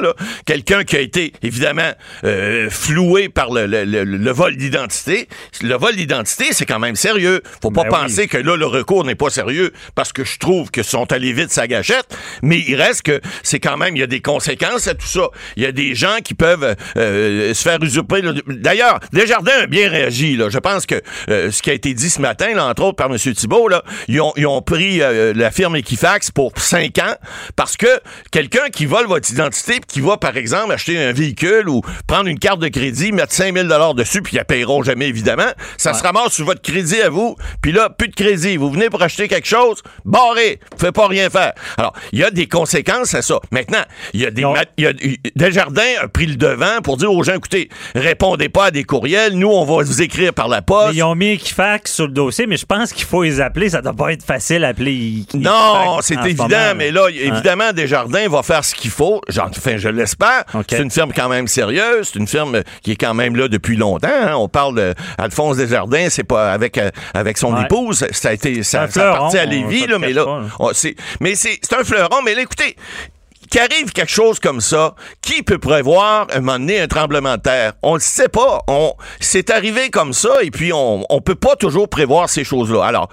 Quelqu'un 0.45 0.85
qui 0.85 0.97
a 0.97 1.01
été, 1.01 1.33
évidemment, 1.43 1.93
euh, 2.25 2.69
floué 2.71 3.29
par 3.29 3.51
le, 3.51 4.31
vol 4.31 4.57
d'identité. 4.57 5.29
Le 5.63 5.75
vol 5.75 5.97
d'identité, 5.97 6.47
c'est 6.53 6.67
quand 6.67 6.79
même 6.79 6.97
sérieux. 6.97 7.43
Faut 7.63 7.71
pas 7.71 7.85
ben 7.85 7.91
penser 7.91 8.27
que 8.27 8.39
là, 8.39 8.57
le 8.57 8.67
recours 8.67 9.05
n'est 9.05 9.15
pas 9.15 9.31
sérieux 9.31 9.73
parce 9.95 10.13
que 10.13 10.25
je 10.25 10.39
trouve 10.39 10.71
que 10.71 10.83
sont 10.83 11.11
allés 11.13 11.33
vite 11.33 11.51
sa 11.51 11.67
gâchette. 11.67 12.17
Mais 12.43 12.59
il 12.67 12.77
reste 12.77 13.03
que 13.03 13.21
c'est 13.43 13.61
quand 13.61 13.77
même, 13.77 13.97
il 13.97 14.01
y 14.01 14.03
a 14.03 14.07
des 14.07 14.21
conséquences 14.21 14.89
à 14.89 14.95
tout 14.95 15.07
ça. 15.07 15.29
Il 15.57 15.63
y 15.63 15.67
a 15.67 15.73
des 15.73 15.95
gens 15.95 16.19
qui 16.23 16.35
peuvent 16.35 16.77
euh, 16.97 17.55
se 17.55 17.63
faire 17.63 17.83
usurper. 17.83 18.23
D'ailleurs, 18.47 19.01
Desjardins 19.13 19.63
a 19.63 19.67
bien 19.67 19.89
réagi. 19.89 20.37
Là. 20.37 20.49
Je 20.49 20.59
pense 20.59 20.87
que 20.87 21.03
ce 21.29 21.63
qui 21.63 21.71
a 21.71 21.75
été 21.75 21.95
dit 21.95 22.11
ce 22.11 22.21
matin, 22.21 22.38
entre 22.59 22.83
autres 22.83 22.97
par 22.97 23.11
M. 23.11 23.17
Thibault, 23.19 23.69
là, 23.69 23.83
ils, 24.09 24.21
ont, 24.21 24.63
pris 24.63 25.03
euh, 25.03 25.33
la 25.35 25.51
firme 25.51 25.77
Equifax 25.77 26.31
pour 26.31 26.53
cinq 26.57 26.99
ans 26.99 27.15
parce 27.57 27.77
que 27.77 27.87
quelqu'un 28.31 28.69
qui 28.73 28.87
vole 28.87 29.07
votre 29.07 29.31
identité 29.31 29.81
qui 29.87 30.01
va, 30.01 30.17
par 30.17 30.37
exemple, 30.37 30.73
acheter 30.73 30.99
un 30.99 31.13
véhicule 31.13 31.69
ou 31.69 31.83
prendre 32.07 32.29
une 32.29 32.39
carte 32.39 32.61
de 32.61 32.69
crédit, 32.69 33.13
mettre 33.13 33.33
5000 33.33 33.69
dollars 33.69 33.95
dessus, 33.95 34.23
puis 34.23 34.35
ils 34.35 34.39
la 34.39 34.45
paieront 34.45 34.83
jamais, 34.83 35.09
évidemment, 35.09 35.51
ça 35.77 35.95
se 35.95 36.03
ramasse 36.03 36.33
sur 36.33 36.47
votre 36.47 36.63
crédit 36.63 37.01
à 37.01 37.11
vous, 37.11 37.37
puis 37.63 37.73
là, 37.73 37.91
plus 37.91 38.09
de 38.09 38.15
crédit. 38.15 38.57
Vous 38.57 38.71
venez 38.71 38.91
pour 38.91 39.03
acheter 39.03 39.29
quelque 39.29 39.49
chose, 39.49 39.83
barré, 40.05 40.61
vous 40.73 40.79
pouvez 40.79 40.93
pas 40.93 41.07
rien 41.07 41.31
faire. 41.31 41.53
Alors, 41.77 41.93
il 42.13 42.21
y 42.21 42.25
a 42.25 42.31
des 42.31 42.47
conséquences 42.47 43.15
à 43.15 43.23
ça. 43.23 43.41
Maintenant, 43.51 43.83
il 44.15 44.21
y 44.21 44.27
a 44.27 44.31
des... 44.31 44.43
Y 44.79 44.87
a, 44.87 44.93
Desjardins 45.37 45.83
a 46.01 46.09
pris 46.09 46.27
le 46.27 46.37
devant 46.37 46.81
pour 46.83 46.97
dire 46.97 47.13
aux 47.13 47.23
gens, 47.23 47.35
écoutez, 47.35 47.69
répondez 47.95 48.49
pas 48.49 48.67
à 48.67 48.71
des 48.71 48.85
courriels, 48.85 49.35
nous, 49.35 49.49
on 49.49 49.65
va 49.65 49.83
vous 49.83 50.03
écrire 50.03 50.33
par 50.33 50.49
la 50.49 50.63
poste. 50.63 50.95
ils 50.95 51.03
ont 51.03 51.15
mis 51.15 51.33
Equifax 51.33 51.93
sur 51.93 52.07
le 52.07 52.13
dossier 52.13 52.28
mais 52.47 52.57
je 52.57 52.67
pense 52.67 52.93
qu'il 52.93 53.05
faut 53.05 53.23
les 53.23 53.41
appeler. 53.41 53.71
Ça 53.71 53.83
doit 53.83 53.93
pas 53.93 54.13
être 54.13 54.23
facile 54.25 54.65
à 54.65 54.69
appeler. 54.69 55.25
Non, 55.35 55.99
c'est 56.01 56.19
évident, 56.25 56.75
mais 56.77 56.91
là, 56.91 57.09
évidemment, 57.09 57.73
Desjardins 57.73 58.29
va 58.29 58.43
faire 58.43 58.65
ce 58.65 58.75
qu'il 58.75 58.91
faut. 58.91 59.21
Enfin, 59.29 59.77
je 59.77 59.89
l'espère. 59.89 60.45
C'est 60.69 60.83
une 60.83 60.91
firme 60.91 61.13
quand 61.15 61.29
même 61.29 61.49
sérieuse. 61.49 62.11
C'est 62.13 62.19
une 62.19 62.29
firme 62.29 62.63
qui 62.83 62.93
est 62.93 62.97
quand 62.97 63.15
même 63.15 63.37
là 63.37 63.49
depuis 63.49 63.77
longtemps. 63.77 64.09
Hein. 64.09 64.35
On 64.37 64.49
parle 64.49 64.95
d'Alphonse 65.19 65.57
Desjardins, 65.57 66.09
c'est 66.11 66.25
pas 66.25 66.53
avec, 66.53 66.79
euh, 66.79 66.91
avec 67.15 67.39
son 67.39 67.57
épouse. 67.63 68.07
Ça 68.13 68.31
a 68.31 68.33
été, 68.33 68.63
ça, 68.63 68.83
à 68.83 69.45
Lévis, 69.45 69.87
là, 69.87 69.99
mais 69.99 70.13
là, 70.13 70.43
mais 71.21 71.35
c'est 71.35 71.59
un 71.73 71.85
fleuron. 71.85 72.23
Mais 72.25 72.35
là, 72.35 72.43
écoutez, 72.43 72.77
qu'arrive 73.51 73.93
quelque 73.93 74.11
chose 74.11 74.39
comme 74.41 74.61
ça, 74.61 74.95
qui 75.23 75.43
peut 75.43 75.59
prévoir 75.59 76.27
un 76.33 76.41
moment 76.41 76.59
donné 76.59 76.81
un 76.81 76.89
tremblement 76.89 77.37
de 77.37 77.43
terre? 77.43 77.73
On 77.83 77.95
ne 77.95 78.01
sait 78.01 78.29
pas. 78.29 78.61
On, 78.69 78.95
c'est 79.21 79.51
arrivé 79.51 79.91
comme 79.91 80.13
ça 80.13 80.43
et 80.43 80.51
puis 80.51 80.73
on 80.73 81.05
ne 81.11 81.21
peut 81.21 81.35
pas 81.35 81.57
toujours 81.57 81.89
prévoir 81.89 82.29
ces 82.29 82.45
choses-là. 82.45 82.85
Alors, 82.85 83.09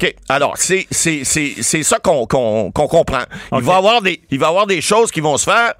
OK. 0.00 0.14
Alors, 0.28 0.54
c'est, 0.56 0.86
c'est, 0.90 1.24
c'est, 1.24 1.54
c'est 1.60 1.82
ça 1.82 1.98
qu'on, 1.98 2.26
qu'on, 2.26 2.70
qu'on 2.72 2.88
comprend. 2.88 3.22
Il, 3.52 3.62
va 3.62 3.76
avoir 3.76 4.02
des, 4.02 4.20
il 4.30 4.38
va 4.38 4.46
y 4.46 4.48
avoir 4.48 4.66
des 4.66 4.80
choses 4.80 5.10
qui 5.10 5.20
vont 5.20 5.36
se 5.36 5.44
faire. 5.44 5.74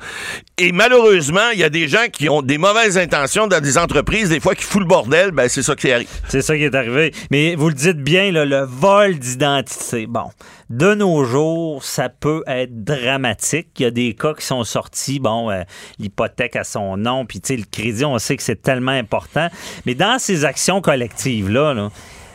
Et 0.59 0.73
malheureusement, 0.73 1.51
il 1.53 1.59
y 1.59 1.65
a 1.65 1.71
des 1.71 1.89
gens 1.89 2.07
qui 2.13 2.29
ont 2.29 2.43
des 2.43 2.59
mauvaises 2.59 2.99
intentions 2.99 3.47
dans 3.47 3.61
des 3.61 3.79
entreprises, 3.79 4.29
des 4.29 4.41
fois 4.41 4.55
qui 4.55 4.65
foutent 4.65 4.83
le 4.83 4.89
bordel. 4.89 5.33
Ben, 5.33 5.49
c'est 5.49 5.63
ça 5.63 5.75
qui 5.75 5.91
arrive. 5.91 6.09
C'est 6.29 6.43
ça 6.43 6.57
qui 6.57 6.65
est 6.65 6.75
arrivé. 6.75 7.13
Mais 7.31 7.55
vous 7.55 7.69
le 7.69 7.75
dites 7.75 7.99
bien, 7.99 8.31
le 8.31 8.65
vol 8.65 9.19
d'identité. 9.19 10.07
Bon, 10.07 10.31
de 10.71 10.95
nos 10.95 11.25
jours, 11.25 11.85
ça 11.85 12.09
peut 12.09 12.43
être 12.47 12.85
dramatique. 12.85 13.69
Il 13.79 13.83
y 13.83 13.87
a 13.87 13.91
des 13.91 14.15
cas 14.15 14.35
qui 14.35 14.45
sont 14.45 14.65
sortis. 14.65 15.19
Bon, 15.19 15.51
euh, 15.51 15.63
l'hypothèque 15.99 16.57
à 16.57 16.65
son 16.65 16.97
nom, 16.97 17.27
puis 17.27 17.41
tu 17.41 17.55
sais, 17.55 17.57
le 17.57 17.67
crédit, 17.71 18.05
on 18.05 18.19
sait 18.19 18.37
que 18.37 18.43
c'est 18.43 18.63
tellement 18.63 18.93
important. 18.93 19.49
Mais 19.85 19.95
dans 19.95 20.19
ces 20.19 20.45
actions 20.45 20.81
collectives-là, 20.81 21.75
là 21.75 21.91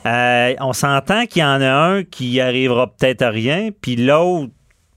euh, 0.05 0.55
on 0.59 0.73
s'entend 0.73 1.25
qu'il 1.25 1.41
y 1.41 1.45
en 1.45 1.61
a 1.61 1.69
un 1.69 2.03
qui 2.03 2.39
arrivera 2.39 2.87
peut-être 2.87 3.21
à 3.21 3.29
rien, 3.29 3.69
puis 3.81 3.95
l'autre 3.95 4.51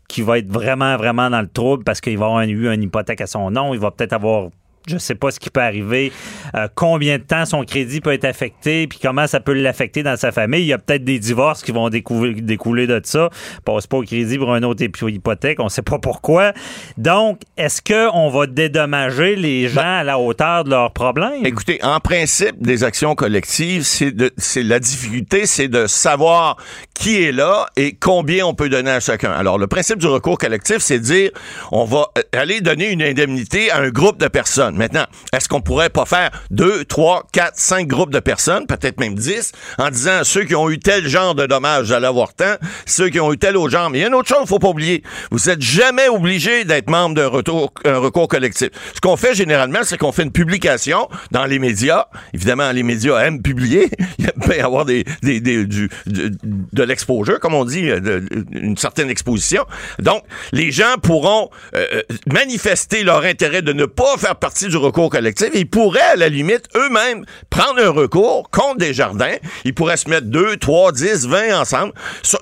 qui 0.09 0.23
va 0.23 0.39
être 0.39 0.51
vraiment, 0.51 0.97
vraiment 0.97 1.31
dans 1.31 1.41
le 1.41 1.49
trouble 1.49 1.85
parce 1.85 2.01
qu'il 2.01 2.19
va 2.19 2.27
avoir 2.27 2.43
eu 2.43 2.73
une 2.73 2.83
hypothèque 2.83 3.21
à 3.21 3.27
son 3.27 3.51
nom, 3.51 3.75
il 3.75 3.81
va 3.81 3.91
peut-être 3.91 4.13
avoir 4.13 4.51
je 4.87 4.99
sais 4.99 5.15
pas 5.15 5.31
ce 5.31 5.39
qui 5.39 5.51
peut 5.51 5.61
arriver, 5.61 6.13
euh, 6.55 6.69
combien 6.75 7.19
de 7.19 7.23
temps 7.23 7.45
son 7.45 7.65
crédit 7.65 8.01
peut 8.01 8.13
être 8.13 8.25
affecté, 8.25 8.87
puis 8.87 8.99
comment 9.01 9.27
ça 9.27 9.41
peut 9.41 9.53
l'affecter 9.53 10.03
dans 10.03 10.17
sa 10.17 10.33
famille. 10.33 10.63
Il 10.63 10.67
y 10.67 10.73
a 10.73 10.79
peut-être 10.79 11.05
des 11.05 11.19
divorces 11.19 11.63
qui 11.63 11.73
vont 11.73 11.89
découler, 11.89 12.87
de 12.87 13.01
ça. 13.05 13.31
Passe 13.65 13.87
pas 13.87 13.99
au 13.99 14.03
crédit 14.03 14.39
pour 14.39 14.53
un 14.53 14.63
autre 14.63 14.83
hypothèque, 14.83 15.61
on 15.61 15.69
sait 15.69 15.83
pas 15.83 15.99
pourquoi. 15.99 16.53
Donc, 16.97 17.41
est-ce 17.57 17.83
qu'on 17.83 18.31
va 18.31 18.47
dédommager 18.47 19.37
les 19.37 19.69
gens 19.69 19.81
ben, 19.83 19.87
à 19.87 20.05
la 20.05 20.19
hauteur 20.19 20.65
de 20.65 20.71
leurs 20.71 20.93
problèmes? 20.93 21.45
Écoutez, 21.45 21.79
en 21.83 22.01
principe, 22.01 22.61
des 22.61 22.85
actions 22.85 23.15
collectives, 23.15 23.83
c'est 23.83 24.13
de, 24.13 24.31
c'est 24.37 24.63
la 24.63 24.79
difficulté, 24.79 25.47
c'est 25.47 25.69
de 25.69 25.87
savoir 25.87 26.57
qui 26.95 27.23
est 27.23 27.33
là 27.33 27.67
et 27.77 27.97
combien 27.99 28.47
on 28.47 28.55
peut 28.55 28.69
donner 28.69 28.91
à 28.91 29.01
chacun. 29.01 29.33
Alors, 29.33 29.59
le 29.59 29.67
principe 29.67 29.99
du 29.99 30.07
recours 30.07 30.39
collectif, 30.39 30.79
c'est 30.79 30.99
de 30.99 31.05
dire, 31.05 31.31
on 31.73 31.85
va 31.85 32.07
euh, 32.19 32.23
aller 32.33 32.61
donner 32.61 32.91
une 32.91 33.03
indemnité 33.03 33.71
à 33.71 33.79
un 33.79 33.91
groupe 33.91 34.19
de 34.19 34.29
personnes. 34.29 34.70
Maintenant, 34.77 35.07
est-ce 35.33 35.49
qu'on 35.49 35.61
pourrait 35.61 35.91
pas 35.91 36.05
faire 36.05 36.31
deux, 36.51 36.85
trois, 36.85 37.27
quatre, 37.33 37.59
cinq 37.59 37.87
groupes 37.87 38.13
de 38.13 38.21
personnes, 38.21 38.67
peut-être 38.67 39.01
même 39.01 39.15
dix, 39.15 39.53
en 39.79 39.91
disant 39.91 40.21
ceux 40.25 40.45
qui 40.45 40.55
ont 40.55 40.69
eu 40.71 40.79
tel 40.79 41.09
genre 41.09 41.35
de 41.35 41.47
dommages 41.47 41.93
à 41.93 42.01
l'avortement, 42.01 42.57
ceux 42.87 43.09
qui 43.09 43.21
ont 43.21 43.33
eu 43.33 43.39
tel 43.39 43.57
autre 43.57 43.71
genre. 43.71 43.91
Mais 43.91 43.99
il 43.99 44.01
y 44.03 44.05
a 44.05 44.09
une 44.09 44.15
autre 44.15 44.29
chose 44.29 44.41
faut 44.51 44.59
pas 44.59 44.69
oublier. 44.69 45.03
Vous 45.31 45.49
êtes 45.49 45.63
jamais 45.63 46.09
obligé 46.09 46.65
d'être 46.65 46.91
membre 46.91 47.15
d'un 47.15 47.29
recours 47.29 48.29
collectif. 48.29 48.71
Ce 48.95 49.01
qu'on 49.01 49.17
fait 49.17 49.35
généralement, 49.35 49.81
c'est 49.85 49.97
qu'on 49.97 50.11
fait 50.11 50.25
une 50.25 50.33
publication 50.33 51.09
dans 51.31 51.47
les 51.47 51.61
médias. 51.61 52.07
Évidemment, 52.35 52.73
les 52.73 52.83
médias 52.83 53.19
aiment 53.21 53.43
publier. 53.43 53.91
il 54.19 54.27
peut 54.45 54.57
y 54.57 54.61
avoir 54.61 54.85
des, 54.85 55.05
des, 55.23 55.41
du, 55.41 55.89
de, 56.07 56.83
l'exposure, 56.83 57.39
comme 57.39 57.55
on 57.55 57.65
dit, 57.65 57.83
de, 57.83 58.25
une 58.51 58.77
certaine 58.77 59.09
exposition. 59.09 59.65
Donc, 60.01 60.25
les 60.53 60.73
gens 60.73 60.97
pourront 61.01 61.51
euh, 61.77 61.87
euh, 61.93 62.03
manifester 62.27 63.05
leur 63.05 63.25
intérêt 63.25 63.63
de 63.63 63.73
ne 63.73 63.85
pas 63.85 64.17
faire 64.19 64.35
partie 64.35 64.60
du 64.69 64.77
recours 64.77 65.11
collectif, 65.11 65.49
ils 65.55 65.69
pourraient, 65.69 66.01
à 66.01 66.17
la 66.17 66.29
limite, 66.29 66.69
eux-mêmes 66.77 67.25
prendre 67.49 67.81
un 67.81 67.91
recours 67.91 68.51
contre 68.51 68.79
des 68.79 68.95
jardins. 68.95 69.35
Ils 69.65 69.75
pourraient 69.75 69.97
se 69.97 70.09
mettre 70.09 70.27
2, 70.27 70.57
3, 70.57 70.93
10, 70.93 71.27
20 71.27 71.61
ensemble. 71.61 71.93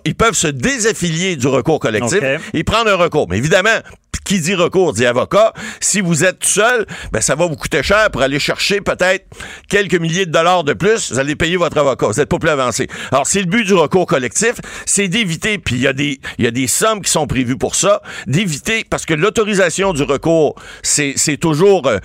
Ils 0.04 0.14
peuvent 0.14 0.34
se 0.34 0.48
désaffilier 0.48 1.36
du 1.36 1.46
recours 1.46 1.80
collectif 1.80 2.20
et 2.54 2.64
prendre 2.64 2.90
un 2.90 2.96
recours. 2.96 3.26
Mais 3.28 3.38
évidemment, 3.38 3.78
qui 4.24 4.40
dit 4.40 4.54
recours 4.54 4.92
dit 4.92 5.06
avocat. 5.06 5.52
Si 5.80 6.00
vous 6.00 6.24
êtes 6.24 6.40
tout 6.40 6.48
seul, 6.48 6.86
ben 7.12 7.20
ça 7.20 7.34
va 7.34 7.46
vous 7.46 7.56
coûter 7.56 7.82
cher 7.82 8.10
pour 8.10 8.22
aller 8.22 8.38
chercher 8.38 8.80
peut-être 8.80 9.26
quelques 9.68 9.94
milliers 9.94 10.26
de 10.26 10.32
dollars 10.32 10.64
de 10.64 10.72
plus. 10.72 11.12
Vous 11.12 11.18
allez 11.18 11.36
payer 11.36 11.56
votre 11.56 11.78
avocat. 11.78 12.06
Vous 12.06 12.14
n'êtes 12.14 12.28
pas 12.28 12.38
plus 12.38 12.50
avancé. 12.50 12.88
Alors, 13.12 13.26
c'est 13.26 13.40
le 13.40 13.46
but 13.46 13.64
du 13.64 13.74
recours 13.74 14.06
collectif, 14.06 14.54
c'est 14.86 15.08
d'éviter, 15.08 15.58
puis 15.58 15.76
il 15.76 15.82
y, 15.82 15.86
a 15.86 15.92
des, 15.92 16.20
y 16.38 16.46
a 16.46 16.50
des 16.50 16.66
sommes 16.66 17.02
qui 17.02 17.10
sont 17.10 17.26
prévues 17.26 17.58
pour 17.58 17.74
ça, 17.74 18.02
d'éviter, 18.26 18.84
parce 18.88 19.06
que 19.06 19.14
l'autorisation 19.14 19.92
du 19.92 20.02
recours, 20.02 20.54
c'est 20.82 21.14
toujours 21.40 21.86
euh, 21.86 21.98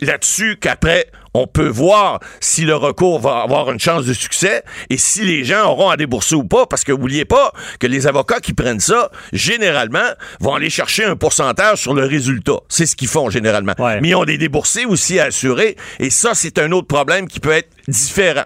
là-dessus 0.00 0.56
qu'après, 0.60 1.06
on 1.34 1.46
peut 1.46 1.68
voir 1.68 2.20
si 2.40 2.64
le 2.64 2.74
recours 2.74 3.20
va 3.20 3.40
avoir 3.40 3.70
une 3.70 3.80
chance 3.80 4.04
de 4.04 4.12
succès 4.12 4.62
et 4.90 4.96
si 4.96 5.22
les 5.22 5.44
gens 5.44 5.70
auront 5.70 5.90
à 5.90 5.96
débourser 5.96 6.34
ou 6.34 6.44
pas. 6.44 6.66
Parce 6.66 6.84
que 6.84 6.92
n'oubliez 6.92 7.24
pas 7.24 7.52
que 7.78 7.86
les 7.86 8.06
avocats 8.06 8.40
qui 8.40 8.52
prennent 8.52 8.80
ça, 8.80 9.10
généralement, 9.32 9.98
vont 10.40 10.54
aller 10.54 10.70
chercher 10.70 11.04
un 11.04 11.16
pourcentage 11.16 11.78
sur 11.78 11.94
le 11.94 12.04
résultat. 12.04 12.58
C'est 12.68 12.86
ce 12.86 12.96
qu'ils 12.96 13.08
font 13.08 13.30
généralement. 13.30 13.74
Mais 13.78 14.10
ils 14.10 14.14
ont 14.14 14.24
des 14.24 14.38
déboursés 14.38 14.84
aussi 14.84 15.18
à 15.18 15.24
assurer. 15.24 15.76
Et 15.98 16.10
ça, 16.10 16.34
c'est 16.34 16.58
un 16.58 16.70
autre 16.72 16.88
problème 16.88 17.28
qui 17.28 17.40
peut 17.40 17.52
être 17.52 17.70
différent. 17.88 18.44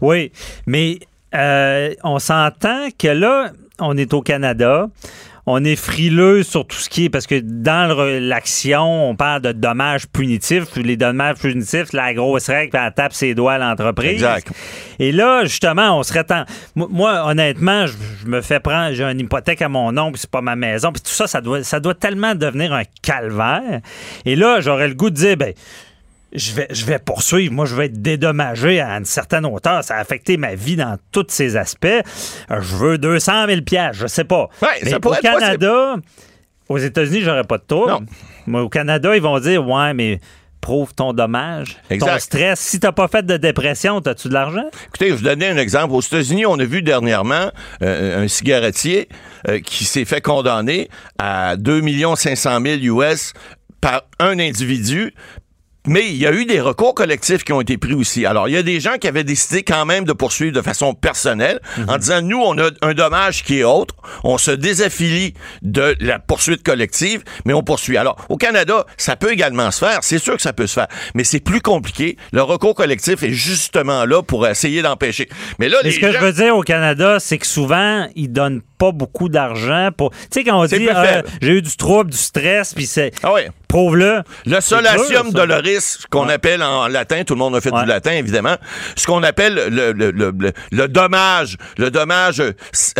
Oui, 0.00 0.32
mais 0.66 0.98
euh, 1.34 1.94
on 2.02 2.18
s'entend 2.18 2.88
que 2.98 3.08
là, 3.08 3.52
on 3.78 3.96
est 3.96 4.12
au 4.14 4.22
Canada 4.22 4.88
on 5.46 5.64
est 5.64 5.76
frileux 5.76 6.44
sur 6.44 6.66
tout 6.66 6.76
ce 6.76 6.88
qui 6.88 7.04
est 7.04 7.08
parce 7.08 7.26
que 7.26 7.40
dans 7.40 7.96
l'action, 8.20 9.10
on 9.10 9.16
parle 9.16 9.42
de 9.42 9.52
dommages 9.52 10.06
punitifs. 10.06 10.76
Les 10.76 10.96
dommages 10.96 11.38
punitifs, 11.38 11.92
la 11.92 12.14
grosse 12.14 12.48
règle, 12.48 12.78
elle 12.80 12.92
tape 12.92 13.12
ses 13.12 13.34
doigts 13.34 13.54
à 13.54 13.58
l'entreprise. 13.58 14.12
Exact. 14.12 14.52
Et 15.00 15.10
là, 15.10 15.44
justement, 15.44 15.98
on 15.98 16.02
serait 16.04 16.24
tant. 16.24 16.44
Moi, 16.76 17.24
honnêtement, 17.26 17.86
je, 17.86 18.26
me 18.26 18.40
fais 18.40 18.60
prendre, 18.60 18.94
j'ai 18.94 19.02
une 19.02 19.20
hypothèque 19.20 19.62
à 19.62 19.68
mon 19.68 19.90
nom, 19.90 20.12
puis 20.12 20.20
c'est 20.20 20.30
pas 20.30 20.42
ma 20.42 20.54
maison, 20.54 20.92
puis 20.92 21.02
tout 21.02 21.10
ça, 21.10 21.26
ça 21.26 21.40
doit, 21.40 21.64
ça 21.64 21.80
doit 21.80 21.94
tellement 21.94 22.36
devenir 22.36 22.72
un 22.72 22.84
calvaire. 23.02 23.80
Et 24.24 24.36
là, 24.36 24.60
j'aurais 24.60 24.88
le 24.88 24.94
goût 24.94 25.10
de 25.10 25.16
dire, 25.16 25.36
ben 25.36 25.54
je 26.34 26.52
vais, 26.52 26.66
je 26.70 26.84
vais 26.84 26.98
poursuivre. 26.98 27.52
Moi, 27.52 27.66
je 27.66 27.74
vais 27.74 27.86
être 27.86 28.00
dédommagé 28.00 28.80
à 28.80 28.96
une 28.96 29.04
certaine 29.04 29.46
hauteur. 29.46 29.84
Ça 29.84 29.96
a 29.96 29.98
affecté 29.98 30.36
ma 30.36 30.54
vie 30.54 30.76
dans 30.76 30.96
tous 31.10 31.26
ses 31.28 31.56
aspects. 31.56 31.86
Euh, 31.86 32.60
je 32.60 32.76
veux 32.76 32.98
200 32.98 33.46
000 33.48 33.60
pièces, 33.62 33.96
je 33.96 34.06
sais 34.06 34.24
pas. 34.24 34.48
Mais 34.82 34.94
au 34.94 35.10
Canada, 35.22 35.96
aux 36.68 36.78
États-Unis, 36.78 37.20
j'aurais 37.22 37.44
pas 37.44 37.58
de 37.58 37.64
tour. 37.64 38.02
Mais 38.46 38.58
au 38.58 38.68
Canada, 38.68 39.14
ils 39.14 39.22
vont 39.22 39.38
dire, 39.38 39.66
ouais, 39.66 39.94
mais 39.94 40.20
prouve 40.60 40.94
ton 40.94 41.12
dommage, 41.12 41.76
ton 41.98 42.18
stress. 42.18 42.60
Si 42.60 42.80
t'as 42.80 42.92
pas 42.92 43.08
fait 43.08 43.26
de 43.26 43.36
dépression, 43.36 43.98
as-tu 43.98 44.28
de 44.28 44.32
l'argent? 44.32 44.70
Écoutez, 44.86 45.10
je 45.10 45.14
vous 45.14 45.22
donner 45.22 45.48
un 45.48 45.56
exemple. 45.56 45.92
Aux 45.92 46.00
États-Unis, 46.00 46.46
on 46.46 46.58
a 46.58 46.64
vu 46.64 46.82
dernièrement 46.82 47.50
euh, 47.82 48.24
un 48.24 48.28
cigarettier 48.28 49.08
euh, 49.48 49.58
qui 49.58 49.84
s'est 49.84 50.04
fait 50.04 50.20
condamner 50.20 50.88
à 51.18 51.56
2 51.56 51.82
500 52.14 52.60
000 52.64 53.00
US 53.00 53.34
par 53.80 54.04
un 54.20 54.38
individu 54.38 55.12
mais 55.86 56.08
il 56.08 56.16
y 56.16 56.26
a 56.26 56.32
eu 56.32 56.44
des 56.44 56.60
recours 56.60 56.94
collectifs 56.94 57.44
qui 57.44 57.52
ont 57.52 57.60
été 57.60 57.76
pris 57.76 57.94
aussi. 57.94 58.24
Alors, 58.24 58.48
il 58.48 58.52
y 58.52 58.56
a 58.56 58.62
des 58.62 58.80
gens 58.80 58.98
qui 58.98 59.08
avaient 59.08 59.24
décidé 59.24 59.62
quand 59.62 59.84
même 59.84 60.04
de 60.04 60.12
poursuivre 60.12 60.52
de 60.52 60.62
façon 60.62 60.94
personnelle 60.94 61.60
en 61.88 61.92
mhm. 61.92 61.98
disant, 61.98 62.22
nous, 62.22 62.38
on 62.38 62.56
a 62.58 62.70
un 62.82 62.94
dommage 62.94 63.42
qui 63.42 63.60
est 63.60 63.64
autre, 63.64 63.94
on 64.22 64.38
se 64.38 64.50
désaffilie 64.50 65.34
de 65.62 65.96
la 66.00 66.18
poursuite 66.18 66.62
collective, 66.62 67.22
mais 67.44 67.52
on 67.52 67.62
poursuit. 67.62 67.96
Alors, 67.96 68.16
au 68.28 68.36
Canada, 68.36 68.86
ça 68.96 69.16
peut 69.16 69.32
également 69.32 69.70
se 69.70 69.84
faire, 69.84 69.98
c'est 70.02 70.18
sûr 70.18 70.36
que 70.36 70.42
ça 70.42 70.52
peut 70.52 70.66
se 70.66 70.74
faire, 70.74 70.88
mais 71.14 71.24
c'est 71.24 71.40
plus 71.40 71.60
compliqué. 71.60 72.16
Le 72.32 72.42
recours 72.42 72.74
collectif 72.74 73.22
est 73.22 73.32
justement 73.32 74.04
là 74.04 74.22
pour 74.22 74.46
essayer 74.46 74.82
d'empêcher. 74.82 75.28
Mais 75.58 75.68
là, 75.68 75.78
ce 75.82 75.98
que 75.98 76.12
je 76.12 76.18
veux 76.18 76.32
dire 76.32 76.56
au 76.56 76.62
Canada, 76.62 77.18
c'est 77.18 77.38
que 77.38 77.46
souvent, 77.46 78.08
ils 78.14 78.30
donnent 78.30 78.62
pas 78.82 78.90
beaucoup 78.90 79.28
d'argent 79.28 79.90
pour. 79.96 80.10
Tu 80.10 80.18
sais, 80.32 80.44
quand 80.44 80.60
on 80.60 80.64
dit 80.64 80.88
euh, 80.88 81.22
j'ai 81.40 81.52
eu 81.52 81.62
du 81.62 81.76
trouble, 81.76 82.10
du 82.10 82.16
stress, 82.16 82.74
puis 82.74 82.86
c'est. 82.86 83.12
Ah 83.22 83.32
oui. 83.32 83.42
Prouve-le. 83.68 84.22
Le 84.44 84.60
solatium 84.60 85.30
doloris, 85.30 86.04
qu'on 86.10 86.28
appelle 86.28 86.62
en 86.62 86.88
latin, 86.88 87.22
tout 87.24 87.32
le 87.32 87.38
monde 87.38 87.56
a 87.56 87.60
fait 87.62 87.70
du 87.70 87.86
latin, 87.86 88.10
évidemment, 88.10 88.56
ce 88.96 89.06
qu'on 89.06 89.22
appelle 89.22 89.54
le, 89.54 89.92
le, 89.92 90.10
le, 90.10 90.52
le, 90.70 90.88
dommage, 90.88 91.56
le 91.78 91.90
dommage 91.90 92.40
euh, 92.40 92.52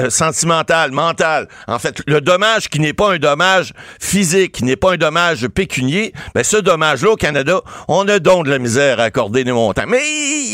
sentimental, 0.09 0.93
mental. 0.93 1.47
En 1.67 1.79
fait, 1.79 2.01
le 2.07 2.23
dommage 2.23 2.71
qui 2.71 2.81
n'est 2.81 2.95
pas 2.95 3.13
un 3.13 3.19
dommage 3.19 3.75
physique, 4.01 4.53
qui 4.53 4.65
n'est 4.65 4.77
pas 4.77 4.93
un 4.93 4.97
dommage 4.97 5.47
pécunier, 5.49 6.15
ben 6.35 6.43
ce 6.43 6.57
dommage-là, 6.57 7.11
au 7.11 7.17
Canada, 7.17 7.61
on 7.89 8.09
a 8.09 8.19
donc 8.19 8.47
de 8.47 8.51
la 8.51 8.59
misère 8.59 8.99
à 8.99 9.05
accorder 9.05 9.45
des 9.45 9.53
montants. 9.53 9.85
Mais 9.87 10.01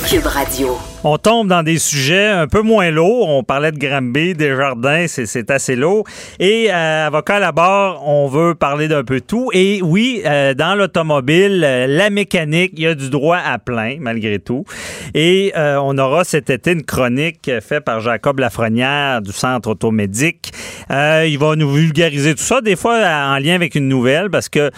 Cube 0.10 0.26
Radio. 0.26 0.78
On 1.08 1.20
tombe 1.20 1.48
dans 1.48 1.62
des 1.62 1.78
sujets 1.78 2.30
un 2.30 2.48
peu 2.48 2.62
moins 2.62 2.90
lourds. 2.90 3.30
On 3.30 3.44
parlait 3.44 3.72
de 3.72 3.78
Granby, 3.78 4.34
des 4.34 4.56
jardins, 4.56 5.06
c'est 5.08 5.52
assez 5.52 5.76
lourd. 5.76 6.04
Et 6.40 6.72
euh, 6.72 7.06
avocat 7.06 7.36
à 7.36 7.40
la 7.40 7.52
barre, 7.52 8.08
on 8.08 8.28
veut 8.28 8.56
parler 8.56 8.88
d'un 8.88 9.04
peu 9.04 9.22
tout. 9.22 9.52
Et 9.54 9.82
oui, 9.84 10.24
euh, 10.26 10.56
dans 10.56 10.74
l'automobile, 10.74 11.64
euh, 11.64 11.86
la 11.86 12.10
mécanique, 12.10 12.72
il 12.74 12.84
y 12.84 12.88
a 12.88 12.96
du 12.96 13.12
droit 13.12 13.38
à 13.38 13.60
plein, 13.60 13.98
malgré 14.00 14.40
tout. 14.40 14.66
Et 15.14 15.54
on 15.56 15.98
aura 15.98 16.24
cet 16.24 16.50
été 16.50 16.72
une 16.72 16.84
chronique 16.84 17.52
faite 17.62 17.86
par 17.86 18.00
Jacob 18.00 18.40
Lafrenière 18.40 19.22
du 19.22 19.32
Centre 19.32 19.70
automédique. 19.70 20.52
il 20.90 21.38
va 21.40 21.56
nous 21.56 21.72
vulgariser 21.72 22.34
tout 22.34 22.44
ça, 22.44 22.62
des 22.62 22.76
fois 22.76 22.96
en 22.96 23.38
lien 23.38 23.54
avec 23.54 23.76
une 23.76 23.88
nouvelle, 23.88 24.30
parce 24.30 24.50
que 24.50 24.72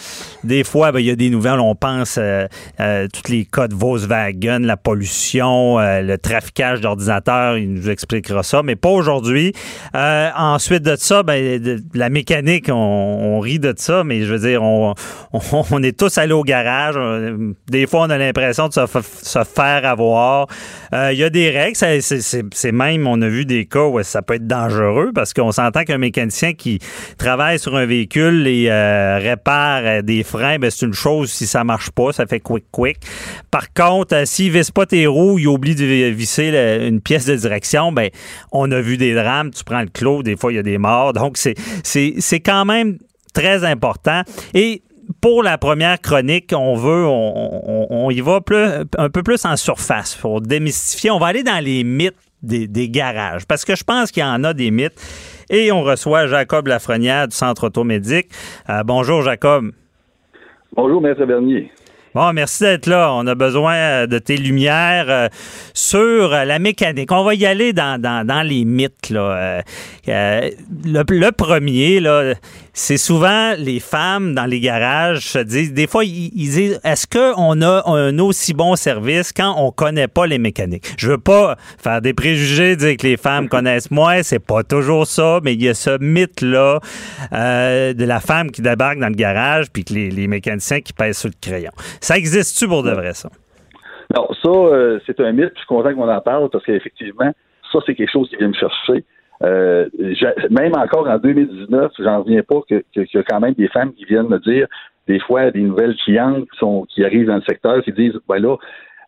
des 0.43 0.64
fois, 0.64 0.91
ben, 0.91 0.99
il 0.99 1.05
y 1.05 1.12
a 1.12 1.16
des 1.16 1.30
nouvelles, 1.30 1.60
on 1.60 1.76
pense 1.76 2.20
toutes 3.14 3.30
les 3.30 3.45
cas 3.45 3.68
de 3.68 3.76
Volkswagen, 3.76 4.60
la 4.60 4.78
pollution 4.78 4.98
pollution, 4.98 5.78
le 5.78 6.18
traficage 6.18 6.82
d'ordinateurs, 6.82 7.58
il 7.58 7.72
nous 7.72 7.89
expliquera 7.89 8.41
ça, 8.41 8.64
mais 8.64 8.76
pas 8.76 8.89
aujourd'hui. 8.89 9.54
ensuite 9.93 10.84
de 10.84 10.95
ça, 10.95 11.22
ben, 11.22 11.82
la 11.93 12.10
mécanique, 12.10 12.70
on, 12.72 13.39
rit 13.39 13.60
de 13.60 13.74
ça, 13.78 14.04
mais 14.04 14.24
je 14.24 14.34
veux 14.34 14.39
dire, 14.39 14.64
on, 14.64 14.95
on, 15.72 15.84
est 15.84 15.98
tous 15.98 16.18
allés 16.18 16.34
au 16.34 16.43
garage. 16.43 16.95
Des 17.70 17.86
fois, 17.86 18.02
on 18.02 18.10
a 18.10 18.18
l'impression 18.18 18.68
de 18.68 18.74
se, 18.74 18.82
se, 19.22 19.43
faire 19.43 19.86
avoir. 19.86 20.48
Il 20.94 21.18
y 21.18 21.24
a 21.24 21.30
des 21.30 21.50
règles, 21.50 21.76
c'est 21.76 22.72
même, 22.72 23.08
on 23.08 23.22
a 23.22 23.28
vu 23.28 23.46
des 23.46 23.66
cas 23.66 23.86
où 23.86 24.02
ça 24.04 24.22
peut 24.22 24.36
être 24.36 24.48
dangereux 24.48 25.12
parce 25.14 25.34
qu'on 25.34 25.52
s'entend 25.52 25.84
qu'un 25.84 25.98
mécanicien 25.98 26.54
qui 26.54 26.80
travaille 27.18 27.60
sur 27.60 27.76
un 27.76 27.86
véhicule 27.86 28.48
et 28.48 28.70
euh, 28.70 29.18
répare 29.20 29.82
euh, 29.84 30.02
des 30.02 30.24
freins, 30.24 30.60
ben, 30.60 30.70
c'est 30.70 30.86
une 30.86 30.94
chose 30.94 31.32
si 31.32 31.48
ça 31.48 31.64
marche 31.64 31.92
pas, 31.92 32.12
ça 32.12 32.26
fait 32.26 32.40
quick 32.40 32.66
quick. 32.72 32.98
Par 33.52 33.74
contre, 33.74 34.16
euh, 34.16 34.26
s'il 34.26 34.52
visse 34.52 34.72
pas 34.72 34.86
tes 34.86 35.08
roues, 35.08 35.40
il 35.40 35.48
oublie 35.48 35.76
de 35.76 35.86
visser 35.86 36.50
une 36.88 37.02
pièce 37.02 37.26
de 37.26 37.36
direction, 37.36 37.92
ben 37.92 38.10
on 38.52 38.72
a 38.72 38.82
vu 38.82 38.98
des 38.98 39.14
drames, 39.14 39.52
tu 39.52 39.64
prends 39.64 39.82
le 39.82 39.88
clos, 39.88 40.24
des 40.24 40.36
fois 40.36 40.52
il 40.52 40.56
y 40.56 40.60
a 40.60 40.64
des 40.64 40.78
morts. 40.78 41.14
Donc 41.14 41.38
c'est 41.38 41.56
c'est 41.84 42.40
quand 42.40 42.66
même 42.66 42.98
très 43.34 43.64
important 43.64 44.22
et 44.54 44.82
pour 45.22 45.43
la 45.43 45.58
première 45.58 45.99
chronique, 46.01 46.51
on 46.55 46.76
veut, 46.76 47.05
on, 47.05 48.10
y 48.12 48.22
va 48.22 48.41
plus, 48.41 48.66
un 48.97 49.10
peu 49.10 49.24
plus 49.24 49.45
en 49.45 49.55
surface 49.55 50.16
pour 50.16 50.41
démystifier. 50.41 51.12
On 51.12 51.20
va 51.20 51.28
aller 51.28 51.43
dans 51.43 51.64
les 51.64 51.84
mythes 51.84 52.16
des, 52.43 52.89
garages 52.89 53.45
parce 53.45 53.66
que 53.66 53.76
je 53.76 53.84
pense 53.84 54.12
qu'il 54.12 54.22
y 54.22 54.26
en 54.26 54.43
a 54.43 54.53
des 54.53 54.72
mythes. 54.72 54.99
Et 55.49 55.72
on 55.72 55.82
reçoit 55.82 56.28
Jacob 56.28 56.68
Lafrenière 56.68 57.28
du 57.28 57.36
Centre 57.36 57.68
Automédique. 57.68 58.28
Euh, 58.70 58.84
bonjour, 58.84 59.22
Jacob. 59.22 59.72
Bonjour, 60.76 61.01
Maître 61.01 61.26
Bernier. 61.26 61.72
Bon, 62.14 62.34
merci 62.34 62.64
d'être 62.64 62.88
là. 62.88 63.14
On 63.14 63.26
a 63.28 63.36
besoin 63.36 63.76
euh, 63.76 64.08
de 64.08 64.20
tes 64.20 64.38
lumières 64.38 65.05
euh, 65.10 65.28
sur 65.74 66.30
la 66.30 66.60
mécanique. 66.60 67.12
On 67.12 67.24
va 67.24 67.36
y 67.36 67.45
aller 67.45 67.74
dans, 67.74 68.45
les 68.45 68.66
mythes. 68.66 69.10
Là. 69.10 69.62
le, 70.05 71.32
premier, 71.32 71.99
là, 71.99 72.34
c'est 72.78 72.98
souvent 72.98 73.54
les 73.58 73.80
femmes 73.80 74.36
dans 74.36 74.46
les 74.46 74.60
garages 74.60 75.30
se 75.32 75.40
disent, 75.40 75.74
des 75.74 75.88
fois, 75.88 76.06
ils, 76.06 76.30
disent, 76.30 76.80
est-ce 76.84 77.08
qu'on 77.08 77.62
a 77.64 77.90
un 77.90 78.20
aussi 78.20 78.54
bon 78.54 78.76
service 78.76 79.34
quand 79.34 79.56
on 79.58 79.72
connaît 79.72 80.08
pas 80.08 80.28
les 80.28 80.38
mécaniques? 80.38 80.86
Je 81.00 81.10
veux 81.10 81.18
pas 81.18 81.56
faire 81.80 82.02
des 82.02 82.14
préjugés, 82.14 82.76
dire 82.76 82.96
que 82.96 83.08
les 83.08 83.18
femmes 83.18 83.50
connaissent 83.56 83.90
moins, 83.90 84.22
c'est 84.22 84.46
pas 84.46 84.62
toujours 84.62 85.08
ça, 85.08 85.40
mais 85.44 85.56
il 85.56 85.64
y 85.64 85.70
a 85.70 85.74
ce 85.74 85.98
mythe-là 86.00 86.80
de 87.32 88.06
la 88.06 88.20
femme 88.20 88.52
qui 88.52 88.62
débarque 88.62 89.00
dans 89.00 89.10
le 89.10 89.16
garage 89.16 89.72
puis 89.72 89.84
que 89.84 89.94
les, 89.96 90.12
les 90.12 90.28
mécaniciens 90.28 90.82
qui 90.82 90.94
pèsent 90.94 91.18
sur 91.18 91.30
le 91.30 91.36
crayon. 91.42 91.72
Ça 92.00 92.16
existe-tu 92.16 92.68
pour 92.68 92.84
de 92.84 92.92
vrai, 92.92 93.16
ça? 93.16 93.30
Non, 94.16 94.28
ça, 94.42 94.50
euh, 94.50 95.00
c'est 95.08 95.20
un 95.20 95.32
mythe. 95.32 95.52
Je 95.56 95.60
suis 95.60 95.68
content 95.68 95.96
qu'on 95.96 96.10
en 96.10 96.22
parle 96.22 96.50
parce 96.52 96.64
qu'effectivement, 96.64 97.34
ça, 97.72 97.80
c'est 97.88 97.96
quelque 97.96 98.12
chose 98.12 98.30
qui 98.30 98.38
vient 98.38 98.50
me 98.50 98.54
chercher. 98.54 99.04
Euh, 99.44 99.88
même 100.50 100.74
encore 100.76 101.08
en 101.08 101.18
2019, 101.18 101.92
j'en 102.00 102.24
reviens 102.24 102.42
pas 102.42 102.62
qu'il 102.68 102.84
y 102.96 103.18
a 103.18 103.24
quand 103.24 103.40
même 103.40 103.54
des 103.54 103.68
femmes 103.68 103.94
qui 103.94 104.06
viennent 104.06 104.28
me 104.28 104.40
dire, 104.40 104.68
des 105.08 105.20
fois, 105.20 105.52
des 105.52 105.62
nouvelles 105.62 105.96
clientes 105.96 106.50
qui, 106.52 106.58
sont, 106.58 106.86
qui 106.90 107.04
arrivent 107.04 107.28
dans 107.28 107.36
le 107.36 107.44
secteur, 107.48 107.82
qui 107.84 107.92
disent, 107.92 108.18
ben 108.28 108.40
là, 108.40 108.58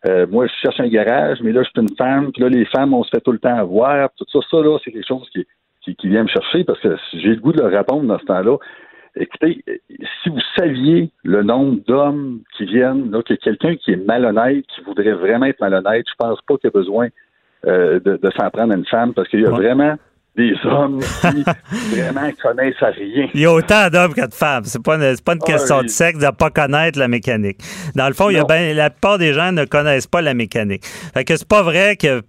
euh, 0.08 0.26
moi, 0.30 0.46
je 0.46 0.52
cherche 0.62 0.80
un 0.80 0.88
garage, 0.88 1.38
mais 1.42 1.52
là, 1.52 1.62
je 1.62 1.68
suis 1.68 1.80
une 1.80 1.96
femme, 1.96 2.32
puis 2.32 2.42
là, 2.42 2.48
les 2.48 2.64
femmes, 2.64 2.94
on 2.94 3.02
se 3.02 3.10
fait 3.10 3.20
tout 3.20 3.32
le 3.32 3.38
temps 3.38 3.56
avoir. 3.56 4.08
Tout 4.16 4.24
ça, 4.32 4.38
ça, 4.50 4.56
là, 4.62 4.78
c'est 4.82 4.92
quelque 4.92 5.06
chose 5.06 5.28
qui, 5.30 5.46
qui, 5.82 5.94
qui, 5.96 6.08
vient 6.08 6.22
me 6.22 6.28
chercher 6.28 6.64
parce 6.64 6.80
que 6.80 6.96
j'ai 7.12 7.34
le 7.34 7.40
goût 7.40 7.52
de 7.52 7.60
leur 7.60 7.70
répondre 7.70 8.04
dans 8.04 8.18
ce 8.18 8.24
temps-là. 8.24 8.56
Écoutez, 9.16 9.62
si 10.22 10.30
vous 10.30 10.40
saviez 10.56 11.10
le 11.24 11.42
nombre 11.42 11.80
d'hommes 11.86 12.40
qui 12.56 12.64
viennent, 12.64 13.10
là, 13.10 13.22
que 13.22 13.34
quelqu'un 13.34 13.74
qui 13.74 13.92
est 13.92 14.06
malhonnête, 14.06 14.64
qui 14.68 14.80
voudrait 14.82 15.12
vraiment 15.12 15.46
être 15.46 15.60
malhonnête, 15.60 16.06
je 16.08 16.14
pense 16.16 16.40
pas 16.42 16.56
qu'il 16.56 16.68
y 16.72 16.72
a 16.74 16.78
besoin 16.78 17.08
euh, 17.66 18.00
de, 18.00 18.18
s'en 18.38 18.48
prendre 18.50 18.72
à 18.72 18.76
une 18.76 18.86
femme 18.86 19.12
parce 19.12 19.28
qu'il 19.28 19.40
y 19.40 19.46
a 19.46 19.50
vraiment 19.50 19.96
des 20.36 20.54
hommes 20.64 21.00
qui 21.00 21.44
vraiment 21.94 22.30
connaissent 22.42 22.74
rien. 22.80 23.28
Il 23.34 23.40
y 23.40 23.46
a 23.46 23.52
autant 23.52 23.88
d'hommes 23.90 24.14
que 24.14 24.26
de 24.26 24.34
femmes. 24.34 24.64
C'est 24.64 24.82
pas 24.82 24.96
une, 24.96 25.16
pas 25.24 25.34
une 25.34 25.40
question 25.40 25.78
ah, 25.80 25.82
de 25.82 25.88
sexe 25.88 26.18
de 26.18 26.30
pas 26.30 26.50
connaître 26.50 26.98
la 26.98 27.08
mécanique. 27.08 27.58
Dans 27.94 28.06
le 28.06 28.14
fond, 28.14 28.30
il 28.30 28.36
y 28.36 28.38
a 28.38 28.44
ben, 28.44 28.76
la 28.76 28.90
plupart 28.90 29.18
des 29.18 29.32
gens 29.32 29.52
ne 29.52 29.64
connaissent 29.64 30.06
pas 30.06 30.22
la 30.22 30.34
mécanique. 30.34 30.84
Fait 30.84 31.24
que 31.24 31.36
c'est 31.36 31.48
pas 31.48 31.62
vrai 31.62 31.96
que 31.96 32.22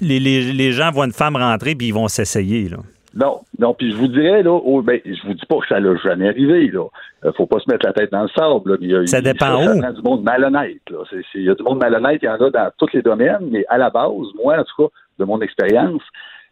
les, 0.00 0.20
les, 0.20 0.52
les 0.52 0.72
gens 0.72 0.90
voient 0.90 1.06
une 1.06 1.12
femme 1.12 1.36
rentrer 1.36 1.74
puis 1.74 1.88
ils 1.88 1.94
vont 1.94 2.08
s'essayer. 2.08 2.68
Là. 2.68 2.78
Non, 3.14 3.40
non, 3.58 3.74
puis 3.74 3.90
je 3.90 3.96
vous 3.96 4.08
dirais, 4.08 4.42
là, 4.42 4.52
oh, 4.52 4.80
ben, 4.80 4.98
je 5.04 5.26
vous 5.26 5.34
dis 5.34 5.46
pas 5.46 5.58
que 5.58 5.66
ça 5.68 5.78
l'a 5.78 5.94
jamais 5.96 6.28
arrivé, 6.28 6.68
là. 6.68 6.86
Euh, 7.24 7.32
faut 7.36 7.46
pas 7.46 7.58
se 7.58 7.70
mettre 7.70 7.84
la 7.84 7.92
tête 7.92 8.10
dans 8.10 8.22
le 8.22 8.28
sable, 8.28 8.78
là. 8.78 9.06
ça 9.06 9.20
dépend 9.20 9.62
où. 9.62 9.80
Ça 9.80 9.92
du 9.92 10.02
monde 10.02 10.22
malhonnête, 10.22 10.80
là. 10.90 11.04
Il 11.34 11.42
y 11.42 11.50
a 11.50 11.54
du 11.54 11.62
monde 11.62 11.78
malhonnête, 11.78 12.20
il 12.22 12.26
y 12.26 12.28
en 12.28 12.40
a 12.40 12.50
dans 12.50 12.70
tous 12.78 12.88
les 12.94 13.02
domaines, 13.02 13.48
mais 13.50 13.64
à 13.68 13.76
la 13.76 13.90
base, 13.90 14.28
moi, 14.42 14.58
en 14.58 14.64
tout 14.64 14.84
cas, 14.84 14.92
de 15.18 15.24
mon 15.26 15.40
expérience, 15.42 16.02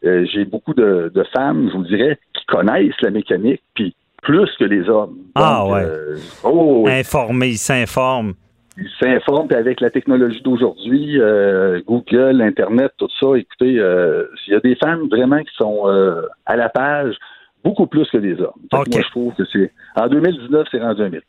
euh, 0.04 0.24
j'ai 0.32 0.44
beaucoup 0.44 0.74
de, 0.74 1.12
femmes, 1.34 1.68
je 1.72 1.76
vous 1.76 1.84
dirais, 1.84 2.18
qui 2.34 2.44
connaissent 2.46 3.00
la 3.02 3.10
mécanique, 3.10 3.62
puis 3.74 3.94
plus 4.22 4.50
que 4.58 4.64
les 4.64 4.88
hommes. 4.88 5.16
ah 5.34 5.66
ouais. 5.66 5.82
Euh, 5.84 6.16
oh, 6.44 6.86
Informés, 6.88 7.50
ils 7.50 7.58
s'informent 7.58 8.34
ils 8.76 8.88
s'informent, 8.98 9.46
puis 9.46 9.58
avec 9.58 9.80
la 9.80 9.90
technologie 9.90 10.40
d'aujourd'hui, 10.40 11.20
euh, 11.20 11.82
Google, 11.86 12.40
Internet, 12.40 12.92
tout 12.96 13.08
ça, 13.20 13.36
écoutez, 13.36 13.72
il 13.72 14.52
y 14.52 14.54
a 14.54 14.60
des 14.60 14.74
femmes 14.76 15.06
vraiment 15.10 15.40
qui 15.40 15.54
sont 15.56 15.84
à 16.46 16.56
la 16.56 16.70
page 16.70 17.14
beaucoup 17.62 17.86
plus 17.86 18.08
que 18.08 18.16
des 18.16 18.40
hommes. 18.40 18.52
Moi, 18.72 18.84
je 18.90 19.10
trouve 19.10 19.34
que 19.34 19.42
c'est. 19.52 19.70
En 19.96 20.06
2019, 20.06 20.66
c'est 20.70 20.80
rendu 20.80 21.02
un 21.02 21.10
mythe. 21.10 21.24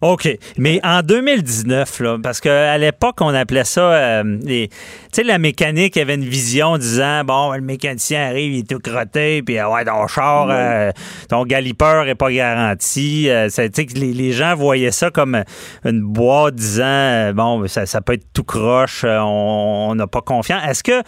OK. 0.00 0.38
Mais 0.56 0.80
en 0.82 1.02
2019, 1.02 2.00
là, 2.00 2.18
parce 2.22 2.40
qu'à 2.40 2.78
l'époque, 2.78 3.16
on 3.20 3.34
appelait 3.34 3.64
ça. 3.64 3.82
Euh, 3.92 4.38
tu 4.42 4.68
sais, 5.12 5.22
la 5.22 5.38
mécanique 5.38 5.98
avait 5.98 6.14
une 6.14 6.24
vision 6.24 6.78
disant 6.78 7.22
bon, 7.24 7.52
le 7.52 7.60
mécanicien 7.60 8.26
arrive, 8.28 8.54
il 8.54 8.58
est 8.60 8.68
tout 8.68 8.78
crotté, 8.78 9.42
puis 9.42 9.60
ouais, 9.60 9.84
ton 9.84 10.06
char, 10.06 10.48
euh, 10.50 10.90
ton 11.28 11.44
galipeur 11.44 12.08
est 12.08 12.14
pas 12.14 12.32
garanti. 12.32 13.28
Euh, 13.28 13.48
les, 13.94 14.14
les 14.14 14.32
gens 14.32 14.54
voyaient 14.54 14.90
ça 14.90 15.10
comme 15.10 15.44
une 15.84 16.00
boîte 16.00 16.54
disant 16.54 17.34
bon, 17.34 17.68
ça, 17.68 17.84
ça 17.84 18.00
peut 18.00 18.14
être 18.14 18.32
tout 18.32 18.44
croche, 18.44 19.04
on 19.04 19.94
n'a 19.94 20.06
pas 20.06 20.22
confiance. 20.22 20.62
Est-ce 20.66 20.82
que, 20.82 21.02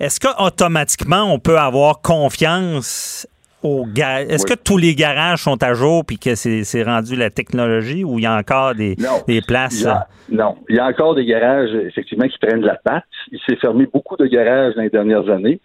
est-ce 0.00 0.20
qu'automatiquement, 0.20 1.24
on 1.24 1.38
peut 1.38 1.58
avoir 1.58 2.00
confiance 2.00 3.26
est-ce 3.64 4.46
que 4.46 4.54
tous 4.54 4.78
les 4.78 4.94
garages 4.94 5.42
sont 5.42 5.62
à 5.62 5.74
jour 5.74 6.04
puis 6.04 6.18
que 6.18 6.34
c'est 6.34 6.82
rendu 6.82 7.16
la 7.16 7.30
technologie 7.30 8.04
ou 8.04 8.18
il 8.18 8.22
y 8.22 8.26
a 8.26 8.36
encore 8.36 8.74
des, 8.74 8.96
places? 9.46 9.86
non, 10.30 10.56
il 10.68 10.76
y 10.76 10.78
a 10.78 10.86
encore 10.86 11.14
des 11.14 11.24
garages, 11.24 11.74
effectivement, 11.74 12.26
qui 12.26 12.38
prennent 12.38 12.60
de 12.60 12.66
la 12.66 12.76
patte. 12.76 13.04
Il 13.30 13.38
s'est 13.46 13.56
fermé 13.56 13.86
beaucoup 13.92 14.16
de 14.16 14.26
garages 14.26 14.74
dans 14.74 14.82
les 14.82 14.90
dernières 14.90 15.28
années. 15.28 15.60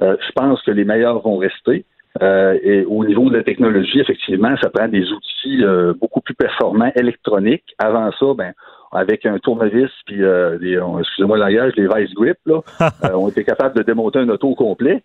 Euh, 0.00 0.16
je 0.26 0.32
pense 0.32 0.62
que 0.62 0.70
les 0.70 0.84
meilleurs 0.84 1.20
vont 1.20 1.36
rester. 1.36 1.84
Euh, 2.20 2.58
et 2.62 2.84
au 2.84 3.04
niveau 3.04 3.30
de 3.30 3.36
la 3.36 3.42
technologie, 3.42 4.00
effectivement, 4.00 4.54
ça 4.62 4.68
prend 4.70 4.88
des 4.88 5.10
outils 5.10 5.64
euh, 5.64 5.94
beaucoup 5.98 6.20
plus 6.20 6.34
performants 6.34 6.92
électroniques. 6.94 7.74
Avant 7.78 8.10
ça, 8.12 8.26
ben, 8.36 8.52
avec 8.92 9.24
un 9.24 9.38
tournevis 9.38 9.90
puis 10.06 10.18
des, 10.18 10.78
excusez-moi 11.00 11.38
le 11.38 11.44
langage, 11.44 11.72
les 11.76 11.86
vice 11.86 12.14
grip, 12.14 12.36
là, 12.46 12.60
on 13.14 13.28
était 13.28 13.44
capable 13.44 13.76
de 13.76 13.82
démonter 13.82 14.18
un 14.18 14.28
auto 14.28 14.54
complet. 14.54 15.02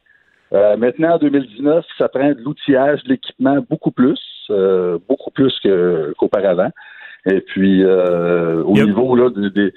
Euh, 0.54 0.78
maintenant, 0.78 1.16
en 1.16 1.18
2019, 1.18 1.86
ça 1.98 2.08
prend 2.08 2.30
de 2.30 2.42
l'outillage, 2.42 3.04
de 3.04 3.10
l'équipement 3.10 3.58
beaucoup 3.70 3.92
plus, 3.92 4.20
euh, 4.50 4.98
beaucoup 5.08 5.32
plus 5.32 5.54
qu'auparavant. 6.18 6.72
Et 7.26 7.42
puis, 7.42 7.84
euh, 7.84 8.64
au 8.64 8.74
niveau 8.74 9.16
là, 9.16 9.30
du 9.30 9.74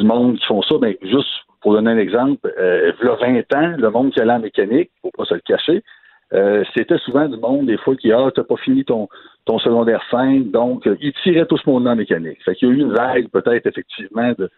monde 0.00 0.38
qui 0.38 0.46
font 0.46 0.62
ça, 0.62 0.76
ben, 0.78 0.94
juste 1.02 1.28
pour 1.60 1.72
donner 1.72 1.90
un 1.90 1.98
exemple, 1.98 2.52
euh, 2.58 2.92
il 3.00 3.06
y 3.06 3.08
a 3.08 3.14
20 3.14 3.54
ans, 3.54 3.74
le 3.76 3.90
monde 3.90 4.12
qui 4.12 4.20
allait 4.20 4.32
en 4.32 4.38
mécanique, 4.38 4.90
faut 5.02 5.10
pas 5.16 5.24
se 5.24 5.34
le 5.34 5.40
cacher, 5.40 5.82
c'était 6.74 6.98
souvent 6.98 7.28
du 7.28 7.36
monde, 7.36 7.66
des 7.66 7.76
fois, 7.76 7.94
qui 7.94 8.10
ah, 8.10 8.28
t'as 8.34 8.42
pas 8.42 8.56
fini 8.56 8.84
ton, 8.84 9.08
ton 9.44 9.60
secondaire 9.60 10.02
5, 10.10 10.50
donc 10.50 10.82
il 11.00 11.12
tirait 11.22 11.46
tout 11.46 11.56
ce 11.56 11.70
monde 11.70 11.86
en 11.86 11.94
mécanique. 11.94 12.42
Fait 12.44 12.56
qu'il 12.56 12.68
y 12.68 12.70
a 12.72 12.74
eu 12.74 12.80
une 12.80 12.92
vague, 12.92 13.28
peut-être, 13.28 13.66
effectivement, 13.66 14.32
de, 14.36 14.50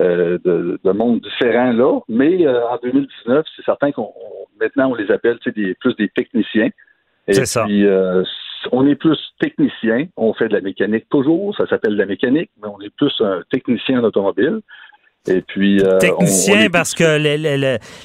euh, 0.00 0.38
de, 0.42 0.80
de 0.82 0.90
monde 0.92 1.20
différent 1.20 1.70
là. 1.70 2.00
Mais 2.08 2.46
euh, 2.46 2.66
en 2.66 2.78
2019, 2.82 3.44
c'est 3.54 3.62
certain 3.62 3.92
qu'on 3.92 4.10
maintenant 4.58 4.90
on 4.90 4.94
les 4.94 5.10
appelle 5.10 5.38
des, 5.54 5.74
plus 5.74 5.94
des 5.96 6.08
techniciens. 6.08 6.70
Et 7.28 7.34
puis 7.34 7.86
euh, 7.86 8.22
on 8.72 8.86
est 8.86 8.94
plus 8.94 9.18
technicien, 9.38 10.06
on 10.16 10.32
fait 10.32 10.48
de 10.48 10.54
la 10.54 10.62
mécanique 10.62 11.04
toujours, 11.10 11.54
ça 11.56 11.66
s'appelle 11.66 11.92
de 11.92 11.98
la 11.98 12.06
mécanique, 12.06 12.50
mais 12.62 12.68
on 12.68 12.80
est 12.80 12.94
plus 12.96 13.12
un 13.20 13.42
technicien 13.50 14.00
en 14.00 14.04
automobile. 14.04 14.60
Et 15.28 15.42
puis 15.42 15.82
technicien 16.00 16.70
parce 16.70 16.94
que 16.94 17.18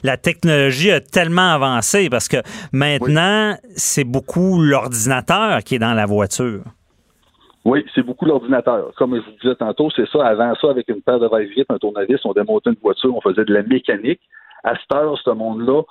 la 0.04 0.18
technologie 0.18 0.92
a 0.92 1.00
tellement 1.00 1.54
avancé 1.54 2.10
parce 2.10 2.28
que 2.28 2.38
maintenant 2.74 3.56
c'est 3.76 4.04
beaucoup 4.04 4.62
l'ordinateur 4.62 5.64
qui 5.64 5.76
est 5.76 5.80
dans 5.80 5.94
la 5.94 6.06
voiture. 6.06 6.64
Oui, 7.68 7.86
c'est 7.94 8.02
beaucoup 8.02 8.24
l'ordinateur. 8.24 8.94
Comme 8.96 9.14
je 9.14 9.20
vous 9.20 9.38
disais 9.42 9.56
tantôt, 9.56 9.90
c'est 9.94 10.08
ça. 10.08 10.26
Avant 10.26 10.56
ça, 10.56 10.70
avec 10.70 10.88
une 10.88 11.02
paire 11.02 11.20
de 11.20 11.28
vice 11.54 11.66
un 11.68 11.78
tournevis, 11.78 12.24
on 12.24 12.32
démontait 12.32 12.70
une 12.70 12.78
voiture, 12.82 13.14
on 13.14 13.20
faisait 13.20 13.44
de 13.44 13.54
la 13.54 13.62
mécanique. 13.62 14.22
À 14.64 14.76
cette 14.76 14.94
heure, 14.94 15.20
ce 15.22 15.32
monde-là, 15.32 15.82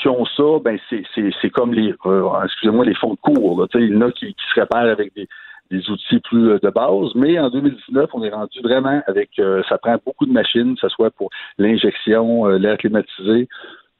qui 0.00 0.08
ont 0.08 0.24
ça, 0.24 0.58
ben 0.64 0.78
c'est, 0.88 1.50
comme 1.50 1.74
les 1.74 1.94
euh, 2.06 2.30
excusez-moi, 2.44 2.86
les 2.86 2.94
fonds 2.94 3.12
de 3.12 3.18
cours. 3.20 3.60
Là. 3.60 3.66
Il 3.74 3.92
y 3.92 3.96
en 3.98 4.08
a 4.08 4.10
qui, 4.10 4.34
se 4.54 4.58
réparent 4.58 4.88
avec 4.88 5.14
des, 5.14 5.28
des 5.70 5.90
outils 5.90 6.18
plus 6.20 6.58
de 6.58 6.70
base. 6.70 7.14
Mais 7.14 7.38
en 7.38 7.50
2019, 7.50 8.08
on 8.14 8.22
est 8.22 8.30
rendu 8.30 8.60
vraiment 8.62 9.02
avec, 9.06 9.28
ça 9.68 9.76
prend 9.76 9.98
beaucoup 10.06 10.24
de 10.24 10.32
machines, 10.32 10.76
que 10.76 10.80
ce 10.80 10.88
soit 10.88 11.10
pour 11.10 11.28
l'injection, 11.58 12.46
l'air 12.46 12.78
climatisé. 12.78 13.48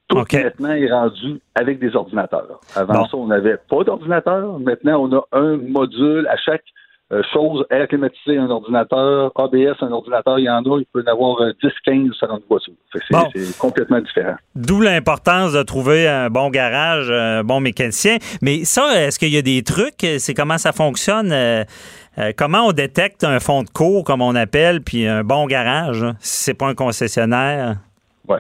Tout 0.08 0.16
maintenant 0.16 0.72
est 0.72 0.90
rendu 0.90 1.40
avec 1.54 1.78
des 1.78 1.94
ordinateurs. 1.94 2.58
Avant 2.74 3.04
ça, 3.04 3.18
on 3.18 3.26
n'avait 3.26 3.58
pas 3.68 3.84
d'ordinateur. 3.84 4.58
Maintenant, 4.58 5.02
on 5.02 5.14
a 5.14 5.24
un 5.32 5.58
module 5.58 6.26
à 6.28 6.38
chaque 6.38 6.64
euh, 7.10 7.22
chose, 7.32 7.64
air 7.70 7.88
climatisé, 7.88 8.36
un 8.36 8.50
ordinateur, 8.50 9.32
ABS, 9.34 9.76
un 9.80 9.92
ordinateur, 9.92 10.38
il 10.38 10.44
y 10.44 10.50
en 10.50 10.62
a, 10.62 10.78
il 10.78 10.86
peut 10.92 11.02
y 11.02 11.08
en 11.08 11.12
avoir 11.12 11.36
10, 11.62 11.70
15 11.84 12.12
sur 12.12 12.30
une 12.30 12.40
voiture. 12.48 12.74
C'est 12.92 13.58
complètement 13.58 14.00
différent. 14.00 14.36
D'où 14.54 14.80
l'importance 14.80 15.54
de 15.54 15.62
trouver 15.62 16.06
un 16.06 16.28
bon 16.28 16.50
garage, 16.50 17.10
un 17.10 17.44
bon 17.44 17.60
mécanicien. 17.60 18.18
Mais 18.42 18.64
ça, 18.64 19.00
est-ce 19.00 19.18
qu'il 19.18 19.32
y 19.32 19.38
a 19.38 19.42
des 19.42 19.62
trucs? 19.62 20.04
C'est 20.18 20.34
comment 20.34 20.58
ça 20.58 20.72
fonctionne? 20.72 21.32
Euh, 21.32 21.64
euh, 22.18 22.32
comment 22.36 22.66
on 22.66 22.72
détecte 22.72 23.24
un 23.24 23.40
fond 23.40 23.62
de 23.62 23.70
cours, 23.70 24.04
comme 24.04 24.20
on 24.20 24.34
appelle, 24.34 24.82
puis 24.82 25.06
un 25.06 25.24
bon 25.24 25.46
garage, 25.46 26.04
si 26.20 26.44
c'est 26.44 26.54
pas 26.54 26.66
un 26.66 26.74
concessionnaire? 26.74 27.76
Ouais 28.28 28.38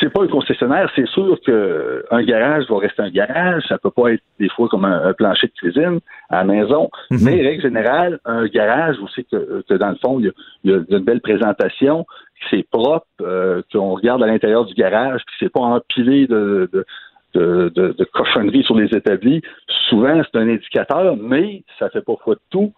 c'est 0.00 0.10
pas 0.10 0.22
un 0.22 0.28
concessionnaire, 0.28 0.90
c'est 0.96 1.06
sûr 1.08 1.38
qu'un 1.44 2.22
garage 2.22 2.64
va 2.68 2.78
rester 2.78 3.02
un 3.02 3.10
garage. 3.10 3.62
Ça 3.68 3.78
peut 3.78 3.90
pas 3.90 4.12
être 4.12 4.22
des 4.38 4.48
fois 4.48 4.68
comme 4.68 4.86
un, 4.86 5.12
plancher 5.12 5.48
de 5.48 5.52
cuisine 5.52 6.00
à 6.30 6.38
la 6.38 6.44
maison. 6.44 6.90
Mhm. 7.10 7.18
Mais, 7.22 7.42
règle 7.42 7.62
générale, 7.62 8.18
un 8.24 8.46
garage, 8.46 8.96
vous 8.98 9.08
savez 9.08 9.26
que, 9.30 9.74
dans 9.74 9.90
le 9.90 9.96
fond, 9.96 10.18
il 10.18 10.32
y 10.64 10.72
a, 10.72 10.78
une 10.88 11.04
belle 11.04 11.20
présentation, 11.20 12.06
c'est 12.48 12.66
propre, 12.70 13.06
euh, 13.20 13.62
qu'on 13.70 13.94
regarde 13.94 14.22
à 14.22 14.26
l'intérieur 14.26 14.64
du 14.64 14.74
garage, 14.74 15.20
puis 15.26 15.36
c'est 15.38 15.52
pas 15.52 15.60
empilé 15.60 16.26
de, 16.26 16.68
de 16.72 16.84
de, 17.32 17.70
de, 17.76 18.04
cochonneries 18.12 18.64
sur 18.64 18.76
les 18.76 18.86
établis. 18.86 19.40
Souvent, 19.88 20.20
c'est 20.24 20.36
un 20.36 20.48
indicateur, 20.48 21.16
mais 21.16 21.62
ça 21.78 21.88
fait 21.88 22.00
pas 22.04 22.14
foi 22.24 22.34
de 22.34 22.40
tout. 22.50 22.72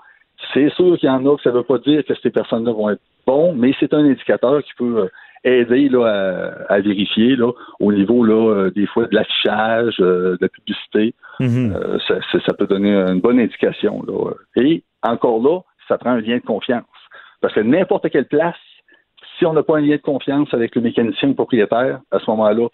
C'est 0.52 0.68
sûr 0.74 0.98
qu'il 0.98 1.08
y 1.08 1.10
en 1.10 1.24
a 1.24 1.36
que 1.36 1.42
ça 1.42 1.50
veut 1.50 1.62
pas 1.62 1.78
dire 1.78 2.04
que 2.04 2.12
ces 2.22 2.28
personnes-là 2.28 2.70
vont 2.72 2.90
être 2.90 3.00
bons, 3.26 3.54
mais 3.54 3.72
c'est 3.80 3.94
un 3.94 4.04
indicateur 4.04 4.62
qui 4.62 4.72
peut 4.76 5.08
euh, 5.46 5.50
aider 5.50 5.88
là, 5.88 6.52
à, 6.68 6.80
vérifier 6.80 7.36
là, 7.36 7.52
au 7.80 7.92
niveau 7.92 8.24
là, 8.24 8.54
euh, 8.54 8.70
des 8.70 8.86
fois 8.86 9.06
de 9.06 9.14
l'affichage, 9.14 9.96
euh, 10.00 10.32
de 10.32 10.38
la 10.40 10.48
publicité. 10.48 11.14
Mhm. 11.40 11.74
Euh, 11.76 11.98
ça, 12.46 12.54
peut 12.54 12.66
donner 12.66 12.94
une 12.94 13.20
bonne 13.20 13.40
indication. 13.40 14.02
Là. 14.06 14.32
Et 14.56 14.82
encore 15.02 15.42
là, 15.42 15.60
ça 15.88 15.98
prend 15.98 16.10
un 16.10 16.20
lien 16.20 16.36
de 16.36 16.42
confiance. 16.42 16.84
Parce 17.40 17.54
que 17.54 17.60
n'importe 17.60 18.08
quelle 18.10 18.26
place, 18.26 18.56
si 19.38 19.46
on 19.46 19.52
n'a 19.52 19.62
pas 19.62 19.78
un 19.78 19.80
lien 19.80 19.96
de 19.96 20.02
confiance 20.02 20.52
avec 20.52 20.74
le 20.76 20.82
mécanicien 20.82 21.30
ou 21.30 21.34
propriétaire, 21.34 22.00
à 22.10 22.18
ce 22.18 22.30
moment-là, 22.30 22.68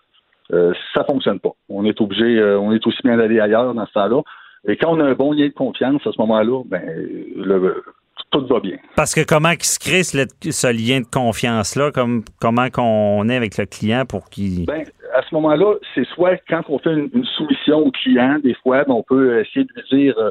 euh, 0.52 0.72
ça 0.94 1.04
fonctionne 1.04 1.40
pas. 1.40 1.52
On 1.68 1.84
est 1.84 2.00
obligé, 2.00 2.42
on 2.58 2.72
est 2.72 2.86
aussi 2.86 3.00
bien 3.04 3.16
d'aller 3.16 3.40
ailleurs 3.40 3.74
dans 3.74 3.86
ce 3.86 3.92
temps-là. 3.92 4.22
Et 4.66 4.76
quand 4.76 4.94
on 4.94 5.00
a 5.00 5.04
un 5.04 5.14
bon 5.14 5.32
lien 5.32 5.46
de 5.46 5.52
confiance 5.52 6.06
à 6.06 6.12
ce 6.12 6.20
moment-là, 6.20 6.62
ben 6.66 6.82
le, 7.36 7.82
tout 8.30 8.46
va 8.46 8.60
bien. 8.60 8.76
Parce 8.96 9.14
que 9.14 9.24
comment 9.24 9.52
se 9.60 9.78
crée 9.78 10.02
ce, 10.02 10.72
lien 10.72 11.00
de 11.00 11.06
confiance-là? 11.06 11.90
Comme, 11.92 12.24
comment 12.40 12.68
qu'on 12.70 13.28
est 13.28 13.36
avec 13.36 13.56
le 13.56 13.66
client 13.66 14.04
pour 14.06 14.28
qu'il... 14.28 14.66
Ben, 14.66 14.84
à 15.14 15.22
ce 15.22 15.34
moment-là, 15.34 15.74
c'est 15.94 16.06
soit 16.08 16.36
quand 16.48 16.62
on 16.68 16.78
fait 16.78 16.92
une, 16.92 17.24
soumission 17.36 17.78
au 17.78 17.90
client, 17.90 18.38
des 18.42 18.54
fois, 18.54 18.84
ben, 18.84 18.94
on 18.94 19.02
peut 19.02 19.40
essayer 19.40 19.64
de 19.64 19.72
lui 19.74 20.00
dire 20.02 20.18
euh, 20.18 20.30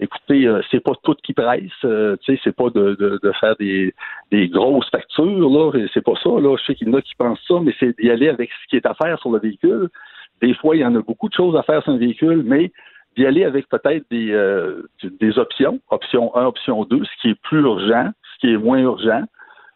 écoutez, 0.00 0.46
euh, 0.46 0.60
c'est 0.70 0.80
pas 0.80 0.92
tout 1.02 1.14
qui 1.22 1.32
presse, 1.32 1.62
euh, 1.84 2.16
tu 2.22 2.34
sais, 2.34 2.40
c'est 2.44 2.54
pas 2.54 2.70
de, 2.70 2.94
de, 3.00 3.32
faire 3.40 3.56
des, 3.56 3.94
des, 4.30 4.48
grosses 4.48 4.88
factures, 4.90 5.50
là, 5.50 5.72
c'est 5.92 6.04
pas 6.04 6.14
ça, 6.22 6.30
là. 6.30 6.56
Je 6.56 6.64
sais 6.64 6.74
qu'il 6.74 6.88
y 6.88 6.90
en 6.90 6.94
a 6.94 7.02
qui 7.02 7.14
pensent 7.16 7.40
ça, 7.46 7.54
mais 7.62 7.74
c'est 7.80 7.98
d'y 7.98 8.10
aller 8.10 8.28
avec 8.28 8.50
ce 8.50 8.68
qui 8.68 8.76
est 8.76 8.86
à 8.86 8.94
faire 8.94 9.18
sur 9.18 9.30
le 9.30 9.40
véhicule. 9.40 9.88
Des 10.40 10.54
fois, 10.54 10.76
il 10.76 10.80
y 10.80 10.84
en 10.84 10.94
a 10.94 11.00
beaucoup 11.00 11.28
de 11.28 11.34
choses 11.34 11.56
à 11.56 11.62
faire 11.62 11.82
sur 11.82 11.92
un 11.92 11.98
véhicule, 11.98 12.42
mais 12.44 12.70
d'y 13.16 13.26
aller 13.26 13.44
avec 13.44 13.68
peut-être 13.68 14.04
des, 14.10 14.30
euh, 14.32 14.88
des 15.02 15.38
options, 15.38 15.80
option 15.90 16.34
1, 16.36 16.44
option 16.46 16.84
2, 16.84 17.04
ce 17.04 17.22
qui 17.22 17.30
est 17.30 17.40
plus 17.42 17.60
urgent, 17.60 18.10
ce 18.34 18.38
qui 18.40 18.52
est 18.52 18.56
moins 18.56 18.78
urgent. 18.78 19.24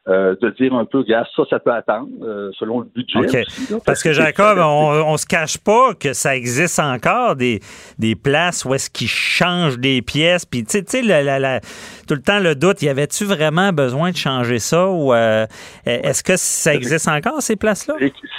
Euh, 0.09 0.35
de 0.43 0.51
dire 0.51 0.75
un 0.75 0.85
peu, 0.85 1.05
gars, 1.05 1.25
ça, 1.37 1.45
ça 1.49 1.61
peut 1.61 1.71
attendre, 1.71 2.09
euh, 2.23 2.51
selon 2.59 2.81
le 2.81 2.87
budget. 2.93 3.45
parce, 3.87 4.03
que, 4.03 4.13
Jacob, 4.13 4.59
on, 4.59 4.91
on 5.07 5.17
se 5.17 5.25
cache 5.25 5.59
pas 5.59 5.95
que 5.95 6.13
ça 6.13 6.35
existe 6.35 6.81
encore 6.81 7.37
des, 7.37 7.61
des 8.01 8.17
places 8.17 8.65
où 8.65 8.75
est-ce 8.75 8.91
qu'ils 8.91 9.07
changent 9.07 9.79
des 9.79 10.03
pièces. 10.03 10.45
Puis, 10.45 10.65
tu 10.65 10.81
sais, 10.85 11.03
tout 11.03 12.15
le 12.15 12.21
temps, 12.21 12.41
le 12.41 12.57
doute, 12.57 12.83
y 12.83 12.89
avait-tu 12.89 13.25
vraiment 13.25 13.73
besoin 13.73 14.11
de 14.11 14.17
changer 14.17 14.59
ça? 14.59 14.89
Ou 14.91 15.15
est-ce 15.15 16.25
que 16.25 16.37
ça 16.37 16.75
existe 16.75 17.07
encore, 17.07 17.41
ces 17.41 17.55
places-là? 17.55 17.95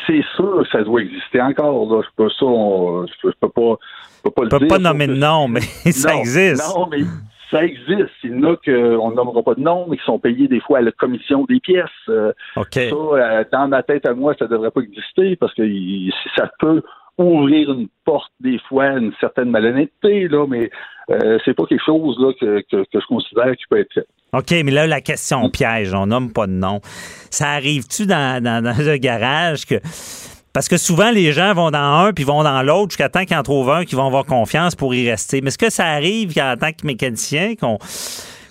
C'est 0.05 0.23
sûr 0.35 0.63
que 0.63 0.67
ça 0.69 0.83
doit 0.83 1.01
exister 1.01 1.41
encore. 1.41 1.95
Là. 1.95 2.01
Je 2.03 2.09
peux, 2.17 2.29
ça, 2.29 2.45
je 3.23 3.31
peux 3.39 3.49
pas 3.49 3.77
on 4.25 4.43
ne 4.43 4.49
peut 4.49 4.67
pas 4.67 4.79
nommer 4.79 5.07
de 5.07 5.15
nom, 5.15 5.47
mais 5.47 5.61
ça 5.91 6.15
existe. 6.15 6.63
Non, 6.75 6.87
mais 6.89 6.99
ça 7.53 7.63
existe. 7.63 8.11
Il 8.23 8.31
y 8.31 8.33
en 8.33 8.51
a 8.51 8.55
qu'on 8.57 9.11
nommera 9.11 9.43
pas 9.43 9.53
de 9.53 9.61
nom, 9.61 9.85
mais 9.87 9.97
qui 9.97 10.03
sont 10.05 10.19
payés 10.19 10.47
des 10.47 10.59
fois 10.59 10.79
à 10.79 10.81
la 10.81 10.91
commission 10.91 11.45
des 11.45 11.59
pièces. 11.59 11.85
Euh. 12.09 12.33
Ça, 12.55 12.81
euh, 12.81 13.43
dans 13.51 13.67
ma 13.67 13.83
tête 13.83 14.05
à 14.05 14.13
moi, 14.13 14.35
ça 14.37 14.45
ne 14.45 14.49
devrait 14.49 14.71
pas 14.71 14.81
exister 14.81 15.35
parce 15.35 15.53
que 15.53 15.63
ça 16.35 16.49
peut 16.59 16.81
ouvrir 17.17 17.71
une 17.71 17.87
porte 18.05 18.31
des 18.39 18.59
fois 18.67 18.85
à 18.85 18.97
une 18.97 19.13
certaine 19.19 19.51
malhonnêteté, 19.51 20.27
là, 20.27 20.47
mais 20.47 20.71
euh, 21.11 21.37
c'est 21.45 21.53
pas 21.53 21.65
quelque 21.65 21.85
chose 21.85 22.17
là, 22.19 22.33
que, 22.39 22.63
je 22.71 23.07
considère 23.07 23.55
qui 23.55 23.65
peut 23.69 23.79
être 23.79 23.93
fait. 23.93 24.07
OK, 24.33 24.49
mais 24.65 24.71
là, 24.71 24.87
la 24.87 25.01
question 25.01 25.47
piège, 25.51 25.93
on 25.93 26.07
nomme 26.07 26.33
pas 26.33 26.47
de 26.47 26.53
nom. 26.53 26.79
Ça 27.29 27.49
arrive-tu 27.49 28.07
dans, 28.07 28.43
dans, 28.43 28.63
dans 28.63 28.75
le 28.75 28.97
garage 28.97 29.67
que 29.67 29.75
parce 30.53 30.69
que 30.69 30.77
souvent, 30.77 31.09
les 31.09 31.31
gens 31.31 31.53
vont 31.53 31.71
dans 31.71 32.05
un 32.05 32.13
puis 32.13 32.23
vont 32.23 32.43
dans 32.43 32.61
l'autre 32.61 32.91
jusqu'à 32.91 33.09
temps 33.09 33.25
qu'ils 33.25 33.37
en 33.37 33.43
trouvent 33.43 33.71
un 33.71 33.85
qui 33.85 33.95
vont 33.95 34.05
avoir 34.05 34.23
confiance 34.23 34.75
pour 34.75 34.93
y 34.93 35.09
rester. 35.09 35.41
Mais 35.41 35.47
est-ce 35.47 35.57
que 35.57 35.71
ça 35.71 35.85
arrive 35.85 36.31
en 36.39 36.55
tant 36.55 36.71
que 36.71 36.85
mécanicien 36.85 37.55
qu'on 37.55 37.79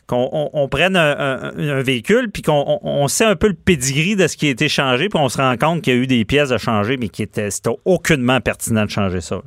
qu'on 0.08 0.68
prenne 0.68 0.94
un, 0.96 1.80
véhicule 1.80 2.30
puis 2.30 2.42
qu'on 2.42 3.06
sait 3.08 3.24
un 3.24 3.36
peu 3.36 3.48
le 3.48 3.54
pedigree 3.54 4.14
de 4.14 4.26
ce 4.26 4.36
qui 4.36 4.48
a 4.48 4.50
été 4.50 4.68
changé 4.68 5.08
puis 5.08 5.18
on 5.18 5.30
se 5.30 5.38
rend 5.40 5.56
compte 5.56 5.80
qu'il 5.80 5.94
y 5.94 5.96
a 5.96 6.00
eu 6.00 6.06
des 6.06 6.26
pièces 6.26 6.52
à 6.52 6.58
changer 6.58 6.98
mais 6.98 7.08
qui 7.08 7.22
étaient 7.22 7.48
aucunement 7.86 8.40
pertinent 8.40 8.84
de 8.84 8.90
changer 8.90 9.22
ça. 9.22 9.40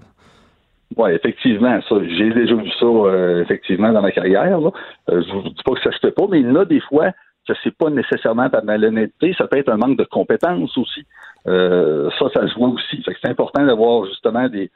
Oui, 0.98 1.12
effectivement, 1.12 1.80
ça. 1.88 1.96
J'ai 2.18 2.32
déjà 2.32 2.56
vu 2.56 2.70
ça 2.80 2.86
euh, 2.86 3.44
effectivement 3.44 3.92
dans 3.92 4.02
ma 4.02 4.12
carrière. 4.12 4.60
Là. 4.60 4.72
Euh, 5.10 5.22
je 5.28 5.36
ne 5.36 5.50
dis 5.50 5.64
pas 5.64 5.74
que 5.74 5.82
ça 5.84 5.92
se 5.92 6.00
fait 6.00 6.12
pas, 6.12 6.24
mais 6.32 6.44
a 6.44 6.66
des 6.66 6.82
fois 6.82 7.12
que 7.48 7.54
c'est 7.64 7.76
pas 7.76 7.90
nécessairement 7.90 8.50
par 8.50 8.64
malhonnêteté, 8.64 9.36
ça 9.38 9.48
peut 9.48 9.58
être 9.58 9.70
un 9.70 9.78
manque 9.78 9.98
de 9.98 10.04
compétences 10.04 10.76
aussi. 10.78 11.06
Euh, 11.48 12.10
ça, 12.18 12.26
ça 12.34 12.48
se 12.48 12.56
voit 12.56 12.70
aussi. 12.70 13.04
c'est 13.06 13.30
important 13.30 13.66
d'avoir 13.66 14.06
justement 14.06 14.48
des, 14.50 14.70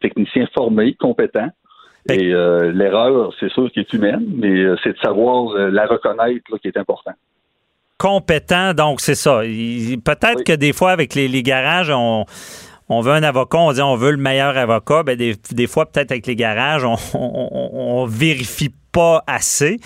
techniciens 0.00 0.46
formés, 0.54 0.94
compétents. 0.94 1.48
Et 2.08 2.32
euh, 2.32 2.70
l'erreur, 2.72 3.34
c'est 3.40 3.50
sûr 3.50 3.70
qu'elle 3.72 3.82
est 3.82 3.92
humaine, 3.92 4.24
mais 4.36 4.52
euh, 4.52 4.76
c'est 4.82 4.92
de 4.92 4.98
savoir 4.98 5.54
la 5.54 5.86
reconnaître 5.86 6.56
qui 6.62 6.68
est 6.68 6.76
important. 6.76 7.12
Compétent, 7.98 8.74
donc 8.74 9.00
c'est 9.00 9.14
ça. 9.14 9.40
Peut-être 9.40 10.44
que 10.44 10.54
des 10.54 10.72
fois, 10.72 10.92
avec 10.92 11.14
les, 11.14 11.42
garages, 11.42 11.90
on, 11.90 12.24
veut 13.00 13.12
un 13.12 13.22
avocat, 13.22 13.58
on 13.58 13.72
dit 13.72 13.82
on 13.82 13.96
veut 13.96 14.12
le 14.12 14.18
meilleur 14.18 14.56
avocat. 14.56 15.02
Ben 15.02 15.16
des, 15.16 15.66
fois, 15.66 15.86
peut-être 15.86 16.12
avec 16.12 16.26
les 16.26 16.36
garages, 16.36 16.84
on, 16.84 16.96
on, 17.14 18.06
vérifie 18.06 18.70
pas 18.92 19.24
assez. 19.26 19.78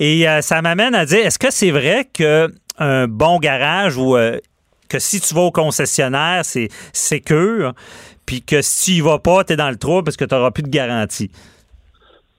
Et 0.00 0.26
ça 0.40 0.60
m'amène 0.62 0.94
à 0.94 1.04
dire, 1.04 1.24
est-ce 1.24 1.38
que 1.38 1.50
c'est 1.50 1.70
vrai 1.70 2.06
qu'un 2.12 3.06
bon 3.06 3.38
garage 3.38 3.96
ou 3.96 4.16
que 4.88 4.98
si 4.98 5.20
tu 5.20 5.34
vas 5.34 5.42
au 5.42 5.50
concessionnaire, 5.50 6.44
c'est 6.44 6.68
sécure, 6.92 7.72
puis 8.26 8.42
que 8.42 8.62
si 8.62 8.92
tu 8.92 8.98
y 8.98 9.00
vas 9.00 9.18
pas, 9.18 9.44
tu 9.44 9.52
es 9.52 9.56
dans 9.56 9.70
le 9.70 9.76
trou 9.76 10.02
parce 10.02 10.16
que 10.16 10.24
tu 10.24 10.34
n'auras 10.34 10.50
plus 10.50 10.62
de 10.62 10.70
garantie. 10.70 11.30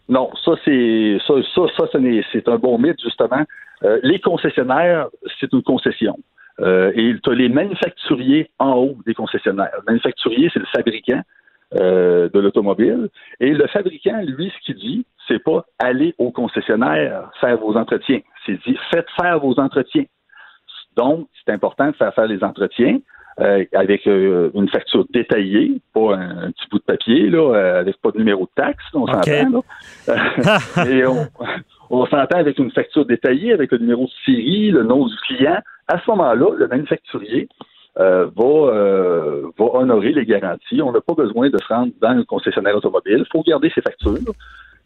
Non, 0.07 0.31
ça, 0.43 0.53
c'est 0.65 1.17
ça, 1.27 1.35
ça, 1.77 1.84
c'est 2.31 2.47
un 2.47 2.57
bon 2.57 2.80
mythe, 2.80 3.01
justement. 3.01 3.43
Euh, 3.84 3.99
les 4.03 4.19
concessionnaires, 4.19 5.07
c'est 5.39 5.51
une 5.53 5.63
concession. 5.63 6.17
Euh, 6.59 6.91
et 6.95 7.15
tu 7.23 7.30
as 7.30 7.35
les 7.35 7.47
manufacturiers 7.47 8.49
en 8.59 8.73
haut 8.73 8.97
des 9.05 9.13
concessionnaires. 9.13 9.71
Le 9.77 9.84
manufacturier, 9.88 10.49
c'est 10.51 10.59
le 10.59 10.65
fabricant 10.76 11.21
euh, 11.80 12.27
de 12.34 12.39
l'automobile. 12.39 13.09
Et 13.39 13.51
le 13.51 13.67
fabricant, 13.67 14.19
lui, 14.26 14.51
ce 14.51 14.65
qu'il 14.65 14.76
dit, 14.76 15.05
c'est 15.27 15.41
pas 15.41 15.65
aller 15.77 16.15
au 16.17 16.31
concessionnaire 16.31 17.30
faire 17.39 17.57
vos 17.57 17.77
entretiens. 17.77 18.19
C'est 18.45 18.59
dit 18.65 18.77
faites 18.91 19.07
faire 19.19 19.39
vos 19.39 19.59
entretiens. 19.59 20.05
Donc, 20.99 21.27
c'est 21.45 21.53
important 21.53 21.88
de 21.88 21.95
faire 21.95 22.13
faire 22.13 22.27
les 22.27 22.43
entretiens. 22.43 22.99
Euh, 23.39 23.63
avec 23.71 24.05
euh, 24.05 24.51
une 24.53 24.67
facture 24.67 25.05
détaillée, 25.13 25.80
pas 25.93 26.15
un, 26.15 26.51
petit 26.51 26.67
bout 26.69 26.80
de 26.80 26.84
papier, 26.84 27.30
là, 27.30 27.55
euh, 27.55 27.80
avec 27.80 27.95
pas 28.01 28.11
de 28.11 28.17
numéro 28.17 28.43
de 28.43 28.49
taxe, 28.53 28.84
on 28.93 29.07
s'entend. 29.07 29.63
et 30.85 31.05
on, 31.89 32.05
s'entend 32.07 32.38
avec 32.38 32.59
une 32.59 32.69
facture 32.71 33.05
détaillée, 33.05 33.53
avec 33.53 33.71
le 33.71 33.77
numéro 33.77 34.07
de 34.07 34.11
série, 34.26 34.71
le 34.71 34.84
nom 34.84 35.07
du 35.07 35.15
client. 35.26 35.59
À 35.88 36.01
ce 36.01 36.11
moment-là, 36.11 36.47
le 36.57 36.67
manufacturier 36.67 37.47
va, 37.95 38.27
va 38.35 39.65
honorer 39.73 40.11
les 40.11 40.26
garanties. 40.26 40.81
On 40.81 40.91
n'a 40.91 40.99
pas 40.99 41.13
besoin 41.13 41.49
de 41.49 41.57
se 41.59 41.67
rendre 41.73 41.93
dans 42.01 42.09
un 42.09 42.23
concessionnaire 42.26 42.76
automobile. 42.76 43.23
Il 43.26 43.31
faut 43.31 43.43
garder 43.43 43.71
ses 43.73 43.81
factures, 43.81 44.17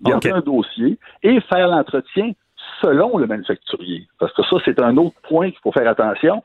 garder 0.04 0.30
un 0.30 0.42
dossier 0.42 1.00
et 1.24 1.42
faire 1.42 1.70
l'entretien 1.70 2.34
selon 2.84 3.18
le 3.18 3.28
manufacturier. 3.28 4.08
Parce 4.20 4.34
que 4.34 4.44
ça, 4.44 4.58
c'est 4.66 4.82
un 4.82 4.98
autre 4.98 5.16
point 5.24 5.50
qu'il 5.50 5.60
faut 5.62 5.72
faire 5.72 5.88
attention. 5.88 6.44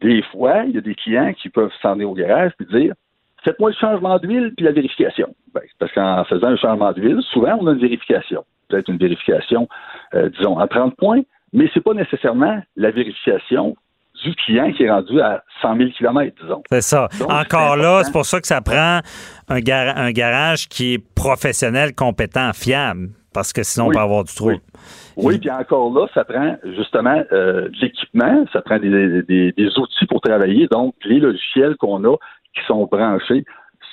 Des 0.00 0.22
fois, 0.32 0.64
il 0.64 0.74
y 0.74 0.78
a 0.78 0.80
des 0.80 0.94
clients 0.94 1.32
qui 1.34 1.48
peuvent 1.48 1.72
s'en 1.82 1.92
aller 1.92 2.04
au 2.04 2.14
garage 2.14 2.52
et 2.60 2.64
dire 2.64 2.94
Faites-moi 3.42 3.70
le 3.70 3.76
changement 3.76 4.18
d'huile 4.18 4.54
puis 4.56 4.64
la 4.64 4.72
vérification. 4.72 5.34
Ben, 5.52 5.60
parce 5.78 5.92
qu'en 5.92 6.24
faisant 6.24 6.46
un 6.46 6.56
changement 6.56 6.92
d'huile, 6.92 7.20
souvent, 7.30 7.58
on 7.60 7.66
a 7.66 7.72
une 7.72 7.80
vérification. 7.80 8.44
Peut-être 8.68 8.88
une 8.88 8.96
vérification 8.96 9.68
disons, 10.12 10.58
à 10.58 10.66
30 10.66 10.96
points, 10.96 11.20
mais 11.52 11.70
c'est 11.72 11.82
pas 11.82 11.94
nécessairement 11.94 12.62
la 12.76 12.90
vérification 12.90 13.76
du 14.22 14.34
client 14.36 14.72
qui 14.72 14.84
est 14.84 14.90
rendu 14.90 15.20
à 15.20 15.42
100 15.60 15.76
000 15.76 15.90
km, 15.96 16.34
disons. 16.40 16.62
C'est 16.70 16.82
ça. 16.82 17.08
Encore 17.28 17.76
là, 17.76 18.02
c'est 18.04 18.12
pour 18.12 18.24
ça 18.24 18.40
que 18.40 18.46
ça 18.46 18.60
prend 18.60 19.00
un, 19.48 19.56
un, 19.56 20.10
garage 20.12 20.68
qui 20.68 20.94
est 20.94 21.14
professionnel, 21.14 21.94
compétent, 21.94 22.52
fiable, 22.52 23.08
parce 23.34 23.52
que 23.52 23.62
sinon, 23.62 23.88
on 23.88 23.90
peut 23.90 23.98
avoir 23.98 24.24
du 24.24 24.34
trouble. 24.34 24.60
Oui. 25.16 25.38
puis 25.38 25.50
encore 25.50 25.92
là, 25.92 26.06
ça 26.14 26.24
prend 26.24 26.56
justement 26.76 27.22
euh, 27.32 27.68
de 27.68 27.80
l'équipement, 27.82 28.44
ça 28.52 28.62
prend 28.62 28.78
des, 28.78 29.22
des, 29.22 29.78
outils 29.78 30.06
pour 30.06 30.20
travailler, 30.20 30.66
donc 30.68 30.94
les 31.04 31.20
logiciels 31.20 31.76
qu'on 31.76 32.04
a 32.04 32.16
qui 32.54 32.64
sont 32.66 32.86
branchés 32.86 33.44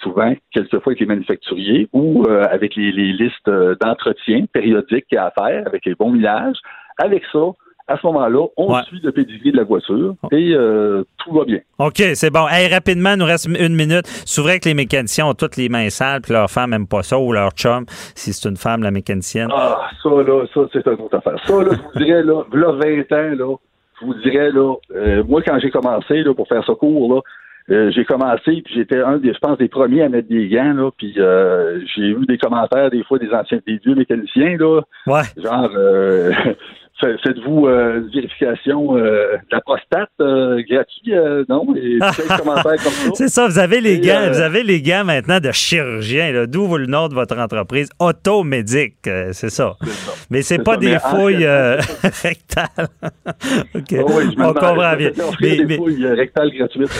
souvent, 0.01 0.33
quelquefois 0.51 0.93
avec 0.93 0.99
les 0.99 1.05
manufacturiers 1.05 1.89
ou 1.93 2.23
euh, 2.27 2.47
avec 2.49 2.75
les, 2.75 2.91
les 2.91 3.13
listes 3.13 3.47
euh, 3.47 3.75
d'entretien 3.81 4.45
périodiques 4.51 5.05
qu'il 5.07 5.15
y 5.15 5.17
a 5.17 5.25
à 5.25 5.31
faire, 5.31 5.67
avec 5.67 5.85
les 5.85 5.95
bons 5.95 6.11
millages. 6.11 6.57
Avec 6.97 7.23
ça, 7.31 7.51
à 7.91 7.97
ce 7.97 8.07
moment-là, 8.07 8.47
on 8.55 8.81
suit 8.83 9.01
le 9.03 9.11
pedigree 9.11 9.51
de 9.51 9.57
la 9.57 9.63
voiture 9.63 10.15
et 10.31 10.53
euh, 10.53 11.03
tout 11.17 11.33
va 11.33 11.43
bien. 11.43 11.59
OK, 11.77 12.01
c'est 12.13 12.29
bon. 12.29 12.47
Hey, 12.47 12.67
rapidement, 12.67 13.11
il 13.13 13.19
nous 13.19 13.25
reste 13.25 13.47
une 13.47 13.75
minute. 13.75 14.05
C'est 14.25 14.41
vrai 14.41 14.59
que 14.59 14.69
les 14.69 14.73
mécaniciens 14.73 15.27
ont 15.27 15.33
toutes 15.33 15.57
les 15.57 15.67
mains 15.67 15.89
sales, 15.89 16.21
puis 16.21 16.31
leur 16.31 16.49
femme 16.49 16.69
n'aime 16.69 16.87
pas 16.87 17.03
ça, 17.03 17.19
ou 17.19 17.33
leur 17.33 17.51
chum, 17.51 17.85
si 18.15 18.31
c'est 18.31 18.47
une 18.47 18.55
femme, 18.55 18.83
la 18.83 18.91
mécanicienne. 18.91 19.49
Ah, 19.53 19.89
ça, 20.01 20.09
là, 20.09 20.45
ça, 20.53 20.61
c'est 20.71 20.85
une 20.87 21.01
autre 21.01 21.17
affaire. 21.17 21.35
Ça, 21.45 21.63
là, 21.63 21.71
je 21.71 21.99
vous 21.99 22.05
dirais, 22.05 22.23
là, 22.23 22.43
là 22.53 22.71
20 22.71 23.11
ans, 23.11 23.35
là, 23.35 23.55
je 23.99 24.05
vous 24.05 24.13
dirais, 24.15 24.51
là, 24.51 24.75
euh, 24.95 25.23
moi, 25.27 25.41
quand 25.45 25.59
j'ai 25.59 25.69
commencé, 25.69 26.23
là, 26.23 26.33
pour 26.33 26.47
faire 26.47 26.63
ce 26.63 26.71
cours, 26.71 27.13
là, 27.13 27.21
euh, 27.69 27.91
j'ai 27.91 28.05
commencé, 28.05 28.61
puis 28.63 28.73
j'étais 28.73 29.01
un 29.01 29.17
des, 29.17 29.33
je 29.33 29.39
pense, 29.39 29.57
des 29.57 29.67
premiers 29.67 30.03
à 30.03 30.09
mettre 30.09 30.29
des 30.29 30.47
gants, 30.47 30.73
là, 30.73 30.91
puis 30.97 31.13
j'ai 31.13 32.07
eu 32.07 32.25
des 32.25 32.37
commentaires 32.37 32.89
des 32.89 33.03
fois 33.03 33.19
des 33.19 33.31
anciens, 33.33 33.59
des 33.67 33.77
vieux 33.83 33.95
mécaniciens, 33.95 34.55
là, 34.57 34.81
ouais. 35.07 35.21
genre, 35.37 35.69
faites-vous 36.99 37.67
euh, 37.67 38.01
une 38.01 38.09
vérification 38.09 38.97
euh, 38.97 39.37
de 39.37 39.55
la 39.55 39.61
prostate 39.61 40.09
euh, 40.19 40.61
gratuite, 40.69 41.49
non? 41.49 41.75
Et 41.75 41.99
commentaires 42.37 42.83
comme 42.83 42.91
ça. 42.91 43.09
C'est 43.15 43.27
ça, 43.27 43.47
vous 43.47 43.59
avez 43.59 43.81
les 43.81 43.99
gants, 43.99 44.29
vous 44.29 44.39
avez 44.39 44.63
les 44.63 44.81
gants 44.81 45.03
maintenant 45.03 45.39
de 45.39 45.51
chirurgien, 45.51 46.45
d'où 46.47 46.77
le 46.77 46.85
nom 46.85 47.07
de 47.07 47.13
votre 47.13 47.37
entreprise, 47.37 47.89
Automédic, 47.99 48.95
c'est 49.03 49.33
ça. 49.33 49.75
ça. 49.81 50.13
Mais 50.29 50.41
c'est 50.41 50.63
pas 50.63 50.77
des 50.77 50.97
fouilles 50.99 51.45
rectales. 52.23 52.87
OK. 53.75 53.95
Oh 53.99 54.11
oui, 54.17 54.35
On 54.37 54.53
comprend 54.53 54.95
bien. 54.95 55.11
Mais, 55.41 55.65
des 55.65 55.77
fouilles 55.77 56.05
rectales 56.07 56.51
gratuites. 56.51 56.91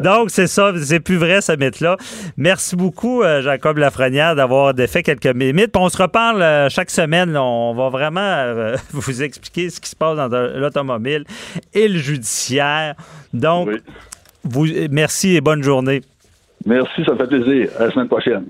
Donc, 0.00 0.30
c'est 0.30 0.46
ça, 0.46 0.72
c'est 0.82 1.00
plus 1.00 1.16
vrai 1.16 1.40
ce 1.40 1.52
mythe-là. 1.52 1.96
Merci 2.36 2.76
beaucoup, 2.76 3.22
Jacob 3.40 3.78
Lafrenière, 3.78 4.34
d'avoir 4.34 4.74
fait 4.88 5.02
quelques 5.02 5.34
mythes. 5.34 5.76
On 5.76 5.88
se 5.88 6.00
reparle 6.00 6.70
chaque 6.70 6.90
semaine. 6.90 7.36
On 7.36 7.74
va 7.74 7.88
vraiment 7.88 8.47
euh, 8.56 8.76
vous 8.92 9.22
expliquer 9.22 9.70
ce 9.70 9.80
qui 9.80 9.90
se 9.90 9.96
passe 9.96 10.16
dans 10.16 10.28
l'automobile 10.28 11.24
et 11.74 11.88
le 11.88 11.98
judiciaire. 11.98 12.94
Donc, 13.32 13.68
vous, 14.44 14.66
merci 14.90 15.36
et 15.36 15.40
bonne 15.40 15.62
journée. 15.62 16.02
Merci, 16.66 17.04
ça 17.04 17.16
fait 17.16 17.26
plaisir. 17.26 17.70
À 17.78 17.86
la 17.86 17.90
semaine 17.90 18.08
prochaine. 18.08 18.46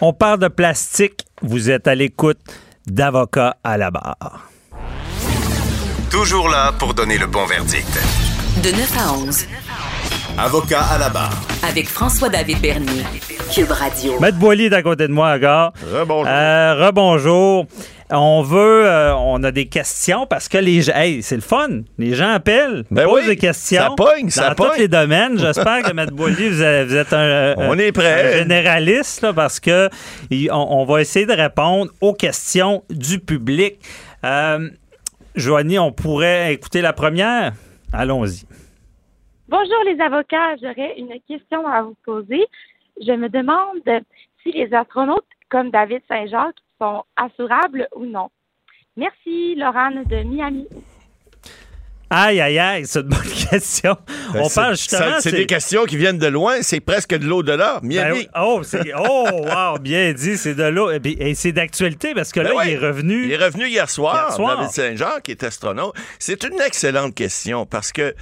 On 0.00 0.12
parle 0.12 0.40
de 0.40 0.48
plastique. 0.48 1.24
Vous 1.42 1.70
êtes 1.70 1.86
à 1.86 1.94
l'écoute 1.94 2.40
d'Avocat 2.86 3.56
à 3.64 3.76
la 3.78 3.90
barre. 3.90 4.50
Toujours 6.10 6.48
là 6.48 6.72
pour 6.78 6.94
donner 6.94 7.18
le 7.18 7.26
bon 7.26 7.44
verdict. 7.46 7.98
De 8.62 8.70
9 8.70 8.98
à 8.98 9.12
11. 9.14 9.46
Avocat 10.36 10.82
à 10.82 10.98
la 10.98 11.08
barre. 11.10 11.40
Avec 11.62 11.88
François-David 11.88 12.60
Bernier. 12.60 13.04
Cube 13.54 13.70
Radio. 13.70 14.18
Maître 14.18 14.36
Boily 14.36 14.64
est 14.64 14.72
à 14.72 14.82
côté 14.82 15.06
de 15.06 15.12
moi, 15.12 15.38
gars. 15.38 15.72
Rebonjour. 15.92 16.26
Euh, 16.28 16.86
rebonjour. 16.86 17.66
On 18.10 18.42
veut, 18.42 18.84
euh, 18.84 19.14
on 19.14 19.44
a 19.44 19.52
des 19.52 19.66
questions 19.66 20.26
parce 20.26 20.48
que 20.48 20.58
les 20.58 20.82
gens, 20.82 20.92
hey, 20.94 21.22
c'est 21.22 21.36
le 21.36 21.40
fun. 21.40 21.82
Les 21.98 22.14
gens 22.14 22.30
appellent, 22.30 22.84
ben 22.90 23.04
posent 23.04 23.26
des 23.26 23.36
questions. 23.36 23.80
Ça 23.80 23.90
pogne, 23.96 24.28
ça 24.30 24.54
dans 24.54 24.64
tous 24.70 24.78
les 24.78 24.88
domaines. 24.88 25.38
J'espère 25.38 25.82
que 25.82 25.90
M. 25.90 26.10
Boilly, 26.12 26.48
vous, 26.48 26.62
êtes 26.62 27.12
un, 27.12 27.54
on 27.58 27.78
est 27.78 27.92
prêt. 27.92 28.38
généraliste 28.38 29.30
parce 29.32 29.60
que 29.60 29.88
on, 30.50 30.84
va 30.84 31.00
essayer 31.00 31.26
de 31.26 31.32
répondre 31.32 31.92
aux 32.00 32.12
questions 32.12 32.82
du 32.90 33.20
public. 33.20 33.76
Euh, 34.24 34.68
Joanie, 35.36 35.78
on 35.78 35.92
pourrait 35.92 36.52
écouter 36.52 36.80
la 36.80 36.92
première? 36.92 37.52
Allons-y. 37.92 38.42
Bonjour 39.46 39.84
les 39.84 40.00
avocats, 40.00 40.56
j'aurais 40.56 40.98
une 40.98 41.20
question 41.28 41.66
à 41.66 41.82
vous 41.82 41.96
poser. 42.02 42.46
Je 42.98 43.12
me 43.12 43.28
demande 43.28 43.82
si 44.42 44.52
les 44.52 44.72
astronautes 44.72 45.28
comme 45.50 45.70
David 45.70 46.00
Saint-Jacques 46.08 46.56
sont 46.80 47.04
assurables 47.14 47.86
ou 47.94 48.06
non. 48.06 48.30
Merci, 48.96 49.54
Laurent 49.54 49.90
de 49.90 50.22
Miami. 50.22 50.66
Aïe, 52.10 52.40
aïe, 52.40 52.58
aïe, 52.58 52.86
c'est 52.86 53.00
une 53.00 53.08
bonne 53.08 53.20
question. 53.50 53.96
Ben, 54.32 54.42
On 54.44 54.48
parle 54.48 54.76
justement. 54.76 55.20
C'est 55.20 55.32
des 55.32 55.46
questions 55.46 55.84
qui 55.84 55.96
viennent 55.96 56.18
de 56.18 56.26
loin, 56.26 56.62
c'est 56.62 56.80
presque 56.80 57.14
de 57.14 57.26
l'au-delà. 57.26 57.80
Ben, 57.82 58.14
oh, 58.36 58.62
oh, 58.98 59.28
wow, 59.32 59.78
bien 59.78 60.12
dit, 60.12 60.36
c'est 60.36 60.54
de 60.54 60.64
l'eau. 60.64 60.90
Et, 60.90 61.34
c'est 61.34 61.52
d'actualité 61.52 62.14
parce 62.14 62.32
que 62.32 62.40
ben 62.40 62.54
là, 62.54 62.64
il 62.66 62.72
est 62.72 62.78
revenu. 62.78 63.24
Il 63.24 63.32
est 63.32 63.44
revenu 63.44 63.66
hier 63.68 63.88
soir, 63.88 64.28
hier 64.28 64.36
soir. 64.36 64.56
David 64.58 64.72
Saint-Jean, 64.72 65.20
qui 65.22 65.32
est 65.32 65.42
astronaute. 65.42 65.94
C'est 66.18 66.44
une 66.44 66.60
excellente 66.60 67.14
question 67.14 67.66
parce 67.66 67.92
que 67.92 68.14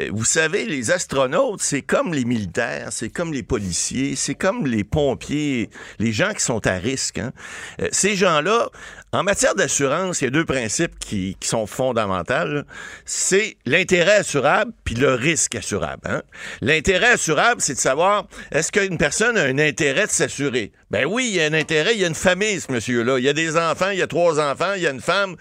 euh, 0.00 0.08
vous 0.12 0.24
savez, 0.24 0.64
les 0.64 0.90
astronautes, 0.90 1.60
c'est 1.60 1.82
comme 1.82 2.14
les 2.14 2.24
militaires, 2.24 2.88
c'est 2.90 3.10
comme 3.10 3.32
les 3.32 3.42
policiers, 3.42 4.16
c'est 4.16 4.34
comme 4.34 4.66
les 4.66 4.84
pompiers, 4.84 5.70
les 5.98 6.12
gens 6.12 6.32
qui 6.32 6.42
sont 6.42 6.66
à 6.66 6.74
risque. 6.74 7.18
Hein. 7.18 7.32
Euh, 7.80 7.88
ces 7.92 8.16
gens-là, 8.16 8.68
en 9.14 9.22
matière 9.22 9.54
d'assurance, 9.54 10.22
il 10.22 10.24
y 10.24 10.26
a 10.28 10.30
deux 10.30 10.46
principes 10.46 10.98
qui, 10.98 11.36
sont 11.42 11.66
fondamentaux. 11.66 12.62
C'est 13.04 13.56
l'intérêt 13.66 14.16
assurable 14.16 14.72
puis 14.84 14.94
le 14.94 15.12
risque 15.14 15.54
assurable. 15.54 16.00
Hein. 16.06 16.22
L'intérêt 16.62 17.12
assurable, 17.12 17.60
c'est 17.60 17.74
de 17.74 17.78
savoir 17.78 18.26
est-ce 18.50 18.72
qu'une 18.72 18.96
personne 18.96 19.36
a 19.36 19.42
un 19.42 19.58
intérêt 19.58 20.06
de 20.06 20.12
s'assurer? 20.12 20.72
Ben 20.92 21.06
oui, 21.06 21.28
il 21.30 21.36
y 21.36 21.40
a 21.40 21.46
un 21.46 21.54
intérêt, 21.54 21.94
il 21.94 22.02
y 22.02 22.04
a 22.04 22.06
une 22.06 22.14
famille, 22.14 22.60
ce 22.60 22.70
monsieur-là. 22.70 23.18
Il 23.18 23.24
y 23.24 23.28
a 23.30 23.32
des 23.32 23.56
enfants, 23.56 23.88
il 23.92 23.98
y 23.98 24.02
a 24.02 24.06
trois 24.06 24.38
enfants, 24.38 24.74
il 24.76 24.82
y 24.82 24.86
a 24.86 24.90
une 24.90 25.00
femme, 25.00 25.36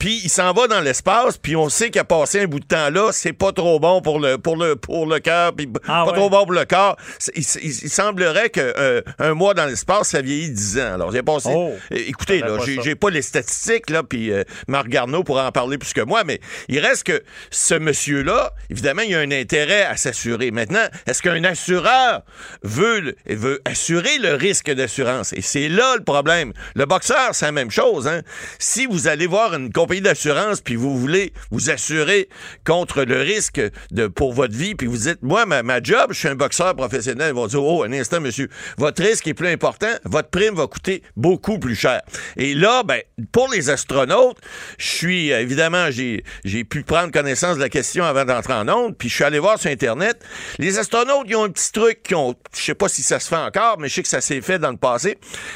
puis 0.00 0.20
il 0.24 0.28
s'en 0.28 0.52
va 0.52 0.66
dans 0.66 0.80
l'espace, 0.80 1.36
puis 1.36 1.54
on 1.54 1.68
sait 1.68 1.90
qu'il 1.90 2.00
a 2.00 2.04
passé 2.04 2.40
un 2.40 2.46
bout 2.46 2.58
de 2.58 2.64
temps 2.64 2.90
là, 2.90 3.10
c'est 3.12 3.32
pas 3.32 3.52
trop 3.52 3.78
bon 3.78 4.02
pour 4.02 4.18
le 4.18 4.36
pour 4.36 4.56
le 4.56 4.74
pour 4.74 5.06
le 5.06 5.20
cœur, 5.20 5.54
puis 5.54 5.68
ah 5.86 6.06
pas 6.06 6.12
trop 6.12 6.28
bon 6.28 6.42
pour 6.42 6.54
le 6.54 6.64
corps. 6.64 6.96
Il, 7.36 7.44
semblerait 7.44 8.50
que 8.50 8.60
euh, 8.60 9.00
un 9.20 9.34
mois 9.34 9.54
dans 9.54 9.66
l'espace, 9.66 10.08
ça 10.08 10.20
vieillit 10.20 10.50
dix 10.50 10.76
ans. 10.80 10.94
Alors 10.94 11.12
j'ai 11.12 11.22
passé. 11.22 11.50
Oh. 11.54 11.74
écoutez, 11.92 12.40
là, 12.40 12.58
j'ai 12.64 12.96
pas 12.96 13.10
les 13.10 13.22
statistiques 13.22 13.90
là, 13.90 14.02
puis 14.02 14.32
euh, 14.32 14.42
Marc 14.66 14.88
Garneau 14.88 15.22
pourra 15.22 15.46
en 15.46 15.52
parler 15.52 15.78
plus 15.78 15.92
que 15.92 16.00
moi, 16.00 16.24
mais 16.24 16.40
il 16.66 16.80
reste 16.80 17.04
que 17.04 17.22
ce 17.52 17.74
monsieur-là, 17.74 18.54
évidemment, 18.70 19.02
il 19.02 19.14
a 19.14 19.20
un 19.20 19.30
intérêt 19.30 19.84
à 19.84 19.96
s'assurer. 19.96 20.50
Maintenant, 20.50 20.88
est-ce 21.06 21.22
qu'un 21.22 21.44
assureur 21.44 22.22
veut 22.64 23.14
veut 23.28 23.62
assurer 23.64 24.18
le 24.18 24.34
risque 24.34 24.72
et 24.98 25.42
c'est 25.42 25.68
là 25.68 25.96
le 25.96 26.04
problème. 26.04 26.52
Le 26.74 26.86
boxeur, 26.86 27.30
c'est 27.32 27.46
la 27.46 27.52
même 27.52 27.70
chose. 27.70 28.06
Hein. 28.06 28.22
Si 28.58 28.86
vous 28.86 29.08
allez 29.08 29.26
voir 29.26 29.54
une 29.54 29.72
compagnie 29.72 30.00
d'assurance 30.00 30.60
puis 30.60 30.76
vous 30.76 30.98
voulez 30.98 31.32
vous 31.50 31.70
assurer 31.70 32.28
contre 32.64 33.02
le 33.02 33.20
risque 33.20 33.60
de, 33.90 34.06
pour 34.06 34.32
votre 34.32 34.54
vie, 34.54 34.74
puis 34.74 34.86
vous 34.86 34.96
dites, 34.96 35.22
moi, 35.22 35.44
ma, 35.46 35.82
job, 35.82 36.08
je 36.10 36.18
suis 36.18 36.28
un 36.28 36.34
boxeur 36.34 36.74
professionnel, 36.74 37.28
ils 37.28 37.34
vont 37.34 37.46
dire, 37.46 37.62
oh, 37.62 37.84
un 37.84 37.92
instant, 37.92 38.20
monsieur, 38.20 38.48
votre 38.78 39.02
risque 39.02 39.26
est 39.26 39.34
plus 39.34 39.48
important, 39.48 39.92
votre 40.04 40.30
prime 40.30 40.54
va 40.54 40.66
coûter 40.66 41.02
beaucoup 41.16 41.58
plus 41.58 41.76
cher. 41.76 42.00
Et 42.36 42.54
là, 42.54 42.82
ben, 42.82 43.00
pour 43.32 43.50
les 43.50 43.70
astronautes, 43.70 44.38
je 44.78 44.86
suis, 44.86 45.30
évidemment, 45.30 45.90
j'ai, 45.90 46.24
j'ai 46.44 46.64
pu 46.64 46.82
prendre 46.82 47.12
connaissance 47.12 47.56
de 47.56 47.60
la 47.60 47.68
question 47.68 48.04
avant 48.04 48.24
d'entrer 48.24 48.54
en 48.54 48.68
onde, 48.68 48.96
puis 48.96 49.08
je 49.08 49.14
suis 49.14 49.24
allé 49.24 49.38
voir 49.38 49.58
sur 49.58 49.70
Internet. 49.70 50.22
Les 50.58 50.78
astronautes, 50.78 51.26
ils 51.28 51.36
ont 51.36 51.44
un 51.44 51.50
petit 51.50 51.72
truc 51.72 52.02
qui 52.02 52.14
ont, 52.14 52.34
je 52.54 52.62
sais 52.62 52.74
pas 52.74 52.88
si 52.88 53.02
ça 53.02 53.20
se 53.20 53.28
fait 53.28 53.36
encore, 53.36 53.78
mais 53.78 53.88
je 53.88 53.94
sais 53.94 54.02
que 54.02 54.08
ça 54.08 54.20
s'est 54.20 54.40
fait 54.40 54.58
dans 54.58 54.70
le 54.70 54.76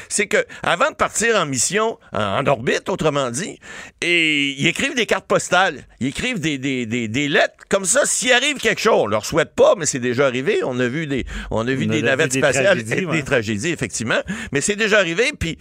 c'est 0.09 0.27
que 0.27 0.45
avant 0.63 0.89
de 0.89 0.95
partir 0.95 1.35
en 1.35 1.45
mission, 1.45 1.97
en, 2.13 2.45
orbite, 2.45 2.89
autrement 2.89 3.31
dit, 3.31 3.59
et 4.01 4.51
ils 4.51 4.67
écrivent 4.67 4.95
des 4.95 5.05
cartes 5.05 5.27
postales, 5.27 5.83
ils 5.99 6.07
écrivent 6.07 6.39
des, 6.39 6.57
des, 6.57 7.27
lettres. 7.27 7.53
Comme 7.69 7.85
ça, 7.85 8.05
s'il 8.05 8.33
arrive 8.33 8.57
quelque 8.57 8.81
chose, 8.81 8.93
on 8.95 9.07
leur 9.07 9.25
souhaite 9.25 9.53
pas, 9.55 9.75
mais 9.77 9.85
c'est 9.85 9.99
déjà 9.99 10.25
arrivé. 10.25 10.59
On 10.63 10.79
a 10.79 10.87
vu 10.87 11.07
des, 11.07 11.25
on 11.49 11.67
a 11.67 11.71
vu 11.71 11.87
des 11.87 12.01
navettes 12.01 12.33
spatiales, 12.33 12.79
et 12.79 13.05
des 13.05 13.23
tragédies, 13.23 13.69
effectivement. 13.69 14.21
Mais 14.51 14.61
c'est 14.61 14.75
déjà 14.75 14.99
arrivé. 14.99 15.31
Puis 15.37 15.57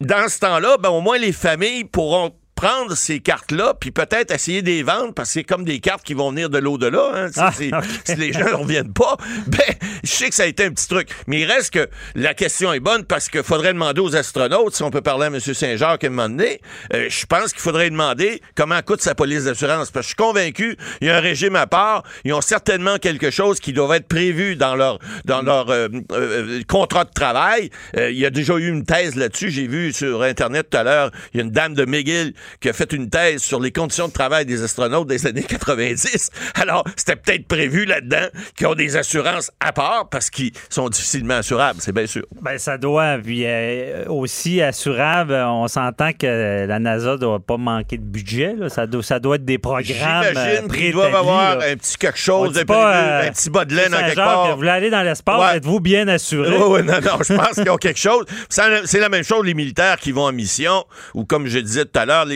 dans 0.00 0.28
ce 0.28 0.38
temps-là, 0.40 0.76
ben, 0.78 0.90
au 0.90 1.00
moins 1.00 1.18
les 1.18 1.32
familles 1.32 1.84
pourront 1.84 2.34
prendre 2.54 2.94
ces 2.94 3.20
cartes-là, 3.20 3.74
puis 3.78 3.90
peut-être 3.90 4.32
essayer 4.32 4.62
de 4.62 4.68
les 4.68 4.82
vendre, 4.82 5.12
parce 5.12 5.30
que 5.30 5.32
c'est 5.34 5.44
comme 5.44 5.64
des 5.64 5.80
cartes 5.80 6.04
qui 6.04 6.14
vont 6.14 6.30
venir 6.30 6.50
de 6.50 6.58
l'au-delà. 6.58 7.10
Hein, 7.14 7.50
si, 7.52 7.70
Ah, 7.72 7.80
si 8.04 8.16
les 8.16 8.32
gens 8.32 8.46
ne 8.46 8.54
reviennent 8.54 8.92
pas, 8.92 9.16
ben, 9.46 9.60
je 10.02 10.10
sais 10.10 10.28
que 10.28 10.34
ça 10.34 10.44
a 10.44 10.46
été 10.46 10.64
un 10.64 10.70
petit 10.70 10.88
truc. 10.88 11.08
Mais 11.26 11.40
il 11.40 11.50
reste 11.50 11.72
que 11.72 11.88
la 12.14 12.34
question 12.34 12.72
est 12.72 12.80
bonne 12.80 13.04
parce 13.04 13.28
qu'il 13.28 13.42
faudrait 13.42 13.72
demander 13.72 14.00
aux 14.00 14.16
astronautes, 14.16 14.74
si 14.74 14.82
on 14.82 14.90
peut 14.90 15.02
parler 15.02 15.24
à 15.24 15.28
M. 15.28 15.40
Saint-Jacques 15.40 16.04
à 16.04 16.06
un 16.06 16.10
moment 16.10 16.28
donné, 16.28 16.60
euh, 16.92 17.08
je 17.08 17.26
pense 17.26 17.52
qu'il 17.52 17.62
faudrait 17.62 17.90
demander 17.90 18.40
comment 18.54 18.80
coûte 18.82 19.02
sa 19.02 19.14
police 19.14 19.44
d'assurance. 19.44 19.90
Parce 19.90 19.92
que 19.92 20.02
je 20.02 20.06
suis 20.08 20.16
convaincu, 20.16 20.76
il 21.00 21.08
y 21.08 21.10
a 21.10 21.16
un 21.16 21.20
régime 21.20 21.56
à 21.56 21.66
part, 21.66 22.02
ils 22.24 22.32
ont 22.32 22.40
certainement 22.40 22.98
quelque 22.98 23.30
chose 23.30 23.60
qui 23.60 23.72
doit 23.72 23.96
être 23.96 24.08
prévu 24.08 24.56
dans 24.56 24.76
leur, 24.76 24.98
dans 25.24 25.42
leur 25.42 25.70
euh, 25.70 25.88
euh, 26.12 26.62
contrat 26.68 27.04
de 27.04 27.12
travail. 27.12 27.70
Il 27.96 28.18
y 28.18 28.26
a 28.26 28.30
déjà 28.30 28.54
eu 28.56 28.68
une 28.68 28.84
thèse 28.84 29.16
là-dessus. 29.16 29.50
J'ai 29.50 29.66
vu 29.66 29.92
sur 29.92 30.22
Internet 30.22 30.68
tout 30.70 30.78
à 30.78 30.82
l'heure, 30.82 31.10
il 31.32 31.38
y 31.38 31.40
a 31.40 31.44
une 31.44 31.50
dame 31.50 31.74
de 31.74 31.84
McGill 31.84 32.34
qui 32.60 32.68
a 32.68 32.72
fait 32.72 32.92
une 32.92 33.10
thèse 33.10 33.42
sur 33.42 33.60
les 33.60 33.72
conditions 33.72 34.08
de 34.08 34.12
travail 34.12 34.46
des 34.46 34.62
astronautes 34.62 35.08
des 35.08 35.26
années 35.26 35.42
90. 35.42 36.30
Alors, 36.54 36.84
c'était 36.96 37.16
peut-être 37.16 37.46
prévu 37.46 37.84
là-dedans 37.84 38.26
qu'ils 38.56 38.66
ont 38.66 38.74
des 38.74 38.96
assurances 38.96 39.50
à 39.60 39.72
part 39.72 40.08
parce 40.10 40.30
qu'ils 40.30 40.52
sont 40.70 40.88
difficilement 40.88 41.34
assurables, 41.34 41.80
c'est 41.80 41.92
bien 41.92 42.06
sûr. 42.06 42.24
Ben, 42.40 42.58
ça 42.58 42.78
doit. 42.78 43.18
Puis 43.22 43.42
euh, 43.44 44.04
aussi 44.08 44.60
assurable, 44.62 45.34
on 45.34 45.68
s'entend 45.68 46.12
que 46.12 46.66
la 46.66 46.78
NASA 46.78 47.16
doit 47.16 47.40
pas 47.40 47.56
manquer 47.56 47.98
de 47.98 48.02
budget. 48.04 48.54
là. 48.56 48.68
Ça, 48.68 48.86
doit, 48.86 49.02
ça 49.02 49.18
doit 49.18 49.36
être 49.36 49.44
des 49.44 49.58
programmes. 49.58 49.84
J'imagine 49.84 50.64
euh, 50.70 50.74
qu'ils 50.74 50.92
doivent 50.92 51.14
avoir 51.14 51.56
là. 51.58 51.66
un 51.70 51.76
petit 51.76 51.96
quelque 51.96 52.18
chose 52.18 52.52
de 52.52 52.62
pas, 52.62 52.90
prévu, 52.90 53.08
euh, 53.08 53.28
un 53.28 53.32
petit 53.32 53.50
bas 53.50 53.64
de 53.64 53.74
laine 53.74 53.94
en 53.94 53.98
quelque 53.98 54.16
part. 54.16 54.50
Vous 54.50 54.56
voulez 54.56 54.70
aller 54.70 54.90
dans 54.90 55.02
l'espace, 55.02 55.40
Ouais. 55.40 55.56
êtes-vous 55.56 55.80
bien 55.80 56.06
assuré? 56.08 56.56
Oui, 56.56 56.82
non, 56.82 56.94
non, 57.00 57.18
je 57.26 57.34
pense 57.34 57.54
qu'ils 57.54 57.70
ont 57.70 57.76
quelque 57.76 57.98
chose. 58.00 58.24
C'est 58.48 58.98
la 59.00 59.08
même 59.08 59.24
chose, 59.24 59.44
les 59.44 59.54
militaires 59.54 59.96
qui 59.98 60.12
vont 60.12 60.24
en 60.24 60.32
mission, 60.32 60.84
ou 61.14 61.24
comme 61.24 61.46
je 61.46 61.58
disais 61.58 61.84
tout 61.84 61.98
à 61.98 62.06
l'heure, 62.06 62.26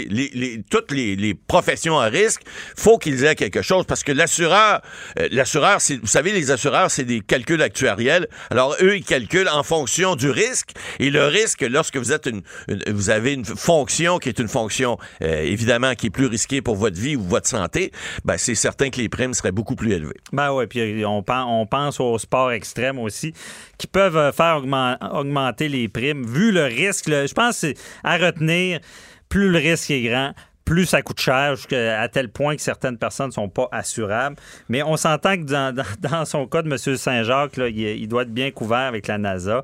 toutes 0.70 0.92
les, 0.92 1.34
professions 1.34 1.98
à 1.98 2.06
risque, 2.06 2.42
faut 2.76 2.98
qu'ils 2.98 3.24
aient 3.24 3.34
quelque 3.34 3.62
chose, 3.62 3.84
parce 3.86 4.02
que 4.02 4.12
l'assureur, 4.12 4.82
euh, 5.18 5.28
l'assureur, 5.30 5.78
vous 6.00 6.06
savez, 6.06 6.32
les 6.32 6.50
assureurs, 6.50 6.90
c'est 6.90 7.04
des 7.04 7.20
calculs 7.20 7.62
actuariels. 7.62 8.28
Alors, 8.50 8.76
eux, 8.80 8.96
ils 8.96 9.04
calculent 9.04 9.48
en 9.48 9.62
fonction 9.62 10.16
du 10.16 10.30
risque, 10.30 10.70
et 10.98 11.10
le 11.10 11.26
risque, 11.26 11.62
lorsque 11.62 11.96
vous 11.96 12.12
êtes 12.12 12.26
une, 12.26 12.42
vous 12.88 13.10
avez 13.10 13.32
une 13.32 13.44
fonction 13.44 14.18
qui 14.18 14.28
est 14.28 14.38
une 14.38 14.48
fonction, 14.48 14.98
euh, 15.22 15.42
évidemment, 15.42 15.94
qui 15.94 16.06
est 16.06 16.10
plus 16.10 16.26
risquée 16.26 16.60
pour 16.62 16.76
votre 16.76 16.98
vie 16.98 17.16
ou 17.16 17.22
votre 17.22 17.48
santé, 17.48 17.92
ben, 18.24 18.36
c'est 18.36 18.54
certain 18.54 18.90
que 18.90 19.00
les 19.00 19.08
primes 19.08 19.34
seraient 19.34 19.52
beaucoup 19.52 19.76
plus 19.76 19.92
élevées. 19.92 20.20
Ben 20.32 20.52
oui, 20.52 20.66
puis 20.66 21.04
on, 21.04 21.22
pen- 21.22 21.44
on 21.46 21.66
pense 21.66 22.00
aux 22.00 22.18
sports 22.18 22.52
extrêmes 22.52 22.98
aussi, 22.98 23.32
qui 23.78 23.86
peuvent 23.86 24.16
euh, 24.16 24.32
faire 24.32 24.60
augmen- 24.62 24.98
augmenter 25.12 25.68
les 25.68 25.88
primes, 25.88 26.26
vu 26.26 26.52
le 26.52 26.64
risque. 26.64 27.08
je 27.08 27.32
pense 27.32 27.60
que 27.60 27.68
c'est 27.68 27.74
à 28.04 28.16
retenir, 28.16 28.80
plus 29.28 29.50
le 29.50 29.58
risque 29.58 29.90
est 29.90 30.02
grand, 30.02 30.32
plus 30.64 30.84
ça 30.84 31.00
coûte 31.00 31.18
cher, 31.20 31.56
jusqu'à 31.56 32.00
à 32.00 32.08
tel 32.08 32.28
point 32.30 32.54
que 32.54 32.60
certaines 32.60 32.98
personnes 32.98 33.28
ne 33.28 33.32
sont 33.32 33.48
pas 33.48 33.68
assurables. 33.72 34.36
Mais 34.68 34.82
on 34.82 34.96
s'entend 34.98 35.36
que 35.36 35.44
dans, 35.44 35.74
dans- 35.74 35.82
dans 36.10 36.24
son 36.26 36.46
cas 36.46 36.60
de 36.62 36.68
M. 36.70 36.76
Saint-Jacques, 36.76 37.56
là, 37.56 37.68
il, 37.68 37.78
il 37.78 38.06
doit 38.08 38.22
être 38.22 38.32
bien 38.34 38.50
couvert 38.50 38.78
avec 38.86 39.06
la 39.06 39.16
NASA. 39.16 39.62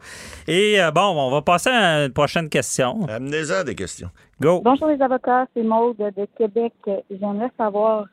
Et 0.49 0.81
euh, 0.81 0.91
bon, 0.91 1.03
on 1.03 1.31
va 1.31 1.43
passer 1.43 1.69
à 1.71 2.05
une 2.07 2.13
prochaine 2.13 2.49
question. 2.49 3.07
Amenez-en 3.07 3.65
des 3.65 3.75
questions. 3.75 4.11
Go. 4.41 4.63
Bonjour 4.65 4.89
les 4.89 5.01
avocats, 5.03 5.47
c'est 5.55 5.63
Maude 5.63 5.99
de 5.99 6.27
Québec. 6.39 6.73
J'aimerais 7.11 7.51
savoir, 7.59 8.07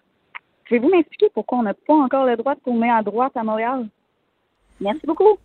pouvez-vous 0.67 0.89
m'expliquer 0.89 1.27
pourquoi 1.33 1.59
on 1.59 1.63
n'a 1.63 1.73
pas 1.73 1.93
encore 1.93 2.25
le 2.25 2.35
droit 2.35 2.55
de 2.55 2.59
tourner 2.59 2.91
à 2.91 3.01
droite 3.01 3.31
à 3.35 3.43
Montréal? 3.43 3.87
Merci 4.81 5.01
beaucoup. 5.07 5.37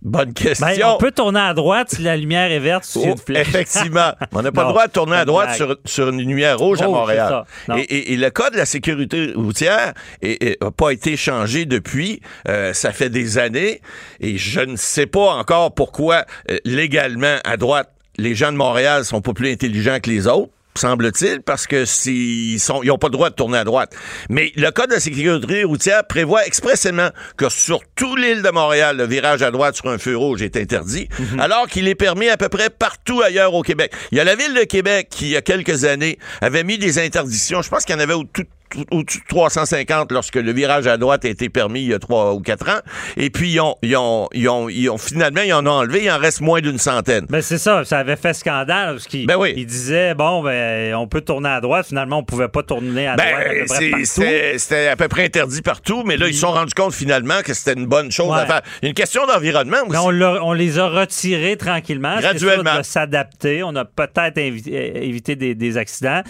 Bonne 0.00 0.32
question. 0.32 0.64
Ben, 0.66 0.78
on 0.84 0.96
peut 0.98 1.10
tourner 1.10 1.40
à 1.40 1.54
droite 1.54 1.90
si 1.90 2.02
la 2.02 2.16
lumière 2.16 2.52
est 2.52 2.60
verte 2.60 2.84
sur 2.84 3.02
Oh, 3.02 3.06
une 3.06 3.18
flèche. 3.18 3.48
effectivement. 3.48 4.12
On 4.32 4.42
n'a 4.42 4.52
pas 4.52 4.62
le 4.64 4.68
droit 4.70 4.86
de 4.86 4.92
tourner 4.92 5.16
à 5.16 5.24
droite 5.24 5.56
sur, 5.56 5.76
sur 5.84 6.08
une 6.10 6.18
lumière 6.20 6.56
rouge 6.58 6.80
à 6.80 6.86
Rouge, 6.86 6.96
Montréal. 6.96 7.44
et 7.76 8.16
le 8.16 8.30
code 8.30 8.52
de 8.52 8.58
la 8.58 8.66
sécurité 8.66 9.32
routière 9.34 9.94
n'a 10.22 10.70
pas 10.70 10.90
été 10.90 11.16
changé 11.16 11.66
depuis. 11.66 12.20
Euh, 12.48 12.72
ça 12.72 12.92
fait 12.92 13.10
des 13.10 13.38
années. 13.38 13.80
Et 14.20 14.38
je 14.38 14.60
ne 14.60 14.76
sais 14.76 15.06
pas 15.06 15.32
encore 15.34 15.74
pourquoi, 15.74 16.24
euh, 16.50 16.58
légalement, 16.64 17.36
à 17.44 17.56
droite, 17.56 17.90
les 18.18 18.34
gens 18.34 18.52
de 18.52 18.56
Montréal 18.56 19.04
sont 19.04 19.20
pas 19.20 19.32
plus 19.32 19.50
intelligents 19.50 19.98
que 20.00 20.10
les 20.10 20.26
autres 20.28 20.52
semble-t-il, 20.78 21.42
parce 21.42 21.66
que 21.66 21.84
s'ils 21.84 22.60
sont, 22.60 22.82
ils 22.82 22.90
ont 22.90 22.98
pas 22.98 23.08
le 23.08 23.12
droit 23.12 23.30
de 23.30 23.34
tourner 23.34 23.58
à 23.58 23.64
droite. 23.64 23.92
Mais 24.30 24.52
le 24.56 24.70
code 24.70 24.88
de 24.90 24.94
la 24.94 25.00
sécurité 25.00 25.64
routière 25.64 26.06
prévoit 26.06 26.46
expressément 26.46 27.10
que 27.36 27.48
sur 27.48 27.80
toute 27.96 28.18
l'île 28.18 28.42
de 28.42 28.50
Montréal, 28.50 28.96
le 28.96 29.06
virage 29.06 29.42
à 29.42 29.50
droite 29.50 29.76
sur 29.76 29.88
un 29.88 29.98
feu 29.98 30.16
rouge 30.16 30.42
est 30.42 30.56
interdit, 30.56 31.08
alors 31.38 31.66
qu'il 31.66 31.88
est 31.88 31.94
permis 31.94 32.28
à 32.28 32.36
peu 32.36 32.48
près 32.48 32.70
partout 32.70 33.20
ailleurs 33.22 33.54
au 33.54 33.62
Québec. 33.62 33.92
Il 34.12 34.18
y 34.18 34.20
a 34.20 34.24
la 34.24 34.34
ville 34.36 34.54
de 34.54 34.64
Québec 34.64 35.08
qui, 35.10 35.26
il 35.26 35.30
y 35.30 35.36
a 35.36 35.42
quelques 35.42 35.84
années, 35.84 36.18
avait 36.40 36.64
mis 36.64 36.78
des 36.78 36.98
interdictions. 36.98 37.62
Je 37.62 37.68
pense 37.68 37.84
qu'il 37.84 37.94
y 37.94 37.98
en 37.98 38.00
avait 38.02 38.14
au 38.14 38.24
tout- 38.24 38.44
au-dessus 38.90 39.18
de 39.20 39.24
350 39.28 40.12
lorsque 40.12 40.36
le 40.36 40.52
virage 40.52 40.86
à 40.86 40.96
droite 40.96 41.24
a 41.24 41.28
été 41.28 41.48
permis 41.48 41.82
il 41.82 41.88
y 41.88 41.94
a 41.94 41.98
trois 41.98 42.34
ou 42.34 42.40
quatre 42.40 42.68
ans. 42.68 42.80
Et 43.16 43.30
puis, 43.30 43.50
ils 43.52 43.60
ont, 43.60 43.76
ils 43.82 43.96
ont, 43.96 44.28
ils 44.32 44.48
ont, 44.48 44.68
ils 44.68 44.88
ont- 44.90 44.98
finalement, 44.98 45.40
ils 45.42 45.52
en 45.52 45.66
ont 45.66 45.70
enlevé. 45.70 46.04
Il 46.04 46.10
en 46.10 46.18
reste 46.18 46.40
moins 46.40 46.60
d'une 46.60 46.78
centaine. 46.78 47.26
Ben 47.28 47.40
c'est 47.42 47.58
ça, 47.58 47.84
ça 47.84 47.98
avait 47.98 48.16
fait 48.16 48.32
scandale 48.34 48.94
parce 48.94 49.06
qu'il 49.06 49.26
Ben 49.26 49.36
oui. 49.36 49.54
il 49.56 49.66
disait 49.66 50.14
bon 50.14 50.42
ben 50.42 50.94
on 50.94 51.06
peut 51.06 51.20
tourner 51.20 51.48
à 51.48 51.60
droite, 51.60 51.86
finalement 51.86 52.18
on 52.18 52.24
pouvait 52.24 52.48
pas 52.48 52.62
tourner 52.62 53.06
à 53.08 53.16
droite 53.16 53.34
Ben, 53.48 53.66
partout. 53.66 54.04
c'était 54.04 54.88
à 54.88 54.96
peu 54.96 55.08
près 55.08 55.24
interdit 55.24 55.62
partout, 55.62 56.02
mais 56.04 56.16
là, 56.16 56.28
ils 56.28 56.34
se 56.34 56.40
sont 56.40 56.52
rendus 56.52 56.74
compte 56.74 56.94
finalement 56.94 57.40
que 57.44 57.54
c'était 57.54 57.74
une 57.78 57.86
bonne 57.86 58.10
chose 58.10 58.28
Ouais. 58.30 58.40
à 58.40 58.46
faire. 58.46 58.62
Une 58.82 58.94
question 58.94 59.26
d'environnement 59.26 59.78
aussi. 59.86 59.90
Mais 60.12 60.24
on, 60.40 60.52
les 60.52 60.78
a 60.78 60.88
retirés 60.88 61.56
tranquillement. 61.56 62.18
Graduellement. 62.18 62.82
s'adapter. 62.82 63.62
On 63.62 63.74
a 63.76 63.84
peut-être 63.84 64.38
euh, 64.38 65.00
évité 65.02 65.36
des, 65.36 65.54
des 65.54 65.76
accidents. 65.76 66.22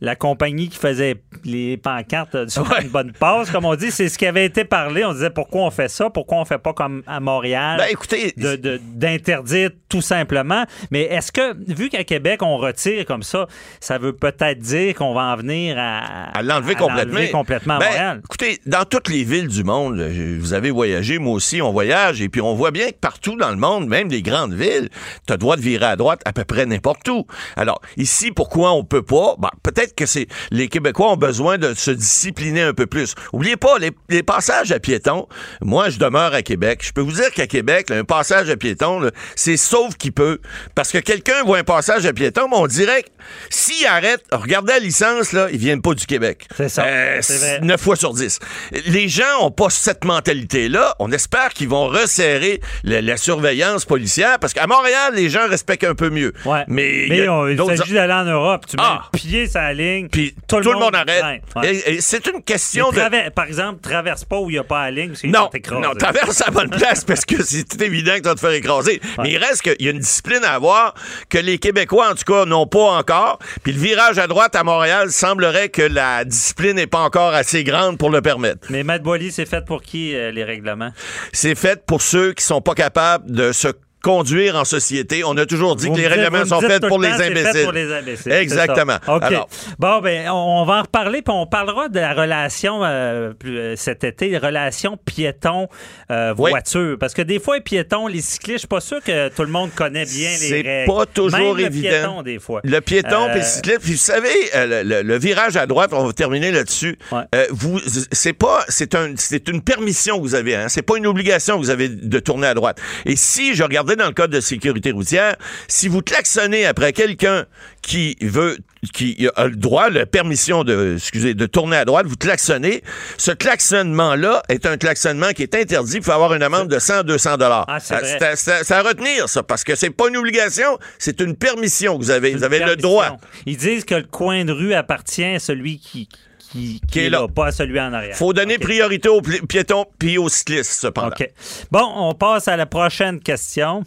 La 0.00 0.16
compagnie 0.16 0.68
qui 0.68 0.78
faisait 0.78 1.16
les 1.44 1.76
pancartes 1.76 2.48
sur 2.48 2.66
une 2.80 2.88
bonne 2.88 3.12
passe, 3.12 3.50
comme 3.50 3.64
on 3.64 3.74
dit, 3.74 3.90
c'est 3.90 4.08
ce 4.08 4.18
qui 4.18 4.26
avait 4.26 4.44
été 4.44 4.64
parlé. 4.64 5.04
On 5.04 5.12
disait 5.12 5.30
pourquoi 5.30 5.62
on 5.62 5.70
fait 5.70 5.88
ça, 5.88 6.10
pourquoi 6.10 6.38
on 6.38 6.44
fait 6.44 6.58
pas 6.58 6.72
comme 6.72 7.02
à 7.06 7.20
Montréal, 7.20 7.78
Ben, 7.78 7.88
écoutez, 7.90 8.34
d'interdire 8.36 9.70
tout 9.88 10.00
simplement. 10.02 10.64
Mais 10.90 11.02
est-ce 11.02 11.30
que, 11.32 11.54
vu 11.72 11.88
qu'à 11.88 12.04
Québec 12.04 12.42
on 12.42 12.56
retire 12.56 13.04
comme 13.06 13.22
ça, 13.22 13.46
ça 13.80 13.98
veut 13.98 14.12
peut-être 14.12 14.58
dire 14.58 14.94
qu'on 14.94 15.14
va 15.14 15.22
en 15.32 15.36
venir 15.36 15.76
à, 15.78 16.36
à 16.36 16.42
l'enlever 16.42 16.74
à 16.74 16.78
complètement. 16.78 17.12
l'enlever 17.14 17.30
complètement 17.30 17.74
à 17.74 17.78
Ben, 17.78 17.86
Montréal? 17.86 18.20
Écoutez, 18.24 18.58
dans 18.66 18.84
toutes 18.84 19.08
les 19.08 19.24
villes 19.24 19.48
du 19.48 19.64
monde, 19.64 20.00
vous 20.00 20.52
avez 20.54 20.70
voyagé, 20.70 21.18
moi 21.18 21.34
aussi, 21.34 21.62
on 21.62 21.72
voyage, 21.72 22.20
et 22.20 22.28
puis 22.28 22.40
on 22.40 22.54
voit 22.54 22.70
bien 22.70 22.88
que 22.88 22.96
partout 23.00 23.36
dans 23.36 23.50
le 23.50 23.56
monde, 23.56 23.86
même 23.88 24.08
les 24.08 24.22
grandes 24.22 24.54
villes, 24.54 24.88
tu 25.26 25.32
as 25.32 25.34
le 25.34 25.38
droit 25.38 25.56
de 25.56 25.62
virer 25.62 25.86
à 25.86 25.96
droite 25.96 26.20
à 26.24 26.32
peu 26.32 26.44
près 26.44 26.66
n'importe 26.66 27.08
où. 27.08 27.26
Alors, 27.56 27.80
ici, 27.96 28.30
pourquoi 28.30 28.72
on 28.72 28.84
peut 28.84 29.02
pas? 29.02 29.36
Ben, 29.38 29.50
peut-être 29.62 29.83
que 29.94 30.06
c'est 30.06 30.26
les 30.50 30.68
Québécois 30.68 31.12
ont 31.12 31.16
besoin 31.16 31.58
de 31.58 31.74
se 31.74 31.90
discipliner 31.90 32.62
un 32.62 32.72
peu 32.74 32.86
plus. 32.86 33.14
Oubliez 33.32 33.56
pas, 33.56 33.78
les, 33.78 33.90
les 34.08 34.22
passages 34.22 34.72
à 34.72 34.78
piétons, 34.78 35.28
moi, 35.60 35.90
je 35.90 35.98
demeure 35.98 36.34
à 36.34 36.42
Québec. 36.42 36.80
Je 36.82 36.92
peux 36.92 37.00
vous 37.00 37.12
dire 37.12 37.30
qu'à 37.32 37.46
Québec, 37.46 37.90
là, 37.90 37.96
un 37.96 38.04
passage 38.04 38.48
à 38.50 38.56
piétons, 38.56 39.10
c'est 39.36 39.56
sauf 39.56 39.96
qui 39.96 40.10
peut. 40.10 40.38
Parce 40.74 40.90
que 40.92 40.98
quelqu'un 40.98 41.42
voit 41.44 41.58
un 41.58 41.64
passage 41.64 42.06
à 42.06 42.12
piétons, 42.12 42.48
mais 42.48 42.56
on 42.56 42.66
dirait 42.66 43.02
que 43.02 43.08
s'il 43.50 43.86
arrête, 43.86 44.22
regardez 44.32 44.72
la 44.72 44.78
licence, 44.78 45.32
là, 45.32 45.48
ils 45.52 45.58
viennent 45.58 45.82
pas 45.82 45.94
du 45.94 46.06
Québec. 46.06 46.46
C'est 46.56 46.68
ça. 46.68 46.84
Euh, 46.84 47.20
vrai. 47.28 47.60
9 47.62 47.80
fois 47.80 47.96
sur 47.96 48.14
10. 48.14 48.38
Les 48.86 49.08
gens 49.08 49.24
ont 49.42 49.50
pas 49.50 49.70
cette 49.70 50.04
mentalité-là. 50.04 50.94
On 50.98 51.12
espère 51.12 51.50
qu'ils 51.50 51.68
vont 51.68 51.86
resserrer 51.86 52.60
la 52.84 53.16
surveillance 53.16 53.84
policière 53.84 54.38
parce 54.38 54.52
qu'à 54.52 54.66
Montréal, 54.66 55.12
les 55.14 55.30
gens 55.30 55.48
respectent 55.48 55.84
un 55.84 55.94
peu 55.94 56.10
mieux. 56.10 56.32
Ouais. 56.44 56.64
Mais, 56.68 57.06
il 57.06 57.56
Mais 57.56 57.76
s'agit 57.76 57.94
d'aller 57.94 58.12
en 58.12 58.24
Europe. 58.24 58.64
Tu 58.68 58.76
mets 58.76 58.82
Ah! 58.84 59.08
pied 59.12 59.46
ligne, 59.74 60.08
Puis 60.08 60.34
tout, 60.48 60.60
tout 60.60 60.72
le 60.72 60.78
monde 60.78 60.94
arrête. 60.94 61.18
freine. 61.20 61.40
Ouais. 61.56 61.74
Et- 61.74 61.94
et 61.96 62.00
c'est 62.00 62.26
une 62.26 62.42
question 62.42 62.90
de... 62.90 63.30
Par 63.30 63.44
exemple, 63.46 63.80
traverse 63.80 64.24
pas 64.24 64.38
où 64.40 64.48
il 64.50 64.54
n'y 64.54 64.58
a 64.58 64.64
pas 64.64 64.84
la 64.84 64.90
ligne. 64.90 65.12
Non, 65.24 65.50
non, 65.80 65.94
traverse 65.94 66.40
à 66.40 66.46
la 66.46 66.50
bonne 66.52 66.70
place 66.70 67.04
parce 67.06 67.24
que 67.24 67.42
c'est 67.42 67.80
évident 67.82 68.12
que 68.14 68.18
tu 68.20 68.28
vas 68.28 68.34
te 68.34 68.40
faire 68.40 68.50
écraser. 68.52 69.00
Mais 69.18 69.32
il 69.32 69.38
reste 69.38 69.62
qu'il 69.62 69.76
y 69.80 69.88
a 69.88 69.90
une 69.90 69.98
discipline 69.98 70.44
à 70.44 70.52
avoir 70.54 70.94
que 71.28 71.38
les 71.38 71.58
Québécois, 71.58 72.10
en 72.10 72.14
tout 72.14 72.24
cas, 72.32 72.44
n'ont 72.44 72.66
pas 72.66 72.92
encore. 72.98 73.38
Puis 73.62 73.72
le 73.72 73.78
virage 73.80 74.18
à 74.18 74.26
droite 74.26 74.54
à 74.56 74.64
Montréal 74.64 75.10
semblerait 75.10 75.68
que 75.68 75.82
la 75.82 76.24
discipline 76.24 76.76
n'est 76.76 76.86
pas 76.86 77.00
encore 77.00 77.34
assez 77.34 77.64
grande 77.64 77.98
pour 77.98 78.10
le 78.10 78.22
permettre. 78.22 78.66
Mais 78.70 78.82
Matt 78.84 79.02
Boily, 79.02 79.32
c'est 79.32 79.46
fait 79.46 79.64
pour 79.64 79.82
qui, 79.82 80.14
euh, 80.14 80.30
les 80.30 80.44
règlements? 80.44 80.92
C'est 81.32 81.54
fait 81.54 81.84
pour 81.84 82.02
ceux 82.02 82.32
qui 82.32 82.44
sont 82.44 82.60
pas 82.60 82.74
capables 82.74 83.30
de 83.30 83.52
se 83.52 83.68
conduire 84.04 84.54
en 84.56 84.64
société. 84.66 85.24
On 85.24 85.34
a 85.38 85.46
toujours 85.46 85.76
dit 85.76 85.86
Vous 85.88 85.94
que 85.94 85.98
les 85.98 86.08
dites- 86.08 86.12
règlements 86.18 86.44
sont 86.44 86.60
faits 86.60 86.86
pour 86.86 86.98
le 86.98 87.08
les 87.08 87.12
c'est 87.14 87.32
fait 87.32 87.40
imbéciles. 87.40 87.62
pour 87.64 87.72
les 87.72 87.90
imbéciles, 87.92 88.32
Exactement. 88.32 88.98
c'est 89.00 89.06
ça. 89.10 89.16
OK. 89.16 89.22
Alors, 89.24 89.48
Bon, 89.78 90.00
ben, 90.00 90.28
on, 90.30 90.64
va 90.66 90.74
en 90.74 90.82
reparler, 90.82 91.22
puis 91.22 91.32
on 91.34 91.46
parlera 91.46 91.88
de 91.88 91.98
la 91.98 92.12
relation 92.12 92.84
euh, 92.84 93.32
euh, 93.46 93.74
cet 93.76 94.04
été, 94.04 94.28
la 94.28 94.38
relation 94.40 94.98
piéton-voiture. 95.04 96.96
Parce 96.98 97.14
que 97.14 97.22
des 97.22 97.40
fois, 97.40 97.56
les 97.56 97.62
piétons, 97.62 98.06
les 98.06 98.20
cyclistes, 98.20 98.54
je 98.54 98.58
suis 98.60 98.68
pas 98.68 98.80
sûr 98.80 99.02
que 99.02 99.28
tout 99.30 99.42
le 99.42 99.48
monde 99.48 99.70
connaît 99.74 100.04
bien 100.04 100.30
les 100.30 100.36
c'est 100.36 100.60
règles. 100.62 100.92
pas 100.92 101.06
toujours 101.06 101.38
Même 101.40 101.56
le 101.56 101.64
évident. 101.64 101.88
piéton, 101.88 102.22
des 102.22 102.38
fois. 102.38 102.60
Le 102.64 102.80
piéton 102.80 103.24
Euh, 103.28 103.30
puis 103.30 103.40
le 103.40 103.44
cycliste. 103.46 103.80
Puis 103.80 103.92
vous 103.92 103.98
savez, 103.98 104.28
euh, 104.54 104.82
le, 104.82 104.88
le- 104.88 105.02
le 105.02 105.18
virage 105.18 105.56
à 105.56 105.66
droite, 105.66 105.90
on 105.92 106.04
va 106.06 106.12
terminer 106.12 106.50
là-dessus. 106.50 106.98
Euh, 107.12 107.46
vous, 107.50 107.80
c'est 108.12 108.32
pas, 108.32 108.64
c'est 108.68 108.94
un, 108.94 109.14
c'est 109.16 109.48
une 109.48 109.62
permission 109.62 110.16
que 110.18 110.22
vous 110.22 110.34
avez. 110.34 110.54
Hein? 110.56 110.68
C'est 110.68 110.82
pas 110.82 110.96
une 110.96 111.06
obligation 111.06 111.54
que 111.54 111.60
vous 111.60 111.70
avez 111.70 111.88
de 111.88 112.18
tourner 112.18 112.46
à 112.48 112.54
droite. 112.54 112.78
Et 113.06 113.16
si 113.16 113.54
je 113.54 113.62
regardais 113.62 113.93
regardez 113.94 114.02
dans 114.02 114.08
le 114.08 114.14
code 114.14 114.30
de 114.30 114.40
sécurité 114.40 114.90
routière, 114.92 115.36
si 115.68 115.88
vous 115.88 116.02
klaxonnez 116.02 116.66
après 116.66 116.92
quelqu'un 116.92 117.46
qui 117.82 118.16
veut 118.20 118.58
qui 118.92 119.26
a 119.36 119.46
le 119.46 119.56
droit, 119.56 119.88
la 119.88 120.04
permission 120.04 120.62
de, 120.62 120.96
excusez, 120.96 121.32
de 121.32 121.46
tourner 121.46 121.78
à 121.78 121.84
droite, 121.86 122.06
vous 122.06 122.16
klaxonnez. 122.16 122.82
Ce 123.16 123.30
klaxonnement-là 123.30 124.42
est 124.50 124.66
un 124.66 124.76
klaxonnement 124.76 125.30
qui 125.32 125.42
est 125.42 125.54
interdit. 125.54 125.96
Il 125.96 126.02
faut 126.02 126.12
avoir 126.12 126.34
une 126.34 126.42
amende 126.42 126.68
de 126.68 126.78
100, 126.78 127.04
200 127.04 127.38
dollars. 127.38 127.64
Ah, 127.66 127.80
c'est 127.80 127.94
vrai. 127.94 128.34
C'est 128.36 128.72
à- 128.72 128.82
retenir, 128.82 129.26
ça, 129.30 129.42
parce 129.42 129.64
que 129.64 129.74
c'est 129.74 129.88
pas 129.88 130.08
une 130.08 130.18
obligation, 130.18 130.78
c'est 130.98 131.20
une 131.22 131.34
permission 131.34 131.96
que 131.98 132.04
vous 132.04 132.10
avez. 132.10 132.34
Vous 132.34 132.44
avez 132.44 132.58
le 132.58 132.76
droit. 132.76 133.16
Ils 133.46 133.56
disent 133.56 133.84
que 133.84 133.94
le 133.94 134.02
coin 134.02 134.44
de 134.44 134.52
rue 134.52 134.74
appartient 134.74 135.24
à 135.24 135.38
celui 135.38 135.78
qui, 135.78 136.10
qui, 136.54 136.80
qui 136.90 137.00
est 137.00 137.06
est 137.06 137.10
là. 137.10 137.22
là, 137.22 137.28
pas 137.28 137.46
à 137.46 137.50
celui 137.52 137.80
en 137.80 137.92
arrière. 137.92 138.14
Faut 138.14 138.32
donner 138.32 138.58
priorité 138.58 139.08
aux 139.08 139.20
pi- 139.20 139.44
piétons 139.46 139.84
puis 139.98 140.18
aux 140.18 140.28
cyclistes, 140.28 140.80
cependant. 140.80 141.08
OK. 141.08 141.28
Bon, 141.70 141.92
on 141.96 142.14
passe 142.14 142.46
à 142.48 142.56
la 142.56 142.66
prochaine 142.66 143.20
question. 143.20 143.82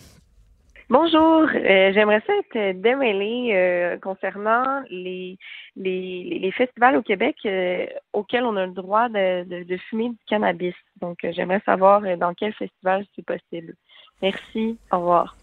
Bonjour, 0.89 1.43
euh, 1.53 1.91
j'aimerais 1.93 2.21
ça 2.25 2.33
être 2.33 2.81
démêlée 2.81 3.51
euh, 3.53 3.97
concernant 3.99 4.81
les, 4.89 5.37
les, 5.75 6.51
festivals 6.55 6.95
au 6.95 7.01
Québec 7.01 7.35
euh, 7.45 7.85
auxquels 8.13 8.43
on 8.45 8.55
a 8.55 8.65
le 8.65 8.71
droit 8.71 9.09
de, 9.09 9.43
de, 9.43 9.63
de 9.63 9.77
fumer 9.89 10.09
du 10.09 10.17
cannabis. 10.29 10.75
Donc, 11.01 11.17
euh, 11.25 11.31
j'aimerais 11.35 11.61
savoir 11.65 12.01
dans 12.17 12.33
quel 12.33 12.53
festival 12.53 13.05
c'est 13.15 13.25
possible. 13.25 13.75
Merci, 14.21 14.77
au 14.91 14.99
revoir. 14.99 15.35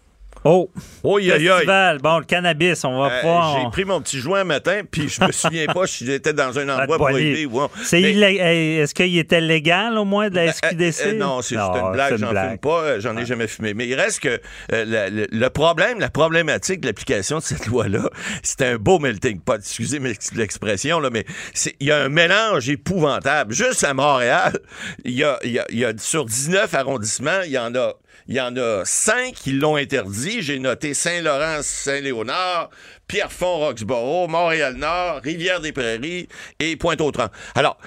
Oh, 0.43 0.69
Oh, 1.03 1.17
aïe. 1.17 1.29
festival. 1.29 1.97
Bon, 1.99 2.19
le 2.19 2.23
cannabis, 2.25 2.83
on 2.83 2.99
va 2.99 3.07
Euh, 3.11 3.21
pouvoir... 3.21 3.59
J'ai 3.63 3.69
pris 3.71 3.85
mon 3.85 3.99
petit 4.01 4.19
joint 4.19 4.41
un 4.41 4.43
matin, 4.43 4.81
puis 4.89 5.09
je 5.09 5.23
me 5.23 5.31
souviens 5.31 5.65
pas 5.67 5.87
si 5.87 6.05
j'étais 6.05 6.33
dans 6.33 6.57
un 6.59 6.69
endroit 6.69 6.97
prohibé 6.97 7.45
ou 7.47 7.61
non. 7.61 7.69
C'est 7.83 7.99
Mais- 8.01 8.35
Est-ce 8.77 8.93
qu'il 8.93 9.17
était 9.17 9.41
légal 9.41 9.97
au 9.97 10.05
moins 10.05 10.29
de 10.29 10.35
la 10.35 10.51
SQDC? 10.51 11.01
Euh, 11.01 11.09
euh, 11.09 11.13
non, 11.13 11.41
c'est 11.41 11.55
juste 11.55 11.67
une 11.75 11.91
blague, 11.93 12.17
j'en 12.17 12.27
fume 12.29 12.57
pas, 12.59 12.81
euh, 12.83 12.99
j'en 12.99 13.17
ai 13.17 13.25
jamais 13.25 13.47
fumé. 13.47 13.73
Mais 13.73 13.87
il 13.87 13.95
reste 13.95 14.19
que 14.19 14.39
euh, 14.71 14.85
la- 14.85 15.09
le, 15.09 15.27
le 15.31 15.49
problème, 15.49 15.99
la 15.99 16.09
problématique 16.09 16.81
de 16.81 16.87
l'application 16.87 17.39
de 17.39 17.43
cette 17.43 17.65
loi-là, 17.67 18.09
c'est 18.43 18.61
un 18.61 18.75
beau 18.77 18.99
melting 18.99 19.39
pot. 19.39 19.55
Excusez 19.55 19.99
l'expression, 20.35 20.99
là, 20.99 21.09
mais 21.11 21.25
il 21.79 21.87
y 21.87 21.91
a 21.91 22.03
un 22.03 22.09
mélange 22.09 22.69
épouvantable. 22.69 23.53
Juste 23.53 23.83
à 23.83 23.93
Montréal, 23.95 24.59
il 25.05 25.13
y 25.13 25.23
a, 25.23 25.39
y 25.43 25.59
y 25.71 25.85
a 25.85 25.93
sur 25.97 26.25
19 26.25 26.71
arrondissements, 26.73 27.41
il 27.45 27.51
y 27.51 27.57
en 27.57 27.73
a. 27.75 27.93
Il 28.27 28.35
y 28.35 28.41
en 28.41 28.55
a 28.57 28.83
cinq 28.85 29.35
qui 29.35 29.51
l'ont 29.51 29.75
interdit. 29.75 30.41
J'ai 30.41 30.57
noté 30.57 30.95
Saint-Laurent, 30.95 31.59
Saint-Léonard, 31.61 32.71
Pierrefonds, 33.07 33.59
Roxborough, 33.59 34.27
Montréal-Nord, 34.27 35.21
Rivière-des-Prairies 35.23 36.27
et 36.59 36.75
Pointe-aux-Trembles. 36.75 37.31
Alors, 37.53 37.77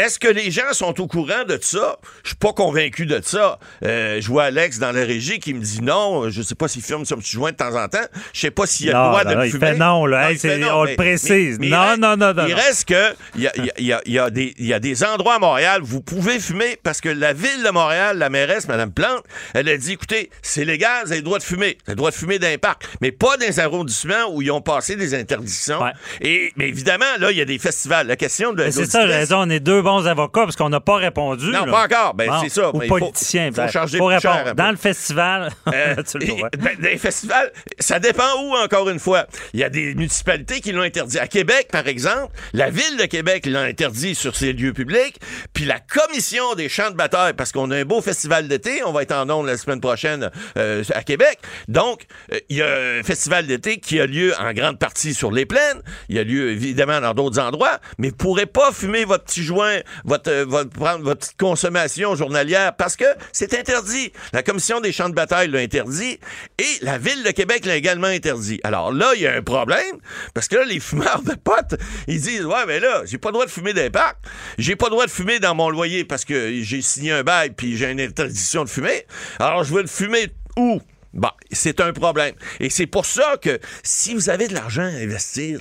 est-ce 0.00 0.18
que 0.18 0.28
les 0.28 0.50
gens 0.50 0.72
sont 0.72 1.00
au 1.00 1.06
courant 1.06 1.44
de 1.46 1.58
ça? 1.60 1.96
Je 2.22 2.28
suis 2.30 2.36
pas 2.36 2.52
convaincu 2.52 3.06
de 3.06 3.20
ça. 3.24 3.58
Euh, 3.84 4.20
je 4.20 4.26
vois 4.28 4.44
Alex 4.44 4.78
dans 4.78 4.92
la 4.92 5.04
régie 5.04 5.38
qui 5.38 5.54
me 5.54 5.60
dit 5.60 5.80
non. 5.82 6.28
Je 6.30 6.42
sais 6.42 6.54
pas 6.54 6.68
s'il 6.68 6.82
fume 6.82 7.04
son 7.04 7.16
petit 7.16 7.32
joint 7.32 7.52
de 7.52 7.56
temps 7.56 7.74
en 7.74 7.88
temps. 7.88 7.98
Je 8.32 8.40
sais 8.40 8.50
pas 8.50 8.66
s'il 8.66 8.90
a 8.90 8.92
Non, 8.94 9.02
le 9.02 9.08
droit 9.08 9.24
non, 9.24 9.30
de 9.30 9.34
non, 9.34 9.40
le 9.42 9.46
il 9.46 9.50
fumer. 9.52 9.66
fait 9.66 9.76
non, 9.78 10.06
là. 10.06 10.28
Hey, 10.30 10.36
il 10.36 10.38
fait 10.38 10.48
c'est- 10.48 10.58
non, 10.58 10.74
on 10.80 10.84
le 10.84 10.96
précise. 10.96 11.58
Non, 11.60 11.96
non, 11.98 12.16
non, 12.16 12.32
non, 12.34 12.46
Il 12.46 12.54
reste 12.54 12.86
que 12.88 13.14
il 13.36 13.42
y 13.42 13.46
a, 13.48 13.52
y 13.56 13.70
a- 13.70 13.72
il 13.78 14.12
y 14.12 14.18
a- 14.18 14.30
il 14.34 14.66
y 14.66 14.72
a 14.72 14.80
des- 14.80 15.04
endroits 15.04 15.36
à 15.36 15.38
Montréal 15.38 15.82
où 15.82 15.86
vous 15.86 16.00
pouvez 16.02 16.38
fumer 16.40 16.78
parce 16.82 17.00
que 17.00 17.08
la 17.08 17.32
ville 17.32 17.62
de 17.64 17.70
Montréal, 17.70 18.18
la 18.18 18.28
mairesse, 18.28 18.68
Mme 18.68 18.92
Plante, 18.92 19.24
elle 19.54 19.68
a 19.68 19.76
dit 19.76 19.92
écoutez, 19.92 20.30
c'est 20.42 20.64
légal, 20.64 21.04
vous 21.06 21.12
avez 21.12 21.20
le 21.20 21.24
droit 21.24 21.38
de 21.38 21.42
fumer. 21.44 21.78
Vous 21.86 21.90
avez 21.90 21.92
le 21.92 21.96
droit 21.96 22.10
de 22.10 22.16
fumer 22.16 22.38
dans 22.38 22.48
les 22.48 22.58
parcs, 22.58 22.82
mais 23.00 23.10
pas 23.12 23.36
dans 23.36 23.46
les 23.46 23.58
arrondissements 23.60 24.26
où 24.32 24.42
ils 24.42 24.50
ont 24.50 24.60
passé 24.60 24.96
des 24.96 25.14
interdictions. 25.14 25.80
Et, 26.20 26.52
mais 26.56 26.68
évidemment, 26.68 27.04
là, 27.18 27.30
il 27.30 27.38
y 27.38 27.40
a 27.40 27.44
des 27.44 27.58
festivals. 27.58 28.06
La 28.06 28.16
question 28.16 28.52
de 28.52 28.70
C'est 28.70 28.84
ça, 28.86 29.04
raison. 29.04 29.38
On 29.40 29.50
est 29.50 29.60
deux 29.60 29.80
bons 29.90 30.06
avocats 30.06 30.42
parce 30.44 30.56
qu'on 30.56 30.68
n'a 30.68 30.80
pas 30.80 30.96
répondu. 30.96 31.46
Non, 31.50 31.64
là. 31.64 31.72
pas 31.72 31.84
encore. 31.84 32.14
Ben, 32.14 32.28
Bon. 32.30 32.40
c'est 32.42 32.48
ça. 32.48 32.70
Ou 32.70 32.78
Mais 32.78 32.86
il 32.86 32.88
faut- 32.88 32.98
faut 32.98 33.68
charger 33.68 33.98
faut 33.98 34.08
plus 34.08 34.20
cher. 34.20 34.54
Dans 34.54 34.70
le 34.70 34.76
festival, 34.76 35.50
Euh, 35.72 35.96
tu 36.10 36.18
le 36.18 36.26
ben, 36.58 36.76
les 36.80 36.98
festivals, 36.98 37.52
ça 37.78 37.98
dépend 37.98 38.22
où, 38.44 38.54
encore 38.56 38.88
une 38.88 38.98
fois. 38.98 39.26
Il 39.52 39.60
y 39.60 39.64
a 39.64 39.68
des 39.68 39.94
municipalités 39.94 40.60
qui 40.60 40.72
l'ont 40.72 40.82
interdit. 40.82 41.18
À 41.18 41.26
Québec, 41.26 41.68
par 41.72 41.86
exemple, 41.88 42.32
la 42.52 42.70
ville 42.70 42.96
de 42.98 43.04
Québec 43.06 43.46
l'a 43.46 43.62
interdit 43.62 44.14
sur 44.14 44.36
ses 44.36 44.52
lieux 44.52 44.72
publics, 44.72 45.18
puis 45.52 45.64
la 45.64 45.78
commission 45.80 46.54
des 46.54 46.68
champs 46.68 46.90
de 46.90 46.96
bataille, 46.96 47.32
parce 47.34 47.52
qu'on 47.52 47.70
a 47.70 47.76
un 47.76 47.84
beau 47.84 48.00
festival 48.00 48.48
d'été, 48.48 48.82
on 48.84 48.92
va 48.92 49.02
être 49.02 49.12
en 49.12 49.28
ondes 49.30 49.46
la 49.46 49.56
semaine 49.56 49.80
prochaine 49.80 50.30
euh, 50.56 50.82
à 50.94 51.02
Québec. 51.02 51.38
Donc, 51.68 52.04
euh, 52.32 52.38
il 52.48 52.56
y 52.56 52.62
a 52.62 52.68
un 52.98 53.02
festival 53.02 53.46
d'été 53.46 53.78
qui 53.78 54.00
a 54.00 54.06
lieu 54.06 54.32
en 54.38 54.52
grande 54.52 54.78
partie 54.78 55.14
sur 55.14 55.30
les 55.32 55.46
plaines. 55.46 55.82
Il 56.08 56.16
y 56.16 56.18
a 56.18 56.24
lieu, 56.24 56.50
évidemment, 56.50 57.00
dans 57.00 57.14
d'autres 57.14 57.38
endroits, 57.40 57.78
mais 57.98 58.10
vous 58.10 58.16
pourrez 58.16 58.46
pas 58.46 58.72
fumer 58.72 59.04
votre 59.04 59.24
petit 59.24 59.42
joint, 59.42 59.69
votre, 60.04 60.32
votre- 60.44 61.00
votre 61.02 61.36
consommation 61.36 62.14
journalière 62.14 62.74
parce 62.76 62.96
que 62.96 63.04
c'est 63.32 63.54
interdit. 63.58 64.12
La 64.32 64.42
commission 64.42 64.80
des 64.80 64.92
champs 64.92 65.08
de 65.08 65.14
bataille 65.14 65.48
l'a 65.48 65.58
interdit 65.60 66.18
et 66.58 66.78
la 66.82 66.98
ville 66.98 67.22
de 67.22 67.30
Québec 67.30 67.64
l'a 67.66 67.76
également 67.76 68.06
interdit. 68.06 68.60
Alors 68.64 68.92
là, 68.92 69.12
il 69.16 69.22
y 69.22 69.26
a 69.26 69.34
un 69.34 69.42
problème 69.42 69.96
parce 70.34 70.48
que 70.48 70.56
là, 70.56 70.64
les 70.64 70.80
fumeurs 70.80 71.22
de 71.22 71.34
potes, 71.34 71.78
ils 72.08 72.20
disent 72.20 72.44
Ouais, 72.44 72.66
mais 72.66 72.80
là, 72.80 73.02
j'ai 73.04 73.18
pas 73.18 73.28
le 73.28 73.34
droit 73.34 73.46
de 73.46 73.50
fumer 73.50 73.72
dans 73.72 73.82
les 73.82 73.90
parcs. 73.90 74.18
J'ai 74.58 74.76
pas 74.76 74.86
le 74.86 74.90
droit 74.90 75.06
de 75.06 75.10
fumer 75.10 75.38
dans 75.40 75.54
mon 75.54 75.70
loyer 75.70 76.04
parce 76.04 76.24
que 76.24 76.60
j'ai 76.62 76.82
signé 76.82 77.12
un 77.12 77.22
bail 77.22 77.50
puis 77.50 77.76
j'ai 77.76 77.90
une 77.90 78.00
interdiction 78.00 78.64
de 78.64 78.68
fumer. 78.68 79.06
Alors, 79.38 79.64
je 79.64 79.74
veux 79.74 79.82
le 79.82 79.88
fumer 79.88 80.28
où? 80.56 80.80
Bon, 81.12 81.30
c'est 81.50 81.80
un 81.80 81.92
problème. 81.92 82.34
Et 82.60 82.70
c'est 82.70 82.86
pour 82.86 83.04
ça 83.04 83.36
que 83.42 83.58
si 83.82 84.14
vous 84.14 84.30
avez 84.30 84.46
de 84.46 84.54
l'argent 84.54 84.82
à 84.84 84.86
investir, 85.02 85.58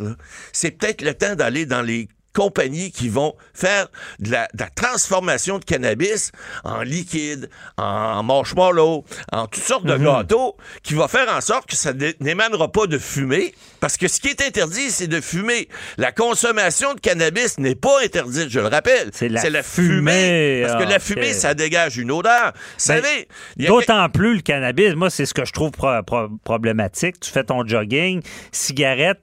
c'est 0.53 0.69
peut-être 0.71 1.01
le 1.01 1.15
temps 1.15 1.35
d'aller 1.35 1.65
dans 1.65 1.81
les 1.81 2.07
compagnies 2.43 2.91
qui 2.91 3.09
vont 3.09 3.33
faire 3.53 3.87
de 4.19 4.31
la, 4.31 4.47
de 4.53 4.59
la 4.61 4.69
transformation 4.69 5.59
de 5.59 5.65
cannabis 5.65 6.31
en 6.63 6.81
liquide, 6.83 7.49
en 7.77 8.23
marshmallow, 8.23 9.03
en 9.33 9.47
toutes 9.47 9.63
sortes 9.63 9.85
de 9.85 9.97
gâteaux, 9.97 10.55
qui 10.83 10.93
va 10.93 11.09
faire 11.09 11.27
en 11.35 11.41
sorte 11.41 11.65
que 11.69 11.75
ça 11.75 11.91
n'é- 11.91 12.15
n'émanera 12.21 12.71
pas 12.71 12.87
de 12.87 12.97
fumée. 12.97 13.53
Parce 13.81 13.97
que 13.97 14.07
ce 14.07 14.21
qui 14.21 14.29
est 14.29 14.41
interdit, 14.41 14.89
c'est 14.89 15.07
de 15.07 15.19
fumer. 15.19 15.67
La 15.97 16.13
consommation 16.13 16.93
de 16.93 16.99
cannabis 17.01 17.57
n'est 17.59 17.75
pas 17.75 18.01
interdite, 18.03 18.49
je 18.49 18.59
le 18.61 18.67
rappelle. 18.67 19.09
C'est 19.13 19.27
la 19.27 19.41
fumée. 19.63 19.63
fumée. 19.63 20.63
Parce 20.65 20.81
que 20.83 20.89
la 20.89 20.95
Ok. 20.95 21.01
fumée, 21.01 21.33
ça 21.33 21.53
dégage 21.53 21.97
une 21.97 22.11
odeur. 22.11 22.53
Vous 22.77 22.93
Ben, 22.93 23.25
D'autant 23.67 24.07
plus 24.09 24.35
le 24.35 24.41
cannabis, 24.41 24.93
moi, 24.95 25.09
c'est 25.09 25.25
ce 25.25 25.33
que 25.33 25.43
je 25.45 25.51
trouve 25.51 25.71
pro- 25.71 26.03
pro- 26.05 26.29
problématique. 26.45 27.19
Tu 27.19 27.29
fais 27.31 27.43
ton 27.43 27.65
jogging, 27.67 28.21
cigarette, 28.51 29.19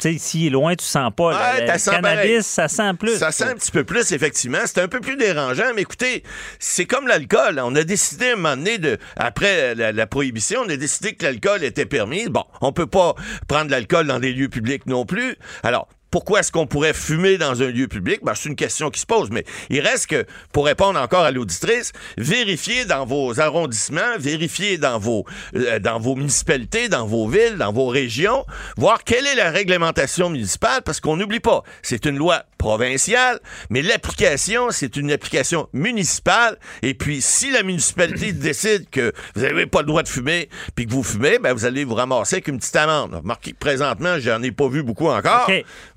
sais, 0.00 0.18
s'il 0.18 0.46
est 0.46 0.50
loin, 0.50 0.74
tu 0.74 0.84
sens 0.84 1.10
pas. 1.14 1.28
Ouais, 1.28 1.60
Le- 1.62 1.66
cannabis, 1.66 2.02
pareil. 2.02 2.42
ça 2.42 2.68
sent 2.68 2.94
plus. 2.98 3.18
Ça 3.18 3.32
sent 3.32 3.44
un 3.44 3.54
petit 3.54 3.70
peu 3.70 3.84
plus, 3.84 4.12
effectivement. 4.12 4.58
C'est 4.66 4.80
un 4.80 4.88
peu 4.88 5.00
plus 5.00 5.16
dérangeant, 5.16 5.72
mais 5.74 5.82
écoutez, 5.82 6.22
c'est 6.58 6.86
comme 6.86 7.06
l'alcool. 7.06 7.60
On 7.62 7.74
a 7.76 7.84
décidé 7.84 8.30
à 8.30 8.32
un 8.32 8.36
moment 8.36 8.56
donné, 8.56 8.78
de, 8.78 8.98
après 9.16 9.74
la, 9.74 9.92
la 9.92 10.06
prohibition, 10.06 10.62
on 10.66 10.68
a 10.68 10.76
décidé 10.76 11.14
que 11.14 11.24
l'alcool 11.24 11.64
était 11.64 11.86
permis. 11.86 12.28
Bon, 12.28 12.44
on 12.60 12.72
peut 12.72 12.86
pas 12.86 13.14
prendre 13.48 13.66
de 13.66 13.70
l'alcool 13.72 14.06
dans 14.06 14.18
des 14.18 14.32
lieux 14.32 14.48
publics 14.48 14.86
non 14.86 15.04
plus. 15.06 15.36
Alors, 15.62 15.88
pourquoi 16.10 16.40
est-ce 16.40 16.52
qu'on 16.52 16.66
pourrait 16.66 16.92
fumer 16.92 17.38
dans 17.38 17.62
un 17.62 17.70
lieu 17.70 17.88
public? 17.88 18.20
Ben, 18.22 18.34
c'est 18.34 18.48
une 18.48 18.56
question 18.56 18.90
qui 18.90 19.00
se 19.00 19.06
pose, 19.06 19.30
mais 19.30 19.44
il 19.68 19.80
reste 19.80 20.08
que, 20.08 20.26
pour 20.52 20.66
répondre 20.66 20.98
encore 21.00 21.24
à 21.24 21.30
l'auditrice, 21.30 21.92
vérifiez 22.18 22.84
dans 22.84 23.04
vos 23.04 23.40
arrondissements, 23.40 24.18
vérifiez 24.18 24.78
dans 24.78 24.98
vos, 24.98 25.24
euh, 25.54 25.78
dans 25.78 25.98
vos 25.98 26.16
municipalités, 26.16 26.88
dans 26.88 27.06
vos 27.06 27.28
villes, 27.28 27.56
dans 27.58 27.72
vos 27.72 27.86
régions, 27.86 28.44
voir 28.76 29.04
quelle 29.04 29.26
est 29.26 29.36
la 29.36 29.50
réglementation 29.50 30.30
municipale, 30.30 30.82
parce 30.84 31.00
qu'on 31.00 31.16
n'oublie 31.16 31.40
pas, 31.40 31.62
c'est 31.82 32.04
une 32.06 32.16
loi 32.16 32.44
provinciale, 32.58 33.40
mais 33.70 33.80
l'application, 33.80 34.70
c'est 34.70 34.96
une 34.96 35.10
application 35.12 35.68
municipale, 35.72 36.58
et 36.82 36.94
puis 36.94 37.22
si 37.22 37.50
la 37.50 37.62
municipalité 37.62 38.32
décide 38.32 38.90
que 38.90 39.12
vous 39.34 39.42
n'avez 39.42 39.66
pas 39.66 39.80
le 39.80 39.86
droit 39.86 40.02
de 40.02 40.08
fumer, 40.08 40.48
puis 40.74 40.86
que 40.86 40.92
vous 40.92 41.02
fumez, 41.02 41.38
ben, 41.38 41.52
vous 41.52 41.64
allez 41.64 41.84
vous 41.84 41.94
ramasser 41.94 42.36
avec 42.36 42.48
une 42.48 42.58
petite 42.58 42.76
amende. 42.76 43.14
Remarquez 43.14 43.52
que 43.52 43.58
présentement, 43.58 44.18
j'en 44.18 44.42
ai 44.42 44.50
pas 44.50 44.68
vu 44.68 44.82
beaucoup 44.82 45.08
encore. 45.08 45.48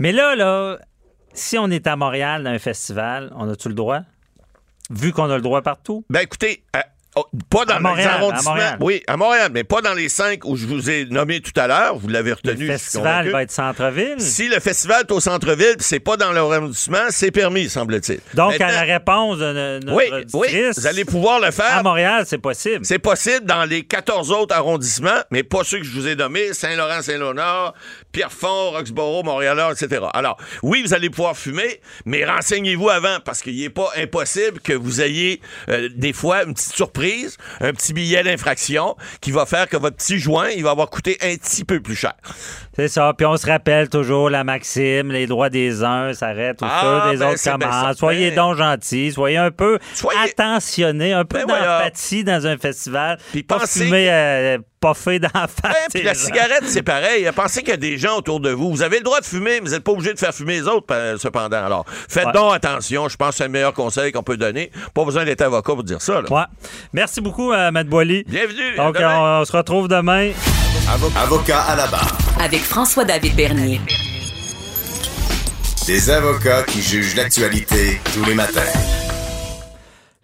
Mais 0.04 0.12
là, 0.12 0.36
là, 0.36 0.80
si 1.34 1.58
on 1.58 1.70
est 1.70 1.88
à 1.88 1.96
Montréal 1.96 2.44
dans 2.44 2.50
un 2.50 2.60
festival, 2.60 3.32
on 3.38 3.50
a-tu 3.50 3.70
le 3.70 3.74
droit? 3.74 4.02
Vu 4.90 5.14
qu'on 5.14 5.30
a 5.30 5.38
le 5.38 5.42
droit 5.42 5.62
partout? 5.62 6.04
Ben 6.10 6.20
écoutez, 6.20 6.66
euh, 6.76 6.82
oh, 7.16 7.26
pas 7.50 7.66
dans 7.66 7.76
À 7.76 7.80
Montréal, 7.80 7.98
les 8.08 8.14
à 8.14 8.14
arrondissements. 8.16 8.52
Montréal. 8.52 8.78
Oui, 8.80 9.04
à 9.08 9.18
Montréal, 9.18 9.52
mais 9.54 9.64
pas 9.64 9.82
dans 9.82 9.94
les 9.94 10.10
cinq 10.10 10.46
où 10.46 10.56
je 10.56 10.66
vous 10.66 10.90
ai 10.90 11.06
nommé 11.06 11.42
tout 11.42 11.52
à 11.60 11.68
l'heure. 11.68 11.98
Vous 11.98 12.08
l'avez 12.08 12.34
retenu. 12.34 12.66
Le 12.66 12.72
festival 12.74 13.30
va 13.30 13.44
être 13.44 13.52
centre-ville. 13.52 14.16
Si 14.20 14.48
le 14.48 14.60
festival 14.60 15.02
est 15.08 15.12
au 15.12 15.20
centre-ville, 15.20 15.76
c'est 15.80 16.00
pas 16.00 16.18
dans 16.18 16.32
l'arrondissement, 16.32 17.06
c'est 17.10 17.32
permis, 17.32 17.70
semble-t-il. 17.70 18.20
Donc, 18.36 18.60
à 18.60 18.72
la 18.72 18.82
réponse 18.82 19.38
de 19.40 19.54
no- 19.54 19.80
notre 19.80 19.96
oui, 19.96 20.26
oui, 20.34 20.66
vous 20.76 20.88
allez 20.88 21.06
pouvoir 21.06 21.40
le 21.40 21.52
faire. 21.52 21.78
À 21.78 21.84
Montréal, 21.84 22.24
c'est 22.28 22.38
possible. 22.38 22.86
C'est 22.86 23.00
possible 23.00 23.46
dans 23.46 23.66
les 23.66 23.84
14 23.84 24.32
autres 24.32 24.56
arrondissements, 24.56 25.22
mais 25.32 25.44
pas 25.44 25.64
ceux 25.64 25.80
que 25.80 25.86
je 25.86 25.92
vous 25.92 26.08
ai 26.08 26.16
nommés, 26.16 26.54
Saint-Laurent, 26.54 27.02
Saint-Léonard, 27.02 27.74
Pierrefonds, 28.12 28.72
Roxborough, 28.72 29.26
Montréal, 29.26 29.62
etc. 29.72 30.04
Alors, 30.14 30.38
oui, 30.62 30.84
vous 30.86 30.94
allez 30.94 31.10
pouvoir 31.10 31.38
fumer, 31.38 31.80
mais 32.06 32.26
renseignez-vous 32.26 32.90
avant, 32.90 33.18
parce 33.24 33.42
qu'il 33.42 33.60
n'est 33.60 33.70
pas 33.70 33.90
impossible 33.98 34.60
que 34.60 34.74
vous 34.74 35.02
ayez 35.02 35.42
euh, 35.70 35.90
des 35.96 36.14
fois 36.14 36.44
une 36.44 36.54
petite 36.54 36.74
surprise 36.74 37.03
un 37.62 37.74
petit 37.74 37.94
billet 37.94 38.24
d'infraction 38.24 38.96
qui 39.22 39.32
va 39.32 39.46
faire 39.46 39.68
que 39.68 39.78
votre 39.78 39.98
petit 39.98 40.20
joint, 40.20 40.50
il 40.50 40.64
va 40.64 40.72
avoir 40.72 40.90
coûté 40.90 41.18
un 41.22 41.36
petit 41.36 41.64
peu 41.64 41.80
plus 41.80 41.96
cher. 41.96 42.14
C'est 42.76 42.88
ça. 42.88 43.14
Puis 43.16 43.26
on 43.26 43.38
se 43.38 43.46
rappelle 43.46 43.88
toujours 43.88 44.30
la 44.32 44.44
maxime, 44.44 45.12
les 45.12 45.28
droits 45.28 45.50
des 45.50 45.84
uns 45.84 46.14
s'arrêtent 46.14 46.62
au 46.62 46.66
Ah, 46.68 47.10
des 47.12 47.18
ben, 47.18 47.30
autres 47.34 47.44
commencent. 47.44 47.98
Soyez 47.98 48.32
donc 48.32 48.58
gentils, 48.58 49.12
soyez 49.12 49.38
un 49.38 49.52
peu 49.52 49.78
Soyez- 49.94 50.18
attentionnés, 50.32 51.14
un 51.14 51.24
peu 51.24 51.38
Ben 51.40 51.46
voilà. 51.48 51.78
d'empathie 51.80 52.24
dans 52.24 52.48
un 52.48 52.58
festival. 52.58 53.18
Puis 53.32 53.44
pas 53.44 53.60
pensez- 53.60 53.86
fumer, 53.86 54.08
euh, 54.10 54.58
pas 54.80 54.96
fait 54.96 55.20
d'en 55.20 55.30
face. 55.30 55.50
Ouais, 55.64 55.88
puis 55.94 56.02
la 56.04 56.14
gens. 56.14 56.20
cigarette, 56.20 56.64
c'est 56.66 56.82
pareil. 56.82 57.30
Pensez 57.36 57.60
qu'il 57.62 57.70
y 57.70 57.74
a 57.74 57.78
des 57.78 57.98
gens 58.00 58.18
autour 58.18 58.40
de 58.40 58.50
vous. 58.50 58.72
Vous 58.72 58.82
avez 58.82 58.98
le 58.98 59.04
droit 59.04 59.20
de 59.22 59.26
fumer, 59.26 59.60
mais 59.62 59.68
vous 59.68 59.70
n'êtes 59.76 59.84
pas 59.84 59.92
obligé 59.92 60.12
de 60.14 60.20
faire 60.20 60.34
fumer 60.34 60.54
les 60.54 60.68
autres, 60.68 60.88
euh, 60.92 61.18
cependant. 61.20 61.64
Alors, 61.64 61.86
faites 61.88 62.26
Ouais. 62.26 62.32
donc 62.34 62.56
attention. 62.56 63.08
Je 63.08 63.16
pense 63.18 63.30
que 63.30 63.36
c'est 63.36 63.44
le 63.44 63.50
meilleur 63.50 63.74
conseil 63.74 64.12
qu'on 64.12 64.24
peut 64.24 64.36
donner. 64.38 64.72
Pas 64.96 65.06
besoin 65.06 65.26
d'être 65.26 65.42
avocat 65.42 65.74
pour 65.74 65.84
dire 65.84 66.02
ça. 66.02 66.22
là. 66.22 66.32
Ouais. 66.32 66.44
Merci 66.92 67.22
beaucoup, 67.22 67.52
euh, 67.54 67.70
Matt 67.70 67.88
Boily. 67.88 68.24
Bienvenue. 68.28 68.76
Donc, 68.78 68.98
on 69.00 69.46
se 69.46 69.52
retrouve 69.56 69.88
demain. 69.88 70.32
Avocat 70.90 71.62
à 71.62 71.76
la 71.78 71.88
barre. 71.88 72.18
Avec 72.42 72.60
François-David 72.60 73.36
Bernier. 73.36 73.80
Des 75.88 76.10
avocats 76.10 76.64
qui 76.64 76.82
jugent 76.82 77.16
l'actualité 77.16 78.02
tous 78.14 78.26
les 78.26 78.34
matins. 78.36 78.62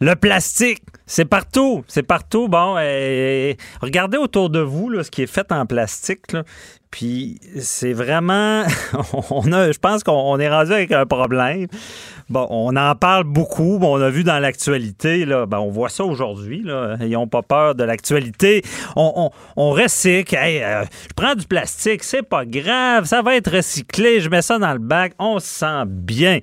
Le 0.02 0.16
plastique, 0.16 0.84
c'est 1.08 1.26
partout, 1.26 1.84
c'est 1.88 2.04
partout. 2.04 2.50
Bon, 2.50 2.76
euh, 2.78 3.54
regardez 3.82 4.18
autour 4.18 4.50
de 4.50 4.60
vous 4.60 4.90
là, 4.90 5.04
ce 5.04 5.12
qui 5.12 5.22
est 5.24 5.28
fait 5.28 5.50
en 5.52 5.66
plastique. 5.66 6.34
là. 6.34 6.44
Puis 6.92 7.40
c'est 7.60 7.94
vraiment, 7.94 8.64
on 9.32 9.52
a, 9.54 9.72
je 9.72 9.80
pense 9.80 10.04
qu'on 10.04 10.12
on 10.12 10.40
est 10.40 10.50
rendu 10.50 10.74
avec 10.74 10.92
un 10.92 11.06
problème. 11.06 11.68
Bon, 12.30 12.46
on 12.52 12.76
en 12.76 12.94
parle 12.96 13.24
beaucoup. 13.24 13.80
Bon, 13.80 13.98
on 13.98 14.02
a 14.02 14.10
vu 14.12 14.24
dans 14.24 14.38
l'actualité, 14.38 15.26
là, 15.26 15.48
ben, 15.48 15.58
on 15.58 15.70
voit 15.72 15.90
ça 15.90 16.04
aujourd'hui. 16.04 16.62
Là, 16.64 16.96
ils 17.02 17.10
n'ont 17.10 17.28
pas 17.28 17.42
peur 17.42 17.74
de 17.74 17.84
l'actualité. 17.84 18.62
On, 18.96 19.12
on, 19.16 19.30
on 19.56 19.72
recycle. 19.72 20.36
Hey, 20.36 20.62
euh, 20.62 20.84
je 20.84 21.14
prends 21.16 21.34
du 21.34 21.48
plastique, 21.48 22.04
c'est 22.04 22.22
pas 22.22 22.46
grave, 22.46 23.06
ça 23.06 23.24
va 23.24 23.36
être 23.36 23.52
recyclé. 23.52 24.20
Je 24.22 24.30
mets 24.30 24.44
ça 24.44 24.60
dans 24.60 24.74
le 24.74 24.80
bac, 24.80 25.14
on 25.18 25.40
se 25.40 25.48
sent 25.48 25.84
bien. 25.88 26.38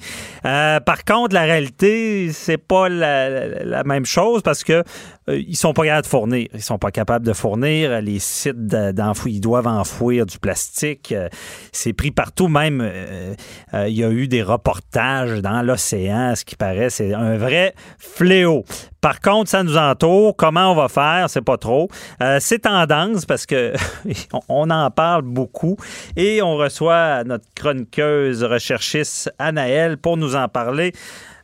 Euh, 0.45 0.81
par 0.81 1.05
contre, 1.05 1.35
la 1.35 1.43
réalité, 1.43 2.31
c'est 2.33 2.59
pas 2.59 2.89
la, 2.89 3.47
la- 3.65 3.85
même 3.85 4.07
chose 4.07 4.43
parce 4.43 4.65
que 4.65 4.83
ils 5.28 5.57
sont 5.57 5.73
pas 5.73 5.85
capables 5.85 6.03
de 6.05 6.09
fournir. 6.09 6.48
Ils 6.55 6.62
sont 6.62 6.78
pas 6.78 6.90
capables 6.90 7.27
de 7.27 7.32
fournir. 7.32 8.01
Les 8.01 8.19
sites 8.19 8.66
de- 8.66 8.93
d'enfouir, 8.93 9.35
ils 9.35 9.40
doivent 9.40 9.66
enfouir 9.66 10.27
du 10.27 10.39
plastique. 10.39 11.12
Euh, 11.12 11.28
c'est 11.73 11.93
pris 11.93 12.11
partout. 12.12 12.48
Même, 12.48 12.81
euh, 12.81 13.35
euh, 13.74 13.89
il 13.89 13.97
y 13.97 14.05
a 14.05 14.11
eu 14.11 14.28
des 14.28 14.43
reportages 14.43 15.40
dans 15.43 15.62
l'océan, 15.62 16.35
ce 16.36 16.44
qui 16.44 16.55
paraît, 16.57 16.90
c'est 16.90 17.12
un 17.15 17.36
vrai 17.36 17.74
fléau. 17.98 18.65
Par 19.01 19.20
contre, 19.20 19.51
ça 19.51 19.62
nous 19.62 19.77
entoure. 19.77 20.35
Comment 20.36 20.73
on 20.73 20.74
va 20.74 20.89
faire? 20.89 21.28
C'est 21.28 21.43
pas 21.44 21.57
trop. 21.59 21.89
Euh, 22.23 22.39
c'est 22.40 22.61
tendance 22.61 23.24
parce 23.24 23.47
que 23.47 23.73
on- 24.48 24.70
en 24.70 24.90
parle 24.90 25.23
beaucoup 25.23 25.77
et 26.16 26.43
on 26.43 26.57
reçoit 26.57 27.23
notre 27.24 27.44
chroniqueuse 27.55 28.43
recherchiste 28.44 29.32
Anaëlle 29.39 29.97
pour 29.97 30.16
nous 30.16 30.35
en 30.36 30.48
parler. 30.48 30.93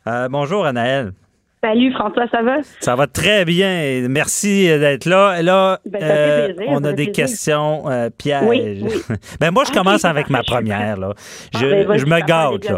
Euh, 0.07 0.27
bonjour 0.29 0.65
Anaëlle. 0.65 1.13
Salut 1.63 1.93
François, 1.93 2.25
ça 2.29 2.41
va? 2.41 2.57
Ça 2.81 2.93
va 2.97 3.07
très 3.07 3.45
bien. 3.45 4.05
Merci 4.09 4.65
d'être 4.65 5.05
là. 5.05 5.41
Là, 5.41 5.79
Ben, 5.89 5.99
euh, 6.03 6.45
plaisir, 6.53 6.65
on 6.73 6.77
a 6.83 6.89
des 6.91 7.05
plaisir. 7.05 7.11
questions 7.13 7.89
euh, 7.89 8.09
pièges. 8.09 8.43
Oui, 8.45 8.81
oui. 9.09 9.15
ben 9.39 9.51
moi, 9.51 9.63
je 9.63 9.69
Ok, 9.69 9.77
commence 9.77 10.03
avec 10.03 10.29
ma 10.29 10.43
première. 10.43 10.97
Là. 10.97 11.13
Ah, 11.53 11.59
Je, 11.61 11.65
ben, 11.87 11.97
je 11.97 12.05
me 12.05 12.19
gâte. 12.19 12.65
Là. 12.69 12.77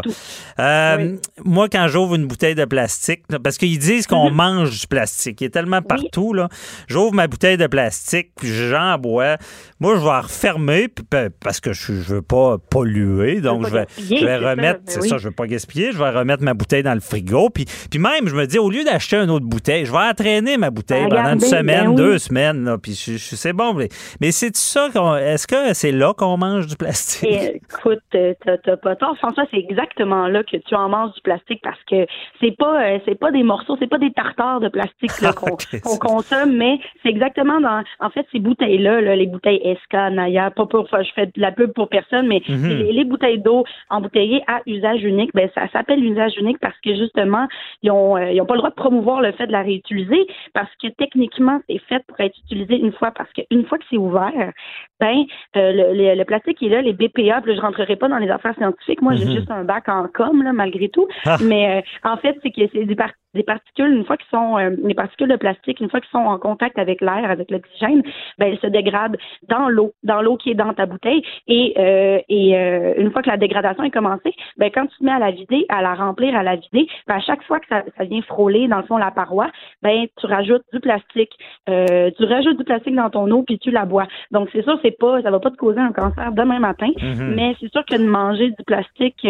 Euh, 0.60 1.16
Moi, 1.44 1.68
quand 1.68 1.88
j'ouvre 1.88 2.14
une 2.14 2.26
bouteille 2.26 2.54
de 2.54 2.64
plastique, 2.64 3.22
parce 3.42 3.58
qu'ils 3.58 3.76
disent 3.78 4.06
qu'on 4.06 4.30
Mhm. 4.30 4.36
mange 4.36 4.80
du 4.80 4.86
plastique, 4.86 5.40
il 5.40 5.46
est 5.46 5.50
tellement 5.50 5.82
partout. 5.82 6.32
là. 6.32 6.48
J'ouvre 6.86 7.12
ma 7.12 7.26
bouteille 7.26 7.56
de 7.56 7.66
plastique, 7.66 8.30
puis 8.36 8.48
j'en 8.48 8.98
bois. 8.98 9.36
Moi, 9.80 9.94
je 9.96 10.00
vais 10.00 10.06
la 10.06 10.20
refermer 10.20 10.86
puis, 10.86 11.04
pa- 11.04 11.28
parce 11.42 11.58
que 11.58 11.72
je, 11.72 11.92
je 11.92 12.14
veux 12.14 12.22
pas 12.22 12.56
polluer. 12.70 13.40
Donc, 13.40 13.66
je 13.66 13.72
vais, 13.72 13.86
je 13.98 14.02
vais 14.10 14.18
c'est 14.20 14.26
ça, 14.26 14.50
remettre, 14.50 14.78
ben 14.80 14.84
c'est 14.86 15.00
oui. 15.02 15.08
ça, 15.08 15.18
je 15.18 15.24
veux 15.24 15.34
pas 15.34 15.46
gaspiller, 15.48 15.90
je 15.90 15.98
vais 15.98 16.10
remettre 16.10 16.44
ma 16.44 16.54
bouteille 16.54 16.84
dans 16.84 16.94
le 16.94 17.00
frigo. 17.00 17.50
Puis, 17.50 17.64
puis 17.90 17.98
même, 17.98 18.28
je 18.28 18.34
me 18.36 18.46
dis, 18.46 18.58
au 18.60 18.70
lieu 18.70 18.75
d'acheter 18.84 19.16
une 19.16 19.30
autre 19.30 19.46
bouteille, 19.46 19.84
je 19.84 19.92
vais 19.92 19.98
entraîner 19.98 20.56
ma 20.56 20.70
bouteille 20.70 21.06
pendant 21.08 21.32
une 21.34 21.40
semaine, 21.40 21.84
ben 21.84 21.90
oui. 21.90 21.96
deux 21.96 22.18
semaines. 22.18 22.64
Là, 22.64 22.78
puis 22.78 22.92
je- 22.92 23.12
je- 23.12 23.36
c'est 23.36 23.52
bon. 23.52 23.74
Mais, 23.74 23.88
mais 24.20 24.30
c'est 24.30 24.54
ça. 24.56 24.88
Est-ce 25.20 25.46
que 25.46 25.74
c'est 25.74 25.92
là 25.92 26.12
qu'on 26.16 26.36
mange 26.36 26.66
du 26.66 26.76
plastique? 26.76 27.28
Et, 27.28 27.56
écoute, 27.56 27.98
euh, 28.14 28.34
t'as 28.64 28.76
pas 28.76 28.96
tort, 28.96 29.16
François, 29.18 29.44
c'est 29.50 29.58
exactement 29.58 30.26
là 30.28 30.42
que 30.42 30.56
tu 30.56 30.74
en 30.74 30.88
manges 30.88 31.12
du 31.14 31.20
plastique 31.22 31.60
parce 31.62 31.82
que 31.90 32.06
c'est 32.40 32.56
pas 32.56 32.82
euh, 32.84 32.98
c'est 33.06 33.18
pas 33.18 33.30
des 33.30 33.42
morceaux, 33.42 33.76
c'est 33.78 33.86
pas 33.88 33.98
des 33.98 34.12
tartares 34.12 34.60
de 34.60 34.68
plastique 34.68 35.20
là, 35.20 35.32
qu'on 35.32 35.56
consomme, 35.98 36.56
mais 36.56 36.78
c'est 37.02 37.08
exactement 37.10 37.60
dans 37.60 37.82
en 38.00 38.10
fait 38.10 38.26
ces 38.32 38.38
bouteilles-là, 38.38 39.00
là, 39.00 39.16
les 39.16 39.26
bouteilles 39.26 39.60
Esca, 39.64 40.10
Naya, 40.10 40.50
pas 40.50 40.66
pour 40.66 40.86
je 40.86 41.10
fais 41.14 41.26
de 41.26 41.32
la 41.36 41.52
pub 41.52 41.72
pour 41.72 41.88
personne, 41.88 42.26
mais 42.26 42.42
Mhm. 42.48 42.68
les, 42.68 42.92
les 42.92 43.04
bouteilles 43.04 43.38
d'eau 43.40 43.64
embouteillées 43.90 44.42
à 44.46 44.60
usage 44.66 45.02
unique, 45.02 45.30
ben 45.34 45.48
ça 45.54 45.68
s'appelle 45.72 46.02
usage 46.04 46.32
unique 46.38 46.58
parce 46.60 46.76
que 46.84 46.94
justement, 46.94 47.46
ils 47.82 47.90
ont 47.90 48.16
euh, 48.16 48.30
ils 48.30 48.40
ont 48.40 48.46
pas 48.46 48.54
le 48.54 48.60
droit 48.66 48.70
de 48.70 48.74
promouvoir 48.74 49.20
le 49.20 49.32
fait 49.32 49.46
de 49.46 49.52
la 49.52 49.62
réutiliser 49.62 50.26
parce 50.54 50.70
que 50.82 50.88
techniquement, 50.98 51.60
c'est 51.68 51.78
fait 51.88 52.02
pour 52.06 52.18
être 52.20 52.36
utilisé 52.44 52.76
une 52.78 52.92
fois 52.92 53.10
parce 53.10 53.30
qu'une 53.32 53.64
fois 53.66 53.78
que 53.78 53.84
c'est 53.90 53.96
ouvert, 53.96 54.52
ben 55.00 55.24
euh, 55.56 55.72
le, 55.72 55.94
le- 55.94 56.14
le 56.14 56.24
plastique 56.24 56.62
est 56.62 56.68
là, 56.68 56.82
les 56.82 56.92
BPA, 56.92 57.40
puis 57.42 57.52
là, 57.52 57.56
je 57.56 57.60
rentrerai 57.60 57.96
pas 57.96 58.08
dans 58.08 58.18
les 58.18 58.30
affaires 58.30 58.54
scientifiques. 58.56 59.02
Moi, 59.02 59.14
j'ai 59.14 59.26
Mhm. 59.26 59.32
juste 59.36 59.50
un 59.50 59.64
bac 59.64 59.88
en 59.88 60.06
com, 60.12 60.42
là, 60.42 60.52
malgré 60.52 60.88
tout. 60.88 61.06
Ah. 61.24 61.36
Mais 61.42 61.78
euh, 62.04 62.08
en 62.10 62.16
fait, 62.16 62.36
c'est 62.42 62.50
que 62.50 62.62
c'est 62.72 62.84
des, 62.84 62.94
par- 62.96 63.12
des 63.36 63.42
particules, 63.44 63.92
une 63.94 64.04
fois 64.04 64.16
qu'ils 64.16 64.28
sont 64.30 64.58
euh, 64.58 64.70
les 64.82 64.94
particules 64.94 65.28
de 65.28 65.36
plastique, 65.36 65.80
une 65.80 65.88
fois 65.90 66.00
qu'ils 66.00 66.10
sont 66.10 66.18
en 66.26 66.38
contact 66.38 66.78
avec 66.78 67.00
l'air, 67.00 67.30
avec 67.30 67.50
l'oxygène, 67.50 68.02
ben 68.38 68.48
elles 68.52 68.58
se 68.58 68.66
dégradent 68.66 69.16
dans 69.48 69.68
l'eau, 69.68 69.92
dans 70.02 70.22
l'eau 70.22 70.36
qui 70.36 70.50
est 70.50 70.54
dans 70.54 70.74
ta 70.74 70.86
bouteille. 70.86 71.22
Et, 71.46 71.74
euh, 71.78 72.18
et 72.28 72.56
euh, 72.58 72.94
une 72.98 73.10
fois 73.12 73.22
que 73.22 73.30
la 73.30 73.36
dégradation 73.36 73.84
est 73.84 73.90
commencée, 73.90 74.34
ben 74.56 74.70
quand 74.74 74.86
tu 74.86 74.96
te 74.98 75.04
mets 75.04 75.12
à 75.12 75.18
la 75.18 75.30
vider, 75.30 75.66
à 75.68 75.82
la 75.82 75.94
remplir, 75.94 76.34
à 76.36 76.42
la 76.42 76.56
vider, 76.56 76.88
ben, 77.06 77.16
à 77.16 77.20
chaque 77.20 77.42
fois 77.44 77.60
que 77.60 77.66
ça, 77.68 77.84
ça 77.96 78.04
vient 78.04 78.22
frôler 78.22 78.66
dans 78.68 78.78
le 78.78 78.84
fond 78.84 78.96
la 78.96 79.10
paroi, 79.10 79.48
ben 79.82 80.06
tu 80.18 80.26
rajoutes 80.26 80.64
du 80.72 80.80
plastique, 80.80 81.32
tu 81.66 82.24
rajoutes 82.24 82.56
du 82.58 82.64
plastique 82.64 82.94
dans 82.94 83.10
ton 83.10 83.30
eau 83.30 83.42
puis 83.42 83.58
tu 83.58 83.70
la 83.70 83.84
bois. 83.84 84.06
Donc 84.30 84.48
c'est 84.52 84.62
sûr, 84.62 84.78
c'est 84.82 84.96
pas, 84.98 85.22
ça 85.22 85.30
va 85.30 85.38
pas 85.40 85.50
te 85.50 85.56
causer 85.56 85.80
un 85.80 85.92
cancer 85.92 86.32
demain 86.32 86.58
matin, 86.58 86.88
Mhm. 87.02 87.34
mais 87.34 87.54
c'est 87.60 87.70
sûr 87.70 87.84
que 87.84 87.96
de 87.96 88.04
manger 88.06 88.50
du 88.50 88.64
plastique, 88.66 89.26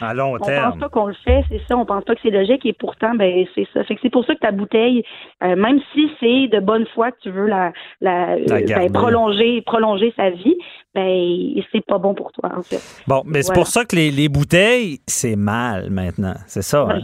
À 0.00 0.14
long 0.14 0.34
on 0.34 0.38
pense 0.38 0.46
terme. 0.46 0.78
pas 0.78 0.88
qu'on 0.88 1.06
le 1.06 1.14
fait, 1.24 1.44
c'est 1.48 1.60
ça, 1.68 1.76
on 1.76 1.84
pense 1.84 2.04
pas 2.04 2.14
que 2.14 2.20
c'est 2.22 2.30
logique 2.30 2.64
et 2.66 2.72
pourtant, 2.72 3.14
ben 3.14 3.43
c'est 3.54 3.66
ça. 3.72 3.84
Fait 3.84 3.94
que 3.94 4.00
c'est 4.02 4.10
pour 4.10 4.24
ça 4.24 4.34
que 4.34 4.40
ta 4.40 4.50
bouteille, 4.52 5.02
euh, 5.42 5.56
même 5.56 5.80
si 5.92 6.10
c'est 6.20 6.48
de 6.48 6.60
bonne 6.60 6.86
foi 6.94 7.10
que 7.12 7.16
tu 7.22 7.30
veux 7.30 7.46
la, 7.46 7.72
la, 8.00 8.36
La 8.38 8.56
euh, 8.56 8.60
ben, 8.66 8.92
prolonger, 8.92 9.62
prolonger 9.62 10.12
sa 10.16 10.30
vie, 10.30 10.56
ben 10.94 11.62
c'est 11.72 11.84
pas 11.84 11.98
bon 11.98 12.14
pour 12.14 12.32
toi 12.32 12.50
en 12.56 12.62
fait. 12.62 12.80
Bon, 13.06 13.22
mais 13.26 13.42
c'est 13.42 13.54
pour 13.54 13.66
ça 13.66 13.84
que 13.84 13.96
les, 13.96 14.10
les 14.10 14.28
bouteilles, 14.28 14.98
c'est 15.06 15.36
mal 15.36 15.90
maintenant. 15.90 16.34
C'est 16.46 16.62
ça. 16.62 16.88
Hein? 16.90 17.00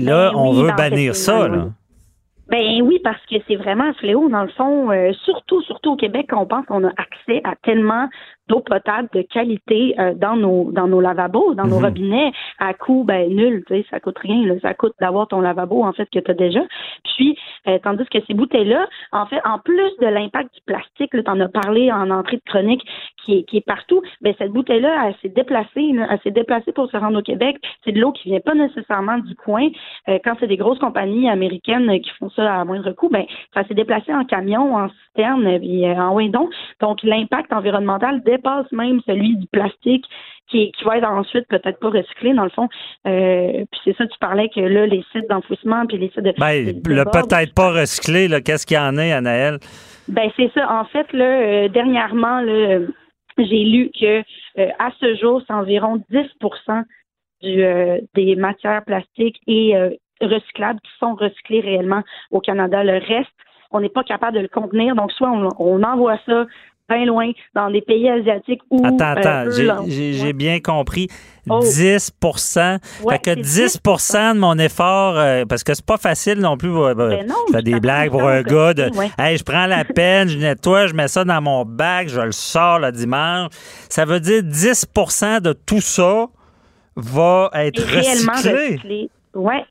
Là, 0.00 0.30
Ben 0.30 0.36
on 0.38 0.50
oui, 0.52 0.62
veut 0.62 0.72
bannir 0.76 1.14
ça. 1.14 1.48
Là. 1.48 1.66
Ben 2.48 2.82
oui, 2.82 3.00
parce 3.02 3.24
que 3.30 3.36
c'est 3.48 3.56
vraiment 3.56 3.84
un 3.84 3.94
fléau, 3.94 4.28
dans 4.28 4.42
le 4.42 4.50
fond. 4.50 4.90
euh, 4.90 5.12
surtout, 5.24 5.62
surtout 5.62 5.92
au 5.92 5.96
Québec, 5.96 6.26
on 6.32 6.44
pense 6.44 6.66
qu'on 6.66 6.84
a 6.84 6.90
accès 6.90 7.40
à 7.44 7.54
tellement 7.62 8.08
d'eau 8.52 8.60
potable 8.60 9.08
de 9.14 9.22
qualité 9.22 9.94
euh, 9.98 10.12
dans 10.14 10.36
nos 10.36 10.70
dans 10.72 10.86
nos 10.86 11.00
lavabos, 11.00 11.54
dans 11.54 11.66
nos 11.66 11.78
Mhm. 11.78 11.84
robinets, 11.86 12.32
à 12.58 12.74
coût 12.74 13.04
ben 13.04 13.28
nul, 13.34 13.64
tu 13.66 13.74
sais, 13.74 13.86
ça 13.90 13.98
coûte 13.98 14.18
rien, 14.18 14.46
là, 14.46 14.54
ça 14.60 14.74
coûte 14.74 14.94
d'avoir 15.00 15.26
ton 15.28 15.40
lavabo 15.40 15.82
en 15.82 15.92
fait 15.92 16.08
que 16.12 16.18
tu 16.18 16.30
as 16.30 16.34
déjà. 16.34 16.60
Puis 17.04 17.38
euh, 17.68 17.78
tandis 17.82 18.04
que 18.06 18.18
ces 18.26 18.34
bouteilles-là, 18.34 18.86
en 19.12 19.26
fait, 19.26 19.40
en 19.44 19.58
plus 19.58 19.92
de 20.00 20.06
l'impact 20.06 20.54
du 20.54 20.60
plastique, 20.66 21.10
tu 21.12 21.22
en 21.26 21.40
as 21.40 21.48
parlé 21.48 21.90
en 21.90 22.10
entrée 22.10 22.36
de 22.36 22.42
chronique, 22.44 22.84
qui 23.24 23.38
est, 23.38 23.42
qui 23.44 23.56
est 23.58 23.66
partout, 23.66 24.02
ben 24.20 24.34
cette 24.38 24.52
bouteille-là, 24.52 25.06
elle 25.06 25.14
s'est 25.22 25.34
déplacée, 25.34 25.92
là, 25.92 26.06
elle 26.10 26.20
s'est 26.20 26.30
déplacée 26.30 26.72
pour 26.72 26.90
se 26.90 26.96
rendre 26.96 27.18
au 27.18 27.22
Québec. 27.22 27.56
C'est 27.84 27.92
de 27.92 28.00
l'eau 28.00 28.12
qui 28.12 28.28
vient 28.28 28.40
pas 28.40 28.54
nécessairement 28.54 29.18
du 29.18 29.34
coin. 29.36 29.68
Euh, 30.08 30.18
quand 30.24 30.34
c'est 30.40 30.46
des 30.46 30.56
grosses 30.56 30.78
compagnies 30.78 31.28
américaines 31.30 31.88
euh, 31.90 31.98
qui 31.98 32.10
font 32.18 32.30
ça 32.30 32.60
à 32.60 32.64
moindre 32.64 32.92
coût, 32.92 33.08
ben 33.08 33.24
ça 33.54 33.64
s'est 33.66 33.74
déplacé 33.74 34.12
en 34.12 34.24
camion, 34.24 34.74
en 34.76 34.88
citerne, 35.06 35.58
puis 35.60 35.86
euh, 35.86 35.94
en 35.94 36.14
windon. 36.14 36.48
Donc 36.80 37.02
l'impact 37.02 37.52
environnemental 37.52 38.22
dépasse 38.42 38.70
même 38.72 39.00
celui 39.06 39.36
du 39.36 39.46
plastique 39.46 40.04
qui, 40.48 40.72
qui 40.72 40.84
va 40.84 40.98
être 40.98 41.08
ensuite 41.08 41.46
peut-être 41.48 41.78
pas 41.78 41.90
recyclé 41.90 42.34
dans 42.34 42.44
le 42.44 42.50
fond. 42.50 42.68
Euh, 43.06 43.64
puis 43.70 43.80
c'est 43.84 43.96
ça, 43.96 44.06
tu 44.06 44.18
parlais 44.18 44.48
que 44.54 44.60
là, 44.60 44.86
les 44.86 45.04
sites 45.12 45.28
d'enfouissement 45.28 45.86
puis 45.86 45.98
les 45.98 46.08
sites 46.08 46.20
de... 46.20 46.34
Ben, 46.38 46.66
de- 46.66 46.72
de 46.72 46.94
le 46.94 47.04
peut-être 47.04 47.54
pas 47.54 47.70
recyclé, 47.72 48.28
là, 48.28 48.40
qu'est-ce 48.40 48.66
qu'il 48.66 48.76
y 48.76 48.80
en 48.80 48.96
a, 48.98 49.16
Anaël? 49.16 49.58
ben 50.08 50.30
c'est 50.36 50.50
ça. 50.52 50.70
En 50.70 50.84
fait, 50.86 51.10
là, 51.12 51.24
euh, 51.24 51.68
dernièrement, 51.68 52.40
là, 52.40 52.52
euh, 52.52 52.86
j'ai 53.38 53.64
lu 53.64 53.90
que 53.98 54.18
euh, 54.58 54.68
à 54.78 54.90
ce 55.00 55.14
jour, 55.16 55.40
c'est 55.46 55.52
environ 55.54 56.02
10 56.10 56.18
du, 57.42 57.62
euh, 57.64 57.98
des 58.14 58.36
matières 58.36 58.84
plastiques 58.84 59.40
et 59.46 59.76
euh, 59.76 59.90
recyclables 60.20 60.80
qui 60.80 60.90
sont 60.98 61.14
recyclées 61.14 61.60
réellement 61.60 62.02
au 62.30 62.40
Canada. 62.40 62.84
Le 62.84 62.94
reste, 62.98 63.30
on 63.70 63.80
n'est 63.80 63.88
pas 63.88 64.04
capable 64.04 64.36
de 64.36 64.42
le 64.42 64.48
contenir. 64.48 64.94
Donc, 64.94 65.12
soit 65.12 65.30
on, 65.30 65.48
on 65.58 65.82
envoie 65.82 66.18
ça 66.26 66.46
bien 66.94 67.04
loin 67.06 67.30
dans 67.54 67.70
des 67.70 67.80
pays 67.82 68.08
asiatiques 68.08 68.60
où 68.70 68.84
Attends, 68.84 69.14
euh, 69.18 69.44
attends, 69.50 69.84
j'ai- 69.88 70.32
bien 70.32 70.60
compris. 70.60 71.08
10 71.46 72.12
Fait 73.08 73.18
que 73.18 73.30
10% 73.40 74.34
de 74.34 74.38
mon 74.38 74.56
effort, 74.58 75.14
euh, 75.18 75.44
parce 75.44 75.64
que 75.64 75.74
c'est 75.74 75.84
pas 75.84 75.96
facile 75.96 76.38
non 76.38 76.56
plus. 76.56 76.70
Euh, 76.70 76.94
ben 76.94 77.26
non, 77.26 77.34
je 77.48 77.52
fais 77.56 77.62
des 77.62 77.80
blagues 77.80 78.10
pour 78.10 78.22
un 78.28 78.42
gars 78.42 78.74
de 78.74 78.90
Hey, 79.18 79.36
je 79.36 79.42
prends 79.42 79.66
la 79.66 79.84
peine, 79.96 80.28
je 80.28 80.38
nettoie, 80.38 80.86
je 80.86 80.94
mets 80.94 81.08
ça 81.08 81.24
dans 81.24 81.40
mon 81.42 81.64
bac, 81.64 82.08
je 82.08 82.20
le 82.20 82.32
sors 82.32 82.78
le 82.78 82.92
dimanche. 82.92 83.50
Ça 83.88 84.04
veut 84.04 84.20
dire 84.20 84.42
10% 84.42 85.40
de 85.40 85.52
tout 85.52 85.80
ça 85.80 86.26
va 86.96 87.50
être 87.54 87.82
recyclé. 87.82 88.80
Oui, 88.84 89.10
ouais, 89.34 89.64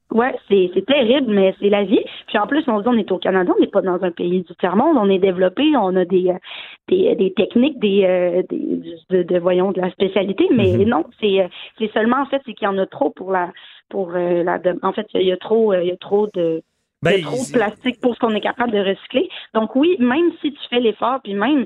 c'est, 0.48 0.72
c'est 0.74 0.86
terrible, 0.86 1.34
mais 1.34 1.56
c'est 1.60 1.70
la 1.70 1.84
vie. 1.84 2.04
Puis 2.28 2.38
en 2.38 2.48
plus, 2.48 2.64
on 2.68 2.80
dit 2.80 2.88
on 2.88 2.98
est 2.98 3.12
au 3.12 3.18
Canada, 3.18 3.52
on 3.56 3.60
n'est 3.62 3.68
pas 3.68 3.82
dans 3.82 4.02
un 4.04 4.12
pays 4.12 4.42
du 4.42 4.56
tiers-monde, 4.56 4.98
on 4.98 5.10
est 5.10 5.20
développé, 5.20 5.64
on 5.78 5.96
a 5.96 6.06
des, 6.06 6.30
euh, 6.30 6.38
des, 6.88 7.16
des 7.16 7.34
techniques, 7.34 7.80
des, 7.80 8.04
euh, 8.06 8.44
des 8.50 9.24
de, 9.24 9.40
voyons, 9.40 9.72
de 9.72 9.82
la 9.82 9.92
spécialité, 9.92 10.48
mais 10.52 10.74
mm-hmm. 10.74 10.88
non, 10.88 11.06
c'est, 11.20 11.42
euh, 11.42 11.48
c'est 11.78 11.92
seulement 11.92 12.22
en 12.22 12.26
fait, 12.26 12.42
c'est 12.46 12.54
qu'il 12.54 12.66
y 12.66 12.72
en 12.72 12.78
a 12.78 12.86
trop 12.86 13.10
pour 13.10 13.32
la 13.32 13.52
pour 13.90 14.12
la 14.12 14.60
en 14.84 14.94
fait, 14.94 15.08
il 15.16 15.24
y 15.24 15.32
a 15.34 15.38
trop 15.38 15.74
il 15.74 15.88
y 15.88 15.92
a 15.92 15.98
trop 15.98 16.28
de 16.34 16.62
ben, 17.04 17.22
trop 17.22 17.36
de 17.36 17.52
plastique 17.52 18.00
pour 18.00 18.16
ce 18.16 18.20
qu'on 18.20 18.36
est 18.36 18.42
capable 18.42 18.72
de 18.72 18.80
recycler. 18.80 19.28
Donc 19.54 19.76
oui, 19.76 19.98
même 20.00 20.32
si 20.40 20.54
tu 20.54 20.60
fais 20.70 20.80
l'effort, 20.80 21.20
puis 21.24 21.34
même 21.34 21.66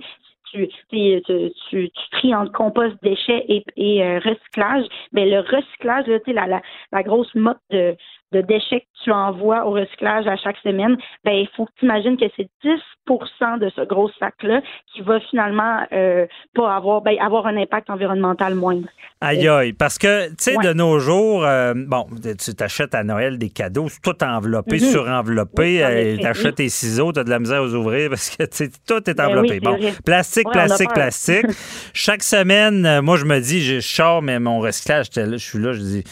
tu, 0.52 0.68
tu, 0.90 1.52
tu, 1.70 1.90
tries 2.12 2.36
entre 2.36 2.52
compost, 2.52 2.96
déchets 3.02 3.46
et, 3.48 3.64
et 3.78 4.04
euh, 4.04 4.20
recyclage, 4.20 4.86
mais 5.12 5.30
le 5.30 5.40
recyclage, 5.40 6.08
là, 6.08 6.20
la, 6.28 6.48
la, 6.48 6.62
la 6.92 7.04
grosse 7.04 7.34
motte 7.36 7.60
de, 7.70 7.96
de 8.36 8.42
déchets 8.42 8.82
que 8.82 9.04
tu 9.04 9.12
envoies 9.12 9.66
au 9.66 9.72
recyclage 9.72 10.28
à 10.28 10.36
chaque 10.36 10.58
semaine, 10.58 10.98
ben 11.24 11.32
il 11.32 11.48
faut 11.56 11.66
que 11.66 11.72
tu 11.80 11.86
imagines 11.86 12.18
que 12.18 12.26
c'est 12.36 12.50
10% 12.64 13.60
de 13.60 13.70
ce 13.76 13.82
gros 13.82 14.10
sac-là 14.20 14.62
qui 14.94 15.02
va 15.02 15.20
finalement 15.20 15.86
euh, 15.94 16.26
pas 16.54 16.76
avoir 16.76 17.02
ben, 17.02 17.16
avoir 17.20 17.48
un 17.48 17.56
impact 17.56 17.90
environnemental 17.90 18.56
moindre. 18.56 18.88
Aïe 19.22 19.48
aïe, 19.48 19.74
parce 19.74 19.98
que 19.98 20.28
tu 20.30 20.36
sais 20.40 20.56
de 20.58 20.74
nos 20.74 21.00
jours, 21.00 21.46
euh, 21.46 21.74
bon, 21.76 22.08
tu 22.22 22.54
t'achètes 22.54 22.94
à 22.94 23.04
Noël 23.04 23.38
des 23.38 23.50
cadeaux, 23.50 23.88
tout 24.04 24.24
enveloppé, 24.24 24.76
mhm. 24.76 24.92
surenveloppé, 24.92 25.84
euh, 25.84 26.18
tu 26.18 26.26
achètes 26.26 26.56
tes 26.56 26.70
ciseaux, 26.70 27.14
tu 27.14 27.20
as 27.20 27.24
de 27.24 27.30
la 27.30 27.40
misère 27.40 27.62
aux 27.62 27.74
ouvrir 27.74 28.10
parce 28.10 28.30
que 28.30 28.44
tout 28.88 29.10
est 29.10 29.14
ben 29.14 29.28
enveloppé. 29.28 29.60
bon, 29.62 29.78
plastique, 30.06 30.50
plastique, 30.52 30.94
plastique. 30.94 31.46
Chaque 31.94 32.24
semaine, 32.24 33.02
moi 33.02 33.16
je 33.16 33.26
me 33.26 33.40
dis, 33.40 33.62
je 33.62 33.80
sors 33.80 34.22
mais 34.22 34.40
mon 34.40 34.60
recyclage, 34.60 35.08
je 35.16 35.38
suis 35.38 35.60
là, 35.60 35.72
je 35.72 35.80
dis 35.80 36.04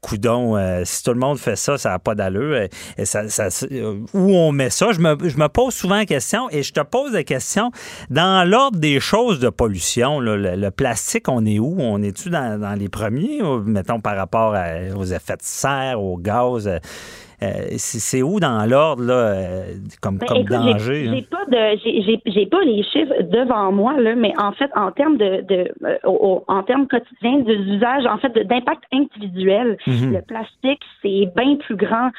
coudon, 0.00 0.56
euh, 0.56 0.82
si 0.84 1.02
tout 1.02 1.12
le 1.12 1.18
monde 1.18 1.38
fait 1.38 1.56
ça, 1.56 1.78
ça 1.78 1.90
n'a 1.90 1.98
pas 1.98 2.14
d'allure. 2.14 2.56
Et, 2.56 2.70
euh, 2.98 3.98
où 4.14 4.36
on 4.36 4.52
met 4.52 4.70
ça? 4.70 4.92
Je 4.92 5.00
me, 5.00 5.48
pose 5.48 5.74
souvent 5.74 5.96
la 5.96 6.06
question 6.06 6.48
et 6.50 6.62
je 6.62 6.72
te 6.72 6.80
pose 6.80 7.12
la 7.12 7.24
question 7.24 7.70
dans 8.10 8.48
l'ordre 8.48 8.78
des 8.78 9.00
choses 9.00 9.40
de 9.40 9.48
pollution. 9.48 10.20
le, 10.20 10.68
plastique, 10.70 11.28
on 11.28 11.44
est 11.46 11.58
où? 11.58 11.76
On 11.78 12.02
est-tu 12.02 12.30
dans, 12.30 12.78
les 12.78 12.88
premiers, 12.88 13.40
mettons, 13.64 14.00
par 14.00 14.16
rapport 14.16 14.54
aux 14.96 15.04
effets 15.04 15.36
de 15.36 15.42
serre, 15.42 16.00
au 16.00 16.16
gaz? 16.16 16.68
Euh, 17.40 17.66
c'est 17.76 18.22
où 18.22 18.40
dans 18.40 18.68
l'ordre 18.68 19.04
là, 19.04 19.14
euh, 19.14 19.62
comme, 20.02 20.18
ben, 20.18 20.26
comme 20.26 20.42
danger? 20.42 21.08
J'ai 21.14 21.22
pas 21.22 21.44
de 21.46 21.78
j'ai 22.26 22.46
pas 22.46 22.62
les 22.62 22.82
chiffres 22.82 23.22
devant 23.22 23.70
moi 23.70 23.98
là, 24.00 24.16
mais 24.16 24.32
en 24.38 24.50
fait 24.52 24.70
en 24.74 24.90
termes 24.90 25.16
de, 25.18 25.42
de 25.48 25.72
euh, 25.84 26.40
en 26.48 26.62
termes 26.64 26.88
quotidiens 26.88 27.38
d'usage, 27.38 28.06
en 28.06 28.18
fait 28.18 28.32
d'impact 28.44 28.82
individuel, 28.92 29.78
mm-hmm. 29.86 30.14
le 30.14 30.22
plastique 30.22 30.82
c'est 31.00 31.32
bien 31.36 31.56
plus 31.56 31.76
grand 31.76 32.10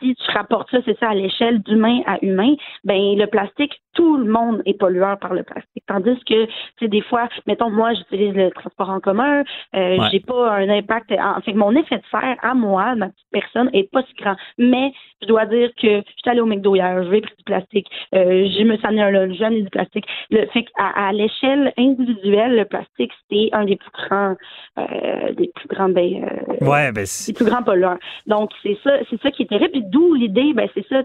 si 0.00 0.14
tu 0.14 0.30
rapportes 0.32 0.70
ça, 0.70 0.78
c'est 0.84 0.98
ça, 0.98 1.10
à 1.10 1.14
l'échelle 1.14 1.60
d'humain 1.60 2.00
à 2.06 2.18
humain, 2.24 2.54
ben 2.84 3.16
le 3.16 3.26
plastique, 3.26 3.82
tout 3.94 4.16
le 4.16 4.30
monde 4.30 4.62
est 4.66 4.78
pollueur 4.78 5.18
par 5.18 5.34
le 5.34 5.42
plastique. 5.42 5.82
Tandis 5.86 6.18
que, 6.24 6.44
tu 6.44 6.50
sais, 6.80 6.88
des 6.88 7.02
fois, 7.02 7.28
mettons, 7.46 7.70
moi, 7.70 7.92
j'utilise 7.94 8.34
le 8.34 8.50
transport 8.50 8.90
en 8.90 9.00
commun, 9.00 9.42
euh, 9.74 9.98
j'ai 10.10 10.20
pas 10.20 10.52
un 10.52 10.68
impact. 10.68 11.12
En 11.12 11.40
fait, 11.40 11.52
mon 11.52 11.74
effet 11.74 11.96
de 11.96 12.02
serre 12.10 12.36
à 12.42 12.54
moi, 12.54 12.94
ma 12.94 13.08
petite 13.08 13.26
personne, 13.32 13.70
est 13.72 13.90
pas 13.90 14.02
si 14.02 14.14
grand. 14.14 14.36
Mais 14.58 14.92
je 15.22 15.26
dois 15.26 15.46
dire 15.46 15.70
que 15.80 15.88
je 15.88 16.12
suis 16.16 16.30
allée 16.30 16.40
au 16.40 16.46
McDo 16.46 16.74
hier, 16.74 17.02
je 17.04 17.08
vais 17.08 17.20
pris 17.20 17.34
du 17.36 17.44
plastique, 17.44 17.86
euh, 18.14 18.48
je 18.58 18.64
me 18.64 18.76
suis 18.76 18.86
amené 18.86 19.02
un 19.02 19.32
jeune 19.32 19.54
et 19.54 19.62
du 19.62 19.70
plastique. 19.70 20.06
Le 20.30 20.46
fait 20.46 20.64
qu'à 20.64 20.86
à, 20.94 21.12
l'échelle 21.12 21.72
individuelle, 21.76 22.56
le 22.56 22.64
plastique, 22.64 23.12
c'est 23.30 23.50
un 23.52 23.64
des 23.64 23.76
plus 23.76 23.90
grands, 23.90 24.36
euh, 24.78 25.32
des 25.32 25.50
plus 25.54 25.68
grands, 25.68 25.88
ben, 25.88 26.24
euh, 26.24 26.66
ouais, 26.66 26.92
ben 26.92 27.04
des 27.04 27.32
plus 27.32 27.44
grands 27.44 27.62
pollueurs. 27.62 27.98
Donc, 28.26 28.50
c'est 28.62 28.78
ça, 28.82 28.92
c'est 29.10 29.20
ça 29.20 29.30
qui 29.30 29.42
est 29.42 29.46
terrible 29.46 29.90
d'où 29.90 30.14
l'idée, 30.14 30.52
ben 30.54 30.68
c'est 30.74 30.86
ça, 30.88 31.02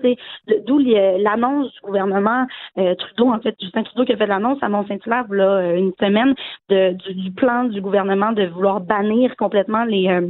d'où 0.65 0.79
l'annonce 0.79 1.73
du 1.73 1.81
gouvernement 1.81 2.45
euh, 2.77 2.84
Trudeau, 2.93 3.29
en 3.29 3.39
fait, 3.39 3.55
Justin 3.59 3.83
Trudeau 3.83 4.05
qui 4.05 4.13
a 4.13 4.17
fait 4.17 4.27
l'annonce 4.27 4.61
à 4.61 4.69
Mont-Saint-Hilaire 4.69 5.25
là 5.29 5.43
euh, 5.43 5.75
une 5.75 5.93
semaine 5.99 6.35
du, 6.69 7.31
plan 7.31 7.65
du 7.65 7.81
gouvernement 7.81 8.31
de 8.31 8.45
vouloir 8.45 8.81
bannir 8.81 9.35
complètement 9.35 9.83
les 9.85 10.07
euh, 10.09 10.29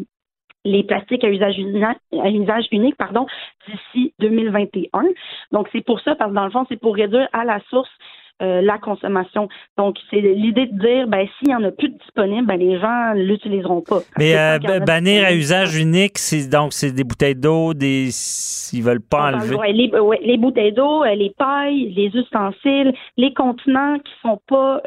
les 0.66 0.84
plastiques 0.84 1.24
à 1.24 1.30
usage, 1.30 1.56
à 2.22 2.30
usage 2.30 2.66
unique 2.72 2.98
pardon 2.98 3.28
d'ici 3.68 4.14
2021. 4.20 4.90
Donc 5.52 5.70
c'est 5.72 5.86
pour 5.86 6.00
ça 6.02 6.16
parce 6.16 6.32
que 6.32 6.36
dans 6.36 6.46
le 6.46 6.52
fond 6.52 6.66
c'est 6.68 6.80
pour 6.80 6.96
réduire 6.96 7.30
à 7.34 7.46
la 7.46 7.60
source 7.70 7.92
euh, 8.42 8.62
la 8.62 8.78
consommation. 8.78 9.48
Donc, 9.78 9.96
c'est 10.10 10.20
l'idée 10.20 10.66
de 10.66 10.78
dire, 10.78 11.08
ben, 11.08 11.26
s'il 11.40 11.48
n'y 11.48 11.56
en 11.56 11.64
a 11.64 11.72
plus 11.72 11.88
de 11.88 11.98
disponible, 11.98 12.46
ben, 12.46 12.60
les 12.60 12.78
gens 12.78 13.14
l'utiliseront 13.14 13.80
pas. 13.80 14.00
Mais 14.18 14.36
euh, 14.38 14.80
bannir 14.86 15.24
à 15.26 15.34
usage 15.34 15.80
unique, 15.80 16.18
c'est 16.18 16.50
donc 16.50 16.74
c'est 16.74 16.92
des 16.92 17.06
bouteilles 17.06 17.36
d'eau, 17.36 17.74
des 17.74 18.08
s'ils 18.12 18.84
veulent 18.84 19.00
pas 19.00 19.32
enlever. 19.32 19.56
les, 19.72 19.90
les, 20.22 20.38
bouteilles 20.38 20.74
d'eau, 20.74 21.06
euh, 21.06 21.16
les 21.16 21.30
pailles, 21.30 21.94
les 21.96 22.08
ustensiles, 22.08 22.94
les 23.16 23.34
contenants 23.34 24.00
qui 24.00 24.12
sont 24.22 24.42
pas 24.50 24.82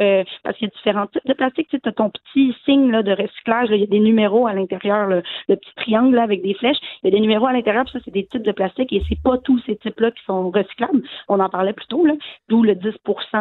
parce 0.44 0.58
qu'il 0.58 0.68
y 0.68 0.70
a 0.70 0.76
différents 0.76 1.06
types 1.06 1.26
de 1.26 1.32
plastique. 1.32 1.68
Tu 1.70 1.80
as 1.82 1.92
ton 1.92 2.10
petit 2.10 2.54
signe 2.66 2.90
là, 2.90 3.02
de 3.02 3.12
recyclage. 3.12 3.68
il 3.70 3.80
y 3.80 3.84
a 3.84 3.86
des 3.86 4.00
numéros 4.00 4.46
à 4.46 4.52
l'intérieur, 4.52 5.06
le, 5.06 5.22
petit 5.48 5.74
triangle 5.76 6.16
là, 6.16 6.22
avec 6.22 6.42
des 6.42 6.52
flèches. 6.52 6.76
Il 7.02 7.06
y 7.06 7.08
a 7.08 7.16
des 7.16 7.20
numéros 7.20 7.46
à 7.46 7.52
l'intérieur. 7.54 7.88
Ça, 7.88 7.98
c'est 8.04 8.10
des 8.10 8.26
types 8.26 8.42
de 8.42 8.52
plastique 8.52 8.92
et 8.92 9.02
c'est 9.08 9.20
pas 9.22 9.38
tous 9.38 9.58
ces 9.64 9.76
types-là 9.76 10.10
qui 10.10 10.22
sont 10.26 10.50
recyclables. 10.50 11.02
On 11.28 11.40
en 11.40 11.48
parlait 11.48 11.72
plus 11.72 11.86
tôt, 11.86 12.04
là, 12.04 12.12
d'où 12.50 12.62
le 12.62 12.74
10 12.74 12.88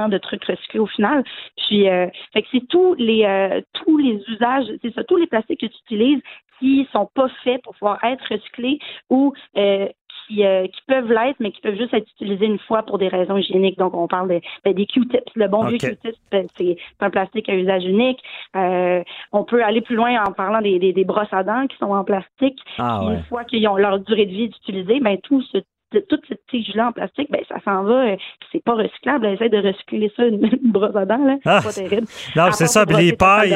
de 0.08 0.18
trucs 0.18 0.46
recyclés 0.46 0.80
au 0.80 0.86
final. 0.86 1.24
Puis, 1.58 1.90
euh, 1.90 2.08
fait 2.34 2.44
que 2.44 2.48
c'est 2.52 2.68
tous 2.68 2.94
les 2.96 3.26
euh, 3.26 3.62
tous 3.74 3.98
les 3.98 4.22
usages, 4.28 4.66
c'est 4.82 4.94
ça, 4.94 5.04
tous 5.04 5.18
les 5.18 5.28
plastiques 5.28 5.62
que 5.62 5.66
tu 5.66 5.78
utilises 5.86 6.22
qui 6.60 6.88
sont 6.92 7.08
pas 7.14 7.28
faits 7.44 7.62
pour 7.64 7.74
pouvoir 7.74 8.04
être 8.04 8.24
recyclés 8.30 8.80
ou 9.10 9.34
euh, 9.58 9.88
qui, 10.28 10.38
qui, 10.38 10.82
peuvent 10.88 11.10
l'être, 11.10 11.38
mais 11.40 11.52
qui 11.52 11.62
peuvent 11.62 11.78
juste 11.78 11.94
être 11.94 12.10
utilisés 12.16 12.48
une 12.48 12.60
fois 12.60 12.84
pour 12.84 12.98
des 12.98 13.08
raisons 13.08 13.38
hygiéniques. 13.38 13.78
Donc, 13.78 13.94
on 13.94 14.08
parle 14.08 14.28
ben, 14.28 14.74
des 14.74 14.86
Q-tips. 14.86 15.32
Le 15.36 15.48
bon 15.48 15.66
vieux 15.66 15.78
Q-tips, 15.78 16.20
ben, 16.32 16.48
c'est 16.58 16.76
un 17.00 17.10
plastique 17.10 17.48
à 17.48 17.56
usage 17.56 17.86
unique. 17.86 18.20
on 18.54 19.44
peut 19.48 19.64
aller 19.64 19.82
plus 19.82 19.96
loin 19.96 20.22
en 20.26 20.32
parlant 20.34 20.62
des, 20.62 20.80
des, 20.80 21.04
brosses 21.06 21.32
à 21.32 21.44
dents 21.44 21.68
qui 21.68 21.78
sont 21.78 21.92
en 21.92 22.04
plastique. 22.04 22.60
Ah, 22.78 23.02
une 23.04 23.24
fois 23.26 23.46
qu'ils 23.46 23.68
ont 23.68 23.78
leur 23.78 24.00
durée 24.00 24.26
de 24.26 24.32
vie 24.32 24.50
d'utiliser, 24.50 25.00
ben 25.00 25.18
tout 25.20 25.42
ce 25.44 25.60
toute 25.92 26.22
cette 26.28 26.46
tige-là 26.48 26.90
en 26.90 26.92
plastique, 26.92 27.30
ben 27.32 27.42
ça 27.48 27.56
s'en 27.64 27.84
va, 27.84 28.12
euh, 28.12 28.16
c'est 28.52 28.64
pas 28.64 28.74
recyclable. 28.74 29.26
Essaye 29.28 29.50
de 29.50 29.58
recycler 29.58 30.12
ça, 30.16 30.26
une, 30.26 30.50
brosse 30.64 30.96
à 30.96 31.06
dents, 31.06 31.24
là. 31.24 31.38
Ah, 31.46 31.62
c'est 31.62 31.82
pas 31.82 31.90
terrible. 31.90 32.08
Non, 32.36 32.52
c'est 32.52 32.68
ça. 32.68 32.86
les 32.86 33.14
pailles, 33.14 33.56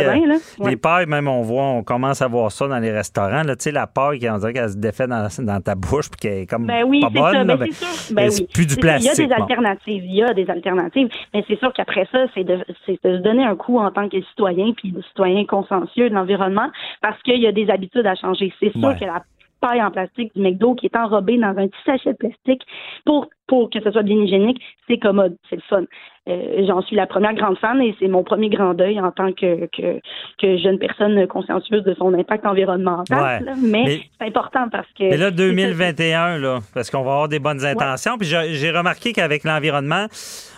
les 0.63 0.77
pailles, 0.77 1.05
même 1.07 1.27
on 1.27 1.41
voit, 1.41 1.63
on 1.63 1.83
commence 1.83 2.21
à 2.21 2.27
voir 2.27 2.51
ça 2.51 2.67
dans 2.67 2.79
les 2.79 2.91
restaurants. 2.91 3.43
Tu 3.43 3.55
sais, 3.59 3.71
la 3.71 3.87
paille, 3.87 4.29
on 4.29 4.37
dirait 4.37 4.53
qu'elle 4.53 4.69
se 4.69 4.77
défait 4.77 5.07
dans, 5.07 5.27
dans 5.39 5.61
ta 5.61 5.75
bouche 5.75 6.09
puis 6.09 6.19
qu'elle 6.19 6.43
est 6.43 6.49
comme 6.49 6.65
ben 6.65 6.83
oui, 6.83 7.01
pas 7.01 7.09
bonne. 7.09 7.47
Ben, 7.47 7.57
ben, 7.57 7.67
c'est 7.71 8.13
ben 8.13 8.29
oui. 8.29 8.47
plus 8.53 8.67
du 8.67 8.75
plastique. 8.77 9.11
Il 9.17 9.21
y 9.21 9.23
a 9.23 9.27
des 9.27 9.33
alternatives. 9.33 10.05
Il 10.05 10.15
y 10.15 10.23
a 10.23 10.33
des 10.33 10.49
alternatives. 10.49 11.09
Mais 11.33 11.43
c'est 11.47 11.59
sûr 11.59 11.73
qu'après 11.73 12.07
ça, 12.11 12.25
c'est 12.33 12.43
de, 12.43 12.57
de, 12.57 12.97
se 13.03 13.17
donner 13.17 13.43
un 13.43 13.55
coup 13.55 13.77
en 13.77 13.91
tant 13.91 14.07
que 14.07 14.21
citoyen 14.21 14.73
puis 14.73 14.91
de 14.91 15.01
citoyen 15.01 15.45
consciencieux 15.45 16.09
de 16.09 16.15
l'environnement 16.15 16.69
parce 17.01 17.21
qu'il 17.23 17.39
y 17.39 17.47
a 17.47 17.51
des 17.51 17.69
habitudes 17.69 18.05
à 18.05 18.15
changer. 18.15 18.53
C'est 18.59 18.71
sûr 18.71 18.95
que 18.97 19.05
la 19.05 19.23
paille 19.61 19.81
en 19.81 19.91
plastique 19.91 20.33
du 20.35 20.41
McDo 20.41 20.75
qui 20.75 20.87
est 20.87 20.95
enrobée 20.95 21.37
dans 21.37 21.55
un 21.57 21.67
petit 21.67 21.83
sachet 21.85 22.13
de 22.13 22.17
plastique 22.17 22.63
pour, 23.05 23.29
pour 23.51 23.69
que 23.69 23.81
ce 23.83 23.91
soit 23.91 24.03
bien 24.03 24.15
hygiénique, 24.15 24.61
c'est 24.87 24.97
commode, 24.97 25.35
c'est 25.49 25.57
le 25.57 25.61
fun. 25.67 25.83
Euh, 26.29 26.65
j'en 26.65 26.81
suis 26.83 26.95
la 26.95 27.05
première 27.05 27.33
grande 27.33 27.57
fan 27.57 27.81
et 27.81 27.93
c'est 27.99 28.07
mon 28.07 28.23
premier 28.23 28.47
grand 28.47 28.73
deuil 28.73 28.97
en 29.01 29.11
tant 29.11 29.33
que, 29.33 29.65
que, 29.75 29.99
que 30.41 30.57
jeune 30.57 30.79
personne 30.79 31.27
consciencieuse 31.27 31.83
de 31.83 31.93
son 31.95 32.13
impact 32.13 32.45
environnemental. 32.45 33.53
mais, 33.61 34.03
c'est 34.17 34.25
important 34.25 34.69
parce 34.71 34.87
que. 34.97 35.03
Mais 35.03 35.17
là, 35.17 35.31
2021, 35.31 36.37
là, 36.37 36.59
parce 36.73 36.89
qu'on 36.89 37.01
va 37.01 37.11
avoir 37.11 37.27
des 37.27 37.39
bonnes 37.39 37.65
intentions. 37.65 38.17
Puis 38.17 38.29
j'ai 38.29 38.71
remarqué 38.71 39.11
qu'avec 39.11 39.43
l'environnement, 39.43 40.05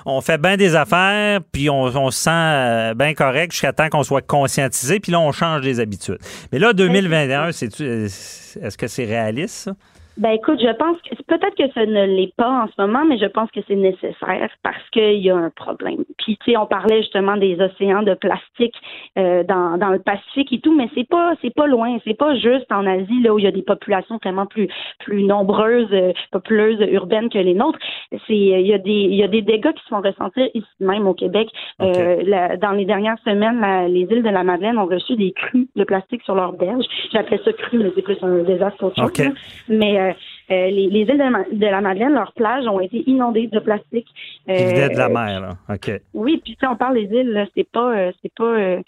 on 0.05 0.21
fait 0.21 0.39
bien 0.39 0.55
des 0.55 0.75
affaires, 0.75 1.39
puis 1.51 1.71
on, 1.71 1.85
on 1.85 2.11
se 2.11 2.19
sent 2.19 2.29
euh, 2.31 2.93
bien 2.93 3.15
correct 3.15 3.53
jusqu'à 3.53 3.73
temps 3.73 3.89
qu'on 3.89 4.03
soit 4.03 4.21
conscientisé, 4.21 4.99
puis 4.99 5.11
là, 5.11 5.19
on 5.19 5.31
change 5.31 5.61
des 5.61 5.79
habitudes. 5.79 6.19
Mais 6.51 6.59
là, 6.59 6.73
2021, 6.73 7.53
c'est 7.53 7.73
est-ce 7.79 8.77
que 8.77 8.85
c'est 8.85 9.05
réaliste, 9.05 9.55
ça? 9.55 9.71
Ben 10.17 10.29
écoute, 10.29 10.59
je 10.61 10.71
pense 10.75 10.97
que 11.01 11.15
peut-être 11.23 11.55
que 11.55 11.71
ça 11.73 11.87
ne 11.87 12.05
l'est 12.05 12.35
pas 12.35 12.63
en 12.63 12.67
ce 12.67 12.79
moment, 12.79 13.03
mais 13.03 13.17
je 13.17 13.25
pense 13.25 13.49
que 13.49 13.61
c'est 13.67 13.75
nécessaire 13.75 14.49
parce 14.61 14.89
qu'il 14.91 15.17
y 15.17 15.31
a 15.31 15.35
un 15.35 15.49
problème. 15.49 16.03
Puis 16.19 16.37
tu 16.37 16.51
sais, 16.51 16.57
on 16.57 16.67
parlait 16.67 17.01
justement 17.01 17.35
des 17.35 17.59
océans 17.59 18.03
de 18.03 18.13
plastique 18.13 18.75
euh, 19.17 19.43
dans, 19.43 19.77
dans 19.77 19.89
le 19.89 19.99
Pacifique 19.99 20.53
et 20.53 20.59
tout, 20.59 20.75
mais 20.75 20.87
c'est 20.93 21.07
pas 21.07 21.33
c'est 21.41 21.53
pas 21.53 21.65
loin, 21.65 21.97
c'est 22.05 22.13
pas 22.13 22.35
juste 22.35 22.71
en 22.71 22.85
Asie 22.85 23.21
là 23.23 23.33
où 23.33 23.39
il 23.39 23.45
y 23.45 23.47
a 23.47 23.51
des 23.51 23.63
populations 23.63 24.19
vraiment 24.21 24.45
plus 24.45 24.67
plus 24.99 25.23
nombreuses, 25.23 25.91
euh, 25.91 26.13
populeuses 26.31 26.79
urbaines 26.91 27.29
que 27.29 27.39
les 27.39 27.55
nôtres. 27.55 27.79
C'est 28.11 28.35
il 28.35 28.67
y 28.67 28.73
a 28.73 28.77
des 28.77 28.91
il 28.91 29.15
y 29.15 29.23
a 29.23 29.27
des 29.27 29.41
dégâts 29.41 29.73
qui 29.73 29.83
se 29.83 29.89
font 29.89 30.01
ressentir 30.01 30.47
ici 30.53 30.67
même 30.79 31.07
au 31.07 31.15
Québec. 31.15 31.49
Euh, 31.81 32.57
dans 32.57 32.71
les 32.71 32.85
dernières 32.85 33.17
semaines, 33.25 33.65
les 33.91 34.01
îles 34.01 34.23
de 34.23 34.29
la 34.29 34.43
Madeleine 34.43 34.77
ont 34.77 34.85
reçu 34.85 35.15
des 35.15 35.31
crues 35.31 35.67
de 35.75 35.83
plastique 35.83 36.21
sur 36.21 36.35
leurs 36.35 36.53
berges. 36.53 36.85
J'appelle 37.11 37.39
ça 37.43 37.53
cru, 37.53 37.79
mais 37.79 37.91
c'est 37.95 38.03
plus 38.03 38.17
un 38.21 38.43
désastre 38.43 38.83
autre 38.83 38.95
chose. 38.95 39.33
Mais 39.67 40.02
euh, 40.09 40.13
euh, 40.51 40.67
les, 40.69 40.89
les, 40.89 41.01
îles 41.01 41.47
de, 41.51 41.65
la 41.65 41.81
Madeleine, 41.81 42.13
leurs 42.13 42.33
plages 42.33 42.65
ont 42.67 42.79
été 42.79 43.03
inondées 43.07 43.47
de 43.47 43.59
plastique. 43.59 44.07
Euh, 44.49 44.89
de 44.89 44.97
la 44.97 45.09
mer, 45.09 45.41
là. 45.41 45.49
OK. 45.69 45.91
Oui, 46.13 46.41
puis 46.43 46.55
si 46.59 46.67
on 46.67 46.75
parle 46.75 46.95
des 46.95 47.15
îles, 47.15 47.47
c'est 47.55 47.69
pas, 47.69 47.97
euh, 47.97 48.11
c'est 48.21 48.33
pas, 48.33 48.79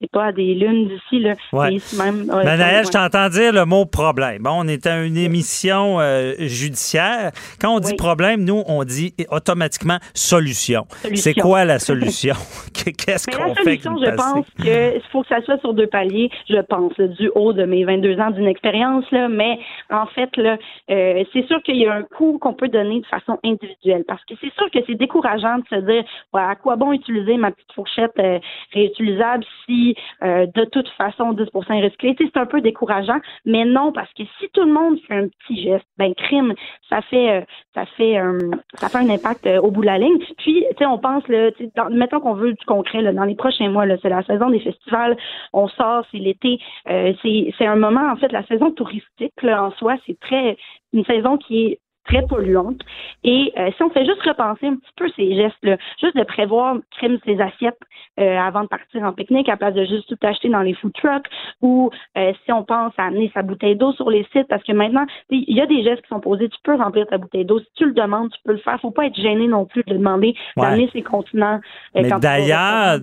c'est 0.00 0.10
pas 0.10 0.26
à 0.26 0.32
des 0.32 0.54
lunes 0.54 0.88
d'ici. 0.88 1.20
Là. 1.20 1.32
Ouais. 1.52 1.78
Même, 1.96 2.28
ouais, 2.28 2.82
je 2.84 2.90
t'entends 2.90 3.28
dire 3.28 3.52
le 3.52 3.64
mot 3.64 3.86
problème. 3.86 4.42
Bon, 4.42 4.50
on 4.58 4.68
est 4.68 4.86
à 4.86 5.02
une 5.02 5.16
émission 5.16 6.00
euh, 6.00 6.34
judiciaire. 6.38 7.30
Quand 7.60 7.74
on 7.74 7.80
dit 7.80 7.94
problème, 7.96 8.44
nous, 8.44 8.62
on 8.66 8.84
dit 8.84 9.14
automatiquement 9.30 9.98
solution. 10.14 10.86
C'est 11.14 11.34
quoi 11.34 11.64
la 11.64 11.78
solution? 11.78 12.34
Qu'est-ce 12.74 13.26
qu'on 13.26 13.54
fait? 13.54 13.76
La 13.76 13.82
solution, 13.82 13.96
je 13.98 14.10
pense 14.14 14.46
qu'il 14.60 15.02
faut 15.10 15.22
que 15.22 15.28
ça 15.28 15.40
soit 15.42 15.58
sur 15.60 15.72
deux 15.72 15.86
paliers, 15.86 16.30
je 16.48 16.60
pense, 16.60 16.94
du 16.98 17.30
haut 17.34 17.54
de 17.54 17.64
mes 17.64 17.84
22 17.84 18.18
ans 18.20 18.30
d'une 18.30 18.46
expérience. 18.46 19.04
Là, 19.12 19.28
mais 19.28 19.58
en 19.90 20.06
fait, 20.06 20.36
là, 20.36 20.58
euh, 20.90 21.24
c'est 21.32 21.46
sûr 21.46 21.62
qu'il 21.62 21.76
y 21.76 21.86
a 21.86 21.94
un 21.94 22.02
coût 22.02 22.38
qu'on 22.38 22.54
peut 22.54 22.68
donner 22.68 23.00
de 23.00 23.06
façon 23.06 23.38
individuelle. 23.44 24.04
Parce 24.06 24.24
que 24.26 24.34
c'est 24.42 24.52
sûr 24.54 24.70
que 24.70 24.78
c'est 24.86 24.94
décourageant 24.94 25.58
de 25.58 25.64
se 25.70 25.80
dire 25.80 26.04
à 26.34 26.54
quoi 26.54 26.76
bon 26.76 26.92
utiliser 26.92 27.38
ma 27.38 27.50
petite 27.50 27.72
fourchette 27.74 28.12
euh, 28.18 28.38
réutilisable 28.74 29.44
si 29.64 29.86
euh, 30.22 30.46
de 30.54 30.64
toute 30.64 30.88
façon 30.90 31.32
10% 31.32 31.82
recyclé. 31.82 32.16
C'est 32.18 32.36
un 32.36 32.46
peu 32.46 32.60
décourageant, 32.60 33.18
mais 33.44 33.64
non, 33.64 33.92
parce 33.92 34.12
que 34.14 34.22
si 34.38 34.48
tout 34.52 34.62
le 34.62 34.72
monde 34.72 34.98
fait 35.06 35.14
un 35.14 35.28
petit 35.28 35.62
geste, 35.62 35.86
ben 35.98 36.14
crime, 36.14 36.54
ça 36.88 37.02
fait 37.02 37.30
euh, 37.30 37.40
ça 37.74 37.86
fait 37.96 38.18
euh, 38.18 38.38
ça 38.74 38.88
fait 38.88 38.98
un 38.98 39.10
impact 39.10 39.46
au 39.62 39.70
bout 39.70 39.82
de 39.82 39.86
la 39.86 39.98
ligne. 39.98 40.18
Puis, 40.38 40.64
tu 40.70 40.76
sais, 40.78 40.86
on 40.86 40.98
pense 40.98 41.26
là, 41.28 41.50
mettons 41.90 42.20
qu'on 42.20 42.34
veut 42.34 42.52
du 42.52 42.64
concret 42.66 43.02
là, 43.02 43.12
dans 43.12 43.24
les 43.24 43.34
prochains 43.34 43.70
mois, 43.70 43.86
là, 43.86 43.96
c'est 44.02 44.08
la 44.08 44.22
saison 44.24 44.50
des 44.50 44.60
festivals, 44.60 45.16
on 45.52 45.68
sort, 45.68 46.04
c'est 46.10 46.18
l'été, 46.18 46.58
c'est 46.86 47.52
c'est 47.58 47.66
un 47.66 47.76
moment 47.76 48.10
en 48.10 48.16
fait 48.16 48.32
la 48.32 48.44
saison 48.46 48.70
touristique 48.70 49.42
là, 49.42 49.64
en 49.64 49.70
soi, 49.72 49.96
c'est 50.06 50.18
très 50.20 50.56
une 50.92 51.04
saison 51.04 51.36
qui 51.36 51.66
est 51.66 51.80
très 52.06 52.22
polluante. 52.22 52.80
Et 53.24 53.52
euh, 53.58 53.70
si 53.76 53.82
on 53.82 53.90
fait 53.90 54.04
juste 54.04 54.22
repenser 54.22 54.66
un 54.66 54.76
petit 54.76 54.92
peu 54.96 55.08
ces 55.16 55.34
gestes-là, 55.34 55.76
juste 56.00 56.16
de 56.16 56.24
prévoir 56.24 56.76
crème 56.98 57.18
ses 57.24 57.40
assiettes 57.40 57.78
euh, 58.20 58.38
avant 58.38 58.62
de 58.62 58.68
partir 58.68 59.02
en 59.02 59.12
pique-nique 59.12 59.48
à 59.48 59.56
place 59.56 59.74
de 59.74 59.84
juste 59.84 60.08
tout 60.08 60.26
acheter 60.26 60.48
dans 60.48 60.62
les 60.62 60.74
food 60.74 60.92
trucks, 60.94 61.26
ou 61.60 61.90
euh, 62.16 62.32
si 62.44 62.52
on 62.52 62.64
pense 62.64 62.92
à 62.96 63.04
amener 63.04 63.30
sa 63.34 63.42
bouteille 63.42 63.76
d'eau 63.76 63.92
sur 63.92 64.10
les 64.10 64.26
sites, 64.32 64.48
parce 64.48 64.62
que 64.62 64.72
maintenant, 64.72 65.06
il 65.30 65.54
y 65.54 65.60
a 65.60 65.66
des 65.66 65.82
gestes 65.82 66.02
qui 66.02 66.08
sont 66.08 66.20
posés, 66.20 66.48
tu 66.48 66.58
peux 66.62 66.76
remplir 66.76 67.06
ta 67.06 67.18
bouteille 67.18 67.44
d'eau. 67.44 67.60
Si 67.60 67.66
tu 67.74 67.86
le 67.86 67.92
demandes, 67.92 68.30
tu 68.30 68.38
peux 68.44 68.52
le 68.52 68.58
faire. 68.58 68.80
Faut 68.80 68.90
pas 68.90 69.06
être 69.06 69.20
gêné 69.20 69.48
non 69.48 69.64
plus 69.64 69.82
de 69.86 69.94
demander 69.94 70.34
d'amener 70.56 70.88
ses 70.92 71.02
continents. 71.02 71.60
mais 71.94 72.08
d'ailleurs, 72.20 72.98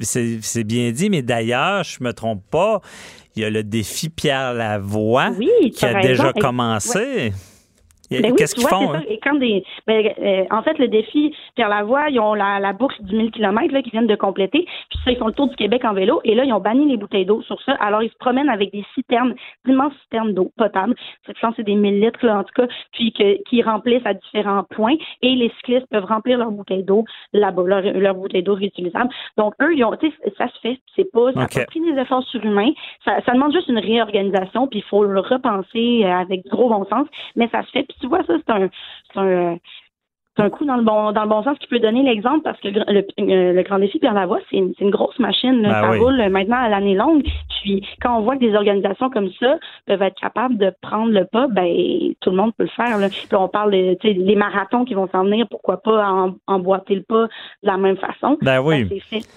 c'est 0.00 0.64
bien 0.64 0.90
dit, 0.90 1.10
mais 1.10 1.22
d'ailleurs, 1.22 1.84
je 1.84 2.02
me 2.02 2.12
trompe 2.12 2.42
pas, 2.50 2.80
il 3.36 3.42
y 3.42 3.44
a 3.44 3.50
le 3.50 3.62
défi 3.62 4.10
Pierre 4.10 4.54
Lavoie 4.54 5.30
qui 5.72 5.84
a 5.84 6.00
déjà 6.00 6.32
commencé. 6.32 7.32
Ben 8.20 8.34
Qu'est-ce 8.34 8.54
qu'ils 8.54 8.66
font? 8.66 8.94
Hein? 8.94 9.02
Et 9.08 9.18
quand 9.18 9.34
des, 9.34 9.64
ben, 9.86 10.12
euh, 10.20 10.44
en 10.50 10.62
fait, 10.62 10.78
le 10.78 10.88
défi 10.88 11.34
Pierre 11.54 11.68
Lavoie, 11.68 12.10
ils 12.10 12.20
ont 12.20 12.34
la, 12.34 12.60
la 12.60 12.72
boucle 12.72 13.02
du 13.02 13.16
1000 13.16 13.30
km 13.30 13.72
là, 13.72 13.82
qu'ils 13.82 13.92
viennent 13.92 14.06
de 14.06 14.14
compléter. 14.14 14.66
Puis 14.90 14.98
ça, 15.04 15.10
ils 15.10 15.18
font 15.18 15.28
le 15.28 15.32
tour 15.32 15.48
du 15.48 15.56
Québec 15.56 15.84
en 15.84 15.94
vélo. 15.94 16.20
Et 16.24 16.34
là, 16.34 16.44
ils 16.44 16.52
ont 16.52 16.60
banni 16.60 16.88
les 16.88 16.96
bouteilles 16.96 17.26
d'eau 17.26 17.42
sur 17.42 17.60
ça. 17.62 17.72
Alors, 17.80 18.02
ils 18.02 18.10
se 18.10 18.16
promènent 18.18 18.48
avec 18.48 18.72
des 18.72 18.84
citernes, 18.94 19.34
d'immenses 19.64 19.94
citernes 20.02 20.32
d'eau 20.32 20.52
potable. 20.56 20.94
Je 21.26 21.32
pense 21.40 21.54
c'est 21.56 21.62
des 21.62 21.74
1000 21.74 22.00
litres, 22.00 22.24
là, 22.24 22.38
en 22.38 22.44
tout 22.44 22.54
cas, 22.54 22.66
puis 22.92 23.12
que, 23.12 23.42
qui 23.44 23.62
remplissent 23.62 24.06
à 24.06 24.14
différents 24.14 24.64
points. 24.64 24.94
Et 25.22 25.34
les 25.34 25.50
cyclistes 25.58 25.86
peuvent 25.90 26.04
remplir 26.04 26.38
leur 26.38 26.50
bouteille 26.50 26.82
d'eau 26.82 27.04
là-bas, 27.32 27.62
leur, 27.66 27.82
leur 27.82 28.14
bouteille 28.14 28.42
d'eau 28.42 28.54
réutilisable. 28.54 29.10
Donc, 29.36 29.54
eux, 29.62 29.74
ils 29.74 29.84
ont, 29.84 29.92
ça 30.38 30.48
se 30.48 30.60
fait. 30.60 30.78
C'est 30.96 31.10
pas, 31.10 31.32
ça 31.32 31.44
okay. 31.44 31.64
pris 31.66 31.80
des 31.80 32.00
efforts 32.00 32.22
surhumains. 32.24 32.72
Ça, 33.04 33.20
ça 33.24 33.32
demande 33.32 33.52
juste 33.52 33.68
une 33.68 33.78
réorganisation, 33.78 34.66
puis 34.66 34.80
il 34.80 34.84
faut 34.84 35.04
le 35.04 35.20
repenser 35.20 36.04
euh, 36.04 36.12
avec 36.12 36.44
gros 36.46 36.68
bon 36.68 36.84
sens. 36.86 37.06
Mais 37.36 37.48
ça 37.50 37.62
se 37.62 37.70
fait 37.70 37.84
tu 38.02 38.08
vois, 38.08 38.22
ça, 38.24 38.34
c'est 38.44 38.52
un, 38.52 38.68
un, 39.16 39.56
c'est 40.36 40.42
un 40.42 40.50
coup 40.50 40.64
dans 40.64 40.76
le 40.76 40.82
bon 40.82 41.12
dans 41.12 41.24
le 41.24 41.28
bon 41.28 41.42
sens 41.42 41.58
qui 41.58 41.66
peut 41.66 41.78
donner 41.78 42.02
l'exemple 42.02 42.40
parce 42.42 42.58
que 42.60 42.68
le, 42.68 43.04
le, 43.18 43.52
le 43.52 43.62
grand 43.62 43.78
défi 43.78 43.98
Pierre 43.98 44.14
Lavoie, 44.14 44.38
c'est 44.50 44.56
une, 44.56 44.72
une 44.80 44.90
grosse 44.90 45.18
machine. 45.18 45.60
Ben 45.62 45.70
ça 45.70 45.90
roule 45.90 46.26
maintenant 46.30 46.56
à 46.56 46.70
l'année 46.70 46.94
longue. 46.94 47.22
Puis 47.62 47.86
quand 48.00 48.18
on 48.18 48.22
voit 48.22 48.36
que 48.36 48.40
des 48.40 48.54
organisations 48.54 49.10
comme 49.10 49.28
ça 49.38 49.56
peuvent 49.86 50.00
être 50.00 50.18
capables 50.18 50.56
de 50.56 50.72
prendre 50.80 51.12
le 51.12 51.26
pas, 51.26 51.48
ben 51.48 51.68
tout 52.20 52.30
le 52.30 52.36
monde 52.36 52.52
peut 52.56 52.64
le 52.64 52.70
faire. 52.70 52.96
Là. 52.96 53.10
Puis 53.10 53.28
on 53.32 53.48
parle 53.48 53.72
des 53.72 54.36
marathons 54.36 54.86
qui 54.86 54.94
vont 54.94 55.08
s'en 55.12 55.24
venir, 55.24 55.46
pourquoi 55.50 55.82
pas 55.82 56.08
en, 56.10 56.34
emboîter 56.46 56.94
le 56.94 57.02
pas 57.02 57.24
de 57.24 57.68
la 57.68 57.76
même 57.76 57.98
façon. 57.98 58.38
Ben 58.40 58.60
oui. 58.60 58.88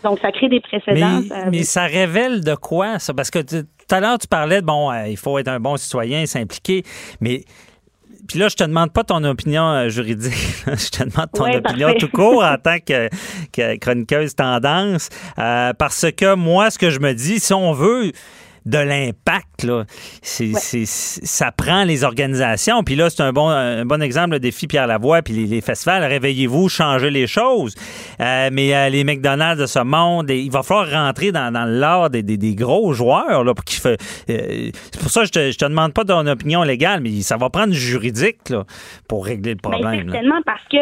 Donc 0.01 0.19
ça 0.19 0.31
crée 0.31 0.47
des 0.47 0.61
précédents. 0.61 1.19
Mais, 1.29 1.49
mais 1.51 1.63
ça 1.63 1.87
révèle 1.87 2.41
de 2.41 2.55
quoi 2.55 2.99
ça? 2.99 3.13
Parce 3.13 3.31
que 3.31 3.39
tout 3.39 3.65
à 3.91 3.99
l'heure 3.99 4.17
tu 4.17 4.27
parlais 4.29 4.61
de 4.61 4.65
bon, 4.65 4.89
euh, 4.91 5.07
il 5.09 5.17
faut 5.17 5.37
être 5.39 5.49
un 5.49 5.59
bon 5.59 5.75
citoyen, 5.75 6.25
s'impliquer, 6.25 6.83
mais 7.19 7.41
puis 8.27 8.39
là, 8.39 8.47
je 8.47 8.55
te 8.55 8.63
demande 8.63 8.91
pas 8.91 9.03
ton 9.03 9.23
opinion 9.23 9.63
euh, 9.63 9.89
juridique. 9.89 10.33
je 10.67 10.89
te 10.89 11.03
demande 11.03 11.29
ton 11.33 11.51
opinion 11.53 11.93
tout 11.99 12.09
court 12.09 12.43
en 12.43 12.57
tant 12.63 12.77
que, 12.79 13.09
chroniqueuse 13.77 14.35
tendance. 14.35 15.09
Euh, 15.37 15.73
parce 15.73 16.05
que 16.15 16.35
moi, 16.35 16.71
ce 16.71 16.77
que 16.77 16.89
je 16.89 16.99
me 16.99 17.13
dis, 17.13 17.39
si 17.39 17.53
on 17.53 17.73
veut 17.73 18.11
de 18.65 18.77
l'impact. 18.77 19.63
Là. 19.63 19.85
C'est, 20.21 20.53
ça 20.85 21.51
prend 21.51 21.83
les 21.83 22.03
organisations. 22.03 22.83
Puis 22.83 22.95
là, 22.95 23.09
c'est 23.09 23.21
un 23.21 23.31
bon, 23.31 23.49
un 23.49 23.85
bon 23.85 24.01
exemple, 24.01 24.31
le 24.31 24.39
défi 24.39 24.67
Pierre 24.67 24.87
Lavoie, 24.87 25.21
puis 25.21 25.33
les, 25.45 25.61
festivals. 25.61 26.03
Réveillez-vous, 26.03 26.69
changez 26.69 27.09
les 27.09 27.27
choses. 27.27 27.75
Euh, 28.19 28.49
mais 28.51 28.75
euh, 28.75 28.89
les 28.89 29.03
McDonald's 29.03 29.61
de 29.61 29.67
ce 29.67 29.79
monde, 29.79 30.29
il 30.29 30.51
va 30.51 30.63
falloir 30.63 30.89
rentrer 30.89 31.31
dans, 31.31 31.51
dans 31.51 31.65
l'art 31.65 32.09
des, 32.09 32.23
des, 32.23 32.55
gros 32.55 32.93
joueurs. 32.93 33.43
Là, 33.43 33.53
pour 33.53 33.65
fait, 33.67 33.99
euh, 34.29 34.71
c'est 34.91 35.01
pour 35.01 35.11
ça 35.11 35.21
que 35.21 35.27
je 35.27 35.31
te, 35.31 35.51
je 35.51 35.57
te 35.57 35.65
demande 35.65 35.93
pas 35.93 36.03
ton 36.03 36.25
opinion 36.27 36.63
légale, 36.63 37.01
mais 37.01 37.21
ça 37.21 37.37
va 37.37 37.49
prendre 37.49 37.73
du 37.73 37.79
juridique 37.79 38.49
là, 38.49 38.63
pour 39.07 39.25
régler 39.25 39.51
le 39.51 39.59
ben, 39.61 39.69
problème. 39.69 40.09
certainement, 40.11 40.41
parce 40.45 40.63
que 40.71 40.77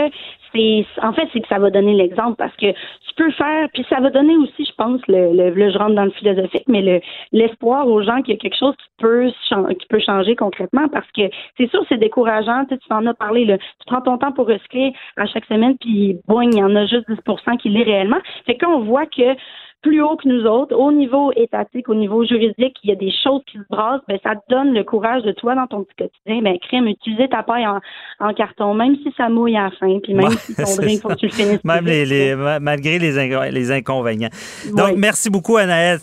en 1.02 1.14
fait 1.14 1.28
c'est 1.34 1.42
que 1.42 1.48
ça 1.48 1.60
va 1.60 1.70
donner 1.70 1.94
l'exemple 1.94 2.36
parce 2.38 2.56
que 2.56 2.72
tu 2.72 3.14
peux 3.16 3.32
faire, 3.32 3.68
puis 3.74 3.86
ça 3.90 4.00
va 4.00 4.10
donner 4.10 4.36
aussi, 4.38 4.66
je 4.66 4.74
pense, 4.76 5.02
le, 5.08 5.34
le, 5.34 5.72
je 5.72 5.78
rentre 5.78 5.96
dans 5.96 6.06
le 6.06 6.12
philosophique, 6.12 6.64
mais 6.68 6.82
le 6.82 7.02
l'espoir 7.32 7.88
aux 7.88 8.02
gens 8.02 8.22
qu'il 8.22 8.34
y 8.34 8.38
a 8.38 8.40
quelque 8.40 8.58
chose 8.58 8.76
qui 8.78 8.90
peut 8.98 9.32
qui 9.80 9.88
peut 9.88 10.00
changer 10.00 10.36
concrètement, 10.36 10.88
parce 10.90 11.10
que 11.12 11.24
c'est 11.58 11.70
sûr 11.70 11.84
c'est 11.90 11.98
décourageant, 11.98 12.66
tu 12.66 12.78
en 12.90 13.06
as 13.06 13.14
parlé, 13.14 13.46
tu 13.46 13.86
prends 13.88 14.02
ton 14.02 14.18
temps 14.18 14.32
pour 14.32 14.48
recycler 14.48 14.94
à 15.18 15.26
chaque 15.26 15.46
semaine, 15.46 15.78
puis 15.80 16.18
boing, 16.28 16.50
il 16.52 16.58
y 16.58 16.64
en 16.64 16.76
a 16.76 16.86
juste 16.86 17.08
10% 17.10 17.58
qui 17.58 17.70
l'est 17.70 17.84
réellement. 17.84 18.20
Fait 18.46 18.58
qu'on 18.58 18.80
voit 18.82 19.06
que 19.06 19.36
plus 19.84 20.02
haut 20.02 20.16
que 20.16 20.28
nous 20.28 20.46
autres, 20.46 20.76
au 20.76 20.92
niveau 20.92 21.32
étatique, 21.36 21.90
au 21.90 21.94
niveau 21.94 22.26
juridique, 22.26 22.76
il 22.84 22.90
y 22.90 22.94
a 22.94 22.96
des 22.96 23.12
choses 23.24 23.42
qui 23.46 23.58
se 23.58 23.64
brassent, 23.70 24.02
ben, 24.08 24.18
ça 24.24 24.36
te 24.36 24.42
donne 24.50 24.74
le 24.74 24.84
courage 24.84 25.24
de 25.24 25.32
toi 25.34 25.56
dans 25.56 25.68
ton 25.68 25.84
petit 25.84 25.96
quotidien, 25.98 26.42
ben, 26.42 26.58
crème, 26.60 26.88
utiliser 26.88 27.28
ta 27.28 27.44
paille 27.44 27.68
en, 27.68 28.34
carton, 28.34 28.74
même 28.74 28.96
si 29.04 29.14
ça 29.16 29.30
mouille 29.30 29.58
à 29.58 29.66
la 29.66 29.72
fin, 29.72 30.00
puis 30.02 30.14
même 30.14 30.32
si 30.32 30.56
ton 30.56 30.76
drink, 30.78 31.02
faut 31.02 31.10
que 31.10 31.16
tu 31.16 31.26
le 31.28 31.32
finisses. 31.32 31.64
Même 31.64 31.86
les, 31.86 32.36
malgré 32.62 32.98
les, 32.98 33.52
les 33.52 33.72
inconvénients. 33.72 34.30
Donc, 34.76 34.96
merci 34.98 35.30
beaucoup, 35.30 35.58
Anaël. 35.58 36.00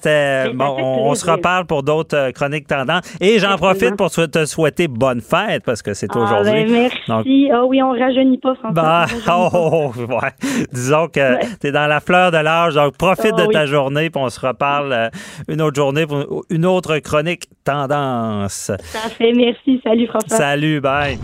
bon, 0.55 0.77
on, 0.79 1.15
se 1.15 1.29
reparle 1.29 1.67
pour 1.67 1.83
d'autres 1.83 2.17
euh, 2.17 2.33
chroniques 2.33 2.67
tendances. 2.67 3.17
Et 3.21 3.39
j'en 3.39 3.57
profite 3.57 3.97
pour 3.97 4.11
te 4.11 4.45
souhaiter 4.45 4.89
bonne 4.89 5.21
fête, 5.21 5.65
parce 5.65 5.83
que 5.83 5.95
c'est 5.95 6.09
ah, 6.15 6.19
aujourd'hui. 6.19 6.65
Ben, 6.65 6.91
merci. 7.09 7.51
Ah 7.53 7.65
oui, 7.65 7.83
on 7.83 7.91
rajeunit 7.91 8.39
pas, 8.39 8.55
François. 8.57 8.83
Bah, 8.83 9.07
oh, 9.29 9.49
oh, 9.53 9.93
oh, 9.97 10.13
ouais. 10.13 10.67
Disons 10.73 11.09
que 11.09 11.41
tu 11.59 11.69
es 11.69 11.73
dans 11.73 11.87
la 11.87 12.01
fleur 12.01 12.31
de 12.31 12.39
l'âge, 12.39 12.75
donc 12.75 12.97
profite 12.97 13.35
ah 13.37 13.47
de 13.47 13.53
ta 13.53 13.67
journée, 13.71 14.11
puis 14.11 14.23
on 14.23 14.29
se 14.29 14.41
reparle 14.41 14.93
euh, 14.93 15.09
une 15.49 15.63
autre 15.63 15.77
journée 15.77 16.07
pour 16.07 16.45
une 16.51 16.67
autre 16.67 16.99
chronique 16.99 17.49
tendance. 17.65 18.71
Ça 18.83 19.09
fait, 19.09 19.33
merci. 19.33 19.81
Salut 19.83 20.07
François. 20.07 20.37
Salut, 20.37 20.81
bye. 20.81 21.19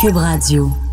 Cube 0.00 0.16
Radio. 0.16 0.85